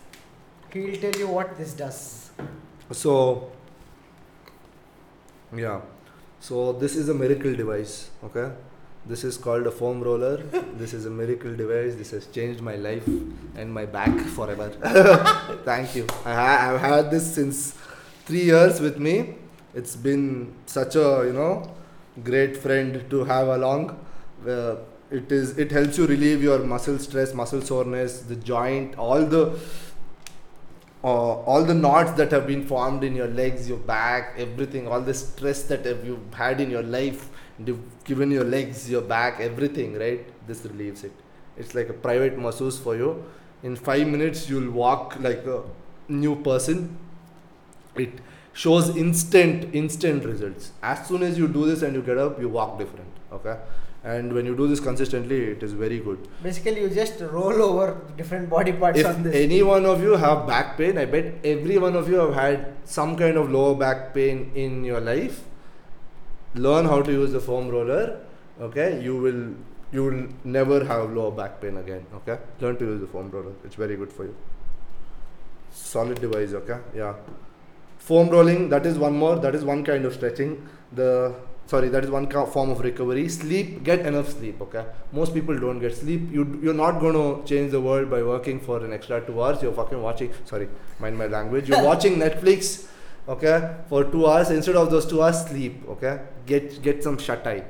He'll 0.74 1.00
tell 1.00 1.16
you 1.20 1.28
what 1.28 1.58
this 1.58 1.74
does. 1.74 2.32
so 2.92 3.52
yeah. 5.56 5.82
So 6.40 6.74
this 6.74 6.96
is 6.96 7.10
a 7.10 7.14
miracle 7.14 7.54
device 7.54 8.10
okay? 8.24 8.52
This 9.06 9.24
is 9.24 9.38
called 9.38 9.68
a 9.68 9.72
foam 9.72 10.02
roller. 10.02 10.38
This 10.82 10.94
is 10.94 11.06
a 11.06 11.10
miracle 11.10 11.56
device. 11.56 11.96
This 11.96 12.12
has 12.12 12.26
changed 12.28 12.62
my 12.62 12.76
life 12.76 13.08
and 13.56 13.74
my 13.74 13.86
back 13.86 14.18
forever. 14.38 14.70
Thank 15.66 15.96
you. 15.96 16.06
I 16.26 16.34
ha- 16.42 16.60
i've 16.68 16.82
had 16.82 17.12
this 17.12 17.34
since 17.40 17.74
3 18.26 18.44
years 18.52 18.82
with 18.82 18.98
me. 18.98 19.16
It's 19.74 19.96
been 19.96 20.54
such 20.66 20.96
a 20.96 21.08
you 21.30 21.34
know 21.40 21.52
great 22.32 22.58
friend 22.58 23.02
to 23.12 23.24
have 23.24 23.48
along. 23.60 23.90
Uh, 24.48 24.76
it 25.10 25.32
is 25.32 25.58
it 25.58 25.72
helps 25.72 25.98
you 25.98 26.06
relieve 26.06 26.44
your 26.44 26.60
muscle 26.60 27.00
stress 27.00 27.34
muscle 27.34 27.62
soreness 27.62 28.22
the 28.22 28.36
joint 28.36 28.98
all 28.98 29.26
the 29.26 29.58
uh, 31.04 31.34
all 31.52 31.64
the 31.64 31.74
knots 31.74 32.12
that 32.14 32.32
have 32.32 32.48
been 32.48 32.66
formed 32.66 33.04
in 33.04 33.16
your 33.16 33.28
legs, 33.28 33.70
your 33.70 33.78
back, 33.78 34.34
everything, 34.38 34.88
all 34.88 35.00
the 35.00 35.14
stress 35.14 35.64
that 35.64 35.86
have 35.86 36.06
you 36.06 36.20
had 36.34 36.60
in 36.60 36.70
your 36.70 36.84
life, 36.84 37.30
you've 37.66 38.04
given 38.04 38.32
your 38.32 38.44
legs, 38.44 38.90
your 38.90 39.02
back, 39.02 39.40
everything, 39.40 39.98
right? 39.98 40.26
This 40.48 40.66
relieves 40.66 41.04
it. 41.04 41.12
It's 41.56 41.76
like 41.76 41.90
a 41.90 41.94
private 41.94 42.38
masseuse 42.38 42.80
for 42.80 42.96
you. 42.96 43.24
In 43.64 43.76
five 43.76 44.08
minutes, 44.08 44.50
you'll 44.50 44.72
walk 44.72 45.18
like 45.20 45.46
a 45.46 45.64
new 46.08 46.36
person. 46.36 46.98
It 47.96 48.20
shows 48.54 48.96
instant, 48.96 49.74
instant 49.74 50.26
results. 50.26 50.72
As 50.82 51.08
soon 51.08 51.24
as 51.24 51.38
you 51.38 51.48
do 51.48 51.66
this 51.66 51.84
and 51.84 51.96
you 51.96 52.02
get 52.02 52.18
up, 52.18 52.40
you 52.40 52.50
walk 52.50 52.80
different. 52.80 53.10
Okay, 53.32 53.56
and 54.04 54.32
when 54.34 54.46
you 54.46 54.56
do 54.56 54.68
this 54.68 54.80
consistently, 54.80 55.38
it 55.52 55.64
is 55.64 55.74
very 55.74 56.00
good. 56.00 56.28
Basically, 56.42 56.82
you 56.82 56.90
just 56.90 57.20
roll 57.20 57.62
over 57.62 58.00
different 58.16 58.50
body 58.50 58.72
parts 58.72 59.00
if 59.00 59.06
on 59.06 59.24
this. 59.24 59.36
any 59.36 59.62
one 59.64 59.86
of 59.86 60.02
you 60.02 60.12
have 60.16 60.48
back 60.48 60.78
pain 60.78 60.98
i 60.98 61.06
bet 61.06 61.34
every 61.44 61.78
one 61.78 61.96
of 61.96 62.08
you 62.10 62.16
have 62.16 62.34
had 62.34 62.74
some 62.86 63.16
kind 63.18 63.38
of 63.38 63.52
lower 63.52 63.76
back 63.76 64.14
pain 64.14 64.52
in 64.56 64.84
your 64.84 65.02
life. 65.02 65.44
Learn 66.56 66.86
how 66.86 67.02
to 67.02 67.12
use 67.12 67.32
the 67.32 67.40
foam 67.40 67.68
roller 67.70 68.20
okay? 68.62 69.02
You 69.02 69.18
will 69.18 69.42
you 69.92 70.04
will 70.04 70.28
never 70.44 70.84
have 70.86 71.12
lower 71.12 71.32
back 71.32 71.60
pain 71.62 71.78
again 71.78 72.06
okay? 72.16 72.38
Learn 72.62 72.78
to 72.78 72.86
use 72.86 73.02
the 73.02 73.08
foam 73.08 73.30
roller. 73.32 73.54
It's 73.66 73.76
very 73.76 73.96
good 73.96 74.12
for 74.12 74.24
you. 74.24 74.36
Solid 75.72 76.22
device 76.22 76.54
okay? 76.54 76.80
Yeah. 76.96 77.14
Foam 77.98 78.30
rolling 78.30 78.70
that 78.70 78.86
is 78.86 78.98
one 78.98 79.18
more. 79.18 79.36
That 79.36 79.54
is 79.56 79.66
one 79.66 79.84
kind 79.84 80.06
of 80.06 80.14
stretching. 80.14 80.68
The 80.94 81.36
sorry 81.68 81.90
that 81.90 82.04
is 82.04 82.10
one 82.10 82.30
form 82.30 82.70
of 82.70 82.80
recovery. 82.80 83.28
Sleep 83.28 83.84
get 83.84 84.06
enough 84.06 84.30
sleep 84.30 84.62
okay? 84.62 84.86
Most 85.12 85.34
people 85.34 85.60
don't 85.60 85.80
get 85.80 85.96
sleep. 85.96 86.22
You 86.32 86.60
you're 86.64 86.80
not 86.82 87.00
going 87.00 87.18
to 87.22 87.48
change 87.48 87.72
the 87.72 87.82
world 87.82 88.10
by 88.10 88.24
working 88.24 88.60
for 88.60 88.84
an 88.84 88.94
extra 88.94 89.22
2 89.26 89.42
hours. 89.42 89.62
You're 89.62 89.74
fucking 89.74 90.02
watching 90.02 90.34
sorry 90.46 90.70
mind 91.00 91.18
my 91.18 91.28
language. 91.28 91.70
You're 91.70 91.84
watching 91.92 92.18
netflix 92.26 92.88
okay 93.28 93.56
for 93.90 94.04
2 94.04 94.26
hours. 94.28 94.50
Instead 94.50 94.78
of 94.84 94.92
those 94.92 95.06
2 95.06 95.22
hours 95.22 95.42
sleep 95.46 95.90
okay? 95.96 96.20
Get 96.46 96.82
get 96.82 97.04
some 97.04 97.18
shut 97.18 97.46
eye 97.54 97.64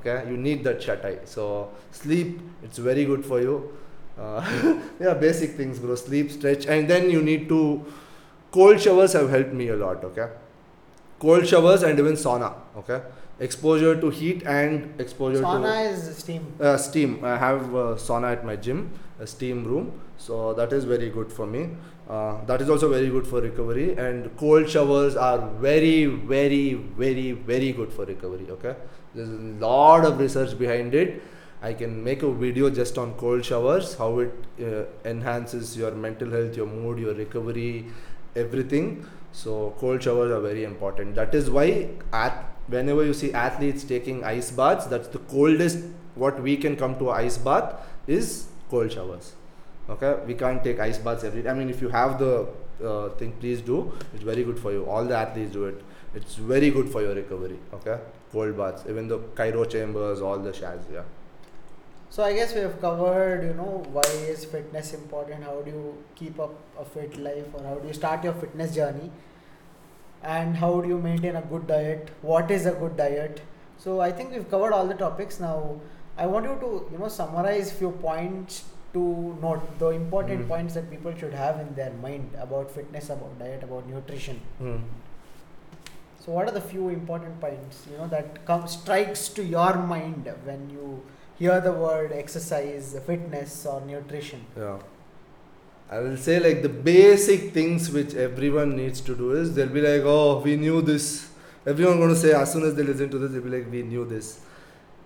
okay? 0.00 0.16
You 0.30 0.36
need 0.48 0.64
that 0.64 0.82
shut 0.82 1.04
eye. 1.04 1.18
So 1.24 1.70
sleep 1.90 2.40
it's 2.62 2.78
very 2.90 3.06
good 3.12 3.24
for 3.24 3.40
you. 3.40 3.56
Uh, 4.18 4.42
yeah 5.00 5.14
basic 5.14 5.56
things 5.62 5.78
bro. 5.78 5.94
Sleep 5.94 6.30
stretch. 6.30 6.66
And 6.66 6.90
then 6.90 7.10
you 7.16 7.22
need 7.22 7.48
to 7.54 7.62
cold 8.50 8.80
showers 8.80 9.12
have 9.20 9.30
helped 9.30 9.52
me 9.62 9.68
a 9.68 9.76
lot 9.76 10.04
okay? 10.10 10.28
Cold 11.18 11.46
showers 11.46 11.82
and 11.82 11.98
even 11.98 12.20
sauna 12.24 12.52
okay 12.82 13.00
exposure 13.40 14.00
to 14.00 14.10
heat 14.10 14.42
and 14.44 15.00
exposure 15.00 15.40
to. 15.40 15.44
Sauna 15.46 15.92
is 15.92 16.16
steam. 16.16 16.54
uh, 16.60 16.76
steam. 16.76 17.24
I 17.24 17.36
have 17.36 17.74
uh, 17.74 17.94
sauna 18.06 18.32
at 18.32 18.44
my 18.44 18.56
gym 18.56 18.90
a 19.20 19.26
steam 19.26 19.64
room. 19.64 20.00
So 20.16 20.54
that 20.54 20.72
is 20.72 20.84
very 20.84 21.10
good 21.10 21.32
for 21.32 21.46
me. 21.46 21.70
Uh, 22.08 22.44
that 22.46 22.60
is 22.60 22.70
also 22.70 22.88
very 22.88 23.08
good 23.08 23.26
for 23.26 23.40
recovery. 23.40 23.96
And 23.96 24.36
cold 24.36 24.68
showers 24.68 25.16
are 25.16 25.38
very 25.60 26.06
very 26.06 26.74
very 26.74 27.32
very 27.32 27.72
good 27.72 27.92
for 27.92 28.04
recovery 28.04 28.46
okay? 28.50 28.76
There's 29.14 29.28
a 29.28 29.32
lot 29.66 30.04
of 30.04 30.18
research 30.18 30.58
behind 30.58 30.94
it. 30.94 31.22
I 31.60 31.72
can 31.72 32.02
make 32.04 32.22
a 32.22 32.30
video 32.32 32.70
just 32.70 32.98
on 32.98 33.14
cold 33.14 33.44
showers 33.44 33.96
how 33.96 34.20
it 34.20 34.32
uh, 34.62 34.84
enhances 35.04 35.76
your 35.76 35.90
mental 35.90 36.30
health 36.30 36.56
your 36.56 36.66
mood 36.66 36.98
your 36.98 37.14
recovery 37.14 37.86
everything. 38.36 39.06
So 39.32 39.74
cold 39.78 40.02
showers 40.02 40.30
are 40.30 40.40
very 40.40 40.64
important. 40.64 41.14
That 41.14 41.34
is 41.34 41.50
why 41.50 41.90
at 42.12 42.44
whenever 42.68 43.04
you 43.04 43.14
see 43.14 43.32
athletes 43.32 43.84
taking 43.84 44.22
ice 44.24 44.50
baths 44.50 44.86
that's 44.86 45.08
the 45.08 45.18
coldest 45.34 45.84
what 46.14 46.40
we 46.42 46.56
can 46.56 46.76
come 46.76 46.98
to 46.98 47.10
ice 47.10 47.38
bath 47.38 47.74
is 48.06 48.46
cold 48.70 48.92
showers 48.92 49.32
Okay, 49.90 50.16
we 50.26 50.34
can't 50.34 50.62
take 50.62 50.78
ice 50.80 50.98
baths 50.98 51.24
every 51.24 51.42
day. 51.42 51.48
I 51.48 51.54
mean, 51.54 51.70
if 51.70 51.80
you 51.80 51.88
have 51.88 52.18
the 52.18 52.46
uh, 52.84 53.08
thing, 53.10 53.32
please 53.40 53.62
do. 53.62 53.92
It's 54.12 54.22
very 54.22 54.44
good 54.44 54.58
for 54.58 54.70
you. 54.70 54.84
All 54.84 55.04
the 55.04 55.16
athletes 55.16 55.52
do 55.52 55.64
it. 55.64 55.82
It's 56.14 56.34
very 56.34 56.70
good 56.70 56.90
for 56.90 57.00
your 57.00 57.14
recovery. 57.14 57.58
Okay, 57.72 57.98
cold 58.30 58.56
baths, 58.56 58.84
even 58.88 59.08
the 59.08 59.18
cryo 59.18 59.68
chambers, 59.68 60.20
all 60.20 60.38
the 60.38 60.50
shaz. 60.50 60.80
Yeah. 60.92 61.04
So 62.10 62.22
I 62.22 62.34
guess 62.34 62.54
we 62.54 62.60
have 62.60 62.80
covered, 62.80 63.44
you 63.44 63.54
know, 63.54 63.82
why 63.92 64.02
is 64.34 64.44
fitness 64.44 64.92
important? 64.92 65.44
How 65.44 65.60
do 65.62 65.70
you 65.70 66.04
keep 66.14 66.38
up 66.38 66.54
a 66.78 66.84
fit 66.84 67.18
life, 67.18 67.46
or 67.54 67.62
how 67.62 67.74
do 67.76 67.88
you 67.88 67.94
start 67.94 68.24
your 68.24 68.34
fitness 68.34 68.74
journey? 68.74 69.10
And 70.22 70.56
how 70.56 70.80
do 70.80 70.88
you 70.88 70.98
maintain 70.98 71.36
a 71.36 71.42
good 71.42 71.66
diet? 71.66 72.08
What 72.22 72.50
is 72.50 72.66
a 72.66 72.72
good 72.72 72.96
diet? 72.96 73.40
So 73.78 74.00
I 74.00 74.10
think 74.12 74.32
we've 74.32 74.50
covered 74.50 74.72
all 74.72 74.86
the 74.86 74.94
topics. 74.94 75.38
Now 75.40 75.76
I 76.16 76.26
want 76.26 76.44
you 76.44 76.56
to, 76.60 76.88
you 76.92 76.98
know, 76.98 77.08
summarize 77.08 77.72
few 77.72 77.90
points 77.92 78.64
to 78.94 79.00
note 79.42 79.78
the 79.78 79.88
important 79.90 80.40
Mhm. 80.42 80.48
points 80.48 80.74
that 80.74 80.90
people 80.90 81.14
should 81.14 81.34
have 81.34 81.60
in 81.60 81.74
their 81.74 81.92
mind 82.06 82.36
about 82.46 82.70
fitness, 82.70 83.10
about 83.10 83.38
diet, 83.38 83.62
about 83.62 83.86
nutrition. 83.86 84.40
Hmm. 84.58 84.78
So 86.24 86.32
what 86.32 86.48
are 86.48 86.50
the 86.50 86.60
few 86.60 86.88
important 86.88 87.40
points, 87.40 87.86
you 87.90 87.96
know, 87.98 88.06
that 88.08 88.44
come 88.44 88.66
strikes 88.66 89.28
to 89.30 89.44
your 89.44 89.74
mind 89.74 90.30
when 90.44 90.68
you 90.70 91.02
hear 91.38 91.60
the 91.60 91.72
word 91.72 92.12
exercise, 92.12 92.96
fitness, 93.06 93.64
or 93.66 93.80
nutrition? 93.82 94.44
Yeah. 94.56 94.78
I 95.90 96.00
will 96.00 96.18
say 96.18 96.38
like 96.38 96.60
the 96.62 96.68
basic 96.68 97.52
things 97.52 97.90
which 97.90 98.14
everyone 98.14 98.76
needs 98.76 99.00
to 99.00 99.14
do 99.14 99.32
is 99.32 99.54
they'll 99.54 99.68
be 99.68 99.80
like, 99.80 100.02
oh, 100.04 100.40
we 100.40 100.56
knew 100.56 100.82
this. 100.82 101.30
Everyone 101.66 102.08
to 102.08 102.16
say 102.16 102.32
as 102.32 102.52
soon 102.52 102.64
as 102.64 102.74
they 102.74 102.82
listen 102.82 103.08
to 103.10 103.18
this, 103.18 103.32
they'll 103.32 103.42
be 103.42 103.48
like, 103.48 103.70
we 103.70 103.82
knew 103.82 104.04
this. 104.04 104.40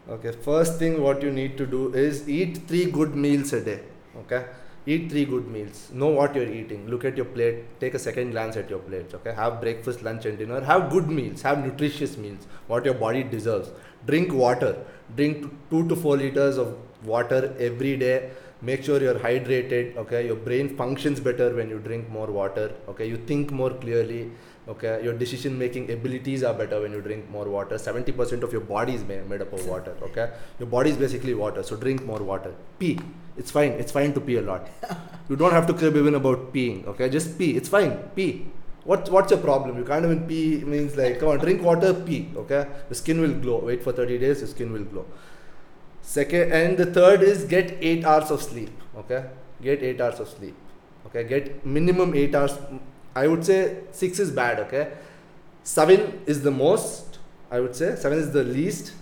Okay. 0.08 0.32
First 0.32 0.80
thing 0.80 1.00
what 1.00 1.22
you 1.22 1.30
need 1.30 1.56
to 1.58 1.66
do 1.66 1.94
is 1.94 2.28
eat 2.28 2.66
three 2.66 2.86
good 2.90 3.14
meals 3.14 3.52
a 3.52 3.64
day. 3.64 3.80
Okay. 4.22 4.44
Eat 4.84 5.08
three 5.12 5.24
good 5.24 5.46
meals. 5.46 5.88
Know 5.92 6.08
what 6.08 6.34
you're 6.34 6.52
eating. 6.52 6.88
Look 6.88 7.04
at 7.04 7.16
your 7.16 7.26
plate. 7.26 7.78
Take 7.78 7.94
a 7.94 7.98
second 8.00 8.32
glance 8.32 8.56
at 8.56 8.68
your 8.68 8.80
plate. 8.80 9.14
Okay. 9.14 9.32
Have 9.32 9.60
breakfast, 9.60 10.02
lunch, 10.02 10.26
and 10.26 10.36
dinner. 10.36 10.60
Have 10.60 10.90
good 10.90 11.08
meals. 11.08 11.42
Have 11.42 11.64
nutritious 11.64 12.16
meals. 12.16 12.48
What 12.66 12.84
your 12.84 12.94
body 12.94 13.22
deserves. 13.22 13.70
Drink 14.04 14.32
water. 14.32 14.84
Drink 15.14 15.48
two 15.70 15.88
to 15.88 15.94
four 15.94 16.16
liters 16.16 16.58
of 16.58 16.76
water 17.04 17.54
every 17.60 17.96
day 17.96 18.30
make 18.62 18.84
sure 18.84 19.00
you're 19.02 19.20
hydrated 19.26 19.96
okay? 19.96 20.26
Your 20.26 20.36
brain 20.36 20.76
functions 20.76 21.20
better 21.20 21.54
when 21.54 21.68
you 21.68 21.78
drink 21.78 22.08
more 22.08 22.28
water 22.28 22.72
okay? 22.88 23.06
You 23.06 23.16
think 23.16 23.50
more 23.50 23.70
clearly 23.70 24.30
okay? 24.68 25.00
Your 25.02 25.12
decision 25.12 25.58
making 25.58 25.90
abilities 25.90 26.44
are 26.44 26.54
better 26.54 26.80
when 26.80 26.92
you 26.92 27.00
drink 27.00 27.28
more 27.30 27.44
water. 27.44 27.76
70% 27.76 28.42
of 28.42 28.52
your 28.52 28.60
body 28.60 28.94
is 28.94 29.04
made, 29.04 29.28
made 29.28 29.42
up 29.42 29.52
of 29.52 29.66
water 29.66 29.96
okay? 30.02 30.30
Your 30.58 30.68
body 30.68 30.90
is 30.90 30.96
basically 30.96 31.34
water 31.34 31.62
so 31.62 31.76
drink 31.76 32.04
more 32.04 32.22
water. 32.22 32.54
Pee. 32.78 32.98
It's 33.36 33.50
fine. 33.50 33.72
It's 33.72 33.90
fine 33.90 34.12
to 34.14 34.20
pee 34.20 34.36
a 34.36 34.42
lot. 34.42 34.68
You 35.28 35.36
don't 35.36 35.52
have 35.52 35.66
to 35.68 35.72
crib 35.72 35.96
even 35.96 36.14
about 36.16 36.52
peeing 36.52 36.86
okay? 36.86 37.08
Just 37.08 37.38
pee. 37.38 37.56
It's 37.56 37.68
fine. 37.68 37.96
Pee. 38.14 38.46
What, 38.84 39.08
what's 39.10 39.30
your 39.30 39.40
problem? 39.40 39.78
You 39.78 39.84
can't 39.84 40.04
even 40.04 40.26
pee 40.26 40.62
means 40.64 40.96
like 40.96 41.20
come 41.20 41.28
on 41.30 41.38
drink 41.38 41.62
water 41.62 41.94
pee 41.94 42.28
okay? 42.36 42.66
The 42.88 42.94
skin 42.94 43.20
will 43.20 43.34
glow. 43.34 43.58
Wait 43.58 43.82
for 43.82 43.92
30 43.92 44.18
days 44.18 44.40
the 44.40 44.46
skin 44.46 44.72
will 44.72 44.84
glow 44.84 45.06
second 46.02 46.52
and 46.52 46.76
the 46.76 46.86
third 46.86 47.22
is 47.22 47.44
get 47.44 47.76
8 47.80 48.04
hours 48.04 48.30
of 48.30 48.42
sleep 48.42 48.70
okay? 48.96 49.24
Get 49.62 49.82
8 49.82 50.00
hours 50.00 50.20
of 50.20 50.28
sleep 50.28 50.54
okay? 51.06 51.24
Get 51.24 51.64
minimum 51.64 52.14
8 52.14 52.34
hours. 52.34 52.58
I 53.14 53.26
would 53.28 53.44
say 53.44 53.78
6 53.92 54.18
is 54.18 54.30
bad 54.30 54.60
okay? 54.60 54.92
7 55.62 56.22
is 56.26 56.42
the 56.42 56.50
most 56.50 57.18
i 57.50 57.60
would 57.60 57.76
say. 57.76 57.94
7 57.94 58.18
is 58.18 58.32
the 58.32 58.42
least 58.42 58.94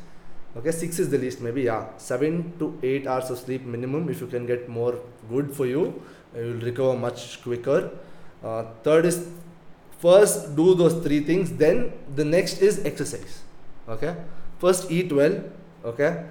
okay? 0.57 0.71
6 0.71 0.99
is 0.99 1.11
the 1.11 1.19
least 1.19 1.41
maybe 1.41 1.63
yeah. 1.63 1.87
7 1.97 2.59
to 2.59 2.79
8 2.83 3.07
hours 3.07 3.31
of 3.31 3.39
sleep 3.39 3.65
minimum 3.65 4.09
if 4.11 4.21
you 4.21 4.27
can 4.27 4.47
get 4.47 4.69
more 4.69 4.97
good 5.29 5.55
for 5.55 5.67
you 5.67 6.03
you 6.37 6.43
will 6.45 6.61
recover 6.61 6.97
much 6.97 7.43
quicker. 7.43 7.91
Uh, 8.45 8.65
third 8.83 9.05
is 9.07 9.29
first 9.99 10.55
do 10.57 10.75
those 10.75 10.95
three 11.05 11.21
things 11.21 11.53
then 11.53 11.93
the 12.15 12.25
next 12.25 12.61
is 12.61 12.85
exercise 12.85 13.43
okay? 13.89 14.17
First 14.59 14.91
eat 14.91 15.13
well 15.13 15.43
okay 15.85 16.27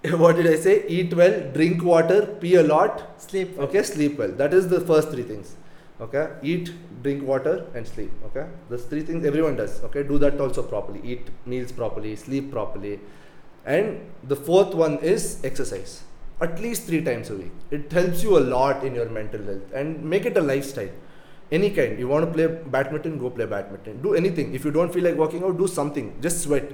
what 0.10 0.36
did 0.36 0.46
I 0.46 0.54
say? 0.54 0.86
Eat 0.86 1.12
well, 1.12 1.40
drink 1.52 1.82
water, 1.82 2.24
pee 2.40 2.54
a 2.54 2.62
lot, 2.62 3.20
Sleep. 3.20 3.56
well. 3.56 3.66
okay, 3.66 3.82
sleep 3.82 4.16
well. 4.16 4.30
That 4.30 4.54
is 4.54 4.68
the 4.68 4.80
first 4.80 5.10
three 5.10 5.24
things. 5.24 5.56
Okay, 6.00 6.28
eat, 6.40 6.70
drink 7.02 7.24
water, 7.24 7.66
and 7.74 7.84
sleep. 7.84 8.12
Okay, 8.26 8.46
those 8.68 8.84
three 8.84 9.02
things 9.02 9.26
everyone 9.26 9.56
does. 9.56 9.82
Okay, 9.82 10.04
do 10.04 10.16
that 10.18 10.40
also 10.40 10.62
properly. 10.62 11.00
Eat 11.02 11.26
meals 11.46 11.72
properly, 11.72 12.14
sleep 12.14 12.52
properly, 12.52 13.00
and 13.66 14.00
the 14.22 14.36
fourth 14.36 14.72
one 14.72 14.98
is 15.00 15.40
exercise. 15.42 16.04
At 16.40 16.60
least 16.60 16.84
three 16.84 17.02
times 17.02 17.30
a 17.30 17.34
week. 17.34 17.50
It 17.72 17.90
helps 17.90 18.22
you 18.22 18.38
a 18.38 18.44
lot 18.54 18.84
in 18.84 18.94
your 18.94 19.08
mental 19.08 19.42
health 19.42 19.72
and 19.74 20.04
make 20.04 20.24
it 20.26 20.36
a 20.36 20.40
lifestyle. 20.40 20.90
Any 21.50 21.70
kind. 21.70 21.98
You 21.98 22.06
want 22.06 22.24
to 22.24 22.32
play 22.32 22.46
badminton, 22.46 23.18
go 23.18 23.30
play 23.30 23.46
badminton. 23.46 24.00
Do 24.00 24.14
anything. 24.14 24.54
If 24.54 24.64
you 24.64 24.70
don't 24.70 24.94
feel 24.94 25.02
like 25.02 25.16
working 25.16 25.42
out, 25.42 25.58
do 25.58 25.66
something. 25.66 26.14
Just 26.20 26.42
sweat. 26.42 26.70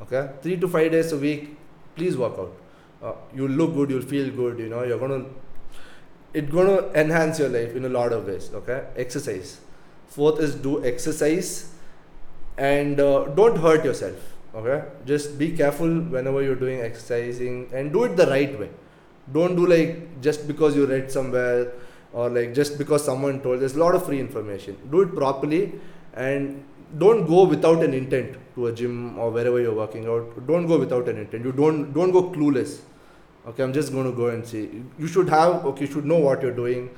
Okay, 0.00 0.30
three 0.40 0.56
to 0.56 0.66
five 0.66 0.92
days 0.92 1.12
a 1.12 1.18
week. 1.18 1.58
Please 1.94 2.16
work 2.16 2.38
out 2.38 2.61
uh, 3.02 3.12
you'll 3.34 3.50
look 3.50 3.74
good, 3.74 3.90
you'll 3.90 4.02
feel 4.02 4.30
good, 4.30 4.58
you 4.58 4.68
know, 4.68 4.82
you're 4.84 4.98
gonna, 4.98 5.24
it's 6.32 6.50
gonna 6.50 6.88
enhance 6.94 7.38
your 7.38 7.48
life 7.48 7.74
in 7.74 7.84
a 7.84 7.88
lot 7.88 8.12
of 8.12 8.26
ways, 8.26 8.50
okay? 8.54 8.84
Exercise. 8.96 9.60
Fourth 10.06 10.40
is 10.40 10.54
do 10.54 10.84
exercise 10.84 11.72
and 12.56 13.00
uh, 13.00 13.24
don't 13.34 13.56
hurt 13.56 13.84
yourself, 13.84 14.16
okay? 14.54 14.84
Just 15.04 15.38
be 15.38 15.52
careful 15.52 15.88
whenever 15.88 16.42
you're 16.42 16.56
doing 16.56 16.80
exercising 16.80 17.68
and 17.72 17.92
do 17.92 18.04
it 18.04 18.16
the 18.16 18.26
right 18.26 18.58
way. 18.58 18.70
Don't 19.32 19.56
do 19.56 19.66
like 19.66 20.20
just 20.20 20.46
because 20.46 20.76
you 20.76 20.86
read 20.86 21.10
somewhere 21.10 21.72
or 22.12 22.28
like 22.28 22.54
just 22.54 22.76
because 22.76 23.04
someone 23.04 23.40
told. 23.40 23.60
There's 23.60 23.76
a 23.76 23.78
lot 23.78 23.94
of 23.94 24.04
free 24.04 24.20
information. 24.20 24.76
Do 24.90 25.00
it 25.02 25.14
properly 25.14 25.72
and 26.14 26.64
don't 26.98 27.26
go 27.26 27.44
without 27.44 27.82
an 27.82 27.94
intent 27.94 28.36
to 28.54 28.66
a 28.66 28.72
gym 28.72 29.18
or 29.18 29.30
wherever 29.30 29.60
you're 29.60 29.74
working 29.74 30.06
out. 30.06 30.46
Don't 30.46 30.66
go 30.66 30.78
without 30.78 31.08
an 31.08 31.18
intent. 31.18 31.44
You 31.44 31.52
don't 31.52 31.92
don't 31.92 32.10
go 32.10 32.24
clueless. 32.30 32.80
Okay, 33.46 33.62
I'm 33.62 33.72
just 33.72 33.92
going 33.92 34.04
to 34.04 34.12
go 34.12 34.28
and 34.28 34.46
see. 34.46 34.82
You 34.98 35.06
should 35.06 35.28
have 35.28 35.64
okay. 35.66 35.86
You 35.86 35.92
should 35.92 36.04
know 36.04 36.18
what 36.18 36.42
you're 36.42 36.54
doing. 36.54 36.90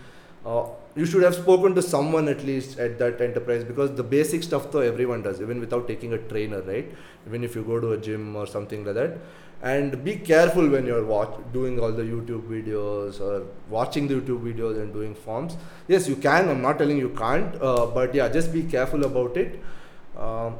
Uh, 0.44 0.66
you 0.94 1.06
should 1.06 1.22
have 1.22 1.34
spoken 1.34 1.74
to 1.74 1.82
someone 1.82 2.28
at 2.28 2.44
least 2.44 2.78
at 2.78 2.98
that 2.98 3.20
enterprise 3.20 3.64
because 3.64 3.94
the 3.94 4.02
basic 4.02 4.42
stuff 4.42 4.70
though 4.70 4.80
everyone 4.80 5.22
does 5.22 5.40
even 5.40 5.58
without 5.58 5.88
taking 5.88 6.12
a 6.12 6.18
trainer 6.18 6.60
right 6.62 6.92
even 7.26 7.42
if 7.42 7.56
you 7.56 7.62
go 7.62 7.80
to 7.80 7.92
a 7.92 7.96
gym 7.96 8.36
or 8.36 8.46
something 8.46 8.84
like 8.84 8.94
that 8.94 9.16
and 9.62 10.04
be 10.04 10.16
careful 10.16 10.68
when 10.68 10.86
you're 10.86 11.04
watch, 11.04 11.34
doing 11.52 11.80
all 11.80 11.90
the 11.90 12.02
youtube 12.02 12.42
videos 12.48 13.20
or 13.20 13.46
watching 13.70 14.06
the 14.06 14.14
youtube 14.14 14.42
videos 14.44 14.80
and 14.80 14.92
doing 14.92 15.14
forms 15.14 15.56
yes 15.88 16.06
you 16.06 16.16
can 16.16 16.48
i'm 16.48 16.60
not 16.60 16.78
telling 16.78 16.98
you 16.98 17.08
can't 17.10 17.60
uh, 17.62 17.86
but 17.86 18.14
yeah 18.14 18.28
just 18.28 18.52
be 18.52 18.62
careful 18.62 19.04
about 19.04 19.36
it 19.36 19.60
um, 20.18 20.56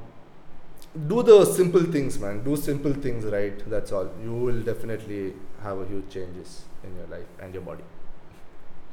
do 1.08 1.22
the 1.22 1.44
simple 1.44 1.82
things 1.82 2.18
man 2.18 2.42
do 2.42 2.56
simple 2.56 2.92
things 2.92 3.24
right 3.26 3.68
that's 3.68 3.92
all 3.92 4.08
you 4.22 4.32
will 4.32 4.62
definitely 4.62 5.34
have 5.64 5.78
a 5.78 5.86
huge 5.86 6.08
changes 6.18 6.62
in 6.84 6.96
your 6.96 7.06
life 7.18 7.26
and 7.40 7.54
your 7.54 7.62
body 7.62 7.84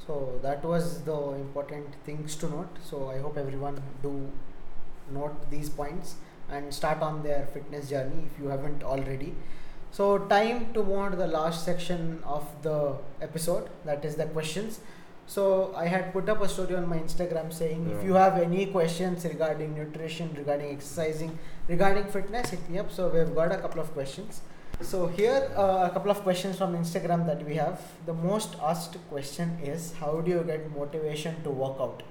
So 0.06 0.40
that 0.42 0.64
was 0.66 1.04
the 1.04 1.18
important 1.34 1.96
things 2.06 2.36
to 2.38 2.50
note. 2.50 2.78
So 2.84 3.10
I 3.10 3.20
hope 3.20 3.38
everyone 3.38 3.82
do 4.02 4.32
note 5.12 5.50
these 5.50 5.70
points 5.70 6.16
and 6.50 6.74
start 6.74 7.02
on 7.02 7.24
their 7.24 7.48
fitness 7.54 7.90
journey 7.90 8.24
if 8.26 8.40
you 8.42 8.50
haven't 8.50 8.84
already. 8.84 9.36
So 9.92 10.18
time 10.20 10.74
to 10.74 10.84
move 10.84 10.98
on 10.98 11.12
to 11.12 11.18
the 11.18 11.28
last 11.28 11.66
section 11.66 12.22
of 12.26 12.46
the 12.62 12.96
episode 13.22 13.70
that 13.86 14.04
is 14.06 14.16
the 14.16 14.26
questions. 14.26 14.80
So 15.28 15.74
I 15.76 15.86
had 15.88 16.12
put 16.14 16.28
up 16.30 16.42
a 16.42 16.50
story 16.50 16.76
on 16.76 16.88
my 16.90 16.98
Instagram 16.98 17.54
saying 17.54 17.90
if 17.90 18.04
you 18.04 18.16
have 18.16 18.38
any 18.38 18.66
questions 18.66 19.24
regarding 19.26 19.76
nutrition, 19.76 20.34
regarding 20.38 20.72
exercising, 20.72 21.38
regarding 21.68 22.06
fitness, 22.06 22.50
hit 22.50 22.70
me 22.70 22.80
up. 22.80 22.92
So 22.92 23.08
we've 23.10 23.34
got 23.36 23.52
a 23.52 23.58
couple 23.58 23.82
of 23.82 23.94
questions. 23.94 24.42
So 24.82 25.08
here 25.08 25.52
uh, 25.56 25.88
a 25.90 25.92
couple 25.94 26.10
of 26.10 26.22
questions 26.24 26.58
from 26.58 26.76
Instagram 26.76 27.26
that 27.28 27.46
we 27.46 27.56
have. 27.56 27.80
The 28.06 28.14
most 28.14 28.56
asked 28.62 28.98
question 29.10 29.60
is 29.64 29.94
how 30.00 30.22
do 30.22 30.32
you 30.32 30.44
get 30.44 30.76
motivation 30.76 31.42
to 31.44 31.52
work 31.52 31.78
out? 31.80 32.04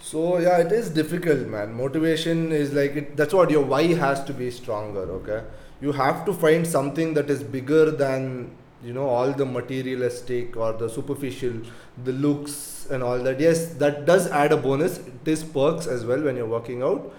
So 0.00 0.38
yeah, 0.38 0.56
it 0.58 0.72
is 0.72 0.88
difficult, 0.88 1.46
man. 1.48 1.74
Motivation 1.74 2.50
is 2.50 2.72
like 2.72 2.96
it. 2.96 3.16
That's 3.16 3.34
what 3.34 3.50
your 3.50 3.62
why 3.62 3.82
has 3.94 4.24
to 4.24 4.32
be 4.32 4.50
stronger. 4.50 5.00
Okay, 5.18 5.42
you 5.82 5.92
have 5.92 6.24
to 6.24 6.32
find 6.32 6.66
something 6.66 7.12
that 7.14 7.28
is 7.28 7.42
bigger 7.42 7.90
than 7.90 8.50
you 8.82 8.94
know 8.94 9.06
all 9.06 9.32
the 9.32 9.44
materialistic 9.44 10.56
or 10.56 10.72
the 10.72 10.88
superficial, 10.88 11.60
the 12.04 12.12
looks 12.12 12.88
and 12.90 13.02
all 13.02 13.18
that. 13.18 13.38
Yes, 13.38 13.66
that 13.74 14.06
does 14.06 14.28
add 14.28 14.52
a 14.52 14.56
bonus. 14.56 14.98
It 14.98 15.28
is 15.28 15.44
perks 15.44 15.86
as 15.86 16.06
well 16.06 16.22
when 16.22 16.36
you're 16.36 16.52
working 16.58 16.82
out, 16.82 17.14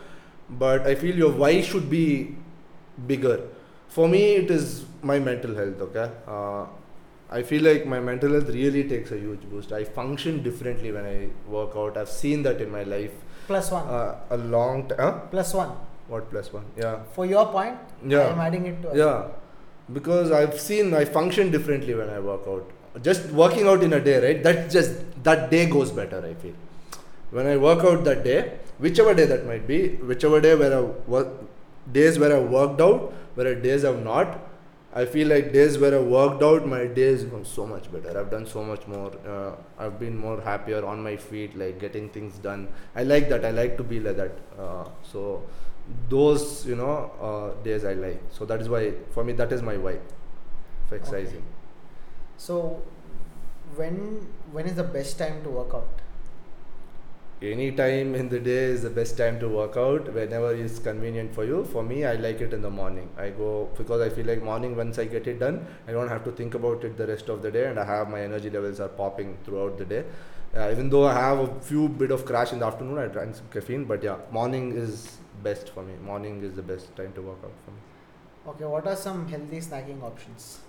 but 0.50 0.88
I 0.88 0.96
feel 0.96 1.16
your 1.16 1.32
why 1.32 1.62
should 1.62 1.90
be 1.90 2.36
bigger. 3.08 3.42
For 3.96 4.08
me, 4.08 4.22
it 4.42 4.50
is 4.52 4.86
my 5.02 5.20
mental 5.20 5.54
health. 5.56 5.82
Okay. 5.88 6.10
Uh, 6.28 6.66
I 7.30 7.42
feel 7.44 7.64
like 7.64 7.86
my 7.86 8.00
mental 8.00 8.32
health 8.34 8.50
really 8.50 8.84
takes 8.88 9.12
a 9.12 9.18
huge 9.18 9.42
boost. 9.50 9.72
I 9.74 9.84
function 9.84 10.42
differently 10.44 10.92
when 10.92 11.06
I 11.06 11.28
work 11.58 11.76
out. 11.76 11.98
I've 11.98 12.10
seen 12.10 12.44
that 12.44 12.62
in 12.62 12.72
my 12.72 12.84
life. 12.84 13.12
Plus 13.48 13.72
one. 13.72 13.88
Uh, 13.88 14.16
a 14.30 14.38
long 14.38 14.88
time. 14.88 14.98
Huh? 15.00 15.12
Plus 15.36 15.54
one. 15.54 15.72
What 16.08 16.30
plus 16.32 16.52
one? 16.54 16.66
Yeah. 16.78 17.00
For 17.14 17.26
your 17.26 17.46
point, 17.52 17.78
Yeah. 18.06 18.28
I'm 18.32 18.40
adding 18.40 18.66
it 18.72 18.82
to 18.82 18.98
Yeah. 18.98 19.28
Because 20.00 20.32
I've 20.32 20.60
seen 20.60 20.94
I 20.94 21.06
function 21.06 21.52
differently 21.52 21.94
when 22.02 22.10
I 22.10 22.20
work 22.20 22.48
out. 22.56 22.70
just 23.08 23.28
working 23.40 23.68
out 23.72 23.84
in 23.88 23.94
a 23.98 24.00
day, 24.06 24.16
right? 24.24 24.40
That 24.46 24.58
just 24.72 25.24
that 25.28 25.44
day 25.52 25.62
goes 25.76 25.92
better. 26.00 26.18
I 26.30 26.34
feel 26.42 26.56
when 27.38 27.48
I 27.52 27.56
work 27.66 27.86
out 27.92 28.04
that 28.08 28.24
day, 28.26 28.40
whichever 28.86 29.14
day 29.20 29.26
that 29.32 29.46
might 29.52 29.66
be, 29.70 29.78
whichever 30.12 30.42
day 30.46 30.52
where 30.62 30.74
I 30.78 30.82
work, 31.16 31.30
days 32.00 32.20
where 32.24 32.34
I 32.38 32.42
worked 32.56 32.82
out, 32.88 33.14
where 33.36 33.54
days 33.56 33.86
I've 33.86 34.04
not. 34.04 34.40
I 34.94 35.06
feel 35.06 35.30
like 35.30 35.54
days 35.54 35.78
where 35.78 35.96
I 35.96 36.02
worked 36.02 36.44
out, 36.44 36.68
my 36.68 36.86
days 36.86 37.24
gone 37.24 37.46
so 37.46 37.66
much 37.66 37.90
better. 37.92 38.20
I've 38.20 38.30
done 38.30 38.46
so 38.46 38.62
much 38.62 38.86
more. 38.88 39.12
Uh, 39.26 39.56
I've 39.80 39.98
been 40.00 40.18
more 40.18 40.42
happier 40.42 40.86
on 40.86 41.02
my 41.02 41.16
feet, 41.16 41.58
like 41.58 41.80
getting 41.80 42.10
things 42.10 42.38
done. 42.38 42.68
I 42.94 43.04
like 43.04 43.30
that. 43.30 43.46
I 43.46 43.52
like 43.52 43.78
to 43.78 43.84
be 43.84 44.02
like 44.02 44.18
that. 44.18 44.38
Uh, 44.60 44.90
so 45.02 45.44
those, 46.10 46.66
you 46.66 46.76
know, 46.76 47.12
uh, 47.22 47.64
days 47.64 47.86
I 47.86 47.94
like. 47.94 48.22
So 48.32 48.46
that 48.46 48.60
is 48.60 48.68
why, 48.68 48.94
for 49.12 49.24
me, 49.24 49.32
that 49.34 49.54
is 49.54 49.62
my 49.62 49.78
why 49.78 50.00
for 50.90 50.96
exercising. 50.96 51.44
So, 52.38 52.82
when 53.76 54.28
when 54.52 54.66
is 54.66 54.76
the 54.76 54.84
best 54.84 55.18
time 55.18 55.42
to 55.44 55.50
work 55.50 55.74
out? 55.74 56.02
Any 57.42 57.72
time 57.72 58.14
in 58.14 58.30
the 58.30 58.40
day 58.40 58.64
is 58.74 58.84
the 58.84 58.90
best 58.90 59.18
time 59.18 59.40
to 59.40 59.48
work 59.50 59.76
out 59.76 60.14
whenever 60.14 60.54
is 60.54 60.78
convenient 60.78 61.34
for 61.34 61.44
you 61.44 61.64
for 61.66 61.82
me 61.82 62.06
i 62.06 62.14
like 62.14 62.40
it 62.40 62.54
in 62.54 62.62
the 62.62 62.70
morning 62.70 63.10
i 63.18 63.30
go 63.30 63.68
because 63.78 64.00
i 64.00 64.10
feel 64.10 64.28
like 64.28 64.44
morning 64.44 64.76
once 64.76 65.00
i 65.00 65.06
get 65.06 65.26
it 65.26 65.40
done 65.40 65.66
i 65.88 65.92
don't 65.92 66.08
have 66.08 66.24
to 66.24 66.32
think 66.32 66.54
about 66.54 66.84
it 66.84 66.96
the 66.98 67.08
rest 67.08 67.30
of 67.30 67.42
the 67.42 67.50
day 67.50 67.66
and 67.68 67.80
i 67.80 67.84
have 67.84 68.08
my 68.10 68.22
energy 68.22 68.50
levels 68.52 68.80
are 68.80 68.90
popping 68.90 69.36
throughout 69.44 69.76
the 69.80 69.86
day 69.86 70.04
uh, 70.56 70.70
even 70.70 70.88
though 70.90 71.08
i 71.08 71.14
have 71.14 71.40
a 71.40 71.60
few 71.62 71.90
bit 71.90 72.12
of 72.12 72.26
crash 72.26 72.54
in 72.54 72.60
the 72.60 72.66
afternoon 72.66 73.00
i 73.00 73.08
drink 73.08 73.34
some 73.36 73.50
caffeine 73.52 73.86
but 73.86 74.04
yeah 74.04 74.18
morning 74.32 74.72
is 74.78 75.18
best 75.42 75.70
for 75.70 75.82
me 75.82 75.94
morning 76.12 76.44
is 76.44 76.54
the 76.56 76.62
best 76.62 76.96
time 76.96 77.12
to 77.14 77.22
work 77.22 77.40
out 77.44 77.58
for 77.66 77.72
me 77.72 77.78
Okay, 78.48 78.66
what 78.66 78.88
are 78.88 78.96
some 78.96 79.28
healthy 79.28 79.60
snacking 79.60 80.02
options? 80.04 80.60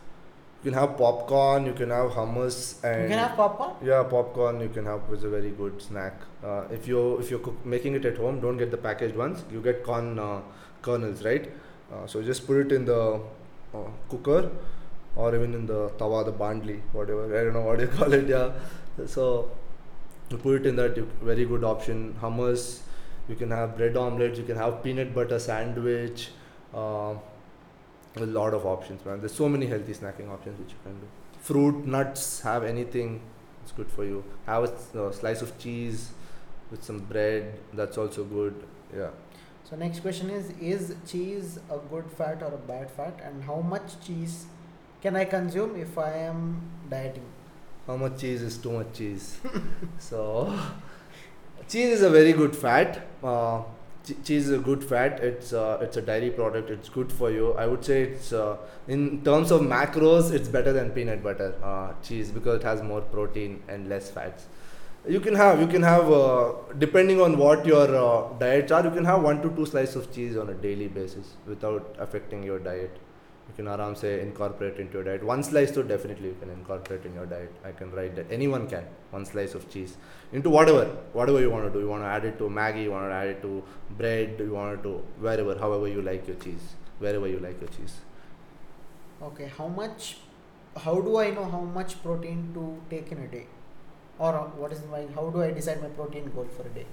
you 0.63 0.71
can 0.71 0.79
have 0.79 0.97
popcorn 0.97 1.65
you 1.67 1.73
can 1.73 1.91
have 1.91 2.11
hummus 2.13 2.83
and 2.85 3.03
you 3.05 3.09
can 3.09 3.19
have 3.19 3.37
popcorn. 3.37 3.73
Yeah, 3.83 4.03
popcorn 4.03 4.61
you 4.61 4.69
can 4.69 4.85
have 4.87 5.01
is 5.13 5.25
a 5.25 5.31
very 5.31 5.51
good 5.51 5.81
snack. 5.83 6.15
Uh, 6.45 6.65
if 6.73 6.89
you 6.89 7.19
if 7.19 7.31
you're 7.31 7.39
cook, 7.39 7.65
making 7.65 7.95
it 7.95 8.05
at 8.05 8.17
home, 8.17 8.41
don't 8.41 8.57
get 8.57 8.71
the 8.71 8.77
packaged 8.77 9.15
ones. 9.17 9.45
You 9.53 9.61
get 9.61 9.85
corn 9.85 10.19
uh, 10.19 10.41
kernels, 10.83 11.25
right? 11.25 11.51
Uh, 11.93 12.07
so 12.07 12.23
just 12.23 12.47
put 12.47 12.67
it 12.67 12.73
in 12.73 12.85
the 12.85 13.21
uh, 13.75 13.79
cooker 14.09 14.51
or 15.15 15.35
even 15.35 15.55
in 15.55 15.67
the 15.67 15.91
tawa, 15.91 16.25
the 16.25 16.33
bandli, 16.33 16.81
whatever. 16.93 17.27
I 17.39 17.45
don't 17.45 17.53
know 17.53 17.61
what 17.61 17.79
you 17.81 17.87
call 17.99 18.13
it. 18.13 18.29
Yeah. 18.29 18.53
So 19.07 19.51
put 20.31 20.63
it 20.63 20.67
in 20.67 20.77
that. 20.77 20.97
Very 21.23 21.45
good 21.45 21.63
option. 21.63 22.17
Hummus. 22.21 22.81
You 23.29 23.37
can 23.37 23.51
have 23.53 23.77
bread 23.77 23.97
omelets. 23.97 24.39
You 24.39 24.45
can 24.45 24.57
have 24.57 24.83
peanut 24.83 25.15
butter 25.15 25.39
sandwich. 25.39 26.31
Uh, 26.75 27.15
a 28.17 28.27
lot 28.27 28.53
of 28.53 28.67
options, 28.67 29.05
man. 29.07 29.21
There's 29.21 29.35
so 29.35 29.49
many 29.49 29.67
healthy 29.67 29.95
snacking 29.95 30.29
options 30.29 30.59
which 30.59 30.71
you 30.71 30.79
can 30.83 30.95
do. 30.95 31.07
Fruit, 31.39 31.87
nuts, 31.87 32.41
have 32.41 32.65
anything. 32.65 33.21
It's 33.63 33.73
good 33.73 33.91
for 33.91 34.05
you. 34.05 34.25
Have 34.47 34.65
a 34.65 35.05
uh, 35.05 35.13
slice 35.13 35.41
of 35.41 35.57
cheese 35.59 36.11
with 36.73 36.83
some 36.83 36.99
bread. 36.99 37.61
That's 37.73 37.97
also 37.97 38.25
good. 38.25 38.55
Yeah. 38.97 39.11
So 39.63 39.77
next 39.77 40.01
question 40.01 40.31
is: 40.31 40.51
Is 40.61 40.97
cheese 41.07 41.59
a 41.71 41.79
good 41.91 42.11
fat 42.11 42.43
or 42.43 42.55
a 42.55 42.63
bad 42.73 42.91
fat, 42.91 43.21
and 43.25 43.45
how 43.45 43.61
much 43.61 44.01
cheese 44.05 44.47
can 45.03 45.17
I 45.17 45.25
consume 45.25 45.77
if 45.77 45.97
I 45.99 46.11
am 46.31 46.41
dieting? 46.91 47.29
How 47.87 47.97
much 47.97 48.21
cheese 48.21 48.43
is 48.43 48.57
too 48.57 48.73
much 48.73 48.93
cheese? 48.95 49.39
so, 49.99 50.59
cheese 51.69 51.95
is 51.99 52.03
a 52.03 52.11
very 52.11 52.33
good 52.33 52.55
fat. 52.55 53.07
Uh, 53.23 53.63
cheese 54.25 54.49
is 54.49 54.51
a 54.51 54.59
good 54.59 54.85
fat. 54.85 55.21
It's 55.21 55.53
uh, 55.53 55.79
it's 55.81 55.97
a 55.97 56.03
dairy 56.03 56.31
product. 56.31 56.71
It's 56.71 56.89
good 56.89 57.13
for 57.13 57.31
you. 57.31 57.53
I 57.55 57.67
would 57.67 57.85
say 57.85 58.03
it's 58.03 58.33
uh, 58.33 58.57
in 58.89 59.25
terms 59.25 59.51
of 59.51 59.63
macros, 59.63 60.33
it's 60.33 60.49
better 60.49 60.73
than 60.73 60.91
peanut 60.91 61.23
butter 61.23 61.55
uh, 61.63 61.93
cheese 62.03 62.31
because 62.31 62.61
it 62.61 62.65
has 62.65 62.83
more 62.83 63.01
protein 63.01 63.63
and 63.69 63.89
less 63.89 64.11
fats. 64.11 64.47
You 65.09 65.19
can 65.19 65.35
have 65.35 65.61
you 65.61 65.67
can 65.67 65.83
have 65.83 66.11
uh, 66.13 66.53
depending 66.79 67.21
on 67.21 67.37
what 67.37 67.67
your 67.67 67.87
uh, 67.97 68.33
diets 68.39 68.71
are. 68.71 68.85
You 68.85 68.91
can 68.93 69.05
have 69.05 69.23
one 69.23 69.43
to 69.43 69.51
two 69.51 69.67
slices 69.67 69.97
of 69.97 70.13
cheese 70.15 70.37
on 70.37 70.49
a 70.49 70.55
daily 70.55 70.87
basis 70.87 71.35
without 71.45 71.97
affecting 71.99 72.45
your 72.45 72.61
diet. 72.61 72.99
You 73.49 73.55
can 73.57 73.67
aram 73.67 73.97
say 73.97 74.21
incorporate 74.21 74.77
into 74.79 74.93
your 74.99 75.03
diet. 75.03 75.25
One 75.25 75.43
slice, 75.43 75.75
so 75.75 75.83
definitely 75.83 76.29
you 76.29 76.37
can 76.41 76.51
incorporate 76.51 77.05
in 77.05 77.15
your 77.15 77.27
diet. 77.27 77.53
I 77.65 77.73
can 77.73 77.91
write 77.91 78.15
that 78.15 78.31
anyone 78.31 78.69
can 78.69 78.85
one 79.11 79.25
slice 79.27 79.57
of 79.57 79.69
cheese 79.69 79.97
into 80.33 80.51
whatever 80.51 80.85
whatever 81.21 81.41
you 81.41 81.51
want 81.51 81.65
to 81.65 81.73
do. 81.73 81.81
You 81.81 81.89
want 81.89 82.05
to 82.05 82.07
add 82.07 82.25
it 82.25 82.39
to 82.39 82.45
Maggi. 82.45 82.85
You 82.85 82.93
want 82.93 83.11
to 83.11 83.15
add 83.15 83.29
it 83.29 83.43
to 83.43 83.65
bread. 83.99 84.37
You 84.39 84.53
want 84.53 84.79
it 84.79 84.83
to 84.85 84.93
wherever, 85.19 85.59
however 85.59 85.89
you 85.89 86.03
like 86.03 86.29
your 86.29 86.37
cheese, 86.37 86.75
wherever 87.01 87.27
you 87.27 87.41
like 87.41 87.61
your 87.61 87.71
cheese. 87.71 87.97
Okay, 89.21 89.51
how 89.59 89.67
much? 89.67 90.19
How 90.77 91.01
do 91.01 91.17
I 91.19 91.31
know 91.33 91.45
how 91.45 91.61
much 91.61 92.01
protein 92.05 92.53
to 92.55 92.65
take 92.89 93.11
in 93.11 93.19
a 93.19 93.27
day, 93.27 93.47
or 94.19 94.35
uh, 94.35 94.45
what 94.63 94.73
is 94.73 94.83
my? 94.91 95.07
How 95.15 95.31
do 95.31 95.43
I 95.43 95.51
decide 95.51 95.83
my 95.83 95.89
protein 95.89 96.31
goal 96.35 96.47
for 96.57 96.67
a 96.67 96.71
day? 96.71 96.87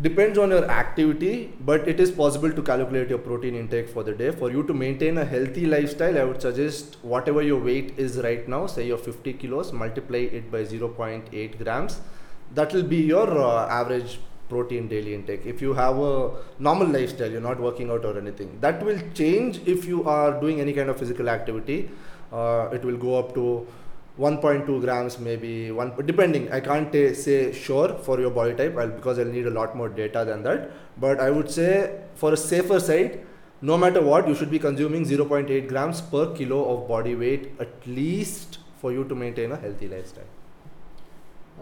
depends 0.00 0.38
on 0.38 0.48
your 0.48 0.64
activity 0.70 1.52
but 1.60 1.86
it 1.86 2.00
is 2.00 2.10
possible 2.10 2.50
to 2.50 2.62
calculate 2.62 3.10
your 3.10 3.18
protein 3.18 3.54
intake 3.54 3.86
for 3.86 4.02
the 4.02 4.12
day 4.12 4.30
for 4.30 4.50
you 4.50 4.62
to 4.62 4.72
maintain 4.72 5.18
a 5.18 5.24
healthy 5.24 5.66
lifestyle 5.66 6.18
i 6.18 6.24
would 6.24 6.40
suggest 6.40 6.96
whatever 7.02 7.42
your 7.42 7.60
weight 7.60 7.92
is 7.98 8.16
right 8.20 8.48
now 8.48 8.66
say 8.66 8.86
you're 8.86 8.96
50 8.96 9.34
kilos 9.34 9.70
multiply 9.70 10.20
it 10.40 10.50
by 10.50 10.62
0.8 10.64 11.58
grams 11.62 12.00
that 12.54 12.72
will 12.72 12.82
be 12.82 12.96
your 12.96 13.38
uh, 13.38 13.66
average 13.68 14.18
protein 14.48 14.88
daily 14.88 15.14
intake 15.14 15.44
if 15.44 15.60
you 15.60 15.74
have 15.74 15.98
a 15.98 16.30
normal 16.58 16.88
lifestyle 16.88 17.30
you're 17.30 17.48
not 17.48 17.60
working 17.60 17.90
out 17.90 18.02
or 18.06 18.16
anything 18.16 18.58
that 18.62 18.82
will 18.82 18.98
change 19.12 19.60
if 19.66 19.84
you 19.84 20.02
are 20.04 20.40
doing 20.40 20.58
any 20.58 20.72
kind 20.72 20.88
of 20.88 20.98
physical 20.98 21.28
activity 21.28 21.90
uh, 22.32 22.70
it 22.72 22.82
will 22.82 22.96
go 22.96 23.18
up 23.18 23.34
to 23.34 23.66
1.2 24.18 24.80
grams 24.80 25.18
maybe 25.18 25.70
one 25.70 25.92
depending 26.04 26.50
i 26.52 26.60
can't 26.60 26.92
ta- 26.92 27.14
say 27.14 27.52
sure 27.52 27.94
for 28.06 28.20
your 28.20 28.30
body 28.30 28.54
type 28.54 28.76
I'll, 28.76 28.88
because 28.88 29.18
i'll 29.18 29.24
need 29.24 29.46
a 29.46 29.50
lot 29.50 29.74
more 29.74 29.88
data 29.88 30.24
than 30.24 30.42
that 30.42 30.70
but 30.98 31.18
i 31.18 31.30
would 31.30 31.50
say 31.50 32.00
for 32.14 32.32
a 32.34 32.36
safer 32.36 32.78
side 32.78 33.20
no 33.62 33.78
matter 33.78 34.02
what 34.02 34.28
you 34.28 34.34
should 34.34 34.50
be 34.50 34.58
consuming 34.58 35.04
0.8 35.04 35.66
grams 35.68 36.02
per 36.02 36.26
kilo 36.34 36.62
of 36.74 36.86
body 36.88 37.14
weight 37.14 37.52
at 37.58 37.86
least 37.86 38.58
for 38.80 38.92
you 38.92 39.04
to 39.04 39.14
maintain 39.14 39.52
a 39.52 39.56
healthy 39.56 39.88
lifestyle 39.88 40.30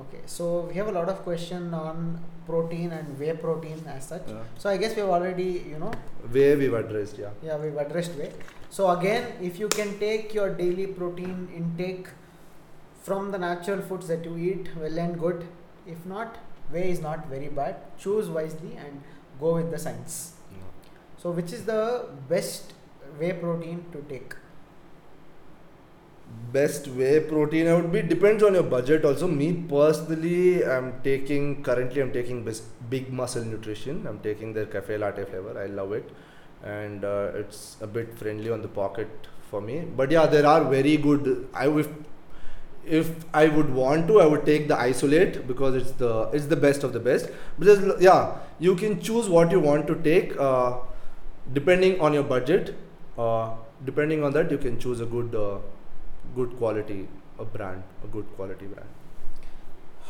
Okay, 0.00 0.20
so 0.24 0.60
we 0.68 0.74
have 0.74 0.88
a 0.88 0.92
lot 0.92 1.08
of 1.08 1.22
question 1.22 1.74
on 1.74 2.18
protein 2.46 2.92
and 2.92 3.18
whey 3.18 3.32
protein 3.32 3.82
as 3.86 4.06
such. 4.06 4.22
Yeah. 4.28 4.38
So 4.56 4.70
I 4.70 4.76
guess 4.78 4.96
we've 4.96 5.04
already, 5.04 5.64
you 5.68 5.78
know, 5.78 5.90
whey 6.32 6.56
we've 6.56 6.72
addressed 6.72 7.18
yeah 7.18 7.30
yeah, 7.42 7.56
we've 7.58 7.76
addressed 7.76 8.12
whey. 8.12 8.30
So 8.70 8.88
again, 8.90 9.32
if 9.42 9.58
you 9.58 9.68
can 9.68 9.98
take 9.98 10.32
your 10.32 10.48
daily 10.54 10.86
protein 10.86 11.48
intake 11.54 12.08
from 13.00 13.30
the 13.32 13.38
natural 13.38 13.80
foods 13.80 14.08
that 14.08 14.24
you 14.24 14.36
eat, 14.36 14.68
well 14.76 14.98
and 14.98 15.18
good. 15.18 15.46
If 15.86 16.04
not, 16.06 16.36
whey 16.72 16.90
is 16.90 17.00
not 17.00 17.26
very 17.28 17.48
bad. 17.48 17.76
Choose 17.98 18.28
wisely 18.28 18.76
and 18.76 19.02
go 19.40 19.54
with 19.54 19.70
the 19.70 19.78
science. 19.78 20.34
So 21.18 21.30
which 21.30 21.52
is 21.52 21.64
the 21.64 22.06
best 22.28 22.72
whey 23.18 23.32
protein 23.32 23.84
to 23.92 24.02
take? 24.08 24.34
best 26.52 26.86
whey 26.98 27.20
protein 27.30 27.68
i 27.68 27.74
would 27.74 27.90
be 27.92 28.02
depends 28.02 28.42
on 28.42 28.54
your 28.54 28.62
budget 28.74 29.04
also 29.04 29.26
me 29.26 29.52
personally 29.72 30.64
i'm 30.64 30.88
taking 31.02 31.62
currently 31.62 32.00
i'm 32.02 32.12
taking 32.12 32.38
big 32.88 33.12
muscle 33.12 33.44
nutrition 33.44 34.06
i'm 34.06 34.18
taking 34.20 34.52
their 34.52 34.66
cafe 34.66 34.96
latte 34.96 35.24
flavor 35.24 35.54
i 35.62 35.66
love 35.66 35.92
it 35.92 36.10
and 36.62 37.04
uh, 37.04 37.30
it's 37.34 37.76
a 37.80 37.86
bit 37.86 38.16
friendly 38.18 38.50
on 38.50 38.62
the 38.62 38.68
pocket 38.68 39.28
for 39.50 39.60
me 39.60 39.80
but 39.96 40.10
yeah 40.10 40.26
there 40.26 40.46
are 40.46 40.64
very 40.64 40.96
good 40.96 41.48
i 41.54 41.66
if 41.66 41.88
if 42.84 43.10
i 43.34 43.46
would 43.46 43.70
want 43.78 44.06
to 44.08 44.20
i 44.20 44.26
would 44.26 44.44
take 44.44 44.68
the 44.68 44.76
isolate 44.76 45.46
because 45.46 45.74
it's 45.74 45.92
the 46.02 46.12
it's 46.32 46.46
the 46.46 46.56
best 46.56 46.84
of 46.84 46.92
the 46.92 47.00
best. 47.00 47.28
But 47.58 48.00
yeah 48.00 48.36
you 48.58 48.74
can 48.74 49.00
choose 49.00 49.28
what 49.28 49.50
you 49.50 49.60
want 49.60 49.86
to 49.86 49.94
take 49.96 50.38
uh, 50.38 50.78
depending 51.52 52.00
on 52.00 52.12
your 52.12 52.22
budget 52.22 52.74
uh, 53.18 53.50
depending 53.84 54.24
on 54.24 54.32
that 54.32 54.50
you 54.50 54.58
can 54.58 54.78
choose 54.78 55.00
a 55.00 55.06
good 55.06 55.34
uh, 55.34 55.58
good 56.34 56.56
quality 56.56 57.08
a 57.38 57.44
brand 57.44 57.82
a 58.04 58.06
good 58.08 58.26
quality 58.36 58.66
brand. 58.66 58.88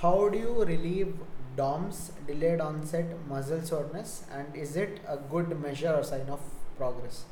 How 0.01 0.28
do 0.30 0.38
you 0.38 0.64
relieve 0.64 1.14
DOMS, 1.56 2.12
delayed 2.26 2.60
onset 2.60 3.05
muscle 3.28 3.60
soreness, 3.62 4.24
and 4.32 4.56
is 4.56 4.76
it 4.76 5.01
a 5.06 5.16
good 5.16 5.60
measure 5.60 5.92
or 5.92 6.02
sign 6.02 6.28
of 6.28 6.40
progress? 6.78 7.24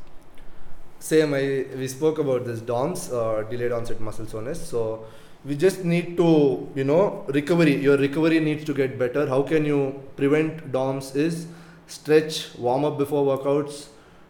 same 1.01 1.33
I, 1.35 1.65
we 1.77 1.87
spoke 1.89 2.19
about 2.19 2.45
this 2.45 2.61
DOMS 2.61 3.13
uh, 3.13 3.45
delayed 3.49 3.73
onset 3.73 4.01
muscle 4.01 4.27
soreness. 4.27 4.61
So 4.69 5.05
we 5.49 5.57
just 5.57 5.85
need 5.85 6.17
to 6.17 6.31
you 6.75 6.85
know 6.85 7.25
recovery. 7.29 7.77
Your 7.77 7.97
recovery 7.97 8.41
needs 8.41 8.65
to 8.65 8.75
get 8.75 8.99
better. 8.99 9.27
How 9.27 9.43
can 9.43 9.65
you 9.65 9.79
prevent 10.17 10.73
DOMS 10.73 11.15
is 11.17 11.47
stretch 11.87 12.55
warm 12.59 12.85
up 12.85 12.99
before 12.99 13.25
workouts 13.27 13.87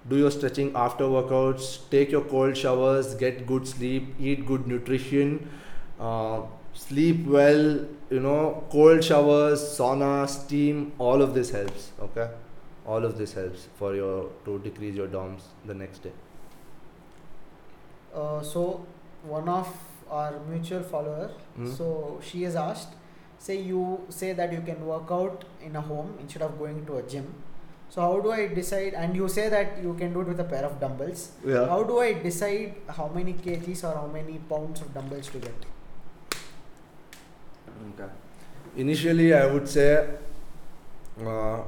do 0.09 0.17
your 0.17 0.31
stretching 0.31 0.71
after 0.77 1.05
workouts 1.05 1.79
take 1.91 2.13
your 2.13 2.21
cold 2.33 2.57
showers 2.57 3.15
get 3.23 3.47
good 3.47 3.67
sleep 3.67 4.15
eat 4.21 4.47
good 4.47 4.67
nutrition 4.67 5.33
uh, 5.99 6.41
sleep 6.73 7.27
well 7.27 7.65
you 8.11 8.21
know 8.21 8.65
cold 8.71 9.03
showers 9.03 9.65
sauna 9.79 10.13
steam 10.29 10.93
all 10.99 11.21
of 11.21 11.35
this 11.35 11.51
helps 11.51 11.91
okay? 12.01 12.29
All 12.87 13.05
of 13.05 13.19
this 13.19 13.35
helps 13.35 13.67
for 13.79 13.95
your 13.95 14.31
to 14.47 14.59
decrease 14.61 14.95
your 14.95 15.09
DOMS 15.09 15.43
the 15.67 15.75
next 15.75 16.05
day. 16.05 16.13
Uh, 18.15 18.41
so 18.43 18.87
one 19.23 19.47
of 19.47 19.69
our 20.11 20.39
mutual 20.49 20.83
follower. 20.83 21.31
Hmm. 21.57 21.71
So 21.73 22.21
she 22.23 22.43
has 22.43 22.57
asked, 22.57 22.95
say 23.39 23.61
you 23.61 24.01
say 24.09 24.33
that 24.33 24.53
you 24.53 24.61
can 24.61 24.85
work 24.87 25.11
out 25.11 25.45
in 25.63 25.77
a 25.77 25.81
home 25.81 26.17
instead 26.21 26.43
of 26.43 26.59
going 26.59 26.85
to 26.87 26.97
a 26.97 27.03
gym. 27.03 27.35
So 27.91 28.03
how 28.03 28.21
do 28.21 28.33
I 28.33 28.49
decide? 28.49 28.95
And 28.95 29.17
you 29.17 29.29
say 29.29 29.49
that 29.49 29.83
you 29.83 29.95
can 29.95 30.13
do 30.13 30.21
it 30.21 30.29
with 30.29 30.41
a 30.41 30.45
pair 30.45 30.65
of 30.65 30.79
dumbbells. 30.79 31.33
Yeah. 31.45 31.67
How 31.67 31.83
do 31.83 31.99
I 32.01 32.13
decide 32.13 32.75
how 32.87 33.09
many 33.09 33.33
kgs 33.33 33.85
or 33.85 33.95
how 33.95 34.07
many 34.07 34.39
pounds 34.51 34.83
of 34.83 34.93
dumbbells 34.93 35.29
to 35.29 35.39
get? 35.39 35.55
Okay. 37.95 38.13
Initially, 38.77 39.33
I 39.33 39.47
would 39.47 39.69
say. 39.69 40.07
Uh, 41.19 41.63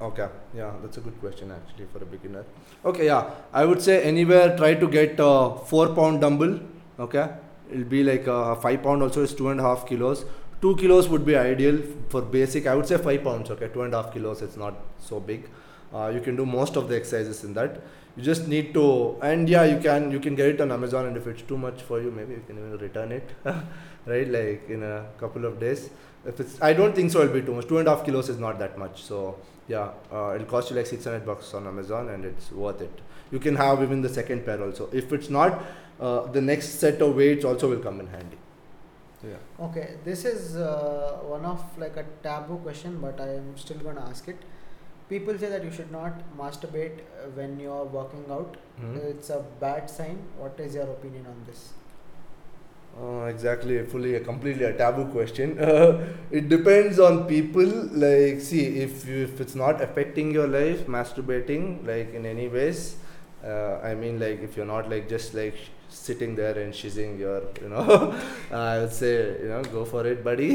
okay. 0.00 0.28
Yeah, 0.54 0.72
that's 0.82 0.98
a 0.98 1.00
good 1.00 1.18
question 1.20 1.52
actually 1.52 1.86
for 1.92 2.02
a 2.02 2.06
beginner. 2.06 2.44
Okay. 2.84 3.06
Yeah, 3.06 3.30
I 3.52 3.64
would 3.64 3.80
say 3.80 4.02
anywhere 4.02 4.56
try 4.58 4.74
to 4.74 4.86
get 4.86 5.16
a 5.18 5.56
four 5.66 5.88
pound 5.94 6.20
dumbbell. 6.20 6.60
Okay. 6.98 7.28
It'll 7.70 7.84
be 7.84 8.02
like 8.02 8.26
a 8.26 8.56
five 8.56 8.82
pound 8.82 9.02
also 9.02 9.22
is 9.22 9.34
two 9.34 9.50
and 9.50 9.60
a 9.60 9.62
half 9.62 9.86
kilos. 9.86 10.24
Two 10.60 10.74
kilos 10.76 11.08
would 11.08 11.24
be 11.24 11.36
ideal 11.36 11.80
for 12.08 12.22
basic. 12.22 12.66
I 12.66 12.74
would 12.74 12.86
say 12.86 12.98
five 12.98 13.22
pounds. 13.22 13.50
Okay, 13.50 13.68
two 13.68 13.82
and 13.82 13.94
a 13.94 14.02
half 14.02 14.12
kilos. 14.12 14.42
It's 14.42 14.56
not 14.56 14.74
so 14.98 15.20
big. 15.20 15.48
Uh, 15.94 16.10
you 16.14 16.20
can 16.20 16.36
do 16.36 16.44
most 16.44 16.76
of 16.76 16.88
the 16.88 16.96
exercises 16.96 17.44
in 17.44 17.54
that. 17.54 17.80
You 18.16 18.22
just 18.22 18.48
need 18.48 18.74
to, 18.74 19.16
and 19.22 19.48
yeah, 19.48 19.64
you 19.64 19.78
can 19.80 20.10
you 20.10 20.18
can 20.18 20.34
get 20.34 20.46
it 20.46 20.60
on 20.60 20.72
Amazon. 20.72 21.06
And 21.06 21.16
if 21.16 21.26
it's 21.26 21.42
too 21.42 21.58
much 21.58 21.82
for 21.82 22.00
you, 22.00 22.10
maybe 22.10 22.34
you 22.34 22.42
can 22.46 22.58
even 22.58 22.78
return 22.78 23.12
it. 23.12 23.30
right 24.08 24.28
like 24.28 24.68
in 24.68 24.82
a 24.82 25.06
couple 25.18 25.44
of 25.44 25.58
days 25.60 25.90
if 26.26 26.40
it's 26.40 26.60
i 26.62 26.72
don't 26.72 26.94
think 26.94 27.10
so 27.10 27.20
it'll 27.22 27.34
be 27.34 27.42
too 27.42 27.54
much 27.54 27.68
two 27.68 27.78
and 27.78 27.88
a 27.88 27.94
half 27.94 28.04
kilos 28.04 28.28
is 28.28 28.38
not 28.38 28.58
that 28.58 28.78
much 28.78 29.02
so 29.02 29.36
yeah 29.68 29.90
uh, 30.12 30.32
it'll 30.34 30.46
cost 30.46 30.70
you 30.70 30.76
like 30.76 30.86
600 30.86 31.26
bucks 31.26 31.52
on 31.54 31.66
amazon 31.66 32.08
and 32.10 32.24
it's 32.24 32.50
worth 32.50 32.80
it 32.80 33.00
you 33.30 33.38
can 33.38 33.56
have 33.56 33.82
even 33.82 34.00
the 34.00 34.08
second 34.08 34.44
pair 34.44 34.62
also 34.62 34.88
if 34.92 35.12
it's 35.12 35.30
not 35.30 35.62
uh, 36.00 36.26
the 36.36 36.40
next 36.40 36.78
set 36.84 37.00
of 37.02 37.14
weights 37.16 37.44
also 37.44 37.70
will 37.70 37.82
come 37.88 38.00
in 38.00 38.06
handy 38.16 38.38
yeah 39.28 39.64
Okay, 39.66 39.86
this 40.04 40.24
is 40.24 40.56
uh, 40.56 41.18
one 41.34 41.44
of 41.44 41.62
like 41.78 41.96
a 41.96 42.04
taboo 42.22 42.58
question, 42.58 42.98
but 43.00 43.20
I 43.20 43.28
am 43.34 43.56
still 43.56 43.78
gonna 43.78 44.04
ask 44.08 44.28
it. 44.28 44.44
People 45.08 45.36
say 45.38 45.48
that 45.48 45.64
you 45.64 45.72
should 45.72 45.90
not 45.90 46.20
masturbate 46.38 47.00
uh, 47.00 47.28
when 47.40 47.58
you're 47.58 47.84
working 47.96 48.24
out. 48.30 48.56
Mhm. 48.80 49.00
It's 49.10 49.30
a 49.30 49.40
bad 49.64 49.90
sign. 49.90 50.20
What 50.44 50.60
is 50.66 50.76
your 50.80 50.88
opinion 50.94 51.26
on 51.32 51.42
this? 51.48 51.64
Uh, 53.00 53.26
exactly, 53.26 53.84
fully, 53.86 54.14
a 54.16 54.20
completely 54.20 54.64
a 54.64 54.72
taboo 54.72 55.04
question. 55.12 55.56
Uh, 55.68 56.04
it 56.30 56.48
depends 56.48 56.98
on 56.98 57.24
people. 57.26 57.70
Like, 58.04 58.40
see, 58.40 58.62
if 58.86 59.06
you, 59.06 59.22
if 59.24 59.40
it's 59.40 59.54
not 59.54 59.80
affecting 59.80 60.32
your 60.32 60.48
life, 60.48 60.86
masturbating, 60.86 61.86
like 61.86 62.12
in 62.14 62.26
any 62.26 62.48
ways, 62.48 62.96
uh, 63.44 63.78
I 63.90 63.94
mean, 63.94 64.18
like 64.18 64.42
if 64.42 64.56
you're 64.56 64.66
not 64.74 64.90
like 64.90 65.08
just 65.08 65.34
like 65.34 65.56
sh- 65.56 65.68
sitting 65.88 66.34
there 66.36 66.58
and 66.58 66.72
shizzing 66.72 67.18
your, 67.18 67.42
you 67.62 67.68
know, 67.68 68.14
I 68.52 68.78
would 68.80 68.92
say, 68.92 69.38
you 69.42 69.48
know, 69.48 69.62
go 69.64 69.84
for 69.84 70.06
it, 70.06 70.22
buddy. 70.24 70.52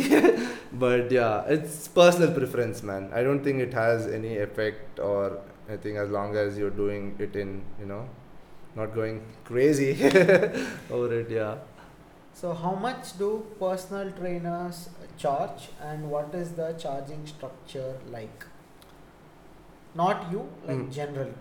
but 0.73 1.11
yeah, 1.11 1.43
it's 1.47 1.87
personal 1.87 2.31
preference, 2.33 2.83
man. 2.83 3.09
I 3.13 3.23
don't 3.23 3.43
think 3.43 3.59
it 3.61 3.73
has 3.73 4.07
any 4.07 4.37
effect 4.37 4.99
or 4.99 5.39
I 5.69 5.77
think 5.77 5.97
as 5.97 6.09
long 6.09 6.35
as 6.35 6.57
you're 6.57 6.69
doing 6.69 7.15
it 7.19 7.35
in, 7.35 7.63
you 7.79 7.85
know, 7.85 8.07
not 8.75 8.93
going 8.93 9.21
crazy 9.45 9.91
over 10.91 11.19
it, 11.19 11.29
yeah. 11.29 11.57
So, 12.33 12.53
how 12.53 12.73
much 12.75 13.17
do 13.17 13.45
personal 13.59 14.11
trainers 14.11 14.89
charge, 15.17 15.69
and 15.81 16.09
what 16.09 16.33
is 16.33 16.51
the 16.53 16.73
charging 16.73 17.25
structure 17.27 17.95
like? 18.09 18.45
Not 19.95 20.29
you, 20.31 20.41
like 20.67 20.77
Mm. 20.77 20.91
generally. 20.91 21.33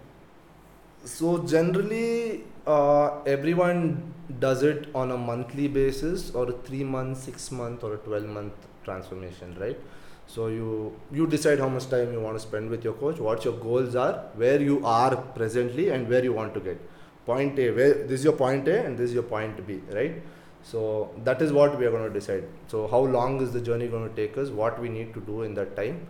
So 1.04 1.38
generally, 1.52 2.44
uh, 2.66 3.22
everyone 3.24 4.14
does 4.38 4.62
it 4.62 4.88
on 4.94 5.10
a 5.10 5.16
monthly 5.16 5.68
basis, 5.68 6.30
or 6.30 6.48
a 6.50 6.52
three 6.52 6.84
month, 6.84 7.18
six 7.18 7.50
month, 7.50 7.84
or 7.84 7.94
a 7.94 7.98
twelve 7.98 8.24
month 8.26 8.52
transformation, 8.84 9.56
right? 9.60 9.78
So 10.26 10.46
you 10.46 10.94
you 11.12 11.26
decide 11.26 11.58
how 11.58 11.68
much 11.68 11.88
time 11.90 12.12
you 12.12 12.20
want 12.20 12.36
to 12.36 12.40
spend 12.40 12.70
with 12.70 12.84
your 12.84 12.94
coach, 12.94 13.18
what 13.18 13.44
your 13.44 13.54
goals 13.54 13.96
are, 13.96 14.14
where 14.34 14.60
you 14.60 14.84
are 14.84 15.16
presently, 15.16 15.88
and 15.90 16.08
where 16.08 16.24
you 16.24 16.32
want 16.32 16.54
to 16.54 16.60
get. 16.60 16.80
Point 17.26 17.58
A, 17.58 17.70
where 17.70 17.94
this 17.94 18.20
is 18.20 18.24
your 18.24 18.32
point 18.32 18.66
A, 18.68 18.84
and 18.84 18.98
this 18.98 19.10
is 19.10 19.14
your 19.14 19.22
point 19.24 19.66
B, 19.66 19.80
right? 19.92 20.22
So 20.62 21.10
that 21.24 21.42
is 21.42 21.52
what 21.52 21.78
we 21.78 21.86
are 21.86 21.90
going 21.90 22.04
to 22.04 22.10
decide. 22.10 22.44
So 22.68 22.86
how 22.86 23.00
long 23.00 23.40
is 23.40 23.52
the 23.52 23.60
journey 23.60 23.88
going 23.88 24.08
to 24.08 24.14
take 24.14 24.38
us? 24.38 24.48
What 24.48 24.80
we 24.80 24.88
need 24.88 25.12
to 25.14 25.20
do 25.20 25.42
in 25.42 25.54
that 25.54 25.74
time. 25.76 26.06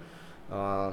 Uh, 0.51 0.93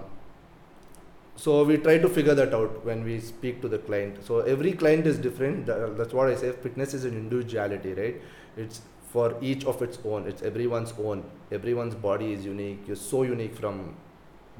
so 1.39 1.63
we 1.63 1.77
try 1.77 1.97
to 1.97 2.09
figure 2.09 2.35
that 2.35 2.53
out 2.53 2.85
when 2.85 3.03
we 3.05 3.17
speak 3.21 3.61
to 3.61 3.69
the 3.69 3.77
client. 3.77 4.25
So 4.25 4.39
every 4.39 4.73
client 4.73 5.07
is 5.07 5.17
different. 5.17 5.67
That's 5.67 6.13
what 6.13 6.27
i 6.27 6.35
say. 6.35 6.51
Fitness 6.51 6.93
is 6.93 7.05
an 7.05 7.13
individuality 7.13 7.93
right? 7.93 8.21
It's 8.57 8.81
for 9.13 9.37
each 9.41 9.63
of 9.63 9.81
its 9.81 9.99
own. 10.03 10.27
It's 10.27 10.41
everyone's 10.41 10.93
own. 10.99 11.23
Everyone's 11.49 11.95
body 11.95 12.33
is 12.33 12.43
unique. 12.43 12.81
You're 12.87 12.97
so 12.97 13.23
unique 13.23 13.55
from 13.55 13.95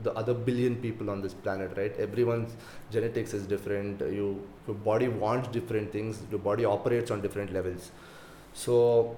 the 0.04 0.14
other 0.14 0.34
billion 0.34 0.78
people 0.78 1.10
on 1.10 1.22
this 1.22 1.34
planet 1.34 1.76
right? 1.76 1.94
Everyone's 2.00 2.56
genetics 2.92 3.34
is 3.34 3.46
different. 3.46 4.00
You 4.00 4.48
your 4.66 4.78
body 4.78 5.10
wants 5.10 5.50
different 5.50 5.92
things. 5.92 6.22
Your 6.32 6.40
body 6.40 6.64
operates 6.64 7.12
on 7.12 7.22
different 7.22 7.52
levels. 7.52 7.92
So 8.54 9.18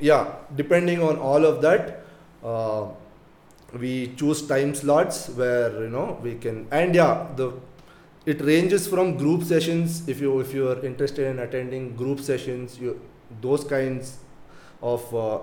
yeah 0.00 0.32
depending 0.54 1.02
on 1.02 1.16
all 1.16 1.44
of 1.46 1.62
that 1.62 2.04
uh, 2.44 2.88
we 3.72 4.14
choose 4.16 4.42
time 4.46 4.74
slots 4.74 5.28
where 5.30 5.82
you 5.82 5.90
know 5.90 6.18
we 6.22 6.34
can 6.36 6.66
and 6.70 6.94
yeah 6.94 7.26
the 7.36 7.52
it 8.26 8.40
ranges 8.42 8.86
from 8.86 9.16
group 9.16 9.42
sessions. 9.42 10.06
If 10.08 10.20
you 10.20 10.40
if 10.40 10.52
you 10.54 10.68
are 10.68 10.84
interested 10.84 11.26
in 11.26 11.38
attending 11.38 11.96
group 11.96 12.20
sessions 12.20 12.78
you 12.78 13.00
those 13.40 13.64
kinds 13.64 14.18
of 14.82 15.14
uh, 15.14 15.38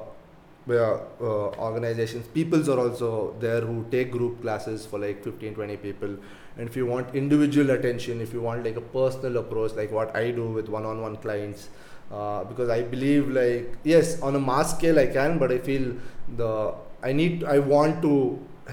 where, 0.65 0.99
uh, 1.21 1.49
organizations 1.67 2.27
peoples 2.27 2.69
are 2.69 2.79
also 2.79 3.35
there 3.39 3.61
who 3.61 3.85
take 3.91 4.11
group 4.11 4.41
classes 4.41 4.85
for 4.85 4.99
like 4.99 5.23
15 5.23 5.55
20 5.55 5.77
people. 5.77 6.17
And 6.57 6.69
if 6.69 6.75
you 6.75 6.85
want 6.85 7.15
individual 7.15 7.71
attention 7.71 8.21
if 8.21 8.33
you 8.33 8.41
want 8.41 8.63
like 8.63 8.75
a 8.75 8.81
personal 8.81 9.37
approach 9.37 9.73
like 9.73 9.91
what 9.91 10.15
i 10.15 10.31
do 10.31 10.45
with 10.47 10.69
one-on-one 10.69 11.17
clients 11.17 11.67
uh, 12.11 12.45
because 12.45 12.69
i 12.69 12.81
believe 12.81 13.27
like 13.29 13.75
yes 13.83 14.21
on 14.21 14.35
a 14.35 14.39
mass 14.39 14.77
scale 14.77 14.97
i 14.97 15.05
can 15.05 15.37
but 15.37 15.51
i 15.51 15.57
feel 15.57 15.93
the 16.37 16.73
i 17.09 17.13
need 17.19 17.43
i 17.55 17.57
want 17.73 18.01
to 18.01 18.13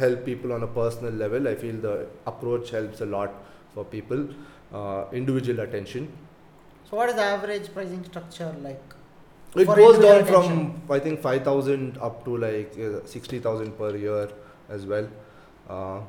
help 0.02 0.24
people 0.24 0.52
on 0.56 0.62
a 0.62 0.70
personal 0.78 1.12
level 1.22 1.48
i 1.48 1.54
feel 1.62 1.76
the 1.88 1.94
approach 2.32 2.70
helps 2.70 3.00
a 3.00 3.06
lot 3.14 3.34
for 3.74 3.84
people 3.84 4.26
uh, 4.72 5.04
individual 5.22 5.60
attention 5.68 6.10
So, 6.90 6.96
what 6.98 7.08
is 7.10 7.14
the 7.18 7.22
average 7.22 7.66
pricing 7.74 8.04
structure 8.04 8.54
like? 8.64 8.94
it 9.62 9.66
goes 9.66 9.98
down 9.98 10.20
individual 10.20 10.24
from 10.24 10.82
I 10.90 10.98
think 11.06 11.20
five 11.20 11.44
thousand 11.44 11.98
up 12.08 12.24
to 12.26 12.36
like 12.36 12.76
uh, 12.78 13.04
sixty 13.04 13.38
thousand 13.46 13.72
per 13.78 13.96
year 13.96 14.28
as 14.68 14.86
well. 14.86 15.08
Uh, 15.68 16.00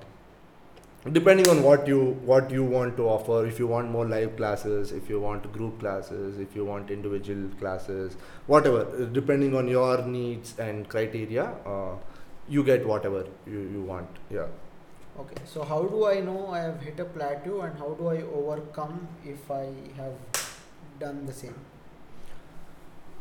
depending 1.11 1.49
on 1.49 1.61
what 1.63 1.87
you 1.87 1.99
what 2.31 2.49
you 2.51 2.63
want 2.63 2.95
to 2.97 3.03
offer, 3.07 3.45
if 3.45 3.59
you 3.59 3.67
want 3.67 3.89
more 3.91 4.05
live 4.05 4.35
classes, 4.37 4.91
if 4.91 5.09
you 5.09 5.19
want 5.19 5.51
group 5.53 5.79
classes, 5.79 6.39
if 6.39 6.55
you 6.55 6.65
want 6.65 6.89
individual 6.91 7.49
classes, 7.59 8.15
whatever. 8.47 9.07
Depending 9.11 9.55
on 9.55 9.67
your 9.67 10.01
needs 10.05 10.57
and 10.59 10.87
criteria, 10.87 11.45
uh, 11.65 11.95
you 12.49 12.63
get 12.63 12.85
whatever 12.85 13.25
you, 13.47 13.59
you 13.73 13.81
want. 13.81 14.09
Yeah. 14.29 14.47
Okay, 15.19 15.41
so 15.45 15.63
how 15.63 15.83
do 15.83 16.05
I 16.07 16.21
know 16.21 16.47
I 16.47 16.59
have 16.59 16.81
hit 16.81 16.99
a 16.99 17.05
plateau 17.05 17.61
and 17.61 17.77
how 17.77 17.89
do 17.89 18.07
I 18.07 18.21
overcome 18.23 19.07
if 19.23 19.51
I 19.51 19.67
have 19.97 20.15
done 20.99 21.25
the 21.25 21.33
same? 21.33 21.55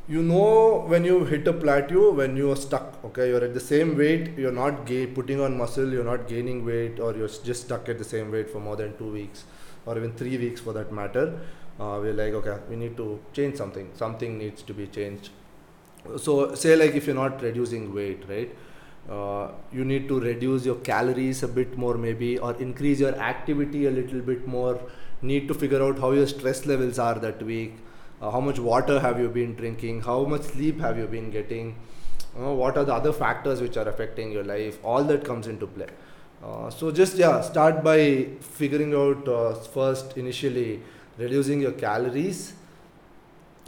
you 0.09 0.21
know 0.21 0.85
when 0.89 1.05
you 1.05 1.25
hit 1.25 1.47
a 1.47 1.53
plateau 1.53 2.11
when 2.13 2.37
you 2.37 2.51
are 2.51 2.57
stuck 2.57 2.99
okay 3.05 3.29
you're 3.29 3.45
at 3.45 3.55
the 3.55 3.61
same 3.61 3.97
weight 3.97 4.37
you're 4.37 4.51
not 4.53 4.85
ga- 4.85 5.07
putting 5.07 5.41
on 5.41 5.57
muscle 5.57 5.93
you're 5.93 6.05
not 6.05 6.27
gaining 6.27 6.65
weight 6.65 6.99
or 6.99 7.15
you're 7.15 7.29
just 7.29 7.67
stuck 7.67 7.89
at 7.89 7.99
the 7.99 8.05
same 8.05 8.33
weight 8.33 8.51
for 8.51 8.59
more 8.59 8.75
than 8.75 8.97
two 8.97 9.13
weeks 9.13 9.45
or 9.87 9.97
even 9.97 10.13
three 10.15 10.37
weeks 10.37 10.61
for 10.61 10.73
that 10.73 10.93
matter 10.93 11.39
uh, 11.79 11.99
we're 12.03 12.13
like 12.13 12.35
okay 12.35 12.59
we 12.69 12.75
need 12.75 12.97
to 12.97 13.21
change 13.33 13.57
something 13.57 13.89
something 13.95 14.37
needs 14.39 14.63
to 14.63 14.75
be 14.75 14.89
changed 14.89 15.31
so 16.17 16.53
say 16.57 16.75
like 16.75 16.97
if 16.97 17.07
you're 17.07 17.15
not 17.15 17.41
reducing 17.41 17.95
weight 17.95 18.25
right 18.29 18.57
uh, 19.11 19.49
you 19.73 19.85
need 19.85 20.07
to 20.09 20.21
reduce 20.21 20.65
your 20.65 20.77
calories 20.77 21.43
a 21.43 21.49
bit 21.49 21.77
more 21.77 21.95
maybe 21.95 22.39
or 22.39 22.55
increase 22.55 23.01
your 23.01 23.15
activity 23.17 23.87
a 23.87 23.91
little 23.91 24.21
bit 24.21 24.47
more. 24.47 24.81
Need 25.23 25.49
to 25.49 25.55
figure 25.55 25.83
out 25.83 25.99
how 25.99 26.13
your 26.13 26.27
stress 26.27 26.67
levels 26.67 26.99
are 26.99 27.15
that 27.17 27.43
week. 27.43 27.75
Uh, 28.21 28.31
how 28.31 28.41
much 28.41 28.59
water 28.59 29.01
have 29.01 29.19
you 29.19 29.29
been 29.29 29.55
drinking? 29.55 30.03
How 30.03 30.25
much 30.25 30.43
sleep 30.43 30.81
have 30.81 30.97
you 30.99 31.07
been 31.07 31.31
getting? 31.31 31.77
Uh, 32.39 32.53
what 32.53 32.77
are 32.77 32.85
the 32.85 32.95
other 32.95 33.13
factors 33.13 33.61
which 33.61 33.77
are 33.77 33.89
affecting 33.89 34.31
your 34.33 34.45
life? 34.45 34.79
All 34.85 35.03
that 35.05 35.25
comes 35.25 35.49
into 35.49 35.67
play. 35.67 35.89
Uh, 36.43 36.71
so 36.71 36.91
just 36.91 37.17
yeah 37.17 37.41
start 37.41 37.85
by 37.85 38.27
figuring 38.41 38.95
out 38.95 39.29
uh, 39.29 39.55
first 39.55 40.17
initially 40.17 40.81
reducing 41.19 41.61
your 41.61 41.73
calories. 41.73 42.55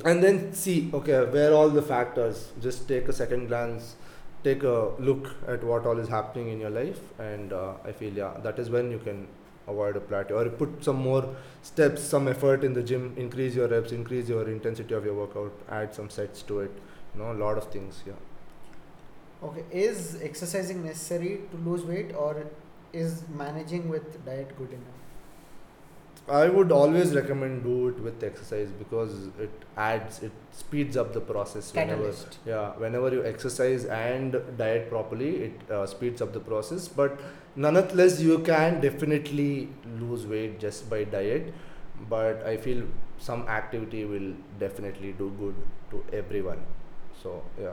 And 0.04 0.22
then 0.22 0.52
see 0.52 0.90
okay 0.94 1.24
where 1.24 1.52
all 1.52 1.68
the 1.68 1.82
factors 1.82 2.52
just 2.60 2.88
take 2.88 3.08
a 3.08 3.12
second 3.12 3.48
glance 3.48 3.96
take 4.44 4.62
a 4.62 4.90
look 4.98 5.30
at 5.48 5.64
what 5.64 5.86
all 5.86 5.98
is 5.98 6.08
happening 6.08 6.48
in 6.48 6.60
your 6.60 6.70
life 6.70 7.00
and 7.18 7.52
uh, 7.52 7.72
i 7.84 7.92
feel 7.92 8.12
yeah 8.22 8.32
that 8.42 8.58
is 8.58 8.70
when 8.70 8.90
you 8.90 8.98
can 8.98 9.26
avoid 9.66 9.96
a 9.96 10.00
plateau 10.00 10.38
or 10.40 10.48
put 10.62 10.84
some 10.84 10.96
more 10.96 11.24
steps 11.62 12.02
some 12.02 12.28
effort 12.28 12.64
in 12.64 12.74
the 12.74 12.82
gym 12.82 13.12
increase 13.16 13.54
your 13.54 13.68
reps 13.68 13.92
increase 13.92 14.28
your 14.28 14.48
intensity 14.48 14.94
of 14.94 15.04
your 15.04 15.14
workout 15.14 15.52
add 15.70 15.94
some 15.94 16.10
sets 16.10 16.42
to 16.42 16.60
it 16.60 16.70
you 17.14 17.20
know 17.22 17.32
a 17.32 17.38
lot 17.46 17.56
of 17.56 17.70
things 17.76 18.02
yeah 18.06 18.20
Okay, 19.42 19.64
is 19.70 20.18
exercising 20.22 20.84
necessary 20.84 21.40
to 21.50 21.56
lose 21.58 21.84
weight 21.84 22.14
or 22.14 22.46
is 22.92 23.22
managing 23.28 23.88
with 23.88 24.24
diet 24.24 24.56
good 24.56 24.70
enough? 24.72 25.03
I 26.26 26.48
would 26.48 26.72
always 26.72 27.14
recommend 27.14 27.64
do 27.64 27.88
it 27.88 28.00
with 28.00 28.24
exercise 28.24 28.68
because 28.78 29.26
it 29.38 29.50
adds 29.76 30.22
it 30.22 30.32
speeds 30.52 30.96
up 30.96 31.12
the 31.12 31.20
process 31.20 31.70
whenever 31.74 32.04
Catalyst. 32.04 32.38
yeah 32.46 32.70
whenever 32.78 33.10
you 33.12 33.24
exercise 33.26 33.84
and 33.84 34.40
diet 34.56 34.88
properly 34.88 35.30
it 35.46 35.70
uh, 35.70 35.86
speeds 35.86 36.22
up 36.22 36.32
the 36.32 36.40
process. 36.40 36.88
But 36.88 37.20
nonetheless 37.56 38.20
you 38.20 38.38
can 38.38 38.80
definitely 38.80 39.68
lose 40.00 40.26
weight 40.26 40.58
just 40.58 40.88
by 40.88 41.04
diet. 41.04 41.52
But 42.08 42.42
I 42.44 42.56
feel 42.56 42.84
some 43.18 43.46
activity 43.46 44.04
will 44.04 44.32
definitely 44.58 45.12
do 45.12 45.30
good 45.38 45.54
to 45.90 46.16
everyone. 46.16 46.64
So 47.22 47.42
yeah. 47.60 47.72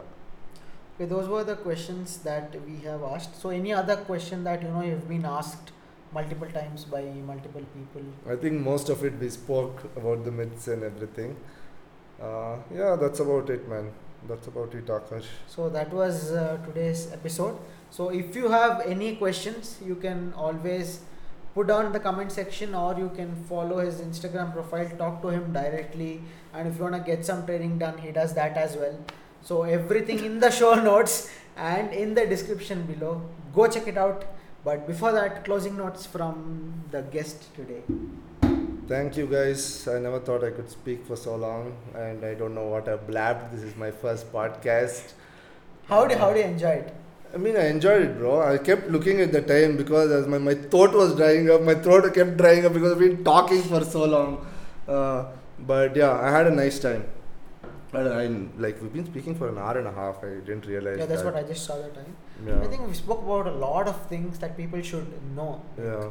Okay, 0.95 1.05
those 1.09 1.27
were 1.27 1.43
the 1.43 1.55
questions 1.55 2.17
that 2.19 2.53
we 2.65 2.77
have 2.81 3.01
asked. 3.01 3.41
So, 3.41 3.49
any 3.49 3.73
other 3.73 3.95
question 3.95 4.43
that 4.43 4.61
you 4.61 4.67
know 4.67 4.81
you've 4.83 5.07
been 5.07 5.25
asked 5.25 5.71
multiple 6.13 6.47
times 6.49 6.85
by 6.85 7.01
multiple 7.03 7.65
people? 7.73 8.03
I 8.29 8.35
think 8.35 8.61
most 8.61 8.89
of 8.89 9.03
it 9.03 9.19
we 9.19 9.29
spoke 9.29 9.83
about 9.95 10.25
the 10.25 10.31
myths 10.31 10.67
and 10.67 10.83
everything 10.83 11.35
uh, 12.21 12.57
yeah 12.73 12.95
that's 12.95 13.19
about 13.19 13.49
it 13.49 13.67
man 13.67 13.91
that's 14.27 14.47
about 14.47 14.73
it 14.75 14.85
Akash 14.85 15.25
So 15.47 15.69
that 15.69 15.91
was 15.91 16.31
uh, 16.31 16.57
today's 16.65 17.11
episode. 17.11 17.57
So 17.89 18.09
if 18.09 18.35
you 18.35 18.49
have 18.49 18.81
any 18.81 19.15
questions, 19.15 19.79
you 19.83 19.95
can 19.95 20.33
always 20.37 21.01
put 21.55 21.67
down 21.67 21.87
in 21.87 21.91
the 21.91 21.99
comment 21.99 22.31
section 22.31 22.75
or 22.75 22.95
you 22.97 23.09
can 23.15 23.35
follow 23.49 23.79
his 23.79 23.95
Instagram 23.95 24.53
profile, 24.53 24.89
talk 24.97 25.21
to 25.23 25.29
him 25.29 25.51
directly, 25.51 26.21
and 26.53 26.67
if 26.67 26.77
you 26.77 26.83
want 26.83 26.95
to 26.95 27.01
get 27.01 27.25
some 27.25 27.45
training 27.45 27.79
done, 27.79 27.97
he 27.97 28.11
does 28.11 28.33
that 28.35 28.55
as 28.55 28.77
well. 28.77 28.97
So 29.41 29.63
everything 29.63 30.23
in 30.23 30.39
the 30.39 30.51
show 30.59 30.75
notes 30.75 31.31
and 31.57 31.91
in 31.91 32.13
the 32.13 32.25
description 32.25 32.83
below. 32.83 33.21
Go 33.53 33.67
check 33.67 33.87
it 33.87 33.97
out. 33.97 34.23
But 34.63 34.85
before 34.85 35.11
that, 35.13 35.43
closing 35.43 35.75
notes 35.75 36.05
from 36.05 36.73
the 36.91 37.01
guest 37.01 37.53
today. 37.55 37.81
Thank 38.87 39.17
you 39.17 39.25
guys. 39.25 39.87
I 39.87 39.97
never 39.99 40.19
thought 40.19 40.43
I 40.43 40.51
could 40.51 40.69
speak 40.69 41.05
for 41.05 41.15
so 41.15 41.35
long, 41.35 41.75
and 41.95 42.23
I 42.23 42.35
don't 42.35 42.53
know 42.53 42.67
what 42.67 42.87
I 42.87 42.95
blabbed. 42.97 43.53
This 43.53 43.63
is 43.63 43.75
my 43.75 43.89
first 43.89 44.31
podcast. 44.31 45.13
How 45.87 46.05
do 46.05 46.15
how 46.15 46.31
do 46.31 46.39
you 46.39 46.45
enjoy 46.45 46.75
it? 46.81 46.93
I 47.33 47.37
mean, 47.37 47.55
I 47.55 47.69
enjoyed 47.69 48.01
it, 48.03 48.17
bro. 48.19 48.41
I 48.41 48.57
kept 48.57 48.89
looking 48.89 49.21
at 49.21 49.31
the 49.31 49.41
time 49.41 49.77
because 49.77 50.11
as 50.11 50.27
my, 50.27 50.37
my 50.37 50.53
throat 50.53 50.93
was 50.93 51.15
drying 51.15 51.49
up, 51.49 51.61
my 51.61 51.75
throat 51.75 52.13
kept 52.13 52.37
drying 52.37 52.65
up 52.65 52.73
because 52.73 52.91
I've 52.91 52.99
been 52.99 53.23
talking 53.23 53.63
for 53.63 53.83
so 53.83 54.05
long. 54.05 54.45
Uh, 54.87 55.25
but 55.59 55.95
yeah, 55.95 56.11
I 56.11 56.29
had 56.29 56.47
a 56.47 56.51
nice 56.51 56.77
time. 56.77 57.05
I, 57.93 58.25
like 58.57 58.81
we've 58.81 58.93
been 58.93 59.05
speaking 59.05 59.35
for 59.35 59.49
an 59.49 59.57
hour 59.57 59.77
and 59.77 59.87
a 59.87 59.91
half. 59.91 60.23
I 60.23 60.29
didn't 60.45 60.65
realize. 60.65 60.97
Yeah, 60.99 61.05
that's 61.05 61.23
that. 61.23 61.33
what 61.33 61.43
I 61.43 61.47
just 61.47 61.65
saw 61.65 61.75
the 61.75 61.89
time. 61.89 62.15
Yeah. 62.45 62.61
I 62.61 62.67
think 62.67 62.87
we 62.87 62.93
spoke 62.93 63.21
about 63.23 63.47
a 63.47 63.51
lot 63.51 63.87
of 63.87 64.05
things 64.07 64.39
that 64.39 64.55
people 64.55 64.81
should 64.81 65.07
know. 65.35 65.61
Yeah. 65.77 66.09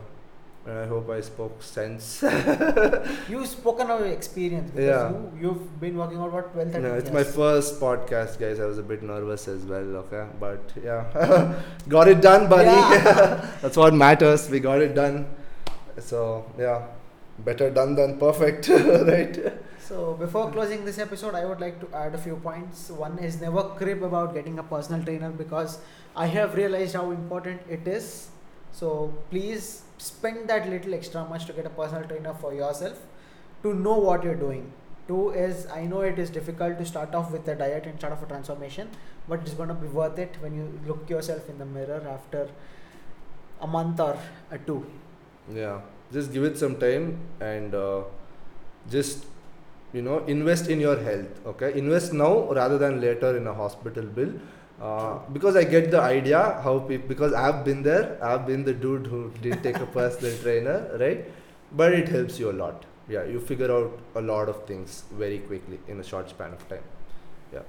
And 0.66 0.78
I 0.78 0.86
hope 0.86 1.08
I 1.08 1.22
spoke 1.22 1.62
sense. 1.62 2.22
You've 3.30 3.46
spoken 3.46 3.90
of 3.90 4.00
your 4.00 4.10
experience 4.10 4.70
because 4.70 4.84
Yeah. 4.88 5.08
you, 5.10 5.32
you've 5.40 5.80
been 5.80 5.96
working 5.96 6.18
on 6.18 6.30
what 6.30 6.52
12 6.52 6.68
13 6.72 6.82
No, 6.82 6.94
it's 6.96 7.04
years. 7.10 7.14
my 7.14 7.24
first 7.24 7.80
podcast, 7.80 8.38
guys. 8.38 8.60
I 8.60 8.66
was 8.66 8.76
a 8.76 8.82
bit 8.82 9.02
nervous 9.02 9.48
as 9.48 9.64
well, 9.64 9.96
okay? 10.04 10.26
But 10.38 10.60
yeah, 10.84 11.54
got 11.88 12.08
it 12.08 12.20
done, 12.20 12.50
buddy. 12.50 12.66
Yeah. 12.66 13.50
That's 13.62 13.78
what 13.78 13.94
matters. 13.94 14.50
We 14.50 14.60
got 14.60 14.82
it 14.82 14.94
done. 14.94 15.26
So, 15.98 16.44
yeah, 16.58 16.82
better 17.38 17.70
done 17.70 17.94
than 17.94 18.18
perfect, 18.18 18.68
right? 18.68 19.52
So 19.90 20.14
before 20.14 20.52
closing 20.52 20.84
this 20.84 20.98
episode, 21.00 21.34
I 21.34 21.44
would 21.44 21.60
like 21.60 21.80
to 21.80 21.88
add 21.96 22.14
a 22.14 22.18
few 22.18 22.36
points. 22.36 22.90
One 22.90 23.18
is 23.18 23.40
never 23.40 23.62
crib 23.78 24.04
about 24.04 24.34
getting 24.34 24.60
a 24.60 24.62
personal 24.62 25.02
trainer 25.02 25.30
because 25.30 25.78
I 26.14 26.26
have 26.26 26.54
realized 26.54 26.94
how 26.94 27.10
important 27.10 27.62
it 27.68 27.88
is. 27.88 28.28
So 28.70 29.12
please 29.30 29.82
spend 29.98 30.48
that 30.48 30.68
little 30.70 30.94
extra 30.94 31.24
much 31.24 31.46
to 31.46 31.52
get 31.52 31.66
a 31.66 31.70
personal 31.70 32.04
trainer 32.04 32.34
for 32.34 32.54
yourself 32.54 33.00
to 33.64 33.74
know 33.74 33.98
what 33.98 34.22
you're 34.22 34.36
doing. 34.36 34.72
Two 35.08 35.30
is 35.30 35.66
I 35.66 35.86
know 35.86 36.02
it 36.02 36.20
is 36.20 36.30
difficult 36.30 36.78
to 36.78 36.86
start 36.86 37.12
off 37.12 37.32
with 37.32 37.48
a 37.48 37.56
diet 37.56 37.84
and 37.86 37.98
start 37.98 38.12
off 38.12 38.22
a 38.22 38.26
transformation, 38.26 38.90
but 39.26 39.40
it's 39.40 39.54
to 39.54 39.74
be 39.74 39.88
worth 39.88 40.20
it 40.20 40.36
when 40.38 40.54
you 40.54 40.68
look 40.86 41.10
yourself 41.10 41.48
in 41.48 41.58
the 41.58 41.66
mirror 41.66 42.00
after 42.08 42.48
a 43.60 43.66
month 43.66 43.98
or 43.98 44.16
a 44.52 44.58
two. 44.58 44.86
Yeah, 45.52 45.80
just 46.12 46.32
give 46.32 46.44
it 46.44 46.56
some 46.56 46.76
time 46.76 47.18
and 47.40 47.74
uh, 47.74 48.02
just, 48.88 49.26
you 49.92 50.02
know, 50.02 50.18
invest 50.26 50.68
in 50.68 50.80
your 50.80 50.98
health, 50.98 51.46
okay? 51.46 51.76
Invest 51.76 52.12
now 52.12 52.52
rather 52.52 52.78
than 52.78 53.00
later 53.00 53.36
in 53.36 53.46
a 53.46 53.54
hospital 53.54 54.04
bill. 54.04 54.32
Uh, 54.80 55.18
because 55.32 55.56
I 55.56 55.64
get 55.64 55.90
the 55.90 56.00
idea 56.00 56.60
how 56.64 56.78
people, 56.78 57.08
because 57.08 57.34
I've 57.34 57.64
been 57.64 57.82
there, 57.82 58.18
I've 58.24 58.46
been 58.46 58.64
the 58.64 58.72
dude 58.72 59.06
who 59.06 59.30
did 59.42 59.62
take 59.62 59.76
a 59.76 59.86
personal 59.86 60.36
trainer, 60.42 60.96
right? 60.98 61.30
But 61.72 61.92
it 61.92 62.08
helps 62.08 62.38
you 62.38 62.50
a 62.50 62.56
lot. 62.64 62.84
Yeah, 63.08 63.24
you 63.24 63.40
figure 63.40 63.70
out 63.70 63.98
a 64.14 64.22
lot 64.22 64.48
of 64.48 64.66
things 64.66 65.04
very 65.12 65.40
quickly 65.40 65.80
in 65.88 66.00
a 66.00 66.04
short 66.04 66.30
span 66.30 66.52
of 66.52 66.66
time. 66.68 66.82
Yeah 67.52 67.62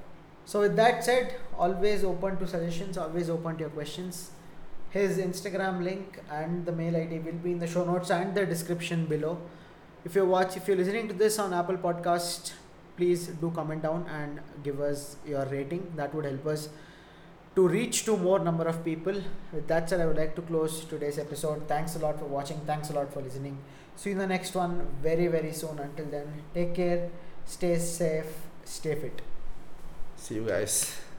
so 0.45 0.61
with 0.61 0.75
that 0.75 1.03
said, 1.03 1.35
always 1.57 2.03
open 2.03 2.37
to 2.37 2.47
suggestions, 2.47 2.97
always 2.97 3.29
open 3.29 3.55
to 3.55 3.61
your 3.61 3.69
questions. 3.69 4.31
His 4.89 5.17
Instagram 5.17 5.83
link 5.83 6.19
and 6.29 6.65
the 6.65 6.71
mail 6.71 6.95
ID 6.95 7.19
will 7.19 7.39
be 7.43 7.53
in 7.53 7.59
the 7.59 7.67
show 7.67 7.85
notes 7.85 8.09
and 8.09 8.35
the 8.35 8.45
description 8.45 9.05
below. 9.05 9.37
If 10.03 10.15
you 10.15 10.25
watch, 10.25 10.57
if 10.57 10.67
you're 10.67 10.77
listening 10.77 11.07
to 11.09 11.13
this 11.13 11.37
on 11.39 11.53
Apple 11.53 11.77
Podcast, 11.77 12.53
please 12.97 13.27
do 13.27 13.51
comment 13.51 13.83
down 13.83 14.05
and 14.09 14.39
give 14.63 14.79
us 14.81 15.17
your 15.25 15.45
rating. 15.45 15.91
That 15.95 16.13
would 16.15 16.25
help 16.25 16.45
us 16.47 16.69
to 17.55 17.67
reach 17.67 18.05
to 18.05 18.17
more 18.17 18.39
number 18.39 18.65
of 18.65 18.83
people. 18.83 19.21
With 19.53 19.67
that 19.67 19.89
said, 19.89 20.01
I 20.01 20.07
would 20.07 20.17
like 20.17 20.35
to 20.35 20.41
close 20.41 20.85
today's 20.85 21.19
episode. 21.19 21.67
Thanks 21.67 21.95
a 21.95 21.99
lot 21.99 22.17
for 22.17 22.25
watching. 22.25 22.59
Thanks 22.65 22.89
a 22.89 22.93
lot 22.93 23.13
for 23.13 23.21
listening. 23.21 23.57
See 23.95 24.09
you 24.09 24.15
in 24.15 24.19
the 24.19 24.27
next 24.27 24.55
one 24.55 24.87
very 25.03 25.27
very 25.27 25.51
soon. 25.51 25.77
Until 25.79 26.05
then, 26.05 26.27
take 26.53 26.73
care, 26.73 27.09
stay 27.45 27.77
safe, 27.77 28.33
stay 28.65 28.95
fit. 28.95 29.21
See 30.15 30.35
you 30.35 30.45
guys. 30.45 31.10